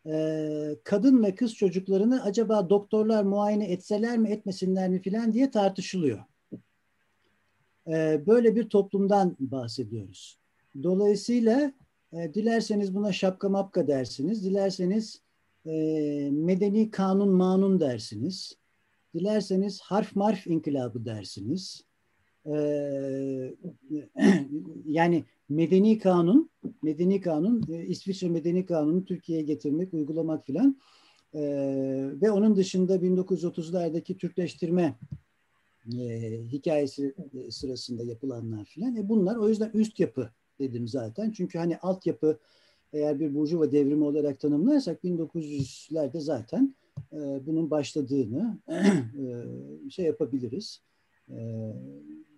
e, 0.06 0.76
kadın 0.84 1.22
ve 1.22 1.34
kız 1.34 1.54
çocuklarını 1.54 2.22
acaba 2.24 2.70
doktorlar 2.70 3.22
muayene 3.22 3.72
etseler 3.72 4.18
mi 4.18 4.30
etmesinler 4.30 4.88
mi 4.88 5.02
filan 5.02 5.32
diye 5.32 5.50
tartışılıyor. 5.50 6.18
E, 7.86 8.26
böyle 8.26 8.56
bir 8.56 8.68
toplumdan 8.68 9.36
bahsediyoruz. 9.40 10.38
Dolayısıyla 10.82 11.72
e, 12.12 12.34
dilerseniz 12.34 12.94
buna 12.94 13.12
şapka 13.12 13.48
mapka 13.48 13.86
dersiniz, 13.86 14.44
dilerseniz 14.44 15.22
e, 15.66 15.70
medeni 16.32 16.90
kanun 16.90 17.28
manun 17.28 17.80
dersiniz, 17.80 18.59
dilerseniz 19.14 19.80
harf 19.80 20.16
marf 20.16 20.46
inkılabı 20.46 21.04
dersiniz 21.04 21.90
ee, 22.46 23.54
yani 24.86 25.24
medeni 25.48 25.98
kanun, 25.98 26.50
medeni 26.82 27.20
kanun, 27.20 27.64
e, 27.72 27.86
İsviçre 27.86 28.28
medeni 28.28 28.66
kanunu 28.66 29.04
Türkiye'ye 29.04 29.44
getirmek, 29.44 29.94
uygulamak 29.94 30.46
filan 30.46 30.80
e, 31.34 31.40
ve 32.22 32.30
onun 32.30 32.56
dışında 32.56 32.96
1930'lardaki 32.96 34.16
Türkleştirme 34.16 34.98
e, 35.98 36.38
hikayesi 36.52 37.14
e, 37.34 37.50
sırasında 37.50 38.04
yapılanlar 38.04 38.64
filan. 38.64 38.96
E, 38.96 39.08
bunlar 39.08 39.36
o 39.36 39.48
yüzden 39.48 39.70
üst 39.74 40.00
yapı 40.00 40.30
dedim 40.58 40.88
zaten. 40.88 41.30
Çünkü 41.30 41.58
hani 41.58 41.78
altyapı 41.78 42.38
eğer 42.92 43.20
bir 43.20 43.34
burjuva 43.34 43.72
devrimi 43.72 44.04
olarak 44.04 44.40
tanımlarsak 44.40 45.04
1900'lerde 45.04 46.20
zaten 46.20 46.74
e, 47.12 47.46
bunun 47.46 47.70
başladığını 47.70 48.58
e, 48.68 49.90
şey 49.90 50.04
yapabiliriz. 50.04 50.82
E, 51.28 51.38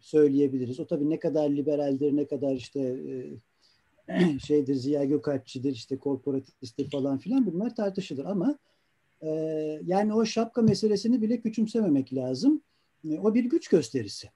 söyleyebiliriz. 0.00 0.80
O 0.80 0.86
tabii 0.86 1.10
ne 1.10 1.18
kadar 1.18 1.50
liberaldir, 1.50 2.16
ne 2.16 2.26
kadar 2.26 2.54
işte 2.54 2.96
şeydir, 4.46 4.74
Ziya 4.74 5.04
Gökalpçidir, 5.04 5.72
işte 5.72 5.98
korporatisttir 5.98 6.90
falan 6.90 7.18
filan 7.18 7.46
bunlar 7.46 7.76
tartışılır 7.76 8.24
ama 8.24 8.58
yani 9.84 10.14
o 10.14 10.24
şapka 10.24 10.62
meselesini 10.62 11.22
bile 11.22 11.40
küçümsememek 11.40 12.14
lazım. 12.14 12.62
O 13.22 13.34
bir 13.34 13.44
güç 13.44 13.68
gösterisi. 13.68 14.30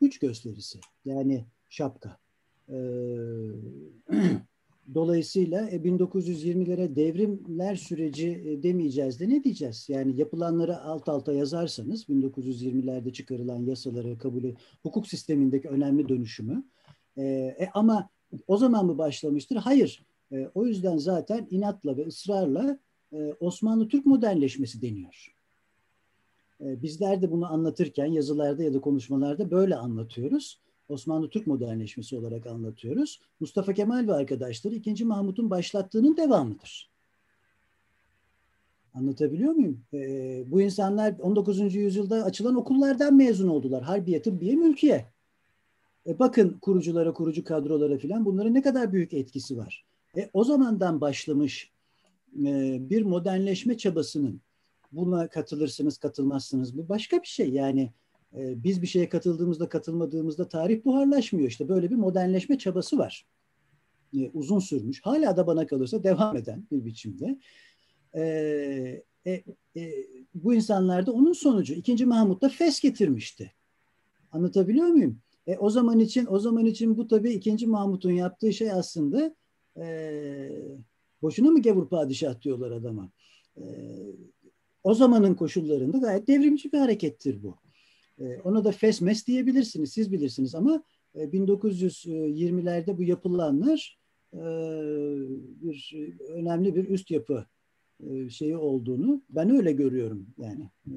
Güç 0.00 0.18
gösterisi. 0.18 0.80
Yani 1.04 1.44
şapka. 1.70 2.18
dolayısıyla 4.94 5.70
1920'lere 5.70 6.84
e, 6.84 6.96
devrimler 6.96 7.76
süreci 7.76 8.28
e, 8.28 8.62
demeyeceğiz 8.62 9.20
de 9.20 9.28
ne 9.28 9.44
diyeceğiz? 9.44 9.88
Yani 9.88 10.20
yapılanları 10.20 10.80
alt 10.80 11.08
alta 11.08 11.32
yazarsanız 11.32 12.08
1920'lerde 12.08 13.12
çıkarılan 13.12 13.66
yasaları 13.66 14.18
kabul 14.18 14.44
hukuk 14.82 15.06
sistemindeki 15.06 15.68
önemli 15.68 16.08
dönüşümü. 16.08 16.64
E, 17.18 17.56
ama 17.74 18.10
o 18.46 18.56
zaman 18.56 18.86
mı 18.86 18.98
başlamıştır? 18.98 19.56
Hayır. 19.56 20.06
E, 20.32 20.50
o 20.54 20.66
yüzden 20.66 20.96
zaten 20.96 21.46
inatla 21.50 21.96
ve 21.96 22.06
ısrarla 22.06 22.78
e, 23.12 23.32
Osmanlı 23.40 23.88
Türk 23.88 24.06
modernleşmesi 24.06 24.82
deniyor. 24.82 25.34
E, 26.60 26.82
bizler 26.82 27.22
de 27.22 27.30
bunu 27.30 27.52
anlatırken 27.52 28.06
yazılarda 28.06 28.62
ya 28.62 28.74
da 28.74 28.80
konuşmalarda 28.80 29.50
böyle 29.50 29.76
anlatıyoruz. 29.76 30.60
Osmanlı 30.88 31.30
Türk 31.30 31.46
modernleşmesi 31.46 32.16
olarak 32.16 32.46
anlatıyoruz. 32.46 33.20
Mustafa 33.40 33.72
Kemal 33.72 34.06
ve 34.06 34.12
arkadaşları 34.12 34.74
2. 34.74 35.04
Mahmut'un 35.04 35.50
başlattığının 35.50 36.16
devamıdır. 36.16 36.90
Anlatabiliyor 38.94 39.52
muyum? 39.52 39.80
Ee, 39.94 40.44
bu 40.46 40.60
insanlar 40.60 41.14
19. 41.18 41.74
yüzyılda 41.74 42.24
açılan 42.24 42.56
okullardan 42.56 43.14
mezun 43.14 43.48
oldular. 43.48 43.82
Harbiye, 43.82 44.22
tıbbiye, 44.22 44.54
mülkiye. 44.54 45.06
E 46.06 46.18
bakın 46.18 46.58
kuruculara, 46.62 47.12
kurucu 47.12 47.44
kadrolara 47.44 47.98
filan 47.98 48.24
bunların 48.24 48.54
ne 48.54 48.62
kadar 48.62 48.92
büyük 48.92 49.12
etkisi 49.12 49.56
var. 49.56 49.84
E, 50.16 50.30
o 50.32 50.44
zamandan 50.44 51.00
başlamış 51.00 51.70
e, 52.44 52.76
bir 52.90 53.02
modernleşme 53.02 53.76
çabasının 53.76 54.40
buna 54.92 55.28
katılırsınız, 55.28 55.98
katılmazsınız. 55.98 56.78
Bu 56.78 56.88
başka 56.88 57.22
bir 57.22 57.26
şey. 57.26 57.50
Yani 57.50 57.92
e, 58.34 58.64
biz 58.64 58.82
bir 58.82 58.86
şeye 58.86 59.08
katıldığımızda, 59.08 59.68
katılmadığımızda 59.68 60.48
tarih 60.48 60.84
buharlaşmıyor. 60.84 61.48
İşte 61.48 61.68
böyle 61.68 61.90
bir 61.90 61.96
modernleşme 61.96 62.58
çabası 62.58 62.98
var. 62.98 63.26
E, 64.16 64.30
uzun 64.34 64.58
sürmüş. 64.58 65.00
Hala 65.02 65.36
da 65.36 65.46
bana 65.46 65.66
kalırsa 65.66 66.02
devam 66.02 66.36
eden 66.36 66.66
bir 66.72 66.84
biçimde. 66.84 67.38
E, 68.14 68.22
e, 69.26 69.44
e, 69.76 69.92
bu 70.34 70.54
insanlar 70.54 71.06
da 71.06 71.12
onun 71.12 71.32
sonucu. 71.32 71.74
İkinci 71.74 72.06
Mahmut 72.06 72.42
da 72.42 72.48
fes 72.48 72.80
getirmişti. 72.80 73.52
Anlatabiliyor 74.32 74.86
muyum? 74.86 75.18
E, 75.46 75.56
o 75.56 75.70
zaman 75.70 75.98
için 75.98 76.26
o 76.30 76.38
zaman 76.38 76.64
için 76.64 76.96
bu 76.96 77.08
tabii 77.08 77.32
ikinci 77.32 77.66
Mahmut'un 77.66 78.10
yaptığı 78.10 78.52
şey 78.52 78.72
aslında 78.72 79.34
e, 79.76 79.86
boşuna 81.22 81.50
mı 81.50 81.62
gavur 81.62 81.88
padişah 81.88 82.40
diyorlar 82.40 82.70
adama. 82.70 83.10
E, 83.56 83.64
o 84.84 84.94
zamanın 84.94 85.34
koşullarında 85.34 85.98
gayet 85.98 86.28
devrimci 86.28 86.72
bir 86.72 86.78
harekettir 86.78 87.42
bu. 87.42 87.56
E, 88.20 88.40
ona 88.44 88.64
da 88.64 88.72
fesmes 88.72 89.26
diyebilirsiniz, 89.26 89.92
siz 89.92 90.12
bilirsiniz 90.12 90.54
ama 90.54 90.82
e, 91.14 91.24
1920'lerde 91.24 92.98
bu 92.98 93.02
yapılanlar 93.02 93.98
e, 94.32 94.40
bir 95.62 95.94
önemli 96.28 96.74
bir 96.74 96.88
üst 96.88 97.10
yapı 97.10 97.46
e, 98.00 98.30
şeyi 98.30 98.56
olduğunu 98.56 99.22
ben 99.30 99.50
öyle 99.50 99.72
görüyorum 99.72 100.26
yani. 100.38 100.70
E, 100.86 100.94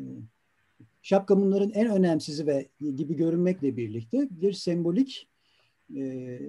şapka 1.01 1.37
bunların 1.37 1.69
en 1.69 1.91
önemsizi 1.91 2.47
ve 2.47 2.69
gibi 2.79 3.15
görünmekle 3.15 3.77
birlikte 3.77 4.27
bir 4.31 4.53
sembolik 4.53 5.29
e, 5.95 6.39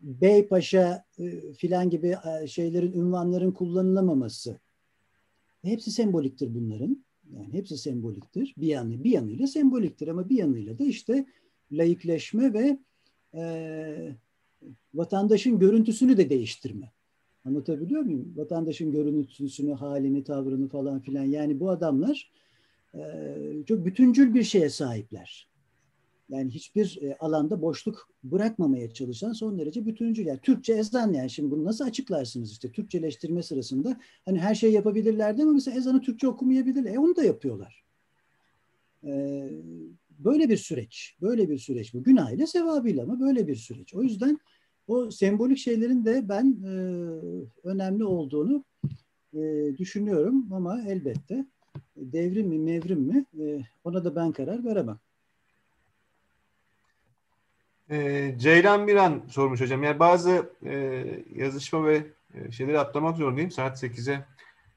bey 0.00 0.48
paşa 0.48 1.04
e, 1.18 1.52
filan 1.52 1.90
gibi 1.90 2.16
e, 2.42 2.46
şeylerin 2.46 2.92
ünvanların 2.92 3.52
kullanılamaması 3.52 4.60
hepsi 5.62 5.90
semboliktir 5.90 6.54
bunların. 6.54 7.04
Yani 7.36 7.52
hepsi 7.52 7.78
semboliktir. 7.78 8.54
Bir 8.56 8.66
yanı 8.66 9.04
bir 9.04 9.10
yanıyla 9.10 9.46
semboliktir 9.46 10.08
ama 10.08 10.28
bir 10.28 10.36
yanıyla 10.38 10.78
da 10.78 10.84
işte 10.84 11.26
layıkleşme 11.72 12.52
ve 12.52 12.78
e, 13.34 14.16
vatandaşın 14.94 15.58
görüntüsünü 15.58 16.16
de 16.16 16.30
değiştirme. 16.30 16.92
Anlatabiliyor 17.44 18.02
muyum? 18.02 18.32
Vatandaşın 18.36 18.92
görüntüsünü, 18.92 19.72
halini, 19.72 20.24
tavrını 20.24 20.68
falan 20.68 21.00
filan. 21.00 21.24
Yani 21.24 21.60
bu 21.60 21.70
adamlar 21.70 22.30
e, 22.94 23.00
çok 23.66 23.84
bütüncül 23.84 24.34
bir 24.34 24.42
şeye 24.42 24.70
sahipler. 24.70 25.49
Yani 26.30 26.50
hiçbir 26.50 26.98
e, 27.02 27.16
alanda 27.16 27.62
boşluk 27.62 28.08
bırakmamaya 28.24 28.92
çalışan 28.92 29.32
son 29.32 29.58
derece 29.58 29.86
bütüncül. 29.86 30.26
Yani 30.26 30.40
Türkçe 30.42 30.72
ezan 30.72 31.12
yani 31.12 31.30
şimdi 31.30 31.50
bunu 31.50 31.64
nasıl 31.64 31.84
açıklarsınız 31.84 32.52
işte 32.52 32.72
Türkçeleştirme 32.72 33.42
sırasında 33.42 34.00
hani 34.24 34.38
her 34.38 34.54
şey 34.54 34.72
yapabilirlerdi 34.72 35.42
ama 35.42 35.52
mesela 35.52 35.76
ezanı 35.76 36.00
Türkçe 36.00 36.28
okumayabilirler. 36.28 36.94
E 36.94 36.98
onu 36.98 37.16
da 37.16 37.24
yapıyorlar. 37.24 37.84
E, 39.04 39.44
böyle 40.18 40.48
bir 40.48 40.56
süreç. 40.56 41.16
Böyle 41.20 41.48
bir 41.50 41.58
süreç 41.58 41.94
bu. 41.94 42.02
Günah 42.02 42.30
ile 42.30 42.46
sevabıyla 42.46 43.02
ama 43.02 43.20
böyle 43.20 43.46
bir 43.46 43.56
süreç. 43.56 43.94
O 43.94 44.02
yüzden 44.02 44.40
o 44.86 45.10
sembolik 45.10 45.58
şeylerin 45.58 46.04
de 46.04 46.28
ben 46.28 46.56
e, 46.64 46.72
önemli 47.64 48.04
olduğunu 48.04 48.64
düşünüyorum 49.78 50.52
ama 50.52 50.82
elbette 50.82 51.46
devrim 51.96 52.48
mi 52.48 52.58
mevrim 52.58 53.00
mi 53.00 53.24
ona 53.84 54.04
da 54.04 54.16
ben 54.16 54.32
karar 54.32 54.64
veremem. 54.64 54.98
E, 57.90 58.34
Ceylan 58.38 58.80
Miran 58.80 59.22
sormuş 59.28 59.60
hocam. 59.60 59.82
Yani 59.82 59.98
bazı 59.98 60.50
e, 60.64 61.04
yazışma 61.34 61.86
ve 61.86 62.02
e, 62.34 62.52
şeyleri 62.52 62.78
atlamak 62.78 63.16
zorundayım. 63.16 63.50
Saat 63.50 63.82
8'e 63.82 64.24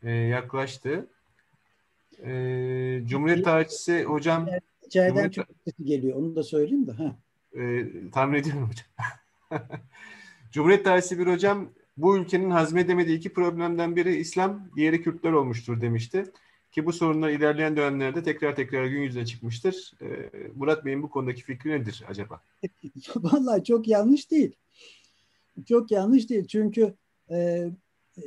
e, 0.03 0.11
yaklaştı. 0.11 1.07
E, 2.23 2.31
Cumhuriyet 3.05 3.45
tarihçisi 3.45 4.03
hocam 4.03 4.47
İçeriden 4.85 5.09
Cumhuriyet... 5.09 5.33
çok 5.33 5.45
sesi 5.65 5.85
geliyor. 5.85 6.17
Onu 6.17 6.35
da 6.35 6.43
söyleyeyim 6.43 6.87
de. 6.87 6.91
Ha. 6.91 7.15
E, 7.53 7.85
tahmin 8.11 8.39
ediyorum 8.39 8.69
hocam. 8.69 9.09
Cumhuriyet 10.51 10.85
tarihçisi 10.85 11.19
bir 11.19 11.27
hocam 11.27 11.69
bu 11.97 12.17
ülkenin 12.17 12.49
hazmedemediği 12.49 13.17
iki 13.17 13.33
problemden 13.33 13.95
biri 13.95 14.15
İslam, 14.15 14.69
diğeri 14.75 15.01
Kürtler 15.01 15.31
olmuştur 15.31 15.81
demişti. 15.81 16.23
Ki 16.73 16.85
bu 16.85 16.93
sorunlar 16.93 17.29
ilerleyen 17.29 17.77
dönemlerde 17.77 18.23
tekrar 18.23 18.55
tekrar 18.55 18.85
gün 18.85 19.01
yüzüne 19.01 19.25
çıkmıştır. 19.25 19.91
Ee, 20.01 20.29
Murat 20.55 20.85
Bey'in 20.85 21.03
bu 21.03 21.09
konudaki 21.09 21.43
fikri 21.43 21.69
nedir 21.69 22.03
acaba? 22.07 22.41
Vallahi 23.15 23.63
çok 23.63 23.87
yanlış 23.87 24.31
değil. 24.31 24.55
Çok 25.65 25.91
yanlış 25.91 26.29
değil. 26.29 26.47
Çünkü 26.47 26.93
e, 27.29 27.37
e, 28.17 28.21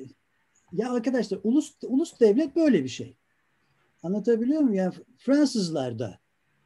ya 0.72 0.92
arkadaşlar 0.92 1.38
ulus 1.44 1.74
ulus 1.82 2.20
devlet 2.20 2.56
böyle 2.56 2.84
bir 2.84 2.88
şey. 2.88 3.16
Anlatabiliyor 4.02 4.60
muyum? 4.60 4.74
Yani 4.74 4.94
Fransızlar 5.18 5.98
da 5.98 6.18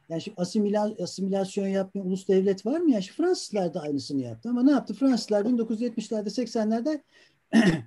yani 0.09 0.21
şimdi 0.21 0.41
asimila, 0.41 0.95
asimilasyon 1.03 1.67
yapmayan 1.67 2.07
ulus 2.07 2.27
devlet 2.27 2.65
var 2.65 2.79
mı? 2.79 2.91
Yani 2.91 3.03
Fransızlar 3.03 3.73
da 3.73 3.81
aynısını 3.81 4.21
yaptı 4.21 4.49
ama 4.49 4.63
ne 4.63 4.71
yaptı? 4.71 4.93
Fransızlar 4.93 5.45
1970'lerde 5.45 6.29
80'lerde 6.29 7.01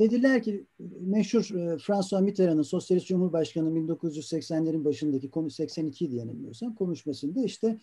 Dediler 0.00 0.42
ki 0.42 0.66
meşhur 1.00 1.54
e, 1.54 1.78
François 1.78 2.22
Mitterrand'ın 2.22 2.62
Sosyalist 2.62 3.06
Cumhurbaşkanı 3.06 3.68
1980'lerin 3.68 4.84
başındaki 4.84 5.30
82 5.50 6.10
diye 6.10 6.20
yanılmıyorsam 6.20 6.74
konuşmasında 6.74 7.44
işte 7.44 7.78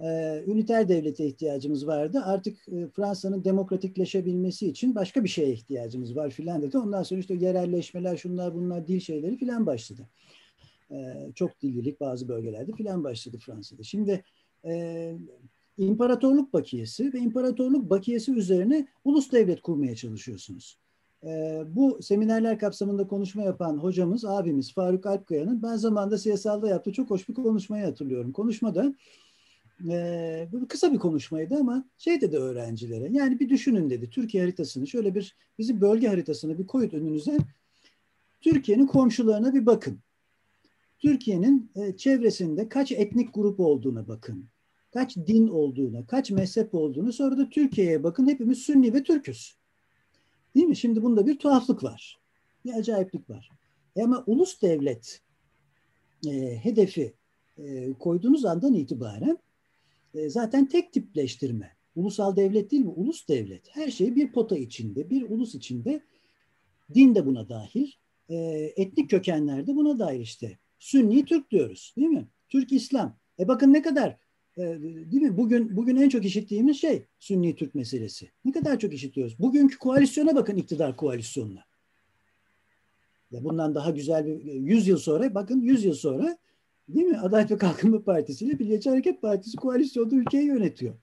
e, 0.00 0.06
üniter 0.46 0.88
devlete 0.88 1.26
ihtiyacımız 1.26 1.86
vardı. 1.86 2.22
Artık 2.24 2.68
e, 2.68 2.88
Fransa'nın 2.88 3.44
demokratikleşebilmesi 3.44 4.68
için 4.68 4.94
başka 4.94 5.24
bir 5.24 5.28
şeye 5.28 5.52
ihtiyacımız 5.52 6.16
var 6.16 6.30
filan 6.30 6.62
dedi. 6.62 6.78
Ondan 6.78 7.02
sonra 7.02 7.20
işte 7.20 7.34
yerelleşmeler 7.34 8.16
şunlar 8.16 8.54
bunlar 8.54 8.86
dil 8.86 9.00
şeyleri 9.00 9.36
filan 9.36 9.66
başladı. 9.66 10.08
E, 10.90 10.96
çok 11.34 11.60
dillilik 11.60 12.00
bazı 12.00 12.28
bölgelerde 12.28 12.72
filan 12.72 13.04
başladı 13.04 13.38
Fransa'da. 13.38 13.82
Şimdi 13.82 14.24
imparatorluk 15.78 16.52
bakiyesi 16.52 17.12
ve 17.14 17.18
imparatorluk 17.18 17.90
bakiyesi 17.90 18.32
üzerine 18.32 18.86
ulus 19.04 19.32
devlet 19.32 19.60
kurmaya 19.60 19.96
çalışıyorsunuz. 19.96 20.81
E, 21.26 21.62
bu 21.66 21.98
seminerler 22.02 22.58
kapsamında 22.58 23.06
konuşma 23.06 23.42
yapan 23.42 23.76
hocamız, 23.76 24.24
abimiz 24.24 24.74
Faruk 24.74 25.06
Alpkaya'nın 25.06 25.62
ben 25.62 25.76
zamanında 25.76 26.18
siyasalda 26.18 26.68
yaptığı 26.68 26.92
çok 26.92 27.10
hoş 27.10 27.28
bir 27.28 27.34
konuşmayı 27.34 27.84
hatırlıyorum. 27.84 28.32
Konuşmada 28.32 28.94
e, 29.90 30.48
kısa 30.68 30.92
bir 30.92 30.98
konuşmaydı 30.98 31.56
ama 31.56 31.84
şey 31.98 32.20
dedi 32.20 32.36
öğrencilere 32.36 33.08
yani 33.12 33.40
bir 33.40 33.48
düşünün 33.48 33.90
dedi 33.90 34.10
Türkiye 34.10 34.42
haritasını 34.42 34.86
şöyle 34.86 35.14
bir 35.14 35.36
bizim 35.58 35.80
bölge 35.80 36.08
haritasını 36.08 36.58
bir 36.58 36.66
koyun 36.66 36.90
önünüze. 36.90 37.38
Türkiye'nin 38.40 38.86
komşularına 38.86 39.54
bir 39.54 39.66
bakın. 39.66 39.98
Türkiye'nin 40.98 41.70
e, 41.74 41.96
çevresinde 41.96 42.68
kaç 42.68 42.92
etnik 42.92 43.34
grup 43.34 43.60
olduğuna 43.60 44.08
bakın. 44.08 44.48
Kaç 44.90 45.16
din 45.16 45.48
olduğuna, 45.48 46.06
kaç 46.06 46.30
mezhep 46.30 46.74
olduğunu 46.74 47.12
sonra 47.12 47.38
da 47.38 47.48
Türkiye'ye 47.48 48.02
bakın. 48.02 48.28
Hepimiz 48.28 48.58
Sünni 48.58 48.94
ve 48.94 49.02
Türküz. 49.02 49.61
Değil 50.54 50.66
mi? 50.66 50.76
Şimdi 50.76 51.02
bunda 51.02 51.26
bir 51.26 51.38
tuhaflık 51.38 51.82
var. 51.84 52.20
Bir 52.64 52.72
acayiplik 52.72 53.30
var. 53.30 53.50
E 53.96 54.02
ama 54.02 54.24
ulus 54.26 54.62
devlet 54.62 55.22
e, 56.26 56.56
hedefi 56.56 57.14
e, 57.58 57.92
koyduğunuz 57.92 58.44
andan 58.44 58.74
itibaren 58.74 59.38
e, 60.14 60.30
zaten 60.30 60.68
tek 60.68 60.92
tipleştirme. 60.92 61.76
Ulusal 61.96 62.36
devlet 62.36 62.70
değil 62.70 62.84
mi? 62.84 62.90
Ulus 62.90 63.28
devlet. 63.28 63.76
Her 63.76 63.90
şey 63.90 64.16
bir 64.16 64.32
pota 64.32 64.56
içinde, 64.56 65.10
bir 65.10 65.30
ulus 65.30 65.54
içinde. 65.54 66.02
Din 66.94 67.14
de 67.14 67.26
buna 67.26 67.48
dahil. 67.48 67.90
E, 68.28 68.36
etnik 68.76 69.10
kökenler 69.10 69.66
de 69.66 69.76
buna 69.76 69.98
dahil 69.98 70.20
işte. 70.20 70.58
Sünni 70.78 71.24
Türk 71.24 71.50
diyoruz 71.50 71.94
değil 71.96 72.08
mi? 72.08 72.28
Türk 72.48 72.72
İslam. 72.72 73.16
E 73.38 73.48
bakın 73.48 73.72
ne 73.72 73.82
kadar 73.82 74.16
değil 74.56 75.22
mi? 75.22 75.36
Bugün 75.36 75.76
bugün 75.76 75.96
en 75.96 76.08
çok 76.08 76.24
işittiğimiz 76.24 76.80
şey 76.80 77.06
Sünni 77.18 77.56
Türk 77.56 77.74
meselesi. 77.74 78.30
Ne 78.44 78.52
kadar 78.52 78.78
çok 78.78 78.94
işitiyoruz. 78.94 79.38
Bugünkü 79.38 79.78
koalisyona 79.78 80.34
bakın 80.34 80.56
iktidar 80.56 80.96
koalisyonuna. 80.96 81.64
Ya 83.30 83.44
bundan 83.44 83.74
daha 83.74 83.90
güzel 83.90 84.26
bir 84.26 84.44
100 84.44 84.88
yıl 84.88 84.98
sonra 84.98 85.34
bakın 85.34 85.60
100 85.60 85.84
yıl 85.84 85.94
sonra 85.94 86.38
değil 86.88 87.06
mi? 87.06 87.18
Adalet 87.18 87.50
ve 87.50 87.58
Kalkınma 87.58 88.02
Partisi 88.02 88.44
ile 88.44 88.52
Milliyetçi 88.52 88.90
Hareket 88.90 89.22
Partisi 89.22 89.56
koalisyonda 89.56 90.14
ülkeyi 90.14 90.46
yönetiyor. 90.46 90.94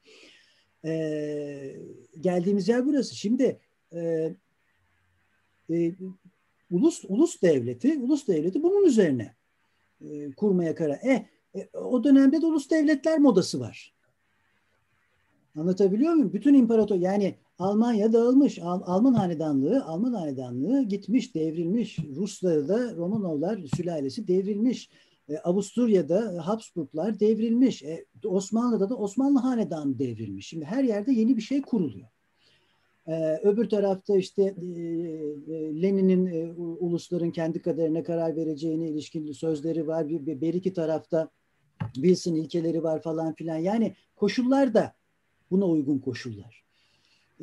Ee, 0.85 1.75
geldiğimiz 2.19 2.67
yer 2.67 2.85
burası. 2.85 3.15
Şimdi 3.15 3.59
e, 3.93 3.99
e, 5.69 5.95
ulus 6.71 7.05
ulus 7.07 7.41
devleti 7.41 7.97
ulus 7.97 8.27
devleti 8.27 8.63
bunun 8.63 8.85
üzerine 8.85 9.35
e, 10.01 10.31
kurmaya 10.31 10.75
karar. 10.75 10.95
E, 10.95 11.29
e, 11.55 11.77
o 11.77 12.03
dönemde 12.03 12.41
de 12.41 12.45
ulus 12.45 12.69
devletler 12.69 13.19
modası 13.19 13.59
var. 13.59 13.93
Anlatabiliyor 15.55 16.13
muyum? 16.13 16.33
Bütün 16.33 16.53
imparator 16.53 16.95
yani 16.95 17.35
Almanya 17.59 18.13
dağılmış. 18.13 18.59
Al, 18.59 18.81
Alman 18.85 19.13
hanedanlığı, 19.13 19.85
Alman 19.85 20.13
hanedanlığı 20.13 20.83
gitmiş, 20.83 21.35
devrilmiş. 21.35 21.99
Rusları 22.15 22.67
da 22.67 22.95
Romanovlar 22.95 23.59
sülalesi 23.75 24.27
devrilmiş. 24.27 24.89
E, 25.29 25.37
Avusturya'da 25.37 26.47
Habsburglar 26.47 27.19
devrilmiş. 27.19 27.83
E, 27.83 28.05
Osmanlı'da 28.25 28.89
da 28.89 28.95
Osmanlı 28.95 29.39
hanedanı 29.39 29.99
devrilmiş. 29.99 30.47
Şimdi 30.47 30.65
her 30.65 30.83
yerde 30.83 31.11
yeni 31.11 31.37
bir 31.37 31.41
şey 31.41 31.61
kuruluyor. 31.61 32.07
Ee, 33.09 33.39
öbür 33.43 33.69
tarafta 33.69 34.17
işte 34.17 34.43
e, 34.43 34.45
e, 34.45 35.81
Lenin'in 35.81 36.25
e, 36.25 36.51
ulusların 36.57 37.31
kendi 37.31 37.61
kaderine 37.61 38.03
karar 38.03 38.35
vereceğine 38.35 38.89
ilişkin 38.89 39.31
sözleri 39.31 39.87
var. 39.87 40.09
Bir, 40.09 40.41
bir, 40.41 40.53
iki 40.53 40.73
tarafta 40.73 41.29
Wilson 41.93 42.35
ilkeleri 42.35 42.83
var 42.83 43.01
falan 43.01 43.33
filan. 43.33 43.57
Yani 43.57 43.95
koşullar 44.15 44.73
da 44.73 44.93
buna 45.51 45.65
uygun 45.65 45.99
koşullar. 45.99 46.63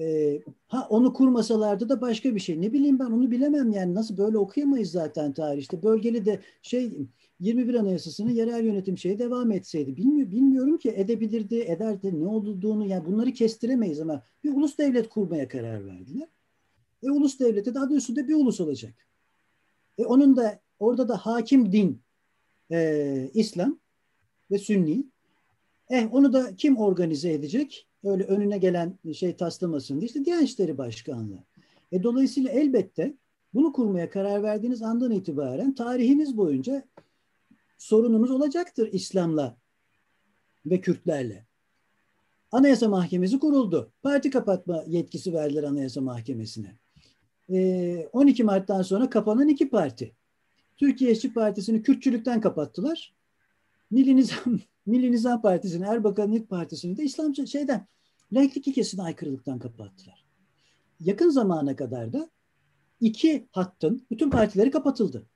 Ee, 0.00 0.42
ha 0.68 0.86
onu 0.90 1.12
kurmasalardı 1.12 1.88
da 1.88 2.00
başka 2.00 2.34
bir 2.34 2.40
şey. 2.40 2.60
Ne 2.60 2.72
bileyim 2.72 2.98
ben 2.98 3.10
onu 3.10 3.30
bilemem 3.30 3.70
yani 3.70 3.94
nasıl 3.94 4.18
böyle 4.18 4.38
okuyamayız 4.38 4.90
zaten 4.90 5.32
tarihte. 5.32 5.82
Bölgeli 5.82 6.26
de 6.26 6.40
şey 6.62 6.92
21 7.40 7.74
Anayasası'nın 7.74 8.30
yerel 8.30 8.64
yönetim 8.64 8.98
şeyi 8.98 9.18
devam 9.18 9.52
etseydi. 9.52 9.96
Bilmiyor, 9.96 10.30
bilmiyorum 10.30 10.78
ki 10.78 10.92
edebilirdi, 10.96 11.58
ederdi, 11.58 12.20
ne 12.20 12.26
olduğunu 12.26 12.86
yani 12.86 13.06
bunları 13.06 13.32
kestiremeyiz 13.32 14.00
ama 14.00 14.22
bir 14.44 14.54
ulus 14.54 14.78
devlet 14.78 15.08
kurmaya 15.08 15.48
karar 15.48 15.86
verdiler. 15.86 16.28
E 17.02 17.10
ulus 17.10 17.40
devleti 17.40 17.74
de 17.74 17.80
adı 17.80 17.94
üstünde 17.94 18.28
bir 18.28 18.34
ulus 18.34 18.60
olacak. 18.60 18.94
E 19.98 20.04
onun 20.04 20.36
da 20.36 20.60
orada 20.78 21.08
da 21.08 21.16
hakim 21.16 21.72
din 21.72 22.02
e, 22.70 23.30
İslam 23.34 23.78
ve 24.50 24.58
Sünni. 24.58 25.04
Eh 25.90 26.14
onu 26.14 26.32
da 26.32 26.56
kim 26.56 26.76
organize 26.76 27.32
edecek? 27.32 27.88
Öyle 28.04 28.24
önüne 28.24 28.58
gelen 28.58 28.98
şey 29.14 29.36
taslamasın 29.36 30.00
diye 30.00 30.06
işte 30.06 30.24
Diyanet 30.24 30.48
İşleri 30.48 30.78
Başkanlığı. 30.78 31.44
E 31.92 32.02
dolayısıyla 32.02 32.50
elbette 32.50 33.14
bunu 33.54 33.72
kurmaya 33.72 34.10
karar 34.10 34.42
verdiğiniz 34.42 34.82
andan 34.82 35.10
itibaren 35.10 35.74
tarihiniz 35.74 36.36
boyunca 36.36 36.82
sorununuz 37.78 38.30
olacaktır 38.30 38.88
İslam'la 38.92 39.56
ve 40.66 40.80
Kürtlerle. 40.80 41.46
Anayasa 42.52 42.88
Mahkemesi 42.88 43.38
kuruldu. 43.38 43.92
Parti 44.02 44.30
kapatma 44.30 44.84
yetkisi 44.86 45.32
verdiler 45.32 45.62
Anayasa 45.62 46.00
Mahkemesi'ne. 46.00 46.78
12 48.12 48.42
ee, 48.42 48.44
Mart'tan 48.44 48.82
sonra 48.82 49.10
kapanan 49.10 49.48
iki 49.48 49.70
parti. 49.70 50.14
Türkiye 50.76 51.12
İşçi 51.12 51.32
Partisi'ni 51.32 51.82
Kürtçülükten 51.82 52.40
kapattılar. 52.40 53.14
Milli 53.90 54.16
Nizam, 54.16 54.60
Milli 54.86 55.12
Nizam 55.12 55.42
Partisi'ni, 55.42 55.86
Erbakan'ın 55.86 56.38
partisini 56.38 56.96
de 56.96 57.04
İslamcı 57.04 57.46
şeyden, 57.46 57.86
laiklik 58.32 58.68
ilkesine 58.68 59.02
aykırılıktan 59.02 59.58
kapattılar. 59.58 60.26
Yakın 61.00 61.30
zamana 61.30 61.76
kadar 61.76 62.12
da 62.12 62.30
iki 63.00 63.48
hattın 63.52 64.06
bütün 64.10 64.30
partileri 64.30 64.70
kapatıldı 64.70 65.26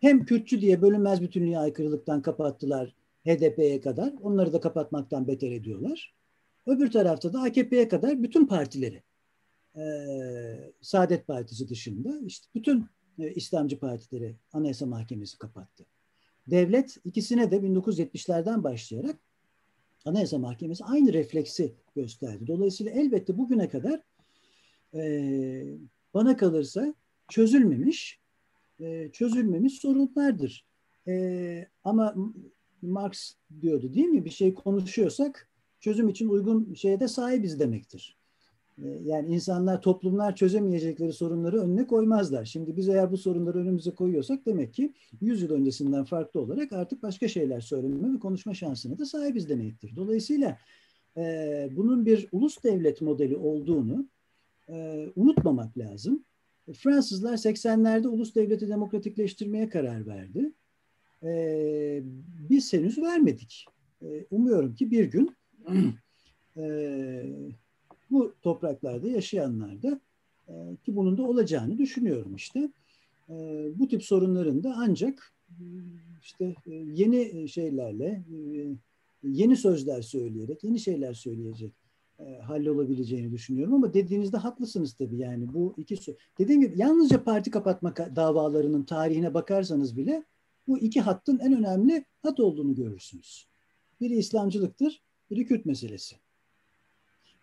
hem 0.00 0.24
Kürtçü 0.24 0.60
diye 0.60 0.82
bölünmez 0.82 1.22
bütünlüğe 1.22 1.58
aykırılıktan 1.58 2.22
kapattılar 2.22 2.94
HDP'ye 3.26 3.80
kadar. 3.80 4.12
Onları 4.22 4.52
da 4.52 4.60
kapatmaktan 4.60 5.28
beter 5.28 5.52
ediyorlar. 5.52 6.14
Öbür 6.66 6.90
tarafta 6.90 7.32
da 7.32 7.42
AKP'ye 7.42 7.88
kadar 7.88 8.22
bütün 8.22 8.46
partileri 8.46 9.02
e, 9.76 9.82
Saadet 10.80 11.26
Partisi 11.26 11.68
dışında 11.68 12.20
işte 12.26 12.46
bütün 12.54 12.86
e, 13.18 13.30
İslamcı 13.34 13.78
partileri 13.78 14.36
Anayasa 14.52 14.86
Mahkemesi 14.86 15.38
kapattı. 15.38 15.86
Devlet 16.46 16.96
ikisine 17.04 17.50
de 17.50 17.56
1970'lerden 17.56 18.64
başlayarak 18.64 19.16
Anayasa 20.04 20.38
Mahkemesi 20.38 20.84
aynı 20.84 21.12
refleksi 21.12 21.74
gösterdi. 21.96 22.46
Dolayısıyla 22.46 22.92
elbette 22.92 23.38
bugüne 23.38 23.68
kadar 23.68 24.00
e, 24.94 25.64
bana 26.14 26.36
kalırsa 26.36 26.94
çözülmemiş 27.28 28.20
e, 28.80 29.10
çözülmemiş 29.12 29.80
sorunlardır. 29.80 30.66
E, 31.08 31.66
ama 31.84 32.14
Marx 32.82 33.34
diyordu 33.60 33.94
değil 33.94 34.06
mi? 34.06 34.24
Bir 34.24 34.30
şey 34.30 34.54
konuşuyorsak 34.54 35.48
çözüm 35.80 36.08
için 36.08 36.28
uygun 36.28 36.74
şeye 36.74 37.00
de 37.00 37.08
sahibiz 37.08 37.60
demektir. 37.60 38.18
E, 38.78 38.88
yani 39.02 39.34
insanlar, 39.34 39.82
toplumlar 39.82 40.36
çözemeyecekleri 40.36 41.12
sorunları 41.12 41.60
önüne 41.60 41.86
koymazlar. 41.86 42.44
Şimdi 42.44 42.76
biz 42.76 42.88
eğer 42.88 43.12
bu 43.12 43.16
sorunları 43.16 43.58
önümüze 43.58 43.90
koyuyorsak 43.90 44.46
demek 44.46 44.74
ki 44.74 44.92
100 45.20 45.42
yıl 45.42 45.50
öncesinden 45.50 46.04
farklı 46.04 46.40
olarak 46.40 46.72
artık 46.72 47.02
başka 47.02 47.28
şeyler 47.28 47.60
söyleme 47.60 48.14
ve 48.14 48.18
konuşma 48.18 48.54
şansına 48.54 48.98
da 48.98 49.06
sahibiz 49.06 49.48
demektir. 49.48 49.96
Dolayısıyla 49.96 50.58
bunun 51.70 52.06
bir 52.06 52.28
ulus 52.32 52.64
devlet 52.64 53.00
modeli 53.00 53.36
olduğunu 53.36 54.08
unutmamak 55.16 55.78
lazım. 55.78 56.24
Fransızlar 56.72 57.34
80'lerde 57.34 58.08
ulus 58.08 58.34
devleti 58.34 58.68
demokratikleştirmeye 58.68 59.68
karar 59.68 60.06
verdi. 60.06 60.52
Ee, 61.22 62.02
biz 62.50 62.72
henüz 62.72 62.98
vermedik. 62.98 63.64
Ee, 64.02 64.26
umuyorum 64.30 64.74
ki 64.74 64.90
bir 64.90 65.04
gün 65.04 65.36
e, 66.56 67.24
bu 68.10 68.34
topraklarda 68.42 69.08
yaşayanlar 69.08 69.82
da 69.82 70.00
e, 70.48 70.52
ki 70.84 70.96
bunun 70.96 71.18
da 71.18 71.22
olacağını 71.22 71.78
düşünüyorum 71.78 72.34
işte. 72.34 72.68
E, 73.28 73.34
bu 73.74 73.88
tip 73.88 74.04
sorunların 74.04 74.64
da 74.64 74.74
ancak 74.76 75.32
işte 76.22 76.54
e, 76.66 76.74
yeni 76.74 77.48
şeylerle, 77.48 78.24
e, 78.32 78.66
yeni 79.22 79.56
sözler 79.56 80.02
söyleyerek, 80.02 80.64
yeni 80.64 80.80
şeyler 80.80 81.14
söyleyecek 81.14 81.72
hallolabileceğini 82.42 83.32
düşünüyorum 83.32 83.74
ama 83.74 83.94
dediğinizde 83.94 84.36
haklısınız 84.36 84.94
tabii 84.94 85.16
yani 85.16 85.52
bu 85.54 85.74
iki 85.76 86.16
dediğim 86.38 86.60
gibi 86.60 86.78
yalnızca 86.78 87.24
parti 87.24 87.50
kapatma 87.50 87.96
davalarının 87.96 88.84
tarihine 88.84 89.34
bakarsanız 89.34 89.96
bile 89.96 90.24
bu 90.68 90.78
iki 90.78 91.00
hattın 91.00 91.38
en 91.38 91.52
önemli 91.52 92.04
hat 92.22 92.40
olduğunu 92.40 92.74
görürsünüz. 92.74 93.48
Biri 94.00 94.14
İslamcılıktır, 94.14 95.02
biri 95.30 95.46
Kürt 95.46 95.66
meselesi. 95.66 96.16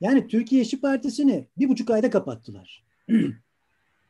Yani 0.01 0.27
Türkiye 0.27 0.61
İşçi 0.61 0.81
Partisi'ni 0.81 1.47
bir 1.57 1.69
buçuk 1.69 1.89
ayda 1.89 2.09
kapattılar. 2.09 2.85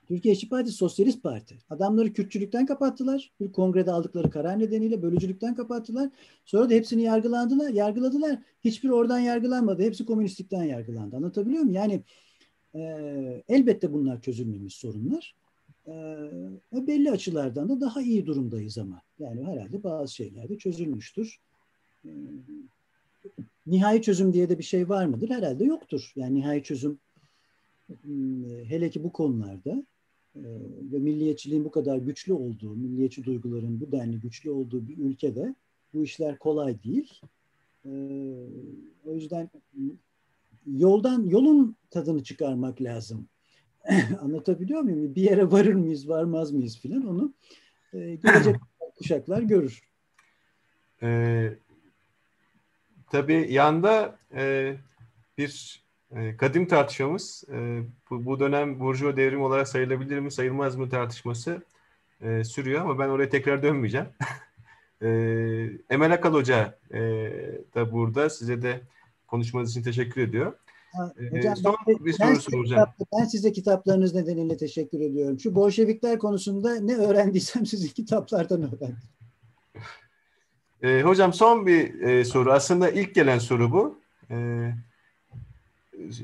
Türkiye 0.07 0.34
İşçi 0.34 0.49
Partisi 0.49 0.77
Sosyalist 0.77 1.23
Parti. 1.23 1.57
Adamları 1.69 2.14
Kürtçülükten 2.14 2.65
kapattılar. 2.65 3.32
Bir 3.40 3.52
kongrede 3.52 3.91
aldıkları 3.91 4.30
karar 4.30 4.60
nedeniyle 4.60 5.02
bölücülükten 5.02 5.56
kapattılar. 5.56 6.10
Sonra 6.45 6.69
da 6.69 6.73
hepsini 6.73 7.02
yargılandılar, 7.02 7.69
yargıladılar. 7.69 8.40
Hiçbir 8.64 8.90
oradan 8.90 9.19
yargılanmadı. 9.19 9.84
Hepsi 9.84 10.06
komünistlikten 10.06 10.64
yargılandı. 10.64 11.15
Anlatabiliyor 11.15 11.64
muyum? 11.64 11.76
Yani 11.76 12.02
e, 12.76 13.44
elbette 13.49 13.94
bunlar 13.94 14.22
çözülmemiş 14.22 14.76
sorunlar. 14.76 15.36
E, 15.88 16.88
belli 16.88 17.11
açılardan 17.11 17.69
da 17.69 17.82
daha 17.82 18.02
iyi 18.02 18.26
durumdayız 18.26 18.77
ama. 18.77 19.02
Yani 19.19 19.44
herhalde 19.44 19.84
bazı 19.84 20.14
şeyler 20.14 20.49
de 20.49 20.57
çözülmüştür. 20.57 21.40
E, 22.06 22.10
nihai 23.68 24.02
çözüm 24.02 24.34
diye 24.34 24.49
de 24.49 24.57
bir 24.57 24.64
şey 24.64 24.90
var 24.90 25.06
mıdır? 25.06 25.30
Herhalde 25.30 25.64
yoktur. 25.64 26.14
Yani 26.15 26.36
nihai 26.36 26.64
çözüm 26.64 26.99
hele 28.68 28.90
ki 28.90 29.03
bu 29.03 29.11
konularda 29.11 29.86
ve 30.91 30.99
milliyetçiliğin 30.99 31.66
bu 31.66 31.72
kadar 31.72 31.98
güçlü 31.98 32.34
olduğu, 32.34 32.76
milliyetçi 32.76 33.24
duyguların 33.24 33.80
bu 33.80 33.91
denli 33.91 34.20
güçlü 34.20 34.52
olduğu 34.52 34.88
bir 34.88 34.98
ülkede 34.98 35.56
bu 35.94 36.03
işler 36.03 36.40
kolay 36.40 36.84
değil. 36.84 37.22
Ee, 37.86 37.90
o 39.06 39.14
yüzden 39.14 39.49
yoldan 40.68 41.24
yolun 41.24 41.76
tadını 41.90 42.24
çıkarmak 42.24 42.82
lazım. 42.82 43.28
Anlatabiliyor 44.22 44.82
muyum? 44.82 45.16
Bir 45.16 45.22
yere 45.22 45.52
varır 45.52 45.74
mıyız, 45.74 46.10
varmaz 46.10 46.52
mıyız 46.52 46.80
filan 46.80 47.07
onu 47.07 47.34
e, 47.94 48.16
gelecek 48.16 48.56
kuşaklar 48.98 49.41
görür. 49.41 49.82
Ee, 51.03 51.53
tabii 53.12 53.53
yanda 53.53 54.20
e, 54.36 54.76
bir 55.38 55.85
kadim 56.38 56.68
tartışmamız 56.68 57.44
e, 57.54 57.82
bu, 58.10 58.40
dönem 58.40 58.80
Burjuva 58.80 59.18
devrim 59.18 59.42
olarak 59.42 59.68
sayılabilir 59.68 60.20
mi 60.20 60.32
sayılmaz 60.32 60.76
mı 60.76 60.90
tartışması 60.90 61.64
e, 62.22 62.44
sürüyor 62.44 62.82
ama 62.82 63.00
ben 63.00 63.08
oraya 63.08 63.30
tekrar 63.30 63.64
dönmeyeceğim. 63.64 64.08
E, 65.02 65.08
Emel 65.90 66.14
Akal 66.14 66.34
Hoca 66.34 66.80
da 67.76 67.92
burada. 67.92 68.30
Size 68.30 68.62
de 68.62 68.82
konuşmanız 69.28 69.72
için 69.72 69.84
teşekkür 69.84 70.22
ediyor. 70.22 70.54
Ee, 71.20 71.38
hocam, 71.38 71.56
son 71.56 71.76
ben, 71.88 72.06
bir 72.06 72.14
soru 72.14 72.42
soracağım. 72.42 72.90
ben 73.20 73.26
size 73.26 73.52
kitaplarınız 73.52 74.16
nedeniyle 74.16 74.58
teşekkür 74.58 75.00
ediyorum. 75.00 75.40
Şu 75.40 75.56
Bolşevikler 75.56 76.20
konusunda 76.20 76.76
ne 76.76 76.96
öğrendiysem 76.96 77.66
sizin 77.66 77.88
kitaplardan 77.88 78.62
öğrendim. 78.62 78.98
E, 80.82 81.02
hocam 81.02 81.34
son 81.34 81.68
bir 81.68 82.02
e, 82.02 82.26
soru. 82.26 82.52
Aslında 82.52 82.90
ilk 82.90 83.16
gelen 83.16 83.40
soru 83.40 83.72
bu. 83.72 84.00
E, 84.32 84.36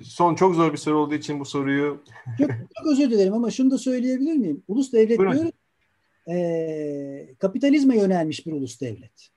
son 0.04 0.36
çok 0.36 0.56
zor 0.56 0.72
bir 0.72 0.78
soru 0.78 0.98
olduğu 0.98 1.16
için 1.16 1.40
bu 1.40 1.46
soruyu... 1.46 2.04
çok, 2.38 2.50
çok 2.50 2.88
özür 2.92 3.12
dilerim 3.12 3.34
ama 3.34 3.52
şunu 3.52 3.72
da 3.72 3.78
söyleyebilir 3.78 4.34
miyim? 4.34 4.64
Ulus 4.68 4.94
devlet 4.94 5.20
Buyurun. 5.20 5.34
diyoruz. 5.34 5.52
E, 6.30 7.36
kapitalizme 7.40 7.98
yönelmiş 7.98 8.46
bir 8.46 8.52
ulus 8.52 8.82
devlet. 8.82 9.30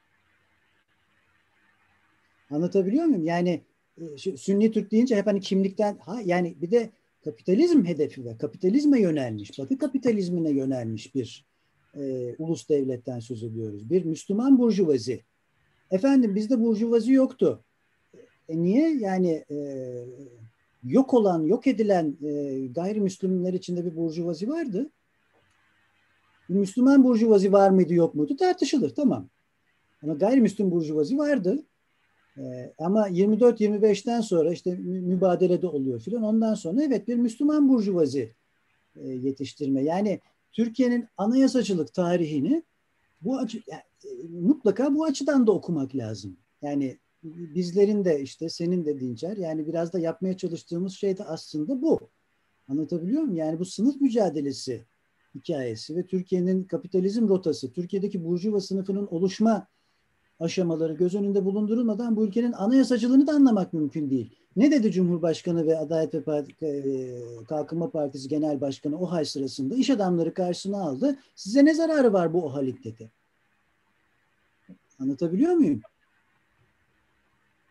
Anlatabiliyor 2.51 3.05
muyum? 3.05 3.25
Yani 3.25 3.63
e, 3.99 4.37
Sünni 4.37 4.73
Türk 4.73 4.91
deyince 4.91 5.17
hep 5.17 5.27
hani 5.27 5.41
kimlikten 5.41 5.99
ha 5.99 6.21
yani 6.25 6.55
bir 6.63 6.71
de 6.71 6.91
kapitalizm 7.25 7.85
hedefi 7.85 8.25
ve 8.25 8.39
kapitalizme 8.39 9.01
yönelmiş, 9.01 9.59
Batı 9.59 9.79
kapitalizmine 9.79 10.51
yönelmiş 10.51 11.15
bir 11.15 11.47
e, 11.97 12.35
ulus 12.39 12.69
devletten 12.69 13.21
söz 13.21 13.45
ediyoruz. 13.45 13.91
Bir 13.91 14.05
Müslüman 14.05 14.59
burjuvazi. 14.59 15.23
Efendim 15.91 16.35
bizde 16.35 16.61
burjuvazi 16.61 17.13
yoktu. 17.13 17.64
E, 18.49 18.63
niye? 18.63 18.91
Yani 18.91 19.45
e, 19.51 19.57
yok 20.85 21.15
olan, 21.15 21.43
yok 21.43 21.67
edilen 21.67 22.17
e, 22.23 22.67
gayrimüslimler 22.67 23.53
içinde 23.53 23.85
bir 23.85 23.97
burjuvazi 23.97 24.49
vardı. 24.49 24.91
Bir 26.49 26.55
Müslüman 26.55 27.05
burjuvazi 27.05 27.53
var 27.53 27.71
mıydı 27.71 27.95
yok 27.95 28.15
muydu 28.15 28.37
tartışılır 28.37 28.91
tamam. 28.91 29.29
Ama 30.03 30.15
gayrimüslim 30.15 30.71
burjuvazi 30.71 31.19
vardı. 31.19 31.65
Ee, 32.39 32.73
ama 32.79 33.09
24-25'ten 33.09 34.21
sonra 34.21 34.53
işte 34.53 34.75
mübadelede 34.77 35.67
oluyor 35.67 36.01
filan. 36.01 36.23
Ondan 36.23 36.55
sonra 36.55 36.83
evet 36.83 37.09
bir 37.09 37.17
Müslüman 37.17 37.69
burjuvazi 37.69 38.33
e, 38.97 39.09
yetiştirme. 39.09 39.83
Yani 39.83 40.21
Türkiye'nin 40.53 41.09
anayasacılık 41.17 41.95
tarihini 41.95 42.63
bu 43.21 43.39
açı, 43.39 43.63
yani, 43.67 43.83
e, 44.05 44.09
mutlaka 44.41 44.95
bu 44.95 45.05
açıdan 45.05 45.47
da 45.47 45.53
okumak 45.53 45.97
lazım. 45.97 46.37
Yani 46.63 46.99
bizlerin 47.25 48.05
de 48.05 48.21
işte 48.21 48.49
senin 48.49 48.85
de 48.85 49.01
Dinçer 49.01 49.37
yani 49.37 49.67
biraz 49.67 49.93
da 49.93 49.99
yapmaya 49.99 50.37
çalıştığımız 50.37 50.93
şey 50.93 51.19
de 51.19 51.25
aslında 51.25 51.83
bu. 51.83 52.01
Anlatabiliyor 52.69 53.23
muyum? 53.23 53.37
Yani 53.37 53.59
bu 53.59 53.65
sınıf 53.65 54.01
mücadelesi 54.01 54.85
hikayesi 55.35 55.97
ve 55.97 56.07
Türkiye'nin 56.07 56.65
kapitalizm 56.65 57.29
rotası, 57.29 57.73
Türkiye'deki 57.73 58.25
burjuva 58.25 58.61
sınıfının 58.61 59.07
oluşma 59.07 59.67
aşamaları 60.41 60.93
göz 60.93 61.15
önünde 61.15 61.45
bulundurulmadan 61.45 62.17
bu 62.17 62.25
ülkenin 62.27 62.53
anayasacılığını 62.53 63.27
da 63.27 63.33
anlamak 63.33 63.73
mümkün 63.73 64.11
değil. 64.11 64.31
Ne 64.57 64.71
dedi 64.71 64.93
Cumhurbaşkanı 64.93 65.67
ve 65.67 65.79
Adalet 65.79 66.15
ve 66.29 66.45
e, 66.63 67.45
Kalkınma 67.49 67.91
Partisi 67.91 68.29
Genel 68.29 68.61
Başkanı 68.61 69.01
o 69.01 69.07
hal 69.07 69.25
sırasında 69.25 69.75
iş 69.75 69.91
adamları 69.91 70.35
karşısına 70.35 70.83
aldı. 70.83 71.17
Size 71.35 71.65
ne 71.65 71.75
zararı 71.75 72.13
var 72.13 72.33
bu 72.33 72.45
OHAL'in 72.45 72.81
dedi. 72.85 73.11
Anlatabiliyor 74.99 75.53
muyum? 75.53 75.81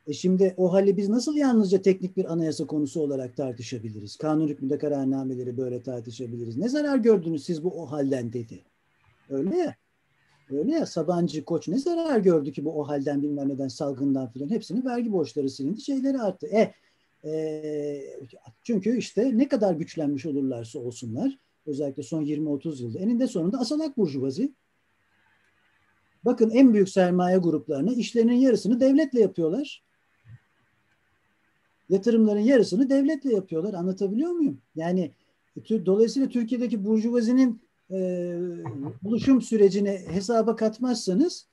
E 0.07 0.13
şimdi 0.13 0.53
o 0.57 0.73
hali 0.73 0.97
biz 0.97 1.09
nasıl 1.09 1.35
yalnızca 1.35 1.81
teknik 1.81 2.17
bir 2.17 2.33
anayasa 2.33 2.67
konusu 2.67 3.01
olarak 3.01 3.37
tartışabiliriz? 3.37 4.15
Kanun 4.17 4.47
hükmünde 4.47 4.77
kararnameleri 4.77 5.57
böyle 5.57 5.83
tartışabiliriz. 5.83 6.57
Ne 6.57 6.69
zarar 6.69 6.97
gördünüz 6.97 7.43
siz 7.45 7.63
bu 7.63 7.81
o 7.81 7.85
halden 7.85 8.33
dedi. 8.33 8.61
Öyle 9.29 9.57
ya. 9.57 9.75
Öyle 10.49 10.71
ya 10.71 10.85
Sabancı 10.85 11.45
Koç 11.45 11.67
ne 11.67 11.77
zarar 11.77 12.19
gördü 12.19 12.51
ki 12.51 12.65
bu 12.65 12.81
o 12.81 12.87
halden 12.87 13.21
bilmem 13.23 13.49
neden 13.49 13.67
salgından 13.67 14.31
filan 14.31 14.49
hepsinin 14.49 14.85
vergi 14.85 15.11
borçları 15.11 15.49
silindi 15.49 15.81
şeyleri 15.81 16.19
arttı. 16.19 16.47
E, 16.47 16.73
e, 17.25 18.03
çünkü 18.63 18.97
işte 18.97 19.37
ne 19.37 19.47
kadar 19.47 19.73
güçlenmiş 19.73 20.25
olurlarsa 20.25 20.79
olsunlar 20.79 21.39
özellikle 21.65 22.03
son 22.03 22.23
20-30 22.23 22.83
yılda 22.83 22.99
eninde 22.99 23.27
sonunda 23.27 23.59
asalak 23.59 23.97
burjuvazi 23.97 24.53
bakın 26.25 26.49
en 26.49 26.73
büyük 26.73 26.89
sermaye 26.89 27.37
gruplarını 27.37 27.93
işlerinin 27.93 28.33
yarısını 28.33 28.79
devletle 28.79 29.19
yapıyorlar. 29.19 29.83
Yatırımların 31.93 32.39
yarısını 32.39 32.89
devletle 32.89 33.33
yapıyorlar. 33.33 33.73
Anlatabiliyor 33.73 34.31
muyum? 34.31 34.61
Yani 34.75 35.11
dolayısıyla 35.69 36.29
Türkiye'deki 36.29 36.85
burjuvazinin 36.85 37.61
e, 37.91 37.97
oluşum 39.05 39.41
sürecini 39.41 40.01
hesaba 40.07 40.55
katmazsanız 40.55 41.47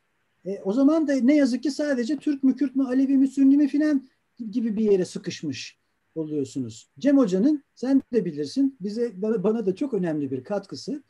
e, 0.45 0.61
o 0.65 0.73
zaman 0.73 1.09
da 1.09 1.15
ne 1.15 1.37
yazık 1.37 1.63
ki 1.63 1.71
sadece 1.71 2.17
Türk 2.17 2.45
mü, 2.45 2.57
Kürt 2.57 2.77
mü, 2.77 2.85
Alevi 2.85 3.17
mi, 3.17 3.29
Sünni 3.29 3.57
mi 3.57 3.69
filan 3.69 4.09
gibi 4.51 4.77
bir 4.77 4.91
yere 4.91 5.05
sıkışmış 5.05 5.79
oluyorsunuz. 6.15 6.91
Cem 6.99 7.19
Hoca'nın 7.19 7.65
sen 7.75 8.03
de 8.13 8.25
bilirsin 8.25 8.77
bize 8.81 9.13
bana 9.23 9.67
da 9.67 9.75
çok 9.75 9.95
önemli 9.95 10.31
bir 10.31 10.45
katkısı. 10.45 11.03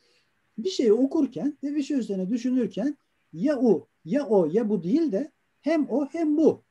Bir 0.57 0.69
şeyi 0.69 0.93
okurken 0.93 1.57
ve 1.63 1.75
bir 1.75 1.83
şey 1.83 1.97
üzerine 1.97 2.29
düşünürken 2.29 2.97
ya 3.33 3.59
o 3.59 3.87
ya 4.05 4.27
o 4.27 4.45
ya 4.45 4.69
bu 4.69 4.83
değil 4.83 5.11
de 5.11 5.31
hem 5.61 5.89
o 5.89 6.05
hem 6.05 6.37
bu 6.37 6.63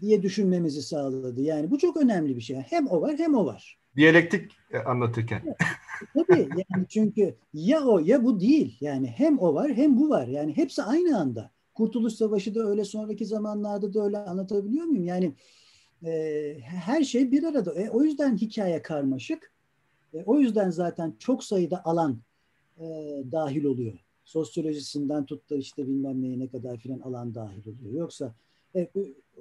diye 0.00 0.22
düşünmemizi 0.22 0.82
sağladı. 0.82 1.40
Yani 1.40 1.70
bu 1.70 1.78
çok 1.78 1.96
önemli 1.96 2.36
bir 2.36 2.40
şey. 2.40 2.56
Hem 2.56 2.88
o 2.88 3.00
var 3.00 3.14
hem 3.18 3.34
o 3.34 3.46
var. 3.46 3.78
Diyalektik 3.96 4.52
e, 4.72 4.78
anlatırken. 4.78 5.56
Tabii 6.14 6.48
yani 6.50 6.86
çünkü 6.88 7.34
ya 7.54 7.84
o 7.84 7.98
ya 7.98 8.24
bu 8.24 8.40
değil. 8.40 8.76
Yani 8.80 9.06
hem 9.06 9.38
o 9.38 9.54
var 9.54 9.72
hem 9.72 9.96
bu 9.96 10.10
var. 10.10 10.26
Yani 10.26 10.56
hepsi 10.56 10.82
aynı 10.82 11.18
anda. 11.18 11.50
Kurtuluş 11.74 12.12
Savaşı 12.12 12.54
da 12.54 12.66
öyle 12.66 12.84
sonraki 12.84 13.26
zamanlarda 13.26 13.94
da 13.94 14.04
öyle 14.04 14.18
anlatabiliyor 14.18 14.84
muyum? 14.84 15.04
Yani 15.04 15.34
e, 16.04 16.56
her 16.60 17.04
şey 17.04 17.32
bir 17.32 17.42
arada. 17.42 17.74
E, 17.74 17.90
o 17.90 18.02
yüzden 18.02 18.36
hikaye 18.36 18.82
karmaşık. 18.82 19.52
E, 20.14 20.22
o 20.26 20.38
yüzden 20.38 20.70
zaten 20.70 21.14
çok 21.18 21.44
sayıda 21.44 21.84
alan 21.84 22.18
e, 22.78 22.84
dahil 23.32 23.64
oluyor. 23.64 23.98
Sosyolojisinden 24.24 25.26
tut 25.26 25.50
da 25.50 25.56
işte 25.56 25.86
bilmem 25.86 26.22
neye 26.22 26.38
ne 26.38 26.48
kadar 26.48 26.76
filan 26.76 27.00
alan 27.00 27.34
dahil 27.34 27.62
oluyor. 27.66 27.94
Yoksa 27.94 28.34
e, 28.76 28.88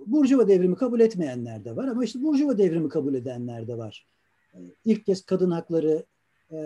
Burjuva 0.05 0.47
devrimi 0.47 0.75
kabul 0.75 0.99
etmeyenler 0.99 1.65
de 1.65 1.75
var 1.75 1.87
ama 1.87 2.03
işte 2.03 2.23
Burjuva 2.23 2.57
devrimi 2.57 2.89
kabul 2.89 3.13
edenler 3.13 3.67
de 3.67 3.77
var. 3.77 4.05
E, 4.53 4.57
ilk 4.85 5.05
kez 5.05 5.25
kadın 5.25 5.51
hakları 5.51 6.05
e, 6.51 6.57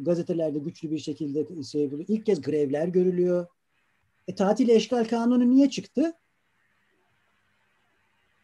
gazetelerde 0.00 0.58
güçlü 0.58 0.90
bir 0.90 0.98
şekilde 0.98 1.62
şey. 1.64 1.90
İlk 2.08 2.26
kez 2.26 2.40
grevler 2.42 2.88
görülüyor. 2.88 3.46
E, 4.28 4.34
tatil 4.34 4.68
eşgal 4.68 5.04
kanunu 5.04 5.50
niye 5.50 5.70
çıktı? 5.70 6.12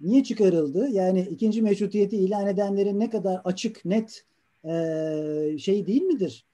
Niye 0.00 0.24
çıkarıldı? 0.24 0.88
Yani 0.88 1.20
ikinci 1.30 1.62
meşrutiyeti 1.62 2.16
ilan 2.16 2.46
edenlerin 2.46 3.00
ne 3.00 3.10
kadar 3.10 3.40
açık, 3.44 3.84
net 3.84 4.24
e, 4.64 4.72
şey 5.58 5.86
değil 5.86 6.02
midir? 6.02 6.44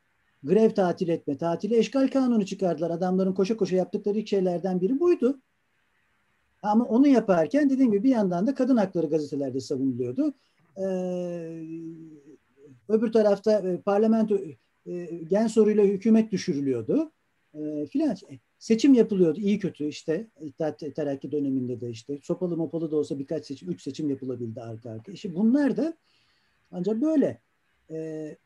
Grev 0.44 0.70
tatil 0.70 1.08
etme, 1.08 1.36
tatili 1.36 1.76
eşgal 1.76 2.08
kanunu 2.08 2.46
çıkardılar. 2.46 2.90
Adamların 2.90 3.32
koşa 3.32 3.56
koşa 3.56 3.76
yaptıkları 3.76 4.18
ilk 4.18 4.28
şeylerden 4.28 4.80
biri 4.80 5.00
buydu. 5.00 5.40
Ama 6.62 6.84
onu 6.84 7.06
yaparken 7.06 7.70
dediğim 7.70 7.92
gibi 7.92 8.04
bir 8.04 8.10
yandan 8.10 8.46
da 8.46 8.54
kadın 8.54 8.76
hakları 8.76 9.06
gazetelerde 9.06 9.60
savunuluyordu. 9.60 10.34
Ee, 10.78 11.62
öbür 12.88 13.12
tarafta 13.12 13.58
e, 13.58 13.80
parlamento 13.80 14.38
e, 14.86 15.04
gen 15.04 15.46
soruyla 15.46 15.84
hükümet 15.84 16.32
düşürülüyordu. 16.32 17.12
E, 17.54 17.86
filan 17.86 18.16
seçim 18.58 18.94
yapılıyordu 18.94 19.40
iyi 19.40 19.58
kötü 19.58 19.84
işte 19.84 20.26
İttihat 20.40 20.78
Terakki 20.78 21.32
döneminde 21.32 21.80
de 21.80 21.90
işte 21.90 22.18
sopalı 22.22 22.56
mopalı 22.56 22.90
da 22.90 22.96
olsa 22.96 23.18
birkaç 23.18 23.46
seçim, 23.46 23.70
üç 23.70 23.82
seçim 23.82 24.10
yapılabildi 24.10 24.60
arka 24.60 24.90
arka. 24.90 25.12
İşte 25.12 25.34
bunlar 25.34 25.76
da 25.76 25.96
ancak 26.70 27.00
böyle 27.02 27.40
e, 27.90 28.36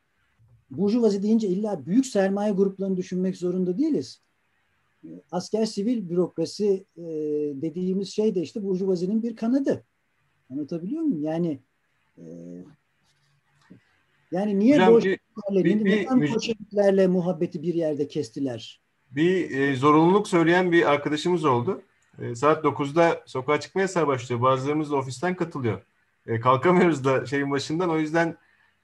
burjuvazi 0.71 1.23
deyince 1.23 1.49
illa 1.49 1.87
büyük 1.87 2.07
sermaye 2.07 2.53
gruplarını 2.53 2.97
düşünmek 2.97 3.37
zorunda 3.37 3.79
değiliz 3.79 4.21
asker 5.31 5.65
sivil 5.65 6.09
bürokrasi 6.09 6.87
e, 6.97 7.03
dediğimiz 7.63 8.09
şey 8.09 8.35
de 8.35 8.41
işte 8.41 8.65
burjuvazinin 8.65 9.23
bir 9.23 9.37
kanadı. 9.37 9.85
Anlatabiliyor 10.51 11.03
muyum? 11.03 11.25
Yani 11.25 11.61
e, 12.19 12.25
yani 14.33 14.59
niye 14.59 14.77
Hocam, 14.77 14.95
Bolşeviklerle, 14.95 15.85
neden 15.85 16.21
Bolşeviklerle 16.21 17.07
muhabbeti 17.07 17.63
bir 17.63 17.75
yerde 17.75 18.09
kestiler? 18.09 18.81
Bir 19.11 19.51
e, 19.51 19.77
zorunluluk 19.77 20.29
söyleyen 20.29 20.73
bir 20.73 20.93
arkadaşımız 20.93 21.45
oldu. 21.45 21.83
E, 22.19 22.35
saat 22.35 22.65
9'da 22.65 23.23
sokağa 23.27 23.61
çıkma 23.61 23.81
yasağı 23.81 24.07
başlıyor. 24.07 24.43
Bazılarımız 24.43 24.91
da 24.91 24.97
ofisten 24.97 25.37
katılıyor. 25.37 25.83
E, 26.27 26.41
kalkamıyoruz 26.41 27.05
da 27.05 27.27
şeyin 27.27 27.51
başından. 27.51 27.91
O 27.91 27.99
yüzden 27.99 28.37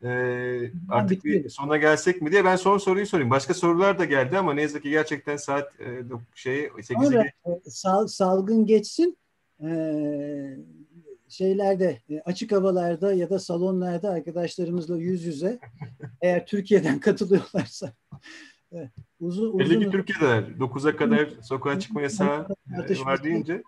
ee, 0.05 0.70
artık 0.89 1.24
bir 1.24 1.48
sona 1.48 1.77
gelsek 1.77 2.23
mi 2.23 2.32
diye 2.32 2.44
ben 2.44 2.56
son 2.56 2.78
soruyu 2.78 3.06
sorayım. 3.06 3.31
Başka 3.31 3.55
sorular 3.55 3.98
da 3.98 4.05
geldi 4.05 4.39
ama 4.39 4.55
ne 4.55 4.62
yazık 4.62 4.82
ki 4.82 4.90
gerçekten 4.90 5.36
saat 5.36 5.81
e, 5.81 6.02
şey 6.35 6.64
8'i 6.66 7.10
geç. 7.10 7.66
E, 7.66 7.70
sal, 7.70 8.06
salgın 8.06 8.66
geçsin. 8.66 9.18
Ee, 9.62 10.56
şeylerde 11.28 12.02
e, 12.10 12.20
açık 12.20 12.52
havalarda 12.52 13.12
ya 13.12 13.31
da 13.31 13.39
salonlarda 13.39 14.10
arkadaşlarımızla 14.10 14.97
yüz 14.97 15.24
yüze 15.24 15.59
eğer 16.20 16.47
Türkiye'den 16.47 17.01
katılıyorlarsa 17.01 17.93
uzun, 19.20 19.59
Belli 19.59 19.81
ki 19.81 19.90
Türkiye'de 19.90 20.44
9'a 20.59 20.97
kadar 20.97 21.28
sokağa 21.43 21.81
çıkma 21.81 22.02
yasağı 22.02 22.47
e, 22.89 23.05
var 23.05 23.24
deyince. 23.24 23.62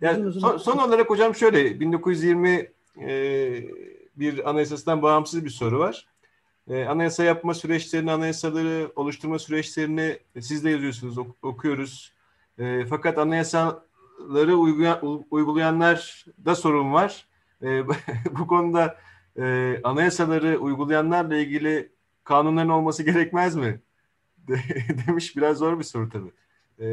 Yani 0.00 0.18
uzun, 0.18 0.28
uzun 0.28 0.40
son, 0.40 0.56
son 0.56 0.78
olarak 0.78 1.10
hocam 1.10 1.34
şöyle 1.34 1.80
1920 1.80 2.70
e, 3.00 3.12
bir 4.16 4.50
anayasasından 4.50 5.02
bağımsız 5.02 5.44
bir 5.44 5.50
soru 5.50 5.78
var. 5.78 6.06
E, 6.68 6.84
anayasa 6.84 7.24
yapma 7.24 7.54
süreçlerini, 7.54 8.12
anayasaları 8.12 8.92
oluşturma 8.96 9.38
süreçlerini 9.38 10.18
siz 10.40 10.64
de 10.64 10.70
yazıyorsunuz, 10.70 11.18
ok- 11.18 11.44
okuyoruz. 11.44 12.12
E, 12.58 12.86
fakat 12.86 13.18
anayasaları 13.18 14.56
uygulayan, 14.56 15.24
uygulayanlar 15.30 16.24
da 16.44 16.54
sorun 16.54 16.92
var. 16.92 17.26
E, 17.62 17.88
bu 18.38 18.46
konuda 18.46 18.96
e, 19.38 19.76
anayasaları 19.84 20.58
uygulayanlarla 20.58 21.36
ilgili 21.36 21.92
kanunların 22.24 22.68
olması 22.68 23.02
gerekmez 23.02 23.56
mi? 23.56 23.80
De, 24.48 24.56
demiş 25.06 25.36
biraz 25.36 25.58
zor 25.58 25.78
bir 25.78 25.84
soru 25.84 26.08
tabii. 26.08 26.32
E, 26.80 26.86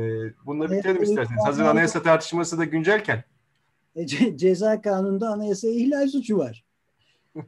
bununla 0.45 0.71
bitirelim 0.71 1.03
isterseniz. 1.03 1.45
Hazır 1.45 1.63
anayasa 1.65 2.01
tartışması 2.03 2.57
da 2.57 2.65
güncelken. 2.65 3.23
Ce, 4.05 4.37
ceza 4.37 4.81
kanununda 4.81 5.29
anayasa 5.29 5.67
ihlal 5.67 6.07
suçu 6.07 6.37
var. 6.37 6.65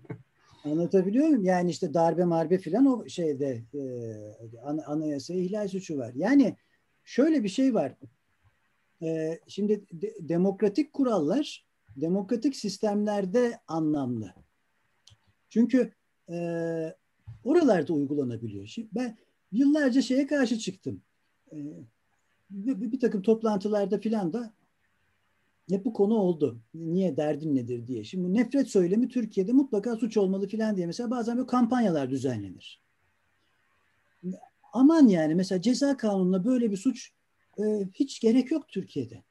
Anlatabiliyor 0.64 1.28
muyum? 1.28 1.44
Yani 1.44 1.70
işte 1.70 1.94
darbe 1.94 2.26
marbe 2.26 2.58
filan 2.58 2.86
o 2.86 3.10
şeyde 3.10 3.64
e, 3.74 3.82
anayasa 4.86 5.34
ihlal 5.34 5.68
suçu 5.68 5.98
var. 5.98 6.12
Yani 6.16 6.58
şöyle 7.04 7.44
bir 7.44 7.50
şey 7.50 7.74
var. 7.74 7.96
E, 9.02 9.40
şimdi 9.48 9.86
de, 9.92 10.16
demokratik 10.20 10.94
kurallar 10.94 11.66
demokratik 11.96 12.56
sistemlerde 12.56 13.60
anlamlı. 13.68 14.34
Çünkü 15.50 15.92
e, 16.30 16.36
oralarda 17.44 17.94
uygulanabiliyor. 17.94 18.66
Şimdi 18.66 18.88
ben 18.92 19.18
yıllarca 19.52 20.02
şeye 20.02 20.28
karşı 20.28 20.60
çıktım. 20.60 21.02
E, 21.52 21.58
bir, 22.50 22.92
bir 22.92 23.00
takım 23.00 23.22
toplantılarda 23.22 24.00
filan 24.00 24.34
da 24.34 24.54
hep 25.76 25.86
bu 25.86 25.94
konu 25.94 26.16
oldu. 26.16 26.62
Niye 26.74 27.18
derdin 27.18 27.56
nedir 27.56 27.88
diye. 27.88 28.04
Şimdi 28.04 28.34
nefret 28.34 28.68
söylemi 28.68 29.08
Türkiye'de 29.08 29.52
mutlaka 29.52 29.96
suç 29.96 30.18
olmalı 30.18 30.48
filan 30.48 30.78
diye 30.78 30.88
mesela 30.88 31.12
bazen 31.12 31.38
böyle 31.38 31.48
kampanyalar 31.48 32.10
düzenlenir. 32.10 32.82
Aman 34.74 35.08
yani 35.08 35.36
mesela 35.36 35.62
ceza 35.62 35.98
kanununa 35.98 36.46
böyle 36.46 36.72
bir 36.72 36.78
suç 36.78 37.12
e, 37.60 37.64
hiç 37.94 38.20
gerek 38.20 38.52
yok 38.52 38.68
Türkiye'de. 38.68 39.24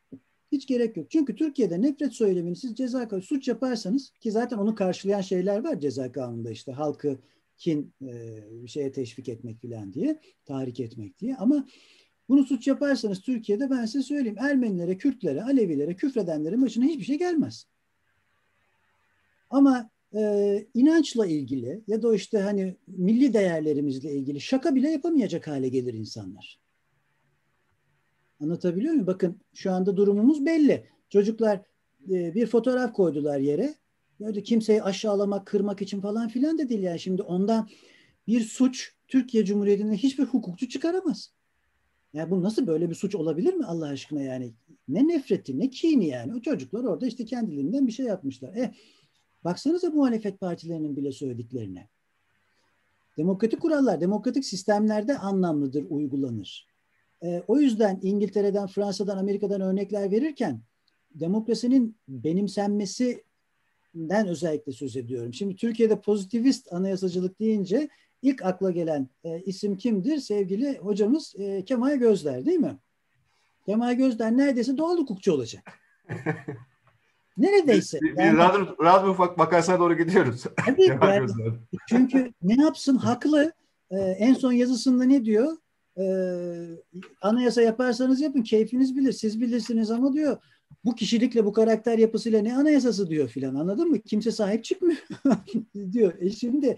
Hiç 0.53 0.67
gerek 0.67 0.97
yok. 0.97 1.11
Çünkü 1.11 1.37
Türkiye'de 1.37 1.83
nefret 1.83 2.13
söylemini 2.13 2.57
siz 2.57 2.75
ceza 2.75 3.09
kanunu 3.09 3.27
suç 3.27 3.49
yaparsanız 3.49 4.11
ki 4.11 4.31
zaten 4.31 4.59
onu 4.59 4.75
karşılayan 4.75 5.21
şeyler 5.21 5.65
var 5.65 5.81
ceza 5.81 6.13
kanununda 6.13 6.51
işte 6.51 6.73
halkı 6.73 7.19
kin 7.57 7.95
e, 8.03 8.45
bir 8.63 8.69
şeye 8.69 8.93
teşvik 8.93 9.29
etmek 9.29 9.61
filan 9.61 9.93
diye, 9.93 10.21
tahrik 10.45 10.81
etmek 10.81 11.19
diye. 11.19 11.37
Ama 11.37 11.67
bunu 12.31 12.45
suç 12.45 12.67
yaparsanız 12.67 13.21
Türkiye'de 13.21 13.71
ben 13.71 13.85
size 13.87 14.03
söyleyeyim 14.03 14.39
Ermenilere, 14.39 14.99
Kürtlere, 14.99 15.43
Alevilere, 15.43 15.97
küfredenlerin 15.97 16.63
başına 16.63 16.85
hiçbir 16.85 17.05
şey 17.05 17.19
gelmez. 17.19 17.67
Ama 19.51 19.91
e, 20.15 20.67
inançla 20.75 21.27
ilgili 21.27 21.81
ya 21.87 22.03
da 22.03 22.15
işte 22.15 22.39
hani 22.39 22.77
milli 22.87 23.33
değerlerimizle 23.33 24.13
ilgili 24.13 24.41
şaka 24.41 24.75
bile 24.75 24.91
yapamayacak 24.91 25.49
hale 25.49 25.69
gelir 25.69 25.95
insanlar. 25.95 26.61
Anlatabiliyor 28.41 28.93
muyum? 28.93 29.07
Bakın 29.07 29.41
şu 29.55 29.73
anda 29.73 29.97
durumumuz 29.97 30.47
belli. 30.47 30.87
Çocuklar 31.09 31.61
e, 32.11 32.35
bir 32.35 32.47
fotoğraf 32.47 32.93
koydular 32.93 33.39
yere. 33.39 33.75
Böyle 34.21 34.43
kimseyi 34.43 34.83
aşağılamak, 34.83 35.47
kırmak 35.47 35.83
için 35.83 36.01
falan 36.01 36.29
filan 36.29 36.59
da 36.59 36.69
değil 36.69 36.83
yani. 36.83 37.01
Şimdi 37.01 37.23
ondan 37.23 37.69
bir 38.27 38.41
suç 38.41 38.93
Türkiye 39.09 39.45
Cumhuriyeti'nde 39.45 39.97
hiçbir 39.97 40.25
hukukçu 40.25 40.69
çıkaramaz. 40.69 41.40
Ya 42.15 42.31
bu 42.31 42.43
nasıl 42.43 42.67
böyle 42.67 42.91
bir 42.91 42.95
suç 42.95 43.15
olabilir 43.15 43.55
mi 43.55 43.67
Allah 43.67 43.87
aşkına 43.87 44.23
yani? 44.23 44.53
Ne 44.89 45.09
nefreti 45.09 45.59
ne 45.59 45.71
kini 45.71 46.07
yani. 46.07 46.35
O 46.35 46.41
çocuklar 46.41 46.85
orada 46.85 47.07
işte 47.07 47.25
kendiliğinden 47.25 47.87
bir 47.87 47.93
şey 47.93 48.07
yapmışlar. 48.07 48.55
E, 48.55 48.75
baksanıza 49.45 49.91
muhalefet 49.91 50.41
partilerinin 50.41 50.97
bile 50.97 51.13
söylediklerine. 51.13 51.89
Demokratik 53.17 53.61
kurallar, 53.61 54.01
demokratik 54.01 54.45
sistemlerde 54.45 55.19
anlamlıdır, 55.19 55.87
uygulanır. 55.91 56.67
E, 57.23 57.43
o 57.49 57.59
yüzden 57.59 58.01
İngiltere'den, 58.03 58.67
Fransa'dan, 58.67 59.19
Amerika'dan 59.19 59.61
örnekler 59.61 60.11
verirken 60.11 60.61
demokrasinin 61.15 61.97
benimsenmesinden 62.09 64.27
özellikle 64.27 64.73
söz 64.73 64.97
ediyorum. 64.97 65.35
Şimdi 65.35 65.57
Türkiye'de 65.57 66.01
pozitivist 66.01 66.73
anayasacılık 66.73 67.41
deyince 67.41 67.89
ilk 68.23 68.45
akla 68.45 68.71
gelen 68.71 69.09
e, 69.25 69.41
isim 69.41 69.77
kimdir? 69.77 70.19
Sevgili 70.19 70.79
hocamız 70.79 71.35
e, 71.39 71.65
Kemal 71.65 71.97
Gözler 71.97 72.47
değil 72.47 72.59
mi? 72.59 72.77
Kemal 73.67 73.95
Gözler 73.95 74.37
neredeyse 74.37 74.77
doğal 74.77 74.99
hukukçu 74.99 75.33
olacak. 75.33 75.63
Neredeyse. 77.39 77.99
Bir, 78.03 78.17
bir 78.17 78.23
yani, 78.23 78.39
rahat, 78.39 78.81
rahat 78.81 79.05
bir 79.05 79.39
vakasına 79.39 79.79
doğru 79.79 79.99
gidiyoruz. 79.99 80.45
Tabii 80.67 80.83
yani, 80.83 81.31
çünkü 81.89 82.33
ne 82.43 82.63
yapsın 82.63 82.97
haklı. 82.97 83.53
Ee, 83.91 83.97
en 83.99 84.35
son 84.35 84.53
yazısında 84.53 85.05
ne 85.05 85.25
diyor? 85.25 85.57
Ee, 85.99 86.03
anayasa 87.23 87.63
yaparsanız 87.63 88.21
yapın 88.21 88.43
keyfiniz 88.43 88.97
bilir. 88.97 89.13
Siz 89.13 89.41
bilirsiniz 89.41 89.91
ama 89.91 90.13
diyor 90.13 90.37
bu 90.85 90.95
kişilikle 90.95 91.45
bu 91.45 91.53
karakter 91.53 91.99
yapısıyla 91.99 92.43
ne 92.43 92.57
anayasası 92.57 93.11
diyor 93.11 93.29
filan 93.29 93.55
anladın 93.55 93.91
mı? 93.91 94.01
Kimse 94.01 94.31
sahip 94.31 94.65
çıkmıyor 94.65 94.99
diyor. 95.93 96.15
E 96.21 96.31
şimdi 96.31 96.77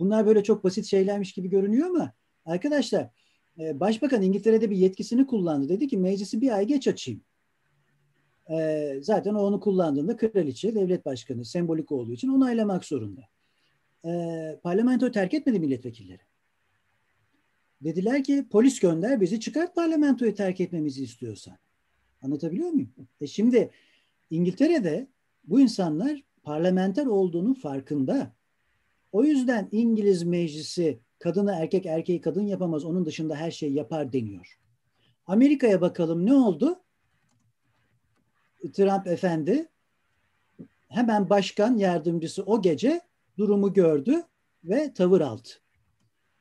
Bunlar 0.00 0.26
böyle 0.26 0.42
çok 0.42 0.64
basit 0.64 0.86
şeylermiş 0.86 1.32
gibi 1.32 1.48
görünüyor 1.50 1.88
ama 1.88 2.12
arkadaşlar 2.44 3.10
e, 3.58 3.80
Başbakan 3.80 4.22
İngiltere'de 4.22 4.70
bir 4.70 4.76
yetkisini 4.76 5.26
kullandı. 5.26 5.68
Dedi 5.68 5.88
ki 5.88 5.98
meclisi 5.98 6.40
bir 6.40 6.50
ay 6.50 6.66
geç 6.66 6.88
açayım. 6.88 7.20
E, 8.50 8.94
zaten 9.02 9.34
o 9.34 9.42
onu 9.42 9.60
kullandığında 9.60 10.16
kraliçe, 10.16 10.74
devlet 10.74 11.06
başkanı 11.06 11.44
sembolik 11.44 11.92
olduğu 11.92 12.12
için 12.12 12.28
onaylamak 12.28 12.84
zorunda. 12.84 13.22
E, 14.04 14.10
parlamentoyu 14.62 15.12
terk 15.12 15.34
etmedi 15.34 15.60
milletvekilleri. 15.60 16.20
Dediler 17.80 18.24
ki 18.24 18.46
polis 18.50 18.80
gönder 18.80 19.20
bizi 19.20 19.40
çıkart 19.40 19.74
parlamentoyu 19.74 20.34
terk 20.34 20.60
etmemizi 20.60 21.02
istiyorsan. 21.02 21.58
Anlatabiliyor 22.22 22.68
muyum? 22.68 22.90
E 23.20 23.26
şimdi 23.26 23.70
İngiltere'de 24.30 25.06
bu 25.44 25.60
insanlar 25.60 26.22
parlamenter 26.42 27.06
olduğunun 27.06 27.54
farkında. 27.54 28.39
O 29.12 29.24
yüzden 29.24 29.68
İngiliz 29.72 30.22
meclisi 30.22 31.00
kadını 31.18 31.52
erkek 31.52 31.86
erkeği 31.86 32.20
kadın 32.20 32.46
yapamaz 32.46 32.84
onun 32.84 33.06
dışında 33.06 33.36
her 33.36 33.50
şeyi 33.50 33.74
yapar 33.74 34.12
deniyor. 34.12 34.58
Amerika'ya 35.26 35.80
bakalım 35.80 36.26
ne 36.26 36.34
oldu? 36.34 36.80
Trump 38.72 39.06
efendi 39.06 39.68
hemen 40.88 41.30
başkan 41.30 41.76
yardımcısı 41.76 42.42
o 42.42 42.62
gece 42.62 43.00
durumu 43.38 43.72
gördü 43.72 44.22
ve 44.64 44.92
tavır 44.92 45.20
aldı. 45.20 45.48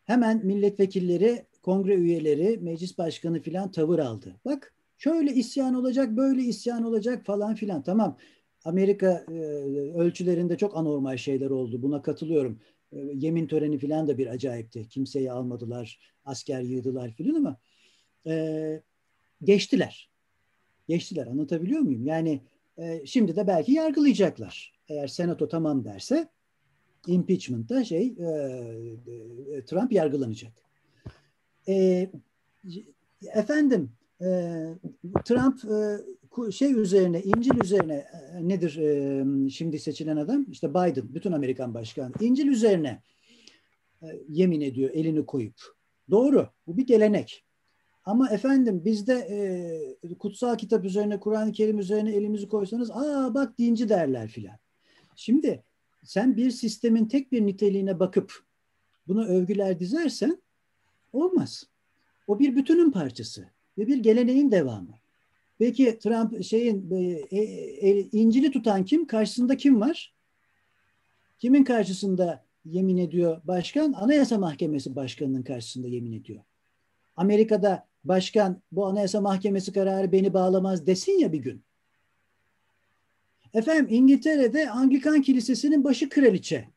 Hemen 0.03 0.45
milletvekilleri, 0.45 1.45
kongre 1.61 1.95
üyeleri, 1.95 2.57
meclis 2.57 2.97
başkanı 2.97 3.41
filan 3.41 3.71
tavır 3.71 3.99
aldı. 3.99 4.35
Bak 4.45 4.73
şöyle 4.97 5.33
isyan 5.33 5.73
olacak, 5.73 6.09
böyle 6.17 6.41
isyan 6.41 6.83
olacak 6.83 7.25
falan 7.25 7.55
filan. 7.55 7.81
Tamam 7.81 8.17
Amerika 8.65 9.25
e, 9.31 9.33
ölçülerinde 9.95 10.57
çok 10.57 10.77
anormal 10.77 11.17
şeyler 11.17 11.49
oldu. 11.49 11.81
Buna 11.81 12.01
katılıyorum. 12.01 12.59
E, 12.91 12.97
yemin 13.13 13.47
töreni 13.47 13.79
falan 13.79 14.07
da 14.07 14.17
bir 14.17 14.27
acayipti. 14.27 14.89
Kimseyi 14.89 15.31
almadılar, 15.31 15.99
asker 16.25 16.61
yığdılar 16.61 17.11
filan 17.11 17.35
ama 17.35 17.57
e, 18.27 18.81
geçtiler. 19.43 20.09
Geçtiler. 20.87 21.27
Anlatabiliyor 21.27 21.81
muyum? 21.81 22.05
Yani 22.05 22.41
şimdi 23.05 23.35
de 23.35 23.47
belki 23.47 23.71
yargılayacaklar. 23.71 24.73
Eğer 24.87 25.07
senato 25.07 25.47
tamam 25.47 25.85
derse 25.85 26.27
impeachment'ta 27.07 27.83
şey 27.83 28.15
Trump 29.65 29.91
yargılanacak. 29.91 30.53
Efendim 33.33 33.91
e, 34.21 34.27
Trump 35.25 35.65
e, 35.65 36.51
şey 36.51 36.73
üzerine, 36.73 37.21
İncil 37.21 37.63
üzerine 37.63 37.93
e, 37.93 38.47
nedir 38.47 38.77
e, 38.77 39.49
şimdi 39.49 39.79
seçilen 39.79 40.17
adam? 40.17 40.45
İşte 40.51 40.69
Biden, 40.69 41.13
bütün 41.15 41.31
Amerikan 41.31 41.73
başkanı. 41.73 42.11
İncil 42.19 42.47
üzerine 42.47 43.01
e, 44.01 44.07
yemin 44.29 44.61
ediyor 44.61 44.89
elini 44.93 45.25
koyup. 45.25 45.55
Doğru, 46.11 46.49
bu 46.67 46.77
bir 46.77 46.87
gelenek. 46.87 47.45
Ama 48.05 48.29
efendim 48.29 48.85
bizde 48.85 49.13
e, 49.13 50.13
kutsal 50.13 50.57
kitap 50.57 50.85
üzerine, 50.85 51.19
Kur'an-ı 51.19 51.51
Kerim 51.51 51.79
üzerine 51.79 52.15
elimizi 52.15 52.47
koysanız 52.47 52.91
aa 52.91 53.33
bak 53.33 53.59
dinci 53.59 53.89
derler 53.89 54.27
filan. 54.27 54.57
Şimdi 55.15 55.63
sen 56.03 56.37
bir 56.37 56.51
sistemin 56.51 57.05
tek 57.05 57.31
bir 57.31 57.45
niteliğine 57.45 57.99
bakıp 57.99 58.33
buna 59.07 59.25
övgüler 59.25 59.79
dizersen 59.79 60.41
olmaz. 61.13 61.63
O 62.27 62.39
bir 62.39 62.55
bütünün 62.55 62.91
parçası 62.91 63.47
ve 63.79 63.87
bir 63.87 63.97
geleneğin 63.97 64.51
devamı. 64.51 64.99
Peki 65.59 65.99
Trump 65.99 66.43
şeyin 66.43 66.91
e, 66.91 67.37
e, 67.37 67.41
e, 67.89 68.09
İncil'i 68.11 68.51
tutan 68.51 68.85
kim? 68.85 69.07
Karşısında 69.07 69.57
kim 69.57 69.81
var? 69.81 70.13
Kimin 71.39 71.63
karşısında 71.63 72.45
yemin 72.65 72.97
ediyor 72.97 73.41
başkan? 73.43 73.93
Anayasa 73.93 74.37
Mahkemesi 74.37 74.95
başkanının 74.95 75.43
karşısında 75.43 75.87
yemin 75.87 76.13
ediyor. 76.13 76.43
Amerika'da 77.15 77.87
başkan 78.03 78.61
bu 78.71 78.85
anayasa 78.85 79.21
mahkemesi 79.21 79.73
kararı 79.73 80.11
beni 80.11 80.33
bağlamaz 80.33 80.87
desin 80.87 81.19
ya 81.19 81.33
bir 81.33 81.37
gün. 81.37 81.63
Efendim 83.53 83.87
İngiltere'de 83.89 84.69
Anglikan 84.69 85.21
Kilisesi'nin 85.21 85.83
başı 85.83 86.09
kraliçe. 86.09 86.67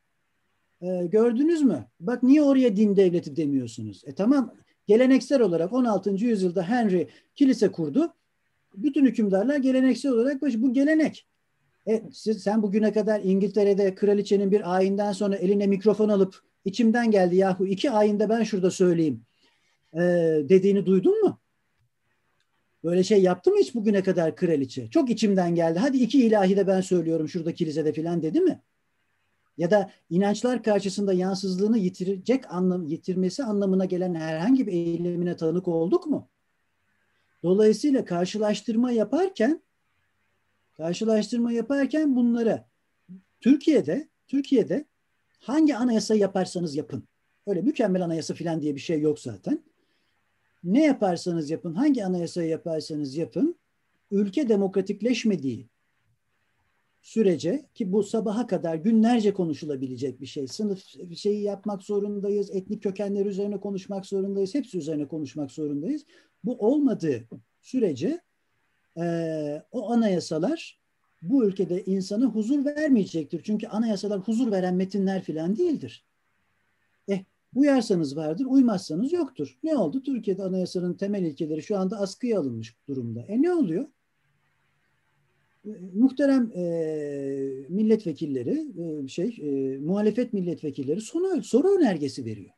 Ee, 0.83 1.07
gördünüz 1.07 1.63
mü? 1.63 1.87
Bak 2.01 2.23
niye 2.23 2.43
oraya 2.43 2.77
din 2.77 2.97
devleti 2.97 3.37
demiyorsunuz? 3.37 4.03
E 4.07 4.15
tamam 4.15 4.55
geleneksel 4.87 5.41
olarak 5.41 5.73
16. 5.73 6.11
yüzyılda 6.11 6.69
Henry 6.69 7.09
kilise 7.35 7.73
kurdu. 7.73 8.15
Bütün 8.75 9.07
hükümdarlar 9.07 9.57
geleneksel 9.57 10.13
olarak 10.13 10.43
bu 10.43 10.73
gelenek. 10.73 11.27
E, 11.89 12.03
siz, 12.13 12.43
sen 12.43 12.63
bugüne 12.63 12.93
kadar 12.93 13.21
İngiltere'de 13.21 13.95
kraliçenin 13.95 14.51
bir 14.51 14.75
ayinden 14.75 15.13
sonra 15.13 15.37
eline 15.37 15.67
mikrofon 15.67 16.09
alıp 16.09 16.41
içimden 16.65 17.11
geldi 17.11 17.37
yahu 17.37 17.67
iki 17.67 17.91
ayinde 17.91 18.29
ben 18.29 18.43
şurada 18.43 18.71
söyleyeyim 18.71 19.25
e, 19.95 20.01
dediğini 20.49 20.87
duydun 20.87 21.23
mu? 21.23 21.41
Böyle 22.85 23.05
şey 23.05 23.23
yaptı 23.23 23.51
mı 23.51 23.59
hiç 23.59 23.75
bugüne 23.75 24.03
kadar 24.03 24.37
kraliçe? 24.37 24.91
Çok 24.91 25.11
içimden 25.11 25.55
geldi. 25.55 25.79
Hadi 25.79 25.99
iki 25.99 26.27
ilahi 26.27 26.57
de 26.57 26.67
ben 26.67 26.81
söylüyorum 26.81 27.29
şurada 27.29 27.55
kilisede 27.55 27.93
filan 27.93 28.23
dedi 28.23 28.41
mi? 28.41 28.61
Ya 29.63 29.71
da 29.71 29.91
inançlar 30.11 30.63
karşısında 30.63 31.13
yansızlığını 31.13 31.79
yitirecek 31.79 32.53
anlam, 32.53 32.87
yitirmesi 32.87 33.45
anlamına 33.45 33.85
gelen 33.85 34.15
herhangi 34.15 34.67
bir 34.67 34.73
eylemine 34.73 35.37
tanık 35.37 35.69
olduk 35.69 36.07
mu? 36.07 36.29
Dolayısıyla 37.43 38.05
karşılaştırma 38.05 38.93
yaparken 38.93 39.63
karşılaştırma 40.77 41.53
yaparken 41.53 42.17
bunları 42.17 42.65
Türkiye'de 43.41 44.09
Türkiye'de 44.29 44.85
hangi 45.39 45.77
anayasa 45.77 46.15
yaparsanız 46.15 46.77
yapın. 46.77 47.09
Öyle 47.47 47.63
mükemmel 47.63 48.05
anayasa 48.05 48.35
filan 48.35 48.63
diye 48.63 48.75
bir 48.75 48.81
şey 48.81 49.01
yok 49.01 49.21
zaten. 49.21 49.65
Ne 50.65 50.85
yaparsanız 50.85 51.51
yapın, 51.51 51.75
hangi 51.75 52.05
anayasayı 52.05 52.49
yaparsanız 52.49 53.17
yapın, 53.17 53.59
ülke 54.11 54.49
demokratikleşmediği 54.49 55.69
sürece 57.03 57.67
ki 57.75 57.93
bu 57.93 58.03
sabaha 58.03 58.47
kadar 58.47 58.75
günlerce 58.75 59.33
konuşulabilecek 59.33 60.21
bir 60.21 60.27
şey. 60.27 60.49
Sınıf 60.49 60.83
şeyi 61.17 61.43
yapmak 61.43 61.83
zorundayız, 61.83 62.51
etnik 62.51 62.83
kökenler 62.83 63.27
üzerine 63.27 63.61
konuşmak 63.61 64.07
zorundayız, 64.07 64.55
hepsi 64.55 64.79
üzerine 64.79 65.09
konuşmak 65.09 65.51
zorundayız. 65.51 66.05
Bu 66.45 66.57
olmadığı 66.59 67.29
sürece 67.61 68.21
e, 68.99 69.05
o 69.73 69.91
anayasalar 69.91 70.83
bu 71.23 71.45
ülkede 71.45 71.85
insana 71.85 72.25
huzur 72.25 72.65
vermeyecektir. 72.65 73.43
Çünkü 73.45 73.67
anayasalar 73.67 74.21
huzur 74.21 74.51
veren 74.51 74.75
metinler 74.75 75.23
filan 75.23 75.57
değildir. 75.57 76.07
Eh, 77.09 77.25
uyarsanız 77.55 78.17
vardır, 78.17 78.47
uymazsanız 78.49 79.13
yoktur. 79.13 79.59
Ne 79.63 79.77
oldu? 79.77 80.03
Türkiye'de 80.03 80.43
anayasanın 80.43 80.95
temel 80.95 81.23
ilkeleri 81.23 81.63
şu 81.63 81.79
anda 81.79 81.99
askıya 81.99 82.41
alınmış 82.41 82.77
durumda. 82.89 83.23
E 83.23 83.43
ne 83.43 83.53
oluyor? 83.53 83.87
Muhterem 85.95 86.53
e, 86.55 86.65
milletvekilleri, 87.69 88.67
e, 88.79 89.09
şey, 89.09 89.37
e, 89.43 89.79
muhalefet 89.79 90.33
milletvekilleri 90.33 91.01
soru, 91.01 91.43
soru 91.43 91.69
önergesi 91.79 92.25
veriyor. 92.25 92.51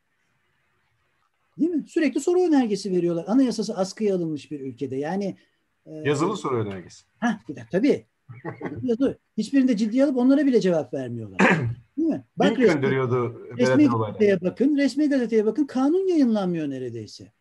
Değil 1.58 1.70
mi? 1.70 1.84
Sürekli 1.88 2.20
soru 2.20 2.40
önergesi 2.40 2.92
veriyorlar. 2.92 3.24
Anayasası 3.28 3.76
askıya 3.76 4.14
alınmış 4.14 4.50
bir 4.50 4.60
ülkede. 4.60 4.96
Yani 4.96 5.36
e, 5.86 5.92
yazılı 5.94 6.36
soru 6.36 6.56
önergesi. 6.56 7.04
Ha, 7.18 7.40
bir 7.48 7.56
dakika 7.56 7.78
tabii. 7.78 8.06
yazılı. 8.82 9.18
Hiçbirinde 9.36 9.76
ciddiye 9.76 10.04
alıp 10.04 10.16
onlara 10.16 10.46
bile 10.46 10.60
cevap 10.60 10.94
vermiyorlar. 10.94 11.38
Değil 11.98 12.08
mi? 12.08 12.24
Bak 12.36 12.58
resmi, 12.58 12.74
gönderiyordu. 12.74 13.46
Resmi 13.58 13.88
gazeteye 13.88 14.40
bakın. 14.40 14.76
Resmi 14.76 15.08
gazeteye 15.08 15.46
bakın. 15.46 15.66
Kanun 15.66 16.08
yayınlanmıyor 16.08 16.70
neredeyse. 16.70 17.32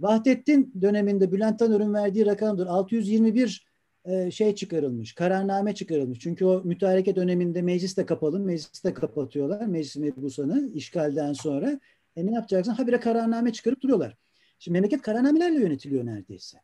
Vahdettin 0.00 0.72
döneminde 0.80 1.32
Bülent 1.32 1.58
Tanör'ün 1.58 1.94
verdiği 1.94 2.26
rakamdır. 2.26 2.66
621 2.66 3.69
e, 4.10 4.30
şey 4.30 4.54
çıkarılmış, 4.54 5.12
kararname 5.14 5.74
çıkarılmış. 5.74 6.18
Çünkü 6.18 6.44
o 6.44 6.62
mütareke 6.64 7.16
döneminde 7.16 7.62
meclis 7.62 7.96
de 7.96 8.06
kapalı, 8.06 8.40
meclis 8.40 8.84
de 8.84 8.94
kapatıyorlar. 8.94 9.66
Meclis 9.66 9.96
mebusanı 9.96 10.70
işgalden 10.74 11.32
sonra. 11.32 11.80
E 12.16 12.26
ne 12.26 12.32
yapacaksın? 12.32 12.72
Habire 12.72 13.00
kararname 13.00 13.52
çıkarıp 13.52 13.80
duruyorlar. 13.80 14.16
Şimdi 14.58 14.72
memleket 14.72 15.02
kararnamelerle 15.02 15.60
yönetiliyor 15.60 16.06
neredeyse. 16.06 16.58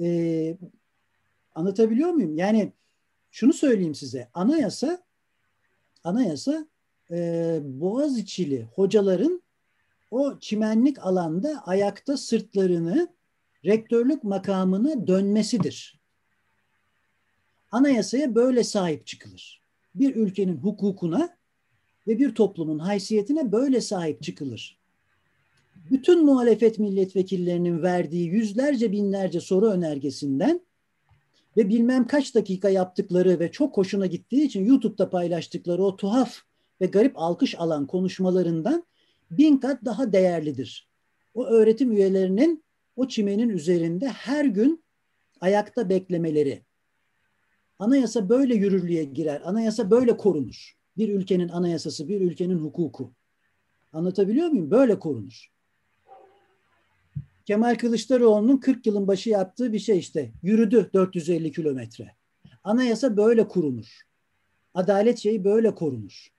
E, 0.00 0.56
anlatabiliyor 1.54 2.10
muyum? 2.10 2.36
Yani 2.36 2.72
şunu 3.30 3.52
söyleyeyim 3.52 3.94
size. 3.94 4.28
Anayasa 4.34 5.02
anayasa 6.04 6.66
e, 7.10 7.58
Boğaziçi'li 7.64 8.62
hocaların 8.74 9.42
o 10.10 10.38
çimenlik 10.38 10.98
alanda 10.98 11.62
ayakta 11.66 12.16
sırtlarını 12.16 13.08
rektörlük 13.64 14.24
makamına 14.24 15.06
dönmesidir. 15.06 16.01
Anayasaya 17.72 18.34
böyle 18.34 18.64
sahip 18.64 19.06
çıkılır. 19.06 19.62
Bir 19.94 20.16
ülkenin 20.16 20.56
hukukuna 20.56 21.36
ve 22.06 22.18
bir 22.18 22.34
toplumun 22.34 22.78
haysiyetine 22.78 23.52
böyle 23.52 23.80
sahip 23.80 24.22
çıkılır. 24.22 24.78
Bütün 25.90 26.24
muhalefet 26.24 26.78
milletvekillerinin 26.78 27.82
verdiği 27.82 28.28
yüzlerce 28.28 28.92
binlerce 28.92 29.40
soru 29.40 29.66
önergesinden 29.66 30.60
ve 31.56 31.68
bilmem 31.68 32.06
kaç 32.06 32.34
dakika 32.34 32.68
yaptıkları 32.68 33.40
ve 33.40 33.52
çok 33.52 33.76
hoşuna 33.76 34.06
gittiği 34.06 34.42
için 34.42 34.64
YouTube'da 34.64 35.10
paylaştıkları 35.10 35.84
o 35.84 35.96
tuhaf 35.96 36.36
ve 36.80 36.86
garip 36.86 37.12
alkış 37.18 37.54
alan 37.58 37.86
konuşmalarından 37.86 38.84
bin 39.30 39.56
kat 39.56 39.84
daha 39.84 40.12
değerlidir. 40.12 40.88
O 41.34 41.46
öğretim 41.46 41.92
üyelerinin 41.92 42.64
o 42.96 43.08
çimenin 43.08 43.48
üzerinde 43.48 44.08
her 44.08 44.44
gün 44.44 44.84
ayakta 45.40 45.88
beklemeleri. 45.88 46.62
Anayasa 47.82 48.28
böyle 48.28 48.54
yürürlüğe 48.54 49.04
girer. 49.04 49.42
Anayasa 49.44 49.90
böyle 49.90 50.16
korunur. 50.16 50.76
Bir 50.96 51.08
ülkenin 51.08 51.48
anayasası, 51.48 52.08
bir 52.08 52.20
ülkenin 52.20 52.58
hukuku. 52.58 53.12
Anlatabiliyor 53.92 54.48
muyum? 54.48 54.70
Böyle 54.70 54.98
korunur. 54.98 55.52
Kemal 57.46 57.74
Kılıçdaroğlu'nun 57.74 58.56
40 58.56 58.86
yılın 58.86 59.08
başı 59.08 59.30
yaptığı 59.30 59.72
bir 59.72 59.78
şey 59.78 59.98
işte. 59.98 60.32
Yürüdü 60.42 60.90
450 60.94 61.52
kilometre. 61.52 62.14
Anayasa 62.64 63.16
böyle 63.16 63.48
kurulur. 63.48 64.00
Adalet 64.74 65.18
şeyi 65.18 65.44
böyle 65.44 65.74
korunur. 65.74 66.32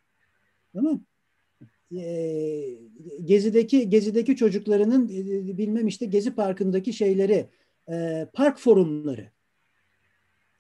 Tamam 0.74 1.02
ee, 1.96 2.78
Gezi'deki 3.26 3.90
Gezi'deki 3.90 4.36
çocuklarının 4.36 5.10
e, 5.10 5.58
bilmem 5.58 5.88
işte 5.88 6.06
Gezi 6.06 6.36
Parkı'ndaki 6.36 6.94
şeyleri 6.94 7.50
e, 7.92 8.28
park 8.34 8.60
forumları. 8.60 9.33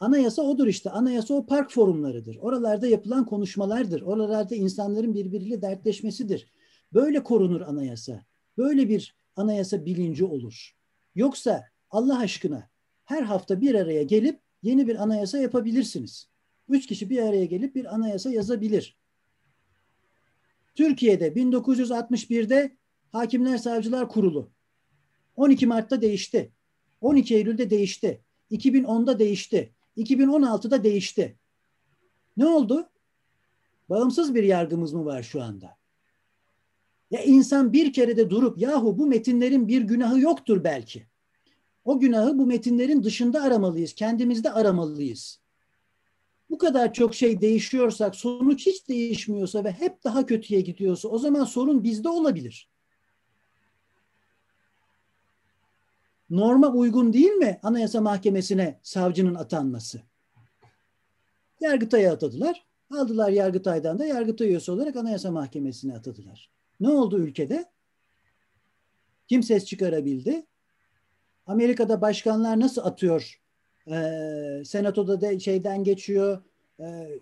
Anayasa 0.03 0.41
odur 0.41 0.67
işte. 0.67 0.89
Anayasa 0.89 1.33
o 1.33 1.45
park 1.45 1.71
forumlarıdır. 1.71 2.35
Oralarda 2.35 2.87
yapılan 2.87 3.25
konuşmalardır. 3.25 4.01
Oralarda 4.01 4.55
insanların 4.55 5.13
birbiriyle 5.13 5.61
dertleşmesidir. 5.61 6.47
Böyle 6.93 7.23
korunur 7.23 7.61
anayasa. 7.61 8.25
Böyle 8.57 8.89
bir 8.89 9.15
anayasa 9.35 9.85
bilinci 9.85 10.25
olur. 10.25 10.75
Yoksa 11.15 11.63
Allah 11.89 12.19
aşkına 12.19 12.69
her 13.05 13.23
hafta 13.23 13.61
bir 13.61 13.75
araya 13.75 14.03
gelip 14.03 14.39
yeni 14.63 14.87
bir 14.87 15.03
anayasa 15.03 15.37
yapabilirsiniz. 15.37 16.29
Üç 16.69 16.87
kişi 16.87 17.09
bir 17.09 17.21
araya 17.21 17.45
gelip 17.45 17.75
bir 17.75 17.95
anayasa 17.95 18.31
yazabilir. 18.31 18.97
Türkiye'de 20.75 21.27
1961'de 21.27 22.77
Hakimler 23.11 23.57
Savcılar 23.57 24.09
Kurulu 24.09 24.51
12 25.35 25.67
Mart'ta 25.67 26.01
değişti. 26.01 26.51
12 27.01 27.35
Eylül'de 27.35 27.69
değişti. 27.69 28.21
2010'da 28.51 29.19
değişti. 29.19 29.72
2016'da 29.97 30.83
değişti. 30.83 31.37
Ne 32.37 32.45
oldu? 32.45 32.89
Bağımsız 33.89 34.35
bir 34.35 34.43
yargımız 34.43 34.93
mı 34.93 35.05
var 35.05 35.23
şu 35.23 35.41
anda? 35.41 35.77
Ya 37.11 37.23
insan 37.23 37.73
bir 37.73 37.93
kere 37.93 38.17
de 38.17 38.29
durup 38.29 38.57
yahu 38.57 38.97
bu 38.97 39.05
metinlerin 39.05 39.67
bir 39.67 39.81
günahı 39.81 40.19
yoktur 40.19 40.63
belki. 40.63 41.05
O 41.85 41.99
günahı 41.99 42.37
bu 42.37 42.45
metinlerin 42.45 43.03
dışında 43.03 43.41
aramalıyız. 43.41 43.93
Kendimizde 43.93 44.51
aramalıyız. 44.51 45.39
Bu 46.49 46.57
kadar 46.57 46.93
çok 46.93 47.15
şey 47.15 47.41
değişiyorsak, 47.41 48.15
sonuç 48.15 48.65
hiç 48.65 48.89
değişmiyorsa 48.89 49.63
ve 49.63 49.71
hep 49.71 50.03
daha 50.03 50.25
kötüye 50.25 50.61
gidiyorsa 50.61 51.07
o 51.07 51.17
zaman 51.17 51.43
sorun 51.43 51.83
bizde 51.83 52.09
olabilir. 52.09 52.69
Norma 56.29 56.67
uygun 56.67 57.13
değil 57.13 57.31
mi 57.31 57.59
Anayasa 57.63 58.01
Mahkemesi'ne 58.01 58.79
savcının 58.83 59.35
atanması? 59.35 60.01
Yargıtay'a 61.61 62.13
atadılar. 62.13 62.65
Aldılar 62.91 63.29
Yargıtay'dan 63.29 63.99
da 63.99 64.05
Yargıtay 64.05 64.47
üyesi 64.47 64.71
olarak 64.71 64.95
Anayasa 64.95 65.31
Mahkemesi'ne 65.31 65.95
atadılar. 65.95 66.49
Ne 66.79 66.89
oldu 66.89 67.19
ülkede? 67.19 67.65
Kim 69.27 69.43
ses 69.43 69.65
çıkarabildi? 69.65 70.45
Amerika'da 71.47 72.01
başkanlar 72.01 72.59
nasıl 72.59 72.81
atıyor? 72.81 73.41
Ee, 73.87 74.63
senatoda 74.65 75.21
da 75.21 75.39
şeyden 75.39 75.83
geçiyor, 75.83 76.43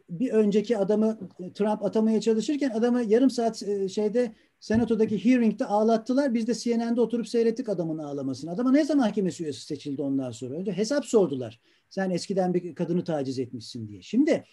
bir 0.10 0.32
önceki 0.32 0.78
adamı 0.78 1.20
Trump 1.54 1.84
atamaya 1.84 2.22
çalışırken 2.22 2.70
adamı 2.70 3.04
yarım 3.04 3.30
saat 3.30 3.64
e, 3.64 3.90
şeyde 3.90 4.36
senatodaki 4.60 5.26
hearing'de 5.26 5.66
ağlattılar. 5.66 6.34
Biz 6.34 6.48
de 6.48 6.54
CNN'de 6.54 7.02
oturup 7.02 7.28
seyrettik 7.28 7.70
adamın 7.70 7.98
ağlamasını. 7.98 8.52
Adama 8.52 8.72
ne 8.72 8.86
zaman 8.86 9.08
mahkemesi 9.08 9.44
üyesi 9.44 9.62
seçildi 9.62 10.02
ondan 10.02 10.32
sonra? 10.32 10.56
Önce 10.56 10.72
hesap 10.72 11.06
sordular. 11.06 11.60
Sen 11.90 12.10
eskiden 12.10 12.54
bir 12.54 12.76
kadını 12.76 13.04
taciz 13.04 13.40
etmişsin 13.40 13.88
diye. 13.88 14.02
Şimdi 14.02 14.44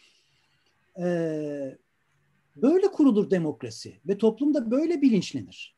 e, 0.98 1.06
böyle 2.56 2.86
kurulur 2.86 3.30
demokrasi 3.30 3.96
ve 4.08 4.18
toplumda 4.18 4.70
böyle 4.70 5.02
bilinçlenir. 5.02 5.76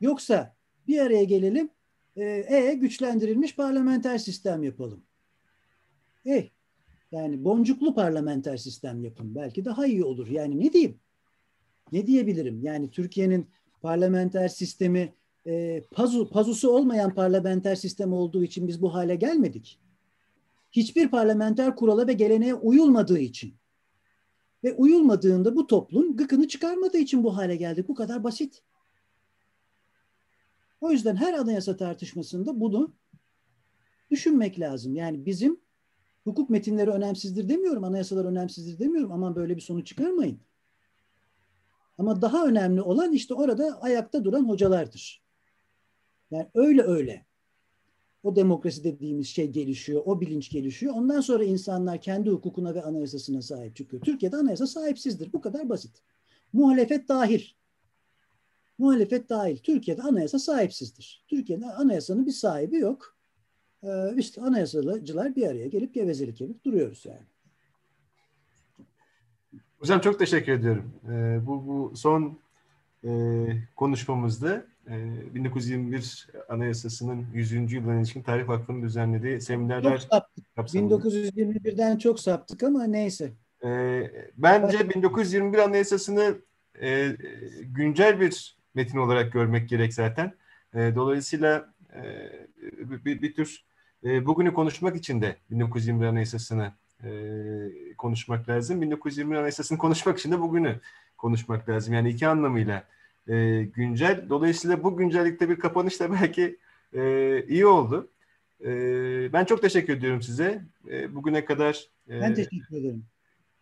Yoksa 0.00 0.56
bir 0.88 0.98
araya 0.98 1.24
gelelim, 1.24 1.70
e, 2.16 2.24
e 2.48 2.74
güçlendirilmiş 2.74 3.56
parlamenter 3.56 4.18
sistem 4.18 4.62
yapalım. 4.62 5.02
E 6.26 6.48
yani 7.14 7.44
boncuklu 7.44 7.94
parlamenter 7.94 8.56
sistem 8.56 9.04
yapın. 9.04 9.34
Belki 9.34 9.64
daha 9.64 9.86
iyi 9.86 10.04
olur. 10.04 10.26
Yani 10.26 10.60
ne 10.60 10.72
diyeyim? 10.72 11.00
Ne 11.92 12.06
diyebilirim? 12.06 12.62
Yani 12.62 12.90
Türkiye'nin 12.90 13.46
parlamenter 13.82 14.48
sistemi 14.48 15.14
e, 15.46 15.82
pazu, 15.90 16.30
pazusu 16.30 16.70
olmayan 16.70 17.14
parlamenter 17.14 17.74
sistem 17.74 18.12
olduğu 18.12 18.44
için 18.44 18.68
biz 18.68 18.82
bu 18.82 18.94
hale 18.94 19.16
gelmedik. 19.16 19.80
Hiçbir 20.72 21.08
parlamenter 21.08 21.76
kurala 21.76 22.06
ve 22.06 22.12
geleneğe 22.12 22.54
uyulmadığı 22.54 23.18
için 23.18 23.54
ve 24.64 24.72
uyulmadığında 24.72 25.56
bu 25.56 25.66
toplum 25.66 26.16
gıkını 26.16 26.48
çıkarmadığı 26.48 26.98
için 26.98 27.24
bu 27.24 27.36
hale 27.36 27.56
geldik. 27.56 27.88
Bu 27.88 27.94
kadar 27.94 28.24
basit. 28.24 28.62
O 30.80 30.90
yüzden 30.90 31.16
her 31.16 31.34
anayasa 31.34 31.76
tartışmasında 31.76 32.60
bunu 32.60 32.94
düşünmek 34.10 34.60
lazım. 34.60 34.96
Yani 34.96 35.26
bizim 35.26 35.63
hukuk 36.24 36.50
metinleri 36.50 36.90
önemsizdir 36.90 37.48
demiyorum, 37.48 37.84
anayasalar 37.84 38.24
önemsizdir 38.24 38.78
demiyorum. 38.78 39.12
Aman 39.12 39.36
böyle 39.36 39.56
bir 39.56 39.60
sonuç 39.60 39.86
çıkarmayın. 39.86 40.40
Ama 41.98 42.22
daha 42.22 42.46
önemli 42.46 42.82
olan 42.82 43.12
işte 43.12 43.34
orada 43.34 43.78
ayakta 43.80 44.24
duran 44.24 44.48
hocalardır. 44.48 45.22
Yani 46.30 46.48
öyle 46.54 46.82
öyle. 46.82 47.26
O 48.22 48.36
demokrasi 48.36 48.84
dediğimiz 48.84 49.26
şey 49.26 49.50
gelişiyor, 49.50 50.02
o 50.04 50.20
bilinç 50.20 50.50
gelişiyor. 50.50 50.94
Ondan 50.94 51.20
sonra 51.20 51.44
insanlar 51.44 52.00
kendi 52.00 52.30
hukukuna 52.30 52.74
ve 52.74 52.82
anayasasına 52.82 53.42
sahip 53.42 53.76
çıkıyor. 53.76 54.02
Türkiye'de 54.02 54.36
anayasa 54.36 54.66
sahipsizdir. 54.66 55.32
Bu 55.32 55.40
kadar 55.40 55.68
basit. 55.68 56.02
Muhalefet 56.52 57.08
dahil. 57.08 57.42
Muhalefet 58.78 59.28
dahil. 59.28 59.56
Türkiye'de 59.56 60.02
anayasa 60.02 60.38
sahipsizdir. 60.38 61.24
Türkiye'de 61.28 61.66
anayasanın 61.66 62.26
bir 62.26 62.32
sahibi 62.32 62.78
yok. 62.78 63.13
Ee, 63.84 64.14
işte 64.16 64.40
anayasacılar 64.40 65.36
bir 65.36 65.46
araya 65.46 65.66
gelip 65.66 65.94
gevezelik 65.94 66.40
yapıp 66.40 66.64
duruyoruz 66.64 67.06
yani. 67.06 67.26
Hocam 69.78 70.00
çok 70.00 70.18
teşekkür 70.18 70.52
ediyorum. 70.52 70.92
Ee, 71.08 71.38
bu, 71.46 71.66
bu 71.66 71.96
son 71.96 72.38
e, 73.04 73.10
konuşmamızda 73.76 74.64
e, 74.88 75.34
1921 75.34 76.28
Anayasası'nın 76.48 77.26
100. 77.34 77.72
yılına 77.72 77.94
ilişkin 77.94 78.22
Tarih 78.22 78.48
Vakfı'nın 78.48 78.82
düzenlediği 78.82 79.40
seminerler 79.40 80.00
çok 80.00 80.00
saptık. 80.00 80.44
1921'den 80.56 81.98
çok 81.98 82.20
saptık 82.20 82.62
ama 82.62 82.84
neyse. 82.84 83.32
Bence 84.36 84.90
1921 84.90 85.58
Anayasası'nı 85.58 86.34
e, 86.80 87.16
güncel 87.62 88.20
bir 88.20 88.56
metin 88.74 88.98
olarak 88.98 89.32
görmek 89.32 89.68
gerek 89.68 89.94
zaten. 89.94 90.34
E, 90.74 90.94
dolayısıyla 90.94 91.74
e, 91.94 92.02
bir, 93.04 93.22
bir 93.22 93.34
tür 93.34 93.64
e, 94.04 94.26
bugünü 94.26 94.54
konuşmak 94.54 94.96
için 94.96 95.22
de 95.22 95.36
1921 95.50 96.06
Anayasası'nı 96.06 96.72
e, 97.04 97.10
konuşmak 97.98 98.48
lazım. 98.48 98.80
1921 98.80 99.36
Anayasası'nı 99.36 99.78
konuşmak 99.78 100.18
için 100.18 100.32
de 100.32 100.40
bugünü 100.40 100.80
konuşmak 101.18 101.68
lazım. 101.68 101.94
Yani 101.94 102.08
iki 102.10 102.28
anlamıyla 102.28 102.84
e, 103.28 103.62
güncel. 103.62 104.28
Dolayısıyla 104.28 104.82
bu 104.84 104.96
güncellikte 104.96 105.48
bir 105.48 105.58
kapanış 105.58 106.00
da 106.00 106.12
belki 106.22 106.58
e, 106.92 107.42
iyi 107.48 107.66
oldu. 107.66 108.10
E, 108.64 108.70
ben 109.32 109.44
çok 109.44 109.62
teşekkür 109.62 109.96
ediyorum 109.96 110.22
size. 110.22 110.62
E, 110.90 111.14
bugüne 111.14 111.44
kadar 111.44 111.88
e, 112.08 112.20
ben 112.20 112.34
teşekkür 112.34 112.76
ederim. 112.76 113.04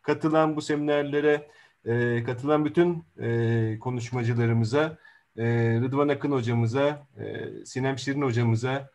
katılan 0.03 0.57
bu 0.57 0.63
seminerlere, 0.63 1.49
e, 1.85 2.25
katılan 2.25 2.65
bütün 2.65 3.05
e, 3.21 3.79
konuşmacılarımıza, 3.81 4.99
e, 5.37 5.45
Rıdvan 5.81 6.09
Akın 6.09 6.33
hocamıza, 6.33 7.07
e, 7.19 7.51
Sinem 7.65 7.99
Şirin 7.99 8.23
hocamıza, 8.23 8.91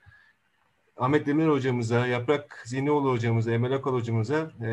Ahmet 0.98 1.26
Demir 1.26 1.48
hocamıza, 1.48 2.08
Yaprak 2.08 2.64
Zinioğlu 2.66 3.12
hocamıza, 3.12 3.52
Emel 3.52 3.74
Akal 3.74 3.94
hocamıza 3.94 4.52
e, 4.62 4.68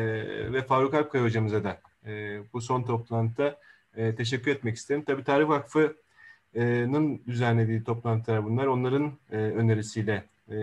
ve 0.53 0.61
Faruk 0.61 0.93
Alpkaya 0.93 1.23
hocamıza 1.23 1.63
da 1.63 1.81
e, 2.05 2.39
bu 2.53 2.61
son 2.61 2.83
toplantıda 2.83 3.59
e, 3.95 4.15
teşekkür 4.15 4.51
etmek 4.51 4.75
isterim. 4.75 5.03
Tabii 5.03 5.23
Tarih 5.23 5.47
Vakfı'nın 5.47 7.21
düzenlediği 7.27 7.83
toplantılar 7.83 8.45
bunlar. 8.45 8.65
Onların 8.65 9.11
e, 9.31 9.35
önerisiyle 9.35 10.23
e, 10.49 10.55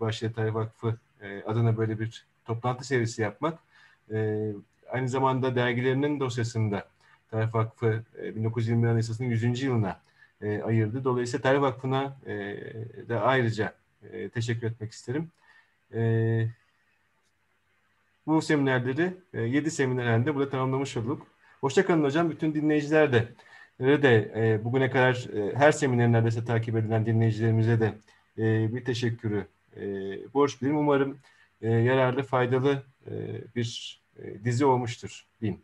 başladı 0.00 0.32
Tarih 0.36 0.54
Vakfı 0.54 0.96
e, 1.22 1.42
adına 1.42 1.76
böyle 1.76 2.00
bir 2.00 2.26
toplantı 2.44 2.86
serisi 2.86 3.22
yapmak. 3.22 3.58
E, 4.12 4.50
aynı 4.90 5.08
zamanda 5.08 5.54
dergilerinin 5.54 6.20
dosyasında 6.20 6.84
Tarih 7.30 7.54
Vakfı 7.54 8.02
e, 8.22 8.36
1920 8.36 8.88
Anayasası'nın 8.88 9.28
100. 9.28 9.62
yılına 9.62 10.00
e, 10.42 10.62
ayırdı. 10.62 11.04
Dolayısıyla 11.04 11.42
Tarih 11.42 11.60
Vakfı'na 11.60 12.16
e, 12.26 12.56
da 13.08 13.20
ayrıca 13.22 13.80
e, 14.02 14.28
teşekkür 14.28 14.66
etmek 14.66 14.92
isterim. 14.92 15.30
E, 15.94 16.00
bu 18.26 18.42
seminerleri 18.42 19.12
e, 19.34 19.40
7 19.42 19.70
seminer 19.70 20.06
halinde 20.06 20.34
burada 20.34 20.50
tamamlamış 20.50 20.96
olduk. 20.96 21.26
Hoşçakalın 21.60 22.04
hocam. 22.04 22.30
Bütün 22.30 22.54
dinleyiciler 22.54 23.12
de 23.12 23.28
de 23.80 24.32
e, 24.36 24.64
bugüne 24.64 24.90
kadar 24.90 25.28
e, 25.34 25.54
her 25.54 25.72
seminerin 25.72 26.12
neredeyse 26.12 26.44
takip 26.44 26.76
edilen 26.76 27.06
dinleyicilerimize 27.06 27.80
de 27.80 27.94
e, 28.38 28.74
bir 28.74 28.84
teşekkürü 28.84 29.46
e, 29.76 29.82
borç 30.34 30.62
bilirim. 30.62 30.78
Umarım 30.78 31.18
e, 31.62 31.70
yararlı, 31.70 32.22
faydalı 32.22 32.82
e, 33.06 33.12
bir 33.56 34.00
e, 34.18 34.44
dizi 34.44 34.64
olmuştur 34.64 35.26
diyeyim. 35.40 35.60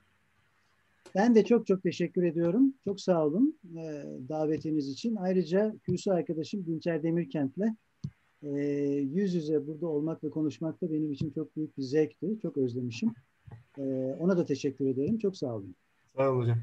Ben 1.14 1.34
de 1.34 1.44
çok 1.44 1.66
çok 1.66 1.82
teşekkür 1.82 2.22
ediyorum. 2.22 2.74
Çok 2.84 3.00
sağ 3.00 3.24
olun 3.24 3.58
e, 3.76 3.82
davetiniz 4.28 4.88
için. 4.88 5.16
Ayrıca 5.16 5.74
kürsü 5.84 6.10
arkadaşım 6.10 6.66
Dinçer 6.66 7.02
Demirkent'le 7.02 7.76
e, 8.54 8.60
yüz 9.12 9.34
yüze 9.34 9.66
burada 9.66 9.86
olmak 9.86 10.24
ve 10.24 10.30
konuşmak 10.30 10.82
da 10.82 10.92
benim 10.92 11.12
için 11.12 11.30
çok 11.30 11.56
büyük 11.56 11.78
bir 11.78 11.82
zevkti. 11.82 12.38
Çok 12.42 12.56
özlemişim. 12.56 13.14
E, 13.78 13.82
ona 14.18 14.36
da 14.36 14.44
teşekkür 14.44 14.86
ederim. 14.86 15.18
Çok 15.18 15.36
sağ 15.36 15.54
olun. 15.54 15.74
Sağ 16.16 16.30
olun 16.30 16.42
hocam. 16.42 16.58